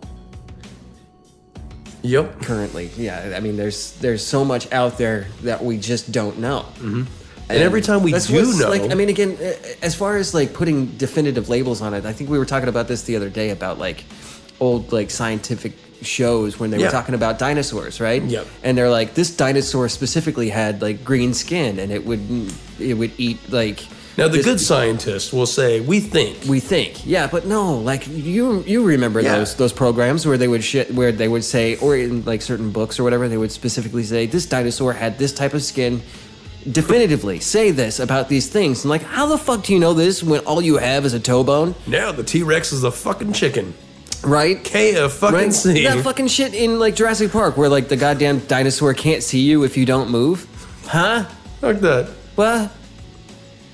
Yep. 2.02 2.42
currently, 2.42 2.90
yeah, 2.98 3.34
I 3.36 3.40
mean 3.40 3.56
there's 3.56 3.94
there's 4.02 4.26
so 4.26 4.44
much 4.44 4.70
out 4.74 4.98
there 4.98 5.28
that 5.44 5.64
we 5.64 5.78
just 5.78 6.12
don't 6.12 6.38
know. 6.40 6.66
Mm-hmm. 6.76 7.04
And 7.50 7.62
every 7.62 7.82
time 7.82 8.04
we 8.04 8.12
do 8.12 8.54
know, 8.58 8.70
like 8.70 8.92
I 8.92 8.96
mean, 8.96 9.08
again, 9.10 9.38
as 9.82 9.96
far 9.96 10.18
as 10.18 10.34
like 10.34 10.54
putting 10.54 10.88
definitive 10.98 11.48
labels 11.50 11.82
on 11.82 11.94
it, 11.94 12.06
I 12.06 12.12
think 12.12 12.30
we 12.30 12.38
were 12.38 12.46
talking 12.46 12.68
about 12.68 12.88
this 12.90 13.04
the 13.04 13.16
other 13.16 13.30
day 13.30 13.52
about 13.52 13.78
like 13.80 14.04
old 14.60 14.92
like 14.92 15.12
scientific 15.12 15.74
shows 16.04 16.60
when 16.60 16.70
they 16.72 16.78
Yeah. 16.78 16.86
were 16.86 16.92
talking 16.92 17.16
about 17.16 17.40
dinosaurs, 17.40 18.00
right? 18.00 18.22
Yep. 18.24 18.46
And 18.64 18.78
they're 18.78 18.90
like, 18.90 19.14
this 19.16 19.30
dinosaur 19.32 19.90
specifically 19.90 20.50
had 20.50 20.82
like 20.82 21.04
green 21.04 21.34
skin, 21.34 21.80
and 21.80 21.92
it 21.92 22.06
would 22.06 22.52
it 22.80 22.94
would 22.96 23.12
eat 23.18 23.40
like. 23.50 23.86
now 24.18 24.28
the 24.28 24.44
good 24.44 24.60
scientists 24.60 25.34
will 25.34 25.48
say 25.48 25.80
we 25.80 26.00
think. 26.00 26.38
we 26.48 26.60
think, 26.60 27.06
yeah, 27.06 27.26
but 27.28 27.46
no, 27.48 27.78
like 27.78 28.08
you 28.08 28.64
you 28.68 28.84
remember 28.84 29.20
Yeah. 29.22 29.38
those 29.38 29.56
those 29.56 29.74
programs 29.74 30.26
where 30.26 30.38
they 30.38 30.48
would 30.48 30.64
shit 30.64 30.94
where 30.94 31.12
they 31.12 31.28
would 31.28 31.44
say, 31.44 31.76
or 31.78 31.96
in 31.98 32.24
like 32.26 32.42
certain 32.42 32.70
books 32.72 33.00
or 33.00 33.04
whatever, 33.04 33.28
they 33.28 33.38
would 33.38 33.52
specifically 33.52 34.04
say 34.04 34.26
this 34.28 34.46
dinosaur 34.46 34.94
had 34.94 35.18
this 35.18 35.32
type 35.34 35.54
of 35.54 35.64
skin. 35.64 36.02
Definitively 36.72 37.42
say 37.42 37.72
this 37.72 38.00
about 38.00 38.30
these 38.30 38.48
things. 38.48 38.84
And 38.86 38.90
like, 38.90 39.04
how 39.04 39.26
the 39.26 39.38
fuck 39.38 39.64
do 39.66 39.74
you 39.74 39.80
know 39.80 39.94
this 39.94 40.24
when 40.24 40.40
all 40.46 40.62
you 40.62 40.78
have 40.78 41.06
is 41.06 41.14
a 41.14 41.20
toe 41.20 41.44
bone, 41.44 41.76
Now 41.88 42.14
the 42.14 42.24
T 42.24 42.42
Rex 42.42 42.72
is 42.72 42.86
a 42.86 42.92
fucking 42.92 43.34
chicken. 43.34 43.74
Right? 44.24 44.64
K 44.64 44.96
a 44.96 45.10
fucking 45.10 45.38
Right? 45.38 45.84
That 45.84 46.02
fucking 46.04 46.28
shit 46.28 46.54
in 46.54 46.80
like 46.80 46.96
Jurassic 46.96 47.32
Park 47.32 47.58
where 47.58 47.70
like 47.70 47.88
the 47.90 47.96
goddamn 47.98 48.40
dinosaur 48.40 48.94
can't 48.94 49.24
see 49.24 49.40
you 49.42 49.64
if 49.64 49.78
you 49.78 49.86
don't 49.86 50.10
move, 50.10 50.48
huh? 50.88 51.26
Fuck 51.62 51.78
that. 51.80 52.10
What? 52.36 52.72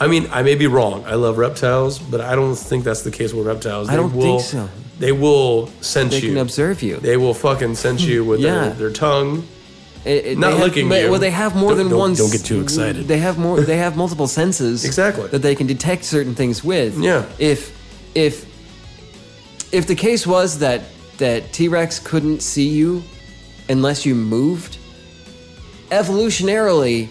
I 0.02 0.08
mean, 0.08 0.28
I 0.32 0.44
may 0.44 0.56
be 0.56 0.68
wrong. 0.68 1.04
I 1.06 1.16
love 1.16 1.38
reptiles, 1.38 2.00
but 2.00 2.22
I 2.22 2.36
don't 2.36 2.56
think 2.56 2.84
that's 2.86 3.02
the 3.02 3.12
case 3.12 3.34
with 3.34 3.46
reptiles. 3.48 3.90
I 3.90 3.96
don't 3.96 4.14
will, 4.16 4.40
think 4.40 4.42
so. 4.42 4.70
They 4.98 5.12
will 5.12 5.68
sense 5.82 6.12
They 6.12 6.22
you. 6.22 6.30
can 6.30 6.38
observe 6.38 6.82
you. 6.82 6.98
They 6.98 7.18
will 7.18 7.34
fucking 7.34 7.76
sense 7.76 8.02
you 8.02 8.24
with 8.24 8.40
Yeah. 8.40 8.60
their, 8.70 8.74
their 8.74 8.90
tongue. 8.92 9.46
It- 10.06 10.26
it- 10.26 10.38
Not 10.38 10.52
they 10.52 10.56
have- 10.58 10.66
looking 10.66 10.90
but- 10.90 11.02
you. 11.04 11.12
Well, 11.12 11.20
they 11.20 11.32
have 11.32 11.56
more 11.56 11.70
Don't- 11.72 11.78
than 11.80 11.90
don't- 11.90 12.00
one. 12.00 12.14
don't 12.16 12.32
get 12.32 12.46
too 12.46 12.62
excited. 12.62 13.08
They 13.10 13.18
have 13.18 13.38
more. 13.38 13.60
They 13.60 13.78
have 13.78 13.98
multiple 13.98 14.28
senses. 14.28 14.86
Exactly. 14.90 15.28
That 15.28 15.42
they 15.42 15.56
can 15.56 15.68
detect 15.68 16.06
certain 16.06 16.34
things 16.36 16.64
with. 16.64 16.98
Yeah. 16.98 17.24
If 17.38 17.72
if 18.16 18.46
if 19.72 19.88
the 19.88 19.96
case 19.96 20.26
was 20.28 20.60
that 20.60 20.82
that 21.18 21.52
T 21.54 21.68
Rex 21.68 22.00
couldn't 22.00 22.42
see 22.42 22.68
you 22.68 23.04
unless 23.70 24.06
you 24.06 24.16
moved, 24.16 24.78
evolutionarily, 25.90 27.10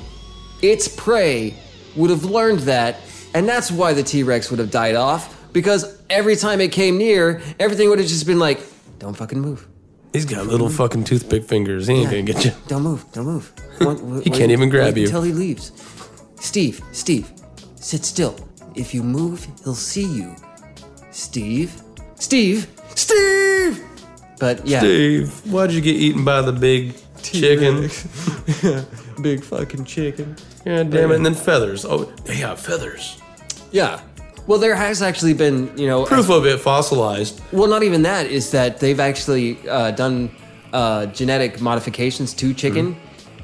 its 0.63 0.89
prey 0.89 1.55
would 1.97 2.11
have 2.11 2.25
learned 2.25 2.61
that, 2.61 2.97
and 3.35 3.49
that's 3.49 3.71
why 3.71 3.93
the 3.93 4.03
T 4.03 4.23
Rex 4.23 4.51
would 4.51 4.59
have 4.59 4.71
died 4.71 4.95
off. 4.95 5.35
Because 5.53 5.99
every 6.11 6.37
time 6.37 6.61
it 6.61 6.73
came 6.73 6.99
near, 6.99 7.41
everything 7.59 7.89
would 7.89 7.99
have 7.99 8.09
just 8.09 8.27
been 8.27 8.39
like, 8.39 8.61
"Don't 8.99 9.15
fucking 9.17 9.41
move." 9.41 9.67
He's 10.13 10.25
got 10.25 10.47
little 10.47 10.69
fucking 10.71 11.05
toothpick 11.05 11.45
fingers. 11.45 11.87
He 11.87 11.95
ain't 11.95 12.05
Yeah. 12.05 12.11
gonna 12.11 12.23
get 12.23 12.45
you. 12.45 12.53
Don't 12.67 12.83
move. 12.83 13.05
Don't 13.13 13.27
move. 13.27 13.53
Wait- 13.81 13.99
He 14.25 14.31
can't 14.31 14.51
even 14.53 14.69
grab 14.69 14.97
you. 14.97 15.05
until 15.05 15.23
he 15.23 15.33
leaves. 15.33 15.73
Steve, 16.41 16.81
Steve, 16.93 17.31
sit 17.77 18.05
still. 18.05 18.37
If 18.75 18.95
you 18.95 19.03
move, 19.03 19.47
he'll 19.65 19.75
see 19.75 20.05
you. 20.05 20.35
Steve, 21.11 21.73
Steve, 22.19 22.67
Steve. 22.95 23.83
But 24.41 24.67
yeah, 24.67 24.81
Steve, 24.81 25.31
why'd 25.53 25.73
you 25.73 25.81
get 25.81 25.97
eaten 25.97 26.25
by 26.25 26.43
the 26.43 26.53
big 26.53 26.95
chicken? 27.23 27.83
big 29.23 29.43
fucking 29.43 29.85
chicken. 29.85 30.37
Yeah, 30.65 30.83
damn 30.85 31.11
it. 31.11 31.17
And 31.17 31.27
then 31.27 31.35
feathers. 31.35 31.85
Oh, 31.85 32.05
they 32.25 32.37
have 32.37 32.61
feathers. 32.61 33.21
Yeah. 33.73 34.01
Well, 34.47 34.59
there 34.59 34.75
has 34.75 35.03
actually 35.03 35.35
been, 35.35 35.77
you 35.77 35.87
know, 35.87 36.05
Proof 36.07 36.31
of 36.31 36.47
it 36.47 36.59
fossilized. 36.61 37.41
well, 37.53 37.69
not 37.69 37.83
even 37.83 38.03
that 38.03 38.27
is 38.27 38.51
that 38.53 38.81
they've 38.81 38.99
actually 39.01 39.59
uh, 39.69 39.91
done 39.91 40.31
uh, 40.73 41.07
genetic 41.07 41.61
modifications 41.61 42.33
to 42.35 42.55
chicken. 42.55 42.97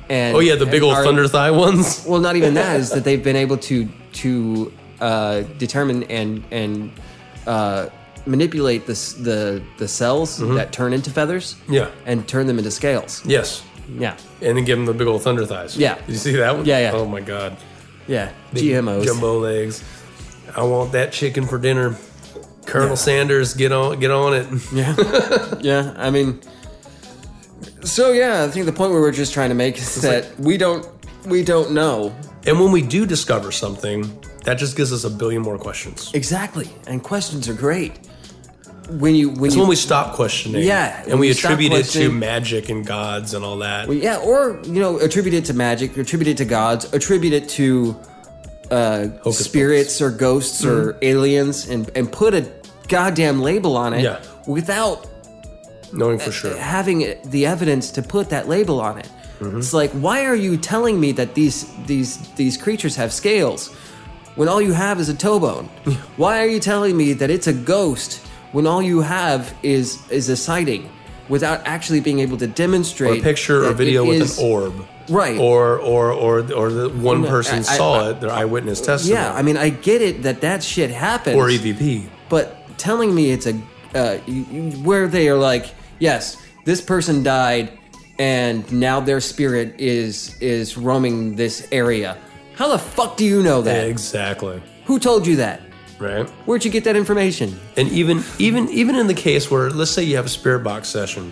And 0.08 0.36
Oh, 0.36 0.40
yeah, 0.40 0.54
the 0.54 0.66
big 0.66 0.82
old 0.82 0.94
are- 0.94 1.04
thunder 1.04 1.28
thigh 1.28 1.50
ones. 1.50 2.04
Well, 2.08 2.20
not 2.20 2.36
even 2.36 2.54
that 2.54 2.78
is 2.80 2.90
that 2.90 3.04
they've 3.06 3.22
been 3.22 3.36
able 3.36 3.56
to 3.58 3.88
to 4.14 4.72
uh, 5.00 5.40
determine 5.58 6.04
and 6.04 6.42
and 6.50 6.92
uh, 7.46 7.88
manipulate 8.26 8.86
the 8.86 8.94
the 9.20 9.62
the 9.78 9.88
cells 9.88 10.38
that 10.38 10.72
turn 10.72 10.92
into 10.92 11.10
feathers. 11.10 11.54
Mm-hmm. 11.54 11.72
Yeah. 11.74 11.90
and 12.06 12.26
turn 12.28 12.46
them 12.46 12.58
into 12.58 12.70
scales. 12.70 13.22
Yes. 13.26 13.62
Yeah, 13.98 14.16
And 14.40 14.56
then 14.56 14.64
give 14.64 14.78
them 14.78 14.86
the 14.86 14.94
big 14.94 15.06
old 15.06 15.22
thunder 15.22 15.44
thighs. 15.44 15.76
Yeah. 15.76 15.96
Did 15.96 16.08
you 16.08 16.16
see 16.16 16.32
that 16.36 16.56
one? 16.56 16.64
Yeah, 16.64 16.78
yeah. 16.78 16.92
Oh, 16.94 17.04
my 17.04 17.20
God. 17.20 17.54
yeah. 18.08 18.32
Big 18.54 18.62
GMOs. 18.64 19.04
Jumbo 19.04 19.38
legs. 19.40 19.84
I 20.56 20.62
want 20.62 20.92
that 20.92 21.12
chicken 21.12 21.46
for 21.46 21.58
dinner. 21.58 21.94
Colonel 22.64 22.96
Sanders, 22.96 23.52
get 23.52 23.72
on, 23.72 24.00
get 24.00 24.10
on 24.10 24.32
it. 24.32 24.46
Yeah, 24.72 24.94
yeah. 25.60 25.92
I 25.98 26.08
mean, 26.10 26.40
so 27.82 28.12
yeah, 28.12 28.44
I 28.44 28.48
think 28.48 28.64
the 28.66 28.72
point 28.72 28.92
we 28.94 29.00
were 29.00 29.12
just 29.12 29.34
trying 29.34 29.50
to 29.50 29.54
make 29.54 29.76
is 29.76 30.00
that 30.02 30.38
we 30.38 30.56
don't 30.56 30.86
we 31.26 31.42
don't 31.42 31.72
know 31.72 32.14
And 32.46 32.58
when 32.60 32.72
we 32.72 32.80
do 32.82 33.04
discover 33.06 33.52
something, 33.52 34.10
that 34.44 34.54
just 34.54 34.76
gives 34.76 34.92
us 34.92 35.04
a 35.04 35.10
billion 35.10 35.42
more 35.42 35.58
questions. 35.58 36.10
exactly, 36.14 36.70
and 36.86 37.02
questions 37.02 37.48
are 37.48 37.54
great. 37.54 37.92
When 38.88 39.14
you 39.14 39.30
when 39.30 39.46
It's 39.46 39.54
you 39.54 39.60
when 39.62 39.68
we 39.70 39.76
stop 39.76 40.14
questioning. 40.14 40.62
Yeah, 40.62 41.02
And 41.08 41.18
we 41.18 41.30
attribute 41.30 41.72
it 41.72 41.84
to 41.86 42.10
magic 42.10 42.68
and 42.68 42.84
gods 42.86 43.32
and 43.34 43.44
all 43.44 43.56
that. 43.58 43.90
Yeah, 43.92 44.18
or 44.18 44.60
you 44.64 44.80
know, 44.80 44.98
attribute 44.98 45.34
it 45.34 45.44
to 45.46 45.54
magic, 45.54 45.96
attribute 45.96 46.28
it 46.28 46.36
to 46.38 46.44
gods, 46.44 46.92
attribute 46.92 47.32
it 47.32 47.48
to 47.50 47.96
uh, 48.70 49.08
Hocus 49.22 49.44
spirits 49.44 50.00
or 50.02 50.10
ghosts 50.10 50.64
or 50.64 50.96
aliens, 51.02 51.68
and 51.68 51.90
and 51.96 52.10
put 52.12 52.34
a 52.34 52.46
goddamn 52.88 53.40
label 53.40 53.76
on 53.76 53.94
it 53.94 54.02
Yeah. 54.02 54.20
without 54.46 55.06
Knowing 55.92 56.18
for 56.18 56.32
sure. 56.32 56.56
having 56.56 57.16
the 57.24 57.46
evidence 57.46 57.90
to 57.92 58.02
put 58.02 58.28
that 58.30 58.48
label 58.48 58.80
on 58.80 58.98
it. 58.98 59.08
Mm-hmm. 59.40 59.58
It's 59.58 59.72
like, 59.72 59.90
why 59.92 60.24
are 60.26 60.34
you 60.34 60.56
telling 60.56 61.00
me 61.00 61.12
that 61.12 61.34
these 61.34 61.66
these 61.86 62.18
these 62.34 62.56
creatures 62.56 62.96
have 62.96 63.12
scales 63.12 63.68
when 64.36 64.48
all 64.48 64.60
you 64.60 64.72
have 64.74 65.00
is 65.00 65.08
a 65.08 65.14
toe 65.14 65.38
bone? 65.40 65.66
Why 66.16 66.40
are 66.42 66.46
you 66.48 66.60
telling 66.60 66.96
me 66.96 67.14
that 67.14 67.30
it's 67.30 67.46
a 67.46 67.52
ghost 67.52 68.20
when 68.54 68.66
all 68.66 68.80
you 68.82 69.00
have 69.02 69.52
is 69.62 69.98
is 70.10 70.28
a 70.28 70.36
sighting 70.36 70.88
without 71.28 71.60
actually 71.66 72.00
being 72.00 72.20
able 72.20 72.36
to 72.38 72.46
demonstrate 72.46 73.18
Or 73.18 73.20
a 73.20 73.22
picture 73.30 73.64
or 73.66 73.72
video 73.72 74.04
with 74.04 74.22
is- 74.22 74.38
an 74.38 74.44
orb. 74.46 74.74
Right. 75.08 75.38
Or 75.38 75.78
or 75.80 76.12
or 76.12 76.38
or 76.60 76.70
the 76.70 76.88
one 76.88 77.22
No, 77.22 77.28
person 77.28 77.58
I- 77.58 77.62
saw 77.62 77.90
I- 78.06 78.10
it, 78.10 78.20
their 78.22 78.30
eyewitness 78.30 78.80
testimony. 78.80 79.20
Yeah, 79.20 79.34
I 79.34 79.42
mean, 79.42 79.58
I 79.58 79.68
get 79.68 80.00
it 80.00 80.22
that 80.22 80.40
that 80.40 80.62
shit 80.62 80.90
happens. 80.90 81.36
or 81.36 81.50
EVP. 81.50 82.06
But 82.30 82.44
telling 82.78 83.14
me 83.14 83.24
it's 83.34 83.46
a 83.46 83.54
uh, 83.94 84.16
where 84.88 85.06
they 85.06 85.28
are 85.28 85.36
like, 85.36 85.66
yes, 85.98 86.36
this 86.64 86.80
person 86.80 87.22
died, 87.22 87.66
and 88.18 88.60
now 88.72 88.98
their 89.00 89.20
spirit 89.20 89.74
is 89.78 90.36
is 90.40 90.78
roaming 90.78 91.36
this 91.36 91.66
area. 91.70 92.16
How 92.54 92.68
the 92.68 92.78
fuck 92.78 93.16
do 93.18 93.24
you 93.26 93.42
know 93.42 93.60
that? 93.62 93.88
Exactly. 93.88 94.62
Who 94.86 94.98
told 94.98 95.26
you 95.26 95.36
that? 95.36 95.60
Right. 95.98 96.28
Where'd 96.46 96.64
you 96.64 96.70
get 96.70 96.84
that 96.84 96.96
information? 96.96 97.58
And 97.76 97.88
even 97.90 98.22
even 98.38 98.68
even 98.70 98.96
in 98.96 99.06
the 99.06 99.14
case 99.14 99.50
where 99.50 99.70
let's 99.70 99.90
say 99.90 100.02
you 100.02 100.16
have 100.16 100.26
a 100.26 100.30
spirit 100.30 100.60
box 100.64 100.88
session, 100.88 101.30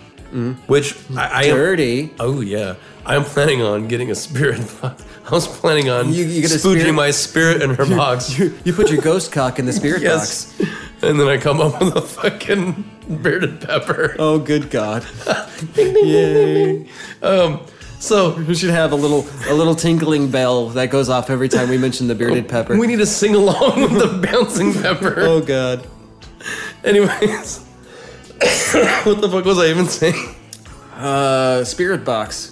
which 0.67 0.95
I, 1.15 1.27
I 1.27 1.43
am, 1.43 1.55
Dirty. 1.57 2.11
oh 2.19 2.41
yeah, 2.41 2.75
I'm 3.05 3.23
planning 3.23 3.61
on 3.61 3.87
getting 3.87 4.09
a 4.09 4.15
spirit 4.15 4.61
box. 4.81 5.03
I 5.25 5.29
was 5.31 5.47
planning 5.47 5.89
on 5.89 6.11
You- 6.13 6.25
you 6.25 6.43
spooging 6.43 6.79
spirit- 6.79 6.93
my 6.93 7.11
spirit 7.11 7.61
in 7.61 7.69
her 7.75 7.85
box. 7.97 8.37
You, 8.37 8.57
you 8.65 8.73
put 8.73 8.89
your 8.89 9.01
ghost 9.01 9.31
cock 9.31 9.59
in 9.59 9.65
the 9.65 9.73
spirit 9.73 10.01
yes, 10.09 10.51
box. 10.57 10.71
and 11.03 11.19
then 11.19 11.27
I 11.27 11.37
come 11.37 11.59
up 11.61 11.79
with 11.81 11.95
a 11.95 12.01
fucking 12.01 12.83
bearded 13.21 13.61
pepper. 13.61 14.15
Oh, 14.19 14.39
good 14.39 14.69
God! 14.69 15.05
Yay! 15.75 16.87
Um, 17.21 17.65
So 18.03 18.33
We 18.47 18.53
should 18.53 18.71
have 18.71 18.91
a 18.91 18.95
little 18.95 19.25
a 19.47 19.53
little 19.53 19.75
tinkling 19.75 20.29
bell 20.29 20.69
that 20.69 20.89
goes 20.89 21.09
off 21.09 21.29
every 21.29 21.47
time 21.47 21.69
we 21.69 21.77
mention 21.77 22.07
the 22.07 22.15
bearded 22.15 22.49
pepper. 22.49 22.77
we 22.77 22.85
need 22.85 22.99
to 22.99 23.05
sing 23.05 23.33
along 23.33 23.81
with 23.81 23.97
the 23.97 24.27
bouncing 24.27 24.73
pepper. 24.73 25.15
oh 25.19 25.39
God! 25.41 25.87
Anyways, 26.83 27.59
what 29.05 29.21
the 29.21 29.29
fuck 29.31 29.45
was 29.45 29.57
I 29.57 29.67
even 29.67 29.87
saying? 29.87 30.35
Uh, 30.95 31.63
spirit 31.63 32.03
box. 32.03 32.49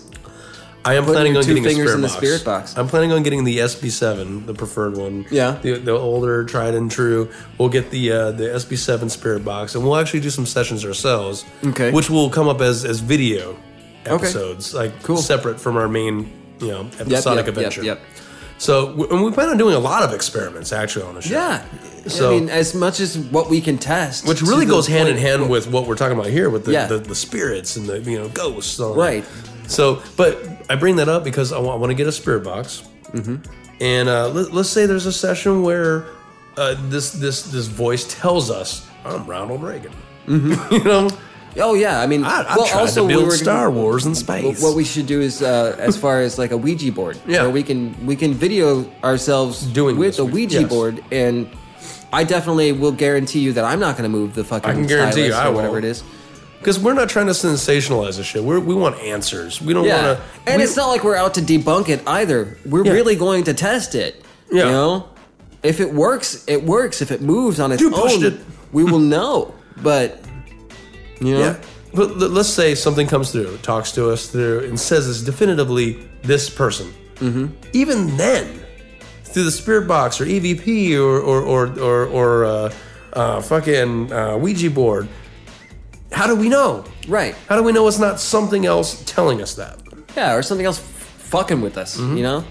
I 0.84 0.96
am 0.96 1.04
Putting 1.04 1.14
planning 1.14 1.34
your 1.34 1.42
on 1.42 1.46
two 1.46 1.54
getting 1.54 1.66
a 1.66 1.70
fingers 1.70 1.90
spirit 1.92 1.96
in 1.96 2.02
the 2.02 2.08
box. 2.08 2.18
spirit 2.18 2.46
box. 2.46 2.78
I'm 2.78 2.88
planning 2.88 3.12
on 3.12 3.22
getting 3.22 3.44
the 3.44 3.60
SB7, 3.60 4.48
the 4.48 4.56
preferred 4.56 4.98
one. 4.98 5.28
Yeah. 5.30 5.60
the, 5.62 5.74
the 5.78 5.92
older, 5.92 6.44
tried 6.44 6.74
and 6.74 6.90
true. 6.90 7.30
We'll 7.60 7.70
get 7.70 7.92
the 7.92 8.12
uh, 8.12 8.32
the 8.32 8.46
SB7 8.46 9.12
spirit 9.12 9.46
box, 9.46 9.76
and 9.76 9.84
we'll 9.84 9.98
actually 9.98 10.22
do 10.22 10.30
some 10.32 10.46
sessions 10.46 10.84
ourselves. 10.86 11.46
Okay. 11.66 11.92
which 11.92 12.10
will 12.10 12.30
come 12.30 12.48
up 12.48 12.62
as 12.62 12.84
as 12.86 13.00
video 13.02 13.58
Okay. 14.02 14.14
episodes, 14.14 14.74
like 14.74 15.04
Cool. 15.04 15.18
separate 15.18 15.60
from 15.60 15.78
our 15.78 15.88
main, 15.88 16.32
you 16.60 16.68
know, 16.68 16.82
episodic 17.00 17.46
yep, 17.46 17.48
adventure. 17.48 17.84
Yep, 17.84 17.98
yep. 18.00 18.08
So, 18.58 18.90
and 19.10 19.24
we 19.24 19.32
plan 19.32 19.50
on 19.50 19.58
doing 19.58 19.74
a 19.74 19.80
lot 19.80 20.04
of 20.04 20.14
experiments 20.14 20.72
actually 20.72 21.06
on 21.06 21.16
the 21.16 21.22
show. 21.22 21.34
Yeah. 21.34 21.64
So- 22.08 22.30
I 22.36 22.40
mean, 22.40 22.50
as 22.50 22.76
much 22.76 23.00
as 23.00 23.18
what 23.18 23.50
we 23.50 23.60
can 23.62 23.78
test, 23.80 24.28
Which 24.28 24.42
really 24.42 24.66
goes 24.68 24.86
hand 24.88 25.10
in 25.10 25.18
hand 25.18 25.50
with 25.50 25.68
what 25.68 25.88
we're 25.88 25.96
talking 25.96 26.18
about 26.18 26.30
here 26.32 26.50
with 26.50 26.66
the, 26.66 26.72
Yeah. 26.74 26.86
the, 26.88 27.00
the 27.00 27.16
spirits 27.16 27.76
and 27.76 27.88
the 27.88 28.00
you 28.02 28.20
know 28.20 28.30
ghosts. 28.30 28.80
all 28.80 28.94
that. 28.94 29.00
Right. 29.00 29.26
So, 29.68 30.02
but 30.18 30.38
I 30.70 30.76
bring 30.76 30.98
that 30.98 31.10
up 31.10 31.24
because 31.24 31.52
I 31.52 31.58
want, 31.60 31.72
I 31.72 31.76
want 31.76 31.90
to 31.92 31.96
get 31.96 32.06
a 32.08 32.12
spirit 32.12 32.44
box, 32.44 32.84
mm-hmm. 33.14 33.38
and 33.80 34.10
uh, 34.10 34.28
let, 34.30 34.52
let's 34.54 34.70
say 34.70 34.86
there's 34.86 35.06
a 35.06 35.14
session 35.14 35.62
where 35.64 36.06
uh, 36.58 36.76
this 36.90 37.12
this 37.14 37.44
this 37.44 37.68
voice 37.68 38.06
tells 38.14 38.52
us 38.52 38.86
I'm 39.06 39.26
Ronald 39.26 39.64
Reagan. 39.64 39.94
you 40.28 40.84
know, 40.84 41.10
Oh 41.58 41.74
yeah, 41.74 42.00
I 42.00 42.08
mean, 42.08 42.24
I, 42.24 42.44
I 42.44 42.56
well, 42.56 42.66
tried 42.66 42.80
also 42.82 43.02
to 43.02 43.08
we 43.08 43.14
build 43.14 43.26
were- 43.26 43.32
Star 43.32 43.70
Wars 43.70 44.06
in 44.06 44.16
space. 44.16 44.62
What 44.64 44.76
we 44.76 44.84
should 44.86 45.06
do 45.06 45.20
is, 45.22 45.42
uh, 45.42 45.76
as 45.80 45.98
far 45.98 46.22
as 46.22 46.38
like 46.38 46.52
a 46.52 46.58
Ouija 46.58 46.92
board, 46.92 47.18
Yeah. 47.28 47.42
where 47.44 47.50
we 47.52 47.64
can 47.64 48.06
we 48.06 48.16
can 48.16 48.34
video 48.34 48.86
ourselves 49.04 49.64
Doing 49.64 49.98
with 49.98 50.10
this, 50.12 50.20
a 50.20 50.26
Ouija 50.26 50.62
yes. 50.62 50.70
board, 50.70 51.04
and 51.12 51.50
I 52.14 52.24
definitely 52.24 52.72
will 52.72 52.92
guarantee 52.94 53.40
you 53.40 53.54
that 53.54 53.66
I'm 53.66 53.80
not 53.80 53.98
going 53.98 54.10
to 54.10 54.18
move 54.18 54.34
the 54.36 54.44
fucking 54.44 54.70
I 54.70 54.74
can 54.74 54.86
guarantee 54.88 55.26
you 55.26 55.32
stylus 55.32 55.46
I 55.46 55.50
or 55.50 55.54
whatever 55.56 55.74
won't. 55.74 55.86
it 55.86 55.90
is. 55.90 56.04
because 56.60 56.78
we're 56.80 56.94
not 56.94 57.10
trying 57.10 57.26
to 57.28 57.32
sensationalize 57.34 58.18
this 58.18 58.26
shit. 58.28 58.44
We're, 58.44 58.60
we 58.60 58.76
want 58.76 59.00
answers. 59.02 59.60
We 59.62 59.74
don't 59.74 59.86
Yeah, 59.86 60.06
want 60.08 60.20
to. 60.46 60.52
and 60.52 60.62
it's 60.62 60.76
not 60.78 60.88
like 60.90 61.04
we're 61.04 61.16
out 61.16 61.34
to 61.36 61.42
debunk 61.42 61.90
it 61.90 62.02
either. 62.08 62.58
We're 62.66 62.86
Yeah. 62.86 62.92
really 62.94 63.16
going 63.16 63.44
to 63.46 63.54
test 63.54 63.96
it. 63.96 64.24
Yeah. 64.52 64.66
You 64.66 64.72
know, 64.72 65.10
if 65.64 65.80
it 65.80 65.94
works, 65.94 66.44
it 66.48 66.64
works. 66.64 67.02
If 67.02 67.12
it 67.12 67.22
moves 67.22 67.60
on 67.60 67.72
its 67.72 67.82
You 67.82 67.94
own, 67.96 68.24
it. 68.24 68.40
we 68.72 68.84
will 68.84 69.00
know. 69.00 69.54
But 69.82 70.20
you 71.22 71.34
know, 71.36 71.40
Yeah. 71.40 71.56
But 71.94 72.10
l- 72.12 72.30
let's 72.30 72.50
say 72.50 72.74
something 72.76 73.08
comes 73.08 73.32
through, 73.32 73.58
talks 73.64 73.92
to 73.94 74.10
us 74.10 74.28
through, 74.28 74.60
and 74.68 74.80
says 74.80 75.08
it's 75.10 75.22
definitively 75.22 76.00
this 76.24 76.50
person. 76.50 76.88
Mm-hmm. 77.16 77.48
Even 77.74 78.16
then, 78.18 78.46
through 79.26 79.44
the 79.44 79.52
spirit 79.52 79.88
box 79.88 80.20
or 80.22 80.26
EVP 80.26 80.96
or 80.98 81.20
or 81.20 81.42
or 81.42 81.80
or, 81.80 82.06
or 82.08 82.46
uh, 82.46 82.74
uh, 83.14 83.42
fucking 83.42 84.12
uh, 84.12 84.38
Ouija 84.38 84.70
board, 84.70 85.08
how 86.12 86.28
do 86.28 86.36
we 86.36 86.50
know? 86.50 86.84
right? 87.08 87.36
How 87.50 87.56
do 87.58 87.64
we 87.64 87.72
know 87.72 87.88
it's 87.88 88.00
not 88.00 88.20
something 88.20 88.66
else 88.66 89.04
telling 89.06 89.42
us 89.42 89.56
that, 89.56 89.80
Yeah, 90.16 90.36
or 90.36 90.44
something 90.44 90.66
else 90.66 90.80
f- 90.80 90.86
fucking 91.30 91.62
with 91.62 91.78
us. 91.78 91.98
You 92.00 92.24
know, 92.24 92.44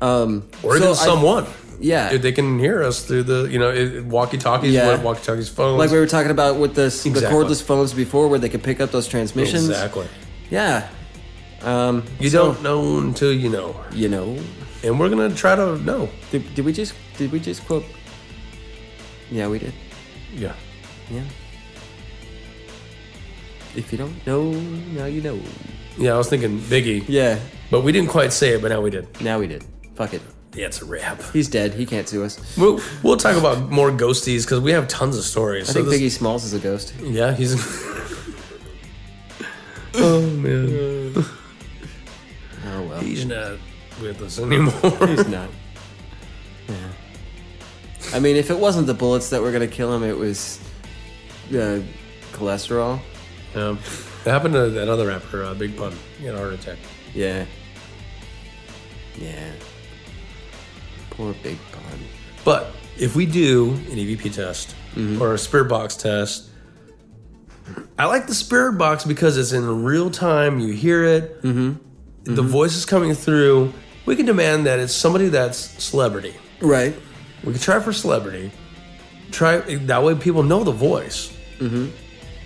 um, 0.00 0.42
Mm-hmm. 0.42 0.66
or 0.66 0.70
so 0.72 0.76
even 0.76 0.88
I- 0.88 0.92
someone? 0.94 1.46
Yeah. 1.80 2.16
They 2.16 2.32
can 2.32 2.58
hear 2.58 2.82
us 2.82 3.04
through 3.04 3.24
the 3.24 3.44
you 3.50 3.58
know 3.58 4.04
walkie 4.08 4.38
talkies, 4.38 4.72
Yeah. 4.74 5.00
walkie 5.02 5.24
talkies, 5.24 5.48
phones. 5.48 5.78
like 5.78 5.90
we 5.90 5.98
were 5.98 6.06
talking 6.06 6.30
about 6.30 6.56
with 6.56 6.74
the, 6.74 6.88
the 7.10 7.26
cordless 7.26 7.62
phones 7.62 7.92
before, 7.92 8.28
where 8.28 8.38
they 8.38 8.48
could 8.48 8.62
pick 8.62 8.80
up 8.80 8.90
those 8.90 9.08
transmissions. 9.08 9.68
exactly. 9.68 10.06
Yeah. 10.50 10.88
Um, 11.62 12.04
You 12.20 12.30
so, 12.30 12.38
don't 12.52 12.62
know 12.62 12.98
until 12.98 13.32
you 13.32 13.48
know, 13.48 13.74
You 13.92 14.08
know. 14.08 14.38
and 14.84 15.00
we're 15.00 15.08
gonna 15.08 15.34
try 15.34 15.56
to 15.56 15.78
know. 15.78 16.08
Did, 16.30 16.54
did 16.54 16.64
we 16.64 16.72
just 16.72 16.94
did 17.18 17.32
we 17.32 17.40
just 17.40 17.66
quote? 17.66 17.84
Yeah, 19.30 19.48
we 19.48 19.58
did. 19.58 19.72
Yeah. 20.34 20.52
Yeah. 21.10 21.22
If 23.74 23.92
you 23.92 23.98
don't 23.98 24.26
know, 24.26 24.52
now 24.52 25.06
you 25.06 25.20
know. 25.20 25.38
Yeah, 25.98 26.14
I 26.14 26.18
was 26.18 26.28
thinking 26.28 26.58
Biggie. 26.60 27.04
Yeah. 27.08 27.38
But 27.70 27.80
we 27.82 27.92
didn't 27.92 28.08
quite 28.10 28.32
say 28.32 28.54
it, 28.54 28.62
but 28.62 28.68
now 28.68 28.80
we 28.80 28.90
did. 28.90 29.06
Now 29.20 29.38
we 29.38 29.46
did. 29.46 29.64
Fuck 29.94 30.14
it. 30.14 30.22
Yeah, 30.54 30.66
it's 30.66 30.80
a 30.80 30.84
wrap. 30.86 31.20
He's 31.32 31.48
dead. 31.48 31.74
He 31.74 31.84
can't 31.84 32.08
sue 32.08 32.24
us. 32.24 32.56
We'll, 32.56 32.80
we'll 33.02 33.16
talk 33.18 33.36
about 33.36 33.70
more 33.70 33.90
ghosties 33.90 34.42
because 34.44 34.60
we 34.60 34.70
have 34.72 34.88
tons 34.88 35.16
of 35.18 35.24
stories. 35.24 35.68
I 35.68 35.74
think 35.74 35.88
Biggie 35.88 36.10
Smalls 36.10 36.44
is 36.44 36.54
a 36.54 36.58
ghost. 36.58 36.94
Yeah, 37.02 37.34
he's. 37.34 37.54
oh 39.96 40.22
man, 40.30 41.12
Oh 42.66 42.82
well. 42.82 43.00
he's 43.00 43.24
not 43.26 43.58
with 44.00 44.20
us 44.22 44.38
anymore. 44.40 44.72
He's 45.06 45.28
not. 45.28 45.48
Yeah. 46.68 46.74
I 48.14 48.18
mean, 48.20 48.36
if 48.36 48.50
it 48.50 48.58
wasn't 48.58 48.86
the 48.86 48.94
bullets 48.94 49.30
that 49.30 49.42
were 49.42 49.52
gonna 49.52 49.66
kill 49.66 49.94
him, 49.94 50.02
it 50.02 50.16
was 50.16 50.58
uh, 51.50 51.80
cholesterol. 52.32 53.00
um, 53.54 53.78
that 54.24 54.30
happened 54.32 54.54
to 54.54 54.70
that 54.70 54.88
other 54.88 55.06
rapper, 55.08 55.44
uh, 55.44 55.54
Big 55.54 55.76
Pun. 55.76 55.92
He 56.18 56.26
had 56.26 56.34
a 56.34 56.38
heart 56.38 56.54
attack. 56.54 56.78
Yeah. 57.14 57.44
Yeah. 59.18 59.52
Poor 61.16 61.34
Big 61.42 61.58
Pun. 61.72 61.98
But 62.44 62.72
if 62.98 63.16
we 63.16 63.26
do 63.26 63.72
an 63.72 63.96
EVP 63.96 64.32
test 64.32 64.74
mm-hmm. 64.94 65.20
or 65.20 65.34
a 65.34 65.38
spirit 65.38 65.68
box 65.68 65.96
test, 65.96 66.50
I 67.98 68.06
like 68.06 68.26
the 68.26 68.34
spirit 68.34 68.74
box 68.74 69.04
because 69.04 69.36
it's 69.36 69.52
in 69.52 69.84
real 69.84 70.10
time. 70.10 70.60
You 70.60 70.72
hear 70.72 71.04
it. 71.04 71.42
Mm-hmm. 71.42 71.72
The 72.24 72.42
mm-hmm. 72.42 72.50
voice 72.50 72.76
is 72.76 72.84
coming 72.84 73.14
through. 73.14 73.72
We 74.04 74.16
can 74.16 74.26
demand 74.26 74.66
that 74.66 74.78
it's 74.78 74.92
somebody 74.92 75.28
that's 75.28 75.58
celebrity. 75.82 76.34
Right. 76.60 76.94
We 77.44 77.52
can 77.52 77.60
try 77.60 77.80
for 77.80 77.92
celebrity. 77.92 78.52
Try 79.30 79.58
that 79.58 80.02
way 80.02 80.14
people 80.14 80.42
know 80.42 80.64
the 80.64 80.72
voice 80.72 81.36
mm-hmm. 81.58 81.88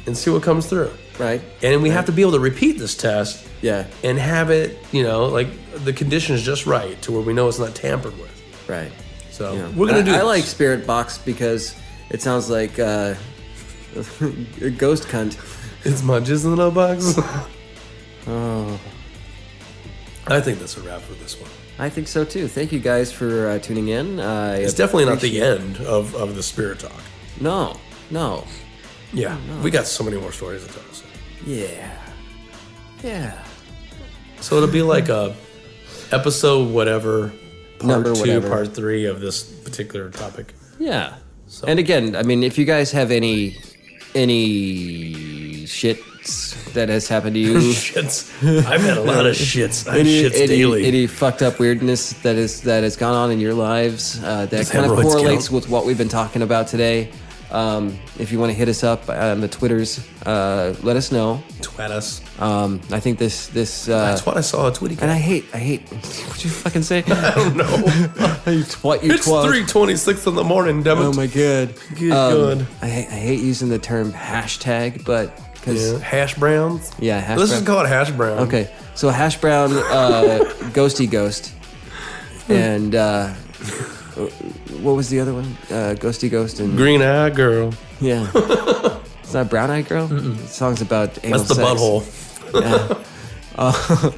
and 0.06 0.16
see 0.16 0.30
what 0.30 0.42
comes 0.42 0.66
through. 0.66 0.90
Right. 1.18 1.42
And 1.62 1.82
we 1.82 1.90
have 1.90 2.06
to 2.06 2.12
be 2.12 2.22
able 2.22 2.32
to 2.32 2.40
repeat 2.40 2.78
this 2.78 2.97
test 2.97 3.47
Yeah. 3.60 3.86
and 4.02 4.18
have 4.18 4.51
it, 4.51 4.78
you 4.90 5.02
know, 5.02 5.26
like 5.26 5.48
the 5.84 5.92
conditions 5.92 6.42
just 6.42 6.64
right 6.64 7.01
to 7.02 7.12
where 7.12 7.20
we 7.20 7.34
know 7.34 7.47
it's 7.48 7.59
not 7.59 7.74
tampered 7.74 8.18
with. 8.18 8.39
Right. 8.70 8.92
So 9.30 9.55
Yeah. 9.55 9.68
we're 9.74 9.88
gonna 9.88 10.01
I, 10.01 10.02
do. 10.02 10.14
I 10.14 10.22
like 10.22 10.44
Spirit 10.44 10.86
Box 10.86 11.18
because 11.18 11.74
it 12.10 12.22
sounds 12.22 12.48
like 12.48 12.78
uh, 12.78 13.14
a 14.62 14.70
ghost 14.78 15.09
cunt. 15.09 15.36
It's 15.84 16.02
my 16.02 16.20
jizz 16.20 16.44
in 16.44 16.55
the 16.55 16.70
box. 16.70 17.18
Oh. 18.26 18.78
I 20.26 20.40
think 20.42 20.59
that's 20.59 20.76
a 20.76 20.82
wrap 20.82 21.01
for 21.01 21.14
this 21.14 21.40
one. 21.40 21.51
I 21.78 21.88
think 21.88 22.06
so 22.06 22.22
too. 22.24 22.47
Thank 22.48 22.70
you 22.70 22.78
guys 22.78 23.10
for 23.10 23.48
uh, 23.48 23.59
tuning 23.59 23.88
in. 23.88 24.20
I 24.20 24.56
It's 24.59 24.74
definitely 24.74 25.06
not 25.06 25.20
the 25.20 25.40
end 25.40 25.78
of, 25.78 26.14
of 26.14 26.36
the 26.36 26.42
spirit 26.42 26.80
talk. 26.80 27.01
No. 27.40 27.76
No. 28.10 28.47
Yeah, 29.14 29.38
we 29.62 29.70
got 29.70 29.86
so 29.86 30.05
many 30.05 30.18
more 30.18 30.32
stories 30.32 30.64
to 30.66 30.72
tell 30.72 30.82
us. 30.90 31.02
Yeah. 31.47 31.97
Yeah. 33.02 33.42
So 34.40 34.56
it'll 34.56 34.68
be 34.68 34.82
like 34.82 35.09
a 35.09 35.34
episode 36.12 36.70
whatever, 36.70 37.32
part 37.81 37.89
Number 37.90 38.15
two, 38.15 38.20
whatever. 38.20 38.48
part 38.48 38.74
three 38.74 39.05
of 39.07 39.20
this 39.20 39.43
particular 39.43 40.11
topic. 40.11 40.55
Yeah. 40.78 41.16
So. 41.48 41.66
And 41.66 41.78
again, 41.78 42.15
I 42.15 42.23
mean, 42.23 42.43
if 42.44 42.57
you 42.59 42.65
guys 42.65 42.93
have 42.93 43.11
any 43.11 43.57
any 44.15 45.66
shit 45.66 45.98
that 46.74 46.89
has 46.89 47.09
happened 47.09 47.35
to 47.35 47.40
you. 47.47 47.55
shits. 47.57 48.31
I've 48.66 48.81
had 48.82 48.98
a 48.98 49.02
lot 49.02 49.27
of 49.27 49.35
shits. 49.35 49.90
I 49.90 49.98
any, 50.01 50.23
shits 50.23 50.36
any, 50.36 50.47
daily. 50.47 50.85
any 50.85 51.07
fucked 51.07 51.43
up 51.43 51.59
weirdness 51.59 52.12
that 52.23 52.36
is 52.36 52.61
that 52.62 52.82
has 52.82 52.97
gone 52.97 53.15
on 53.15 53.31
in 53.31 53.40
your 53.40 53.55
lives 53.55 54.23
uh, 54.23 54.47
that 54.47 54.51
Does 54.51 54.70
kind 54.70 54.86
of 54.86 54.93
correlates 55.01 55.48
count? 55.48 55.52
with 55.52 55.69
what 55.69 55.86
we've 55.86 55.98
been 55.98 56.09
talking 56.09 56.43
about 56.43 56.69
today. 56.69 57.11
Um, 57.52 57.98
if 58.18 58.31
you 58.31 58.39
want 58.39 58.51
to 58.51 58.55
hit 58.56 58.68
us 58.68 58.85
up 58.85 59.09
on 59.09 59.40
the 59.40 59.48
Twitters, 59.48 60.06
uh, 60.24 60.72
let 60.85 60.97
us 60.97 61.10
know. 61.10 61.43
Twat 61.60 61.90
us. 61.90 62.20
Um, 62.40 62.81
I 62.93 63.01
think 63.01 63.18
this 63.18 63.48
this 63.48 63.89
uh, 63.89 63.98
That's 64.06 64.24
what 64.24 64.36
I 64.36 64.40
saw 64.40 64.68
a 64.68 64.70
Twitty. 64.70 65.02
and 65.02 65.10
I 65.10 65.16
hate 65.18 65.47
I 65.52 65.59
hate 65.59 65.82
what 65.90 66.44
you 66.44 66.51
fucking 66.51 66.82
say. 66.82 66.98
I 67.09 67.35
don't 67.35 67.56
know. 67.56 67.64
you 68.52 68.62
twat 68.64 69.02
you 69.02 69.12
it's 69.14 69.27
twat. 69.28 69.44
three 69.47 69.64
twenty 69.66 69.97
six 69.97 70.27
in 70.27 70.35
the 70.36 70.44
morning. 70.44 70.82
Damn 70.85 70.98
it. 70.98 71.05
Oh 71.06 71.12
my 71.12 71.27
god. 71.27 71.74
Good 71.98 72.12
Um, 72.12 72.59
God. 72.59 72.66
I 72.82 72.86
hate, 72.89 73.06
I 73.09 73.18
hate 73.18 73.40
using 73.40 73.68
the 73.68 73.78
term 73.81 74.12
hashtag, 74.12 75.05
but 75.05 75.36
because 75.55 75.93
Yeah. 75.93 75.98
Hash 75.98 76.35
browns. 76.36 76.93
yeah, 77.01 77.18
hash 77.18 77.36
Let's 77.36 77.51
brown- 77.51 77.59
just 77.60 77.66
call 77.66 77.85
it 77.85 77.89
hash 77.89 78.10
brown. 78.12 78.39
Okay, 78.47 78.70
so 78.94 79.09
hash 79.10 79.39
brown, 79.40 79.72
uh, 79.72 80.39
ghosty 80.72 81.10
ghost, 81.10 81.52
and 82.48 82.94
uh, 82.94 83.35
what 84.82 84.96
was 84.96 85.08
the 85.08 85.20
other 85.20 85.34
one? 85.34 85.56
Uh, 85.70 85.94
ghosty 85.98 86.30
ghost 86.30 86.60
and 86.60 86.76
Green 86.76 87.02
eye 87.02 87.30
girl. 87.30 87.72
yeah. 88.00 88.30
It's 89.30 89.34
not 89.36 89.48
brown 89.48 89.70
Eye 89.70 89.82
girl. 89.82 90.08
The 90.08 90.36
song's 90.48 90.80
about 90.82 91.24
anal 91.24 91.38
That's 91.38 91.48
the 91.50 91.54
sex. 91.54 91.70
butthole. 91.70 92.60
Yeah. 92.60 93.04
Uh, 93.54 94.10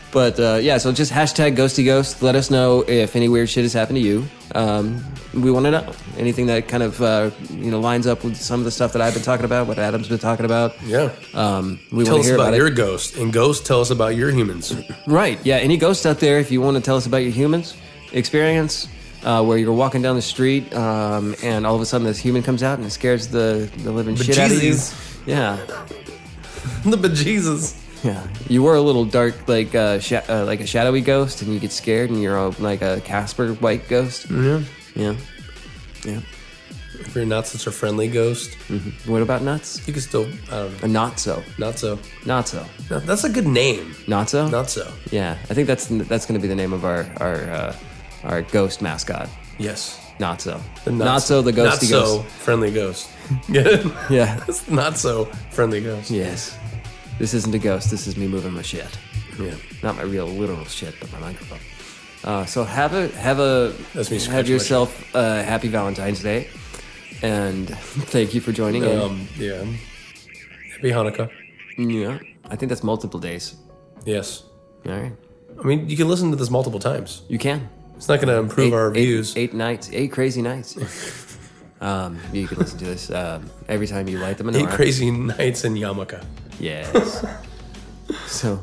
but 0.12 0.40
uh, 0.40 0.58
yeah, 0.60 0.78
so 0.78 0.90
just 0.90 1.12
hashtag 1.12 1.54
ghosty 1.54 1.84
ghost. 1.84 2.22
Let 2.22 2.34
us 2.34 2.50
know 2.50 2.82
if 2.88 3.14
any 3.14 3.28
weird 3.28 3.48
shit 3.48 3.62
has 3.62 3.72
happened 3.72 3.98
to 3.98 4.02
you. 4.02 4.24
Um, 4.56 5.04
we 5.32 5.52
want 5.52 5.66
to 5.66 5.70
know 5.70 5.92
anything 6.16 6.46
that 6.46 6.66
kind 6.66 6.82
of 6.82 7.00
uh, 7.00 7.30
you 7.50 7.70
know 7.70 7.78
lines 7.78 8.08
up 8.08 8.24
with 8.24 8.36
some 8.36 8.58
of 8.58 8.64
the 8.64 8.72
stuff 8.72 8.92
that 8.94 9.00
I've 9.00 9.14
been 9.14 9.22
talking 9.22 9.44
about, 9.44 9.68
what 9.68 9.78
Adam's 9.78 10.08
been 10.08 10.18
talking 10.18 10.44
about. 10.44 10.74
Yeah. 10.82 11.12
Um, 11.34 11.78
we 11.92 12.02
Tell 12.02 12.14
want 12.14 12.20
us 12.22 12.26
to 12.26 12.30
hear 12.30 12.34
about, 12.34 12.48
about, 12.48 12.56
your 12.56 12.70
ghost, 12.70 13.16
and 13.16 13.32
ghosts 13.32 13.64
tell 13.64 13.80
us 13.80 13.90
about 13.90 14.16
your 14.16 14.32
humans. 14.32 14.74
Right. 15.06 15.38
Yeah. 15.46 15.58
Any 15.58 15.76
ghosts 15.76 16.04
out 16.04 16.18
there, 16.18 16.40
if 16.40 16.50
you 16.50 16.60
want 16.60 16.76
to 16.78 16.82
tell 16.82 16.96
us 16.96 17.06
about 17.06 17.18
your 17.18 17.30
humans 17.30 17.76
experience, 18.12 18.88
uh, 19.24 19.44
where 19.44 19.58
you're 19.58 19.72
walking 19.72 20.02
down 20.02 20.16
the 20.16 20.22
street 20.22 20.72
um, 20.74 21.34
and 21.42 21.66
all 21.66 21.74
of 21.74 21.80
a 21.80 21.86
sudden 21.86 22.06
this 22.06 22.18
human 22.18 22.42
comes 22.42 22.62
out 22.62 22.78
and 22.78 22.86
it 22.86 22.90
scares 22.90 23.28
the, 23.28 23.70
the 23.78 23.90
living 23.92 24.16
shit 24.16 24.38
out 24.38 24.50
of 24.50 24.62
you. 24.62 24.72
Bejesus. 24.72 25.26
Yeah. 25.26 25.56
the 26.84 26.96
bejesus. 26.96 27.74
Yeah. 28.04 28.24
You 28.48 28.62
were 28.62 28.76
a 28.76 28.80
little 28.80 29.04
dark, 29.04 29.48
like 29.48 29.74
uh, 29.74 29.98
sha- 29.98 30.22
uh, 30.28 30.44
like 30.44 30.60
a 30.60 30.66
shadowy 30.66 31.00
ghost, 31.00 31.42
and 31.42 31.52
you 31.52 31.58
get 31.58 31.72
scared, 31.72 32.10
and 32.10 32.22
you're 32.22 32.36
a, 32.36 32.48
like 32.60 32.80
a 32.80 33.00
Casper 33.00 33.54
white 33.54 33.88
ghost. 33.88 34.30
Yeah. 34.30 34.62
Yeah. 34.94 35.16
Yeah. 36.04 36.20
If 37.00 37.14
you're 37.14 37.26
not 37.26 37.46
such 37.48 37.66
a 37.66 37.72
friendly 37.72 38.06
ghost, 38.08 38.54
What 39.06 39.22
about 39.22 39.42
nuts? 39.42 39.86
you 39.88 39.92
can 39.92 40.02
still. 40.02 40.26
I 40.50 40.50
don't 40.62 40.82
A 40.84 40.86
know. 40.88 40.92
not 41.04 41.18
so. 41.18 41.42
Not 41.58 41.78
so. 41.78 41.98
Not 42.24 42.46
so. 42.48 42.64
No, 42.90 43.00
that's 43.00 43.24
a 43.24 43.28
good 43.28 43.46
name. 43.46 43.94
Not 44.06 44.30
so. 44.30 44.46
Not 44.48 44.70
so. 44.70 44.92
Yeah. 45.10 45.36
I 45.50 45.54
think 45.54 45.66
that's 45.66 45.86
that's 45.86 46.24
going 46.26 46.38
to 46.38 46.42
be 46.42 46.48
the 46.48 46.54
name 46.56 46.72
of 46.72 46.84
our 46.84 47.04
our 47.18 47.34
uh, 47.50 47.76
our 48.24 48.42
ghost 48.42 48.82
mascot. 48.82 49.28
Yes. 49.58 49.98
Not 50.20 50.40
so. 50.40 50.60
The 50.84 50.90
not, 50.92 51.22
so. 51.22 51.42
The 51.42 51.52
Not 51.52 51.74
ghosty 51.78 51.86
so 51.86 52.00
ghost. 52.22 52.26
friendly 52.28 52.70
ghost. 52.72 53.08
Yeah. 54.10 54.44
Not 54.68 54.96
so 54.98 55.26
friendly 55.50 55.80
ghost. 55.80 56.10
Yes. 56.10 56.56
This 57.18 57.34
isn't 57.34 57.54
a 57.54 57.58
ghost. 57.58 57.90
This 57.90 58.06
is 58.06 58.16
me 58.16 58.26
moving 58.26 58.52
my 58.52 58.62
shit. 58.62 58.98
Yeah. 59.40 59.54
Not 59.82 59.96
my 59.96 60.02
real 60.02 60.26
literal 60.26 60.64
shit, 60.64 60.94
but 61.00 61.12
my 61.12 61.18
microphone. 61.20 61.58
Uh, 62.24 62.44
so 62.46 62.64
have 62.64 62.94
a 62.94 63.08
have 63.18 63.38
a 63.38 63.72
have 63.94 64.48
yourself 64.48 65.14
a 65.14 65.42
happy 65.44 65.68
Valentine's 65.68 66.20
Day, 66.20 66.48
and 67.22 67.68
thank 68.10 68.34
you 68.34 68.40
for 68.40 68.50
joining. 68.50 68.82
in. 68.84 68.98
Um. 68.98 69.28
Yeah. 69.36 69.62
Happy 70.74 70.90
Hanukkah. 70.90 71.30
yeah, 71.76 72.18
I 72.50 72.56
think 72.56 72.70
that's 72.70 72.82
multiple 72.82 73.20
days. 73.20 73.54
Yes. 74.04 74.42
All 74.86 74.92
right, 74.92 75.12
I 75.62 75.66
mean, 75.66 75.88
you 75.88 75.96
can 75.96 76.08
listen 76.08 76.30
to 76.30 76.36
this 76.36 76.50
multiple 76.50 76.80
times. 76.80 77.22
you 77.28 77.38
can. 77.38 77.68
It's 77.98 78.08
not 78.08 78.20
going 78.20 78.28
to 78.28 78.38
improve 78.38 78.72
our 78.72 78.90
eight- 78.94 79.04
views. 79.06 79.36
Eight 79.36 79.52
nights, 79.54 79.90
eight 79.92 80.12
crazy 80.12 80.40
nights. 80.40 80.78
um, 81.80 82.16
you 82.32 82.46
can 82.46 82.58
listen 82.58 82.78
to 82.78 82.84
this 82.84 83.10
um, 83.10 83.50
every 83.66 83.88
time 83.88 84.08
you 84.08 84.20
light 84.20 84.38
the 84.38 84.48
Eight 84.56 84.68
crazy 84.68 85.10
nights 85.10 85.64
in 85.64 85.74
Yamaka. 85.74 86.24
Yes. 86.60 87.26
so, 88.28 88.62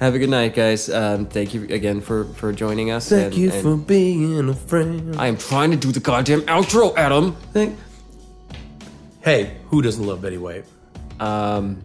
have 0.00 0.16
a 0.16 0.18
good 0.18 0.30
night, 0.30 0.52
guys. 0.52 0.90
Um, 0.90 1.26
thank 1.26 1.54
you 1.54 1.62
again 1.70 2.00
for 2.00 2.24
for 2.34 2.52
joining 2.52 2.90
us. 2.90 3.08
Thank 3.08 3.34
and- 3.34 3.36
you 3.36 3.52
and 3.52 3.62
for 3.62 3.76
being 3.76 4.48
a 4.48 4.54
friend. 4.54 5.14
I 5.16 5.28
am 5.28 5.36
trying 5.36 5.70
to 5.70 5.76
do 5.76 5.92
the 5.92 6.00
goddamn 6.00 6.42
outro, 6.42 6.96
Adam. 6.96 7.36
Thank- 7.52 7.78
Hey, 9.20 9.58
who 9.68 9.80
doesn't 9.80 10.04
love 10.04 10.20
Betty 10.20 10.38
White? 10.38 10.64
Um, 11.20 11.84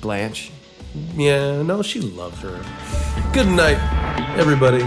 Blanche. 0.00 0.50
Yeah, 1.16 1.62
no, 1.62 1.82
she 1.82 2.00
loves 2.00 2.40
her. 2.40 2.60
Good 3.32 3.46
night, 3.46 3.78
everybody. 4.36 4.82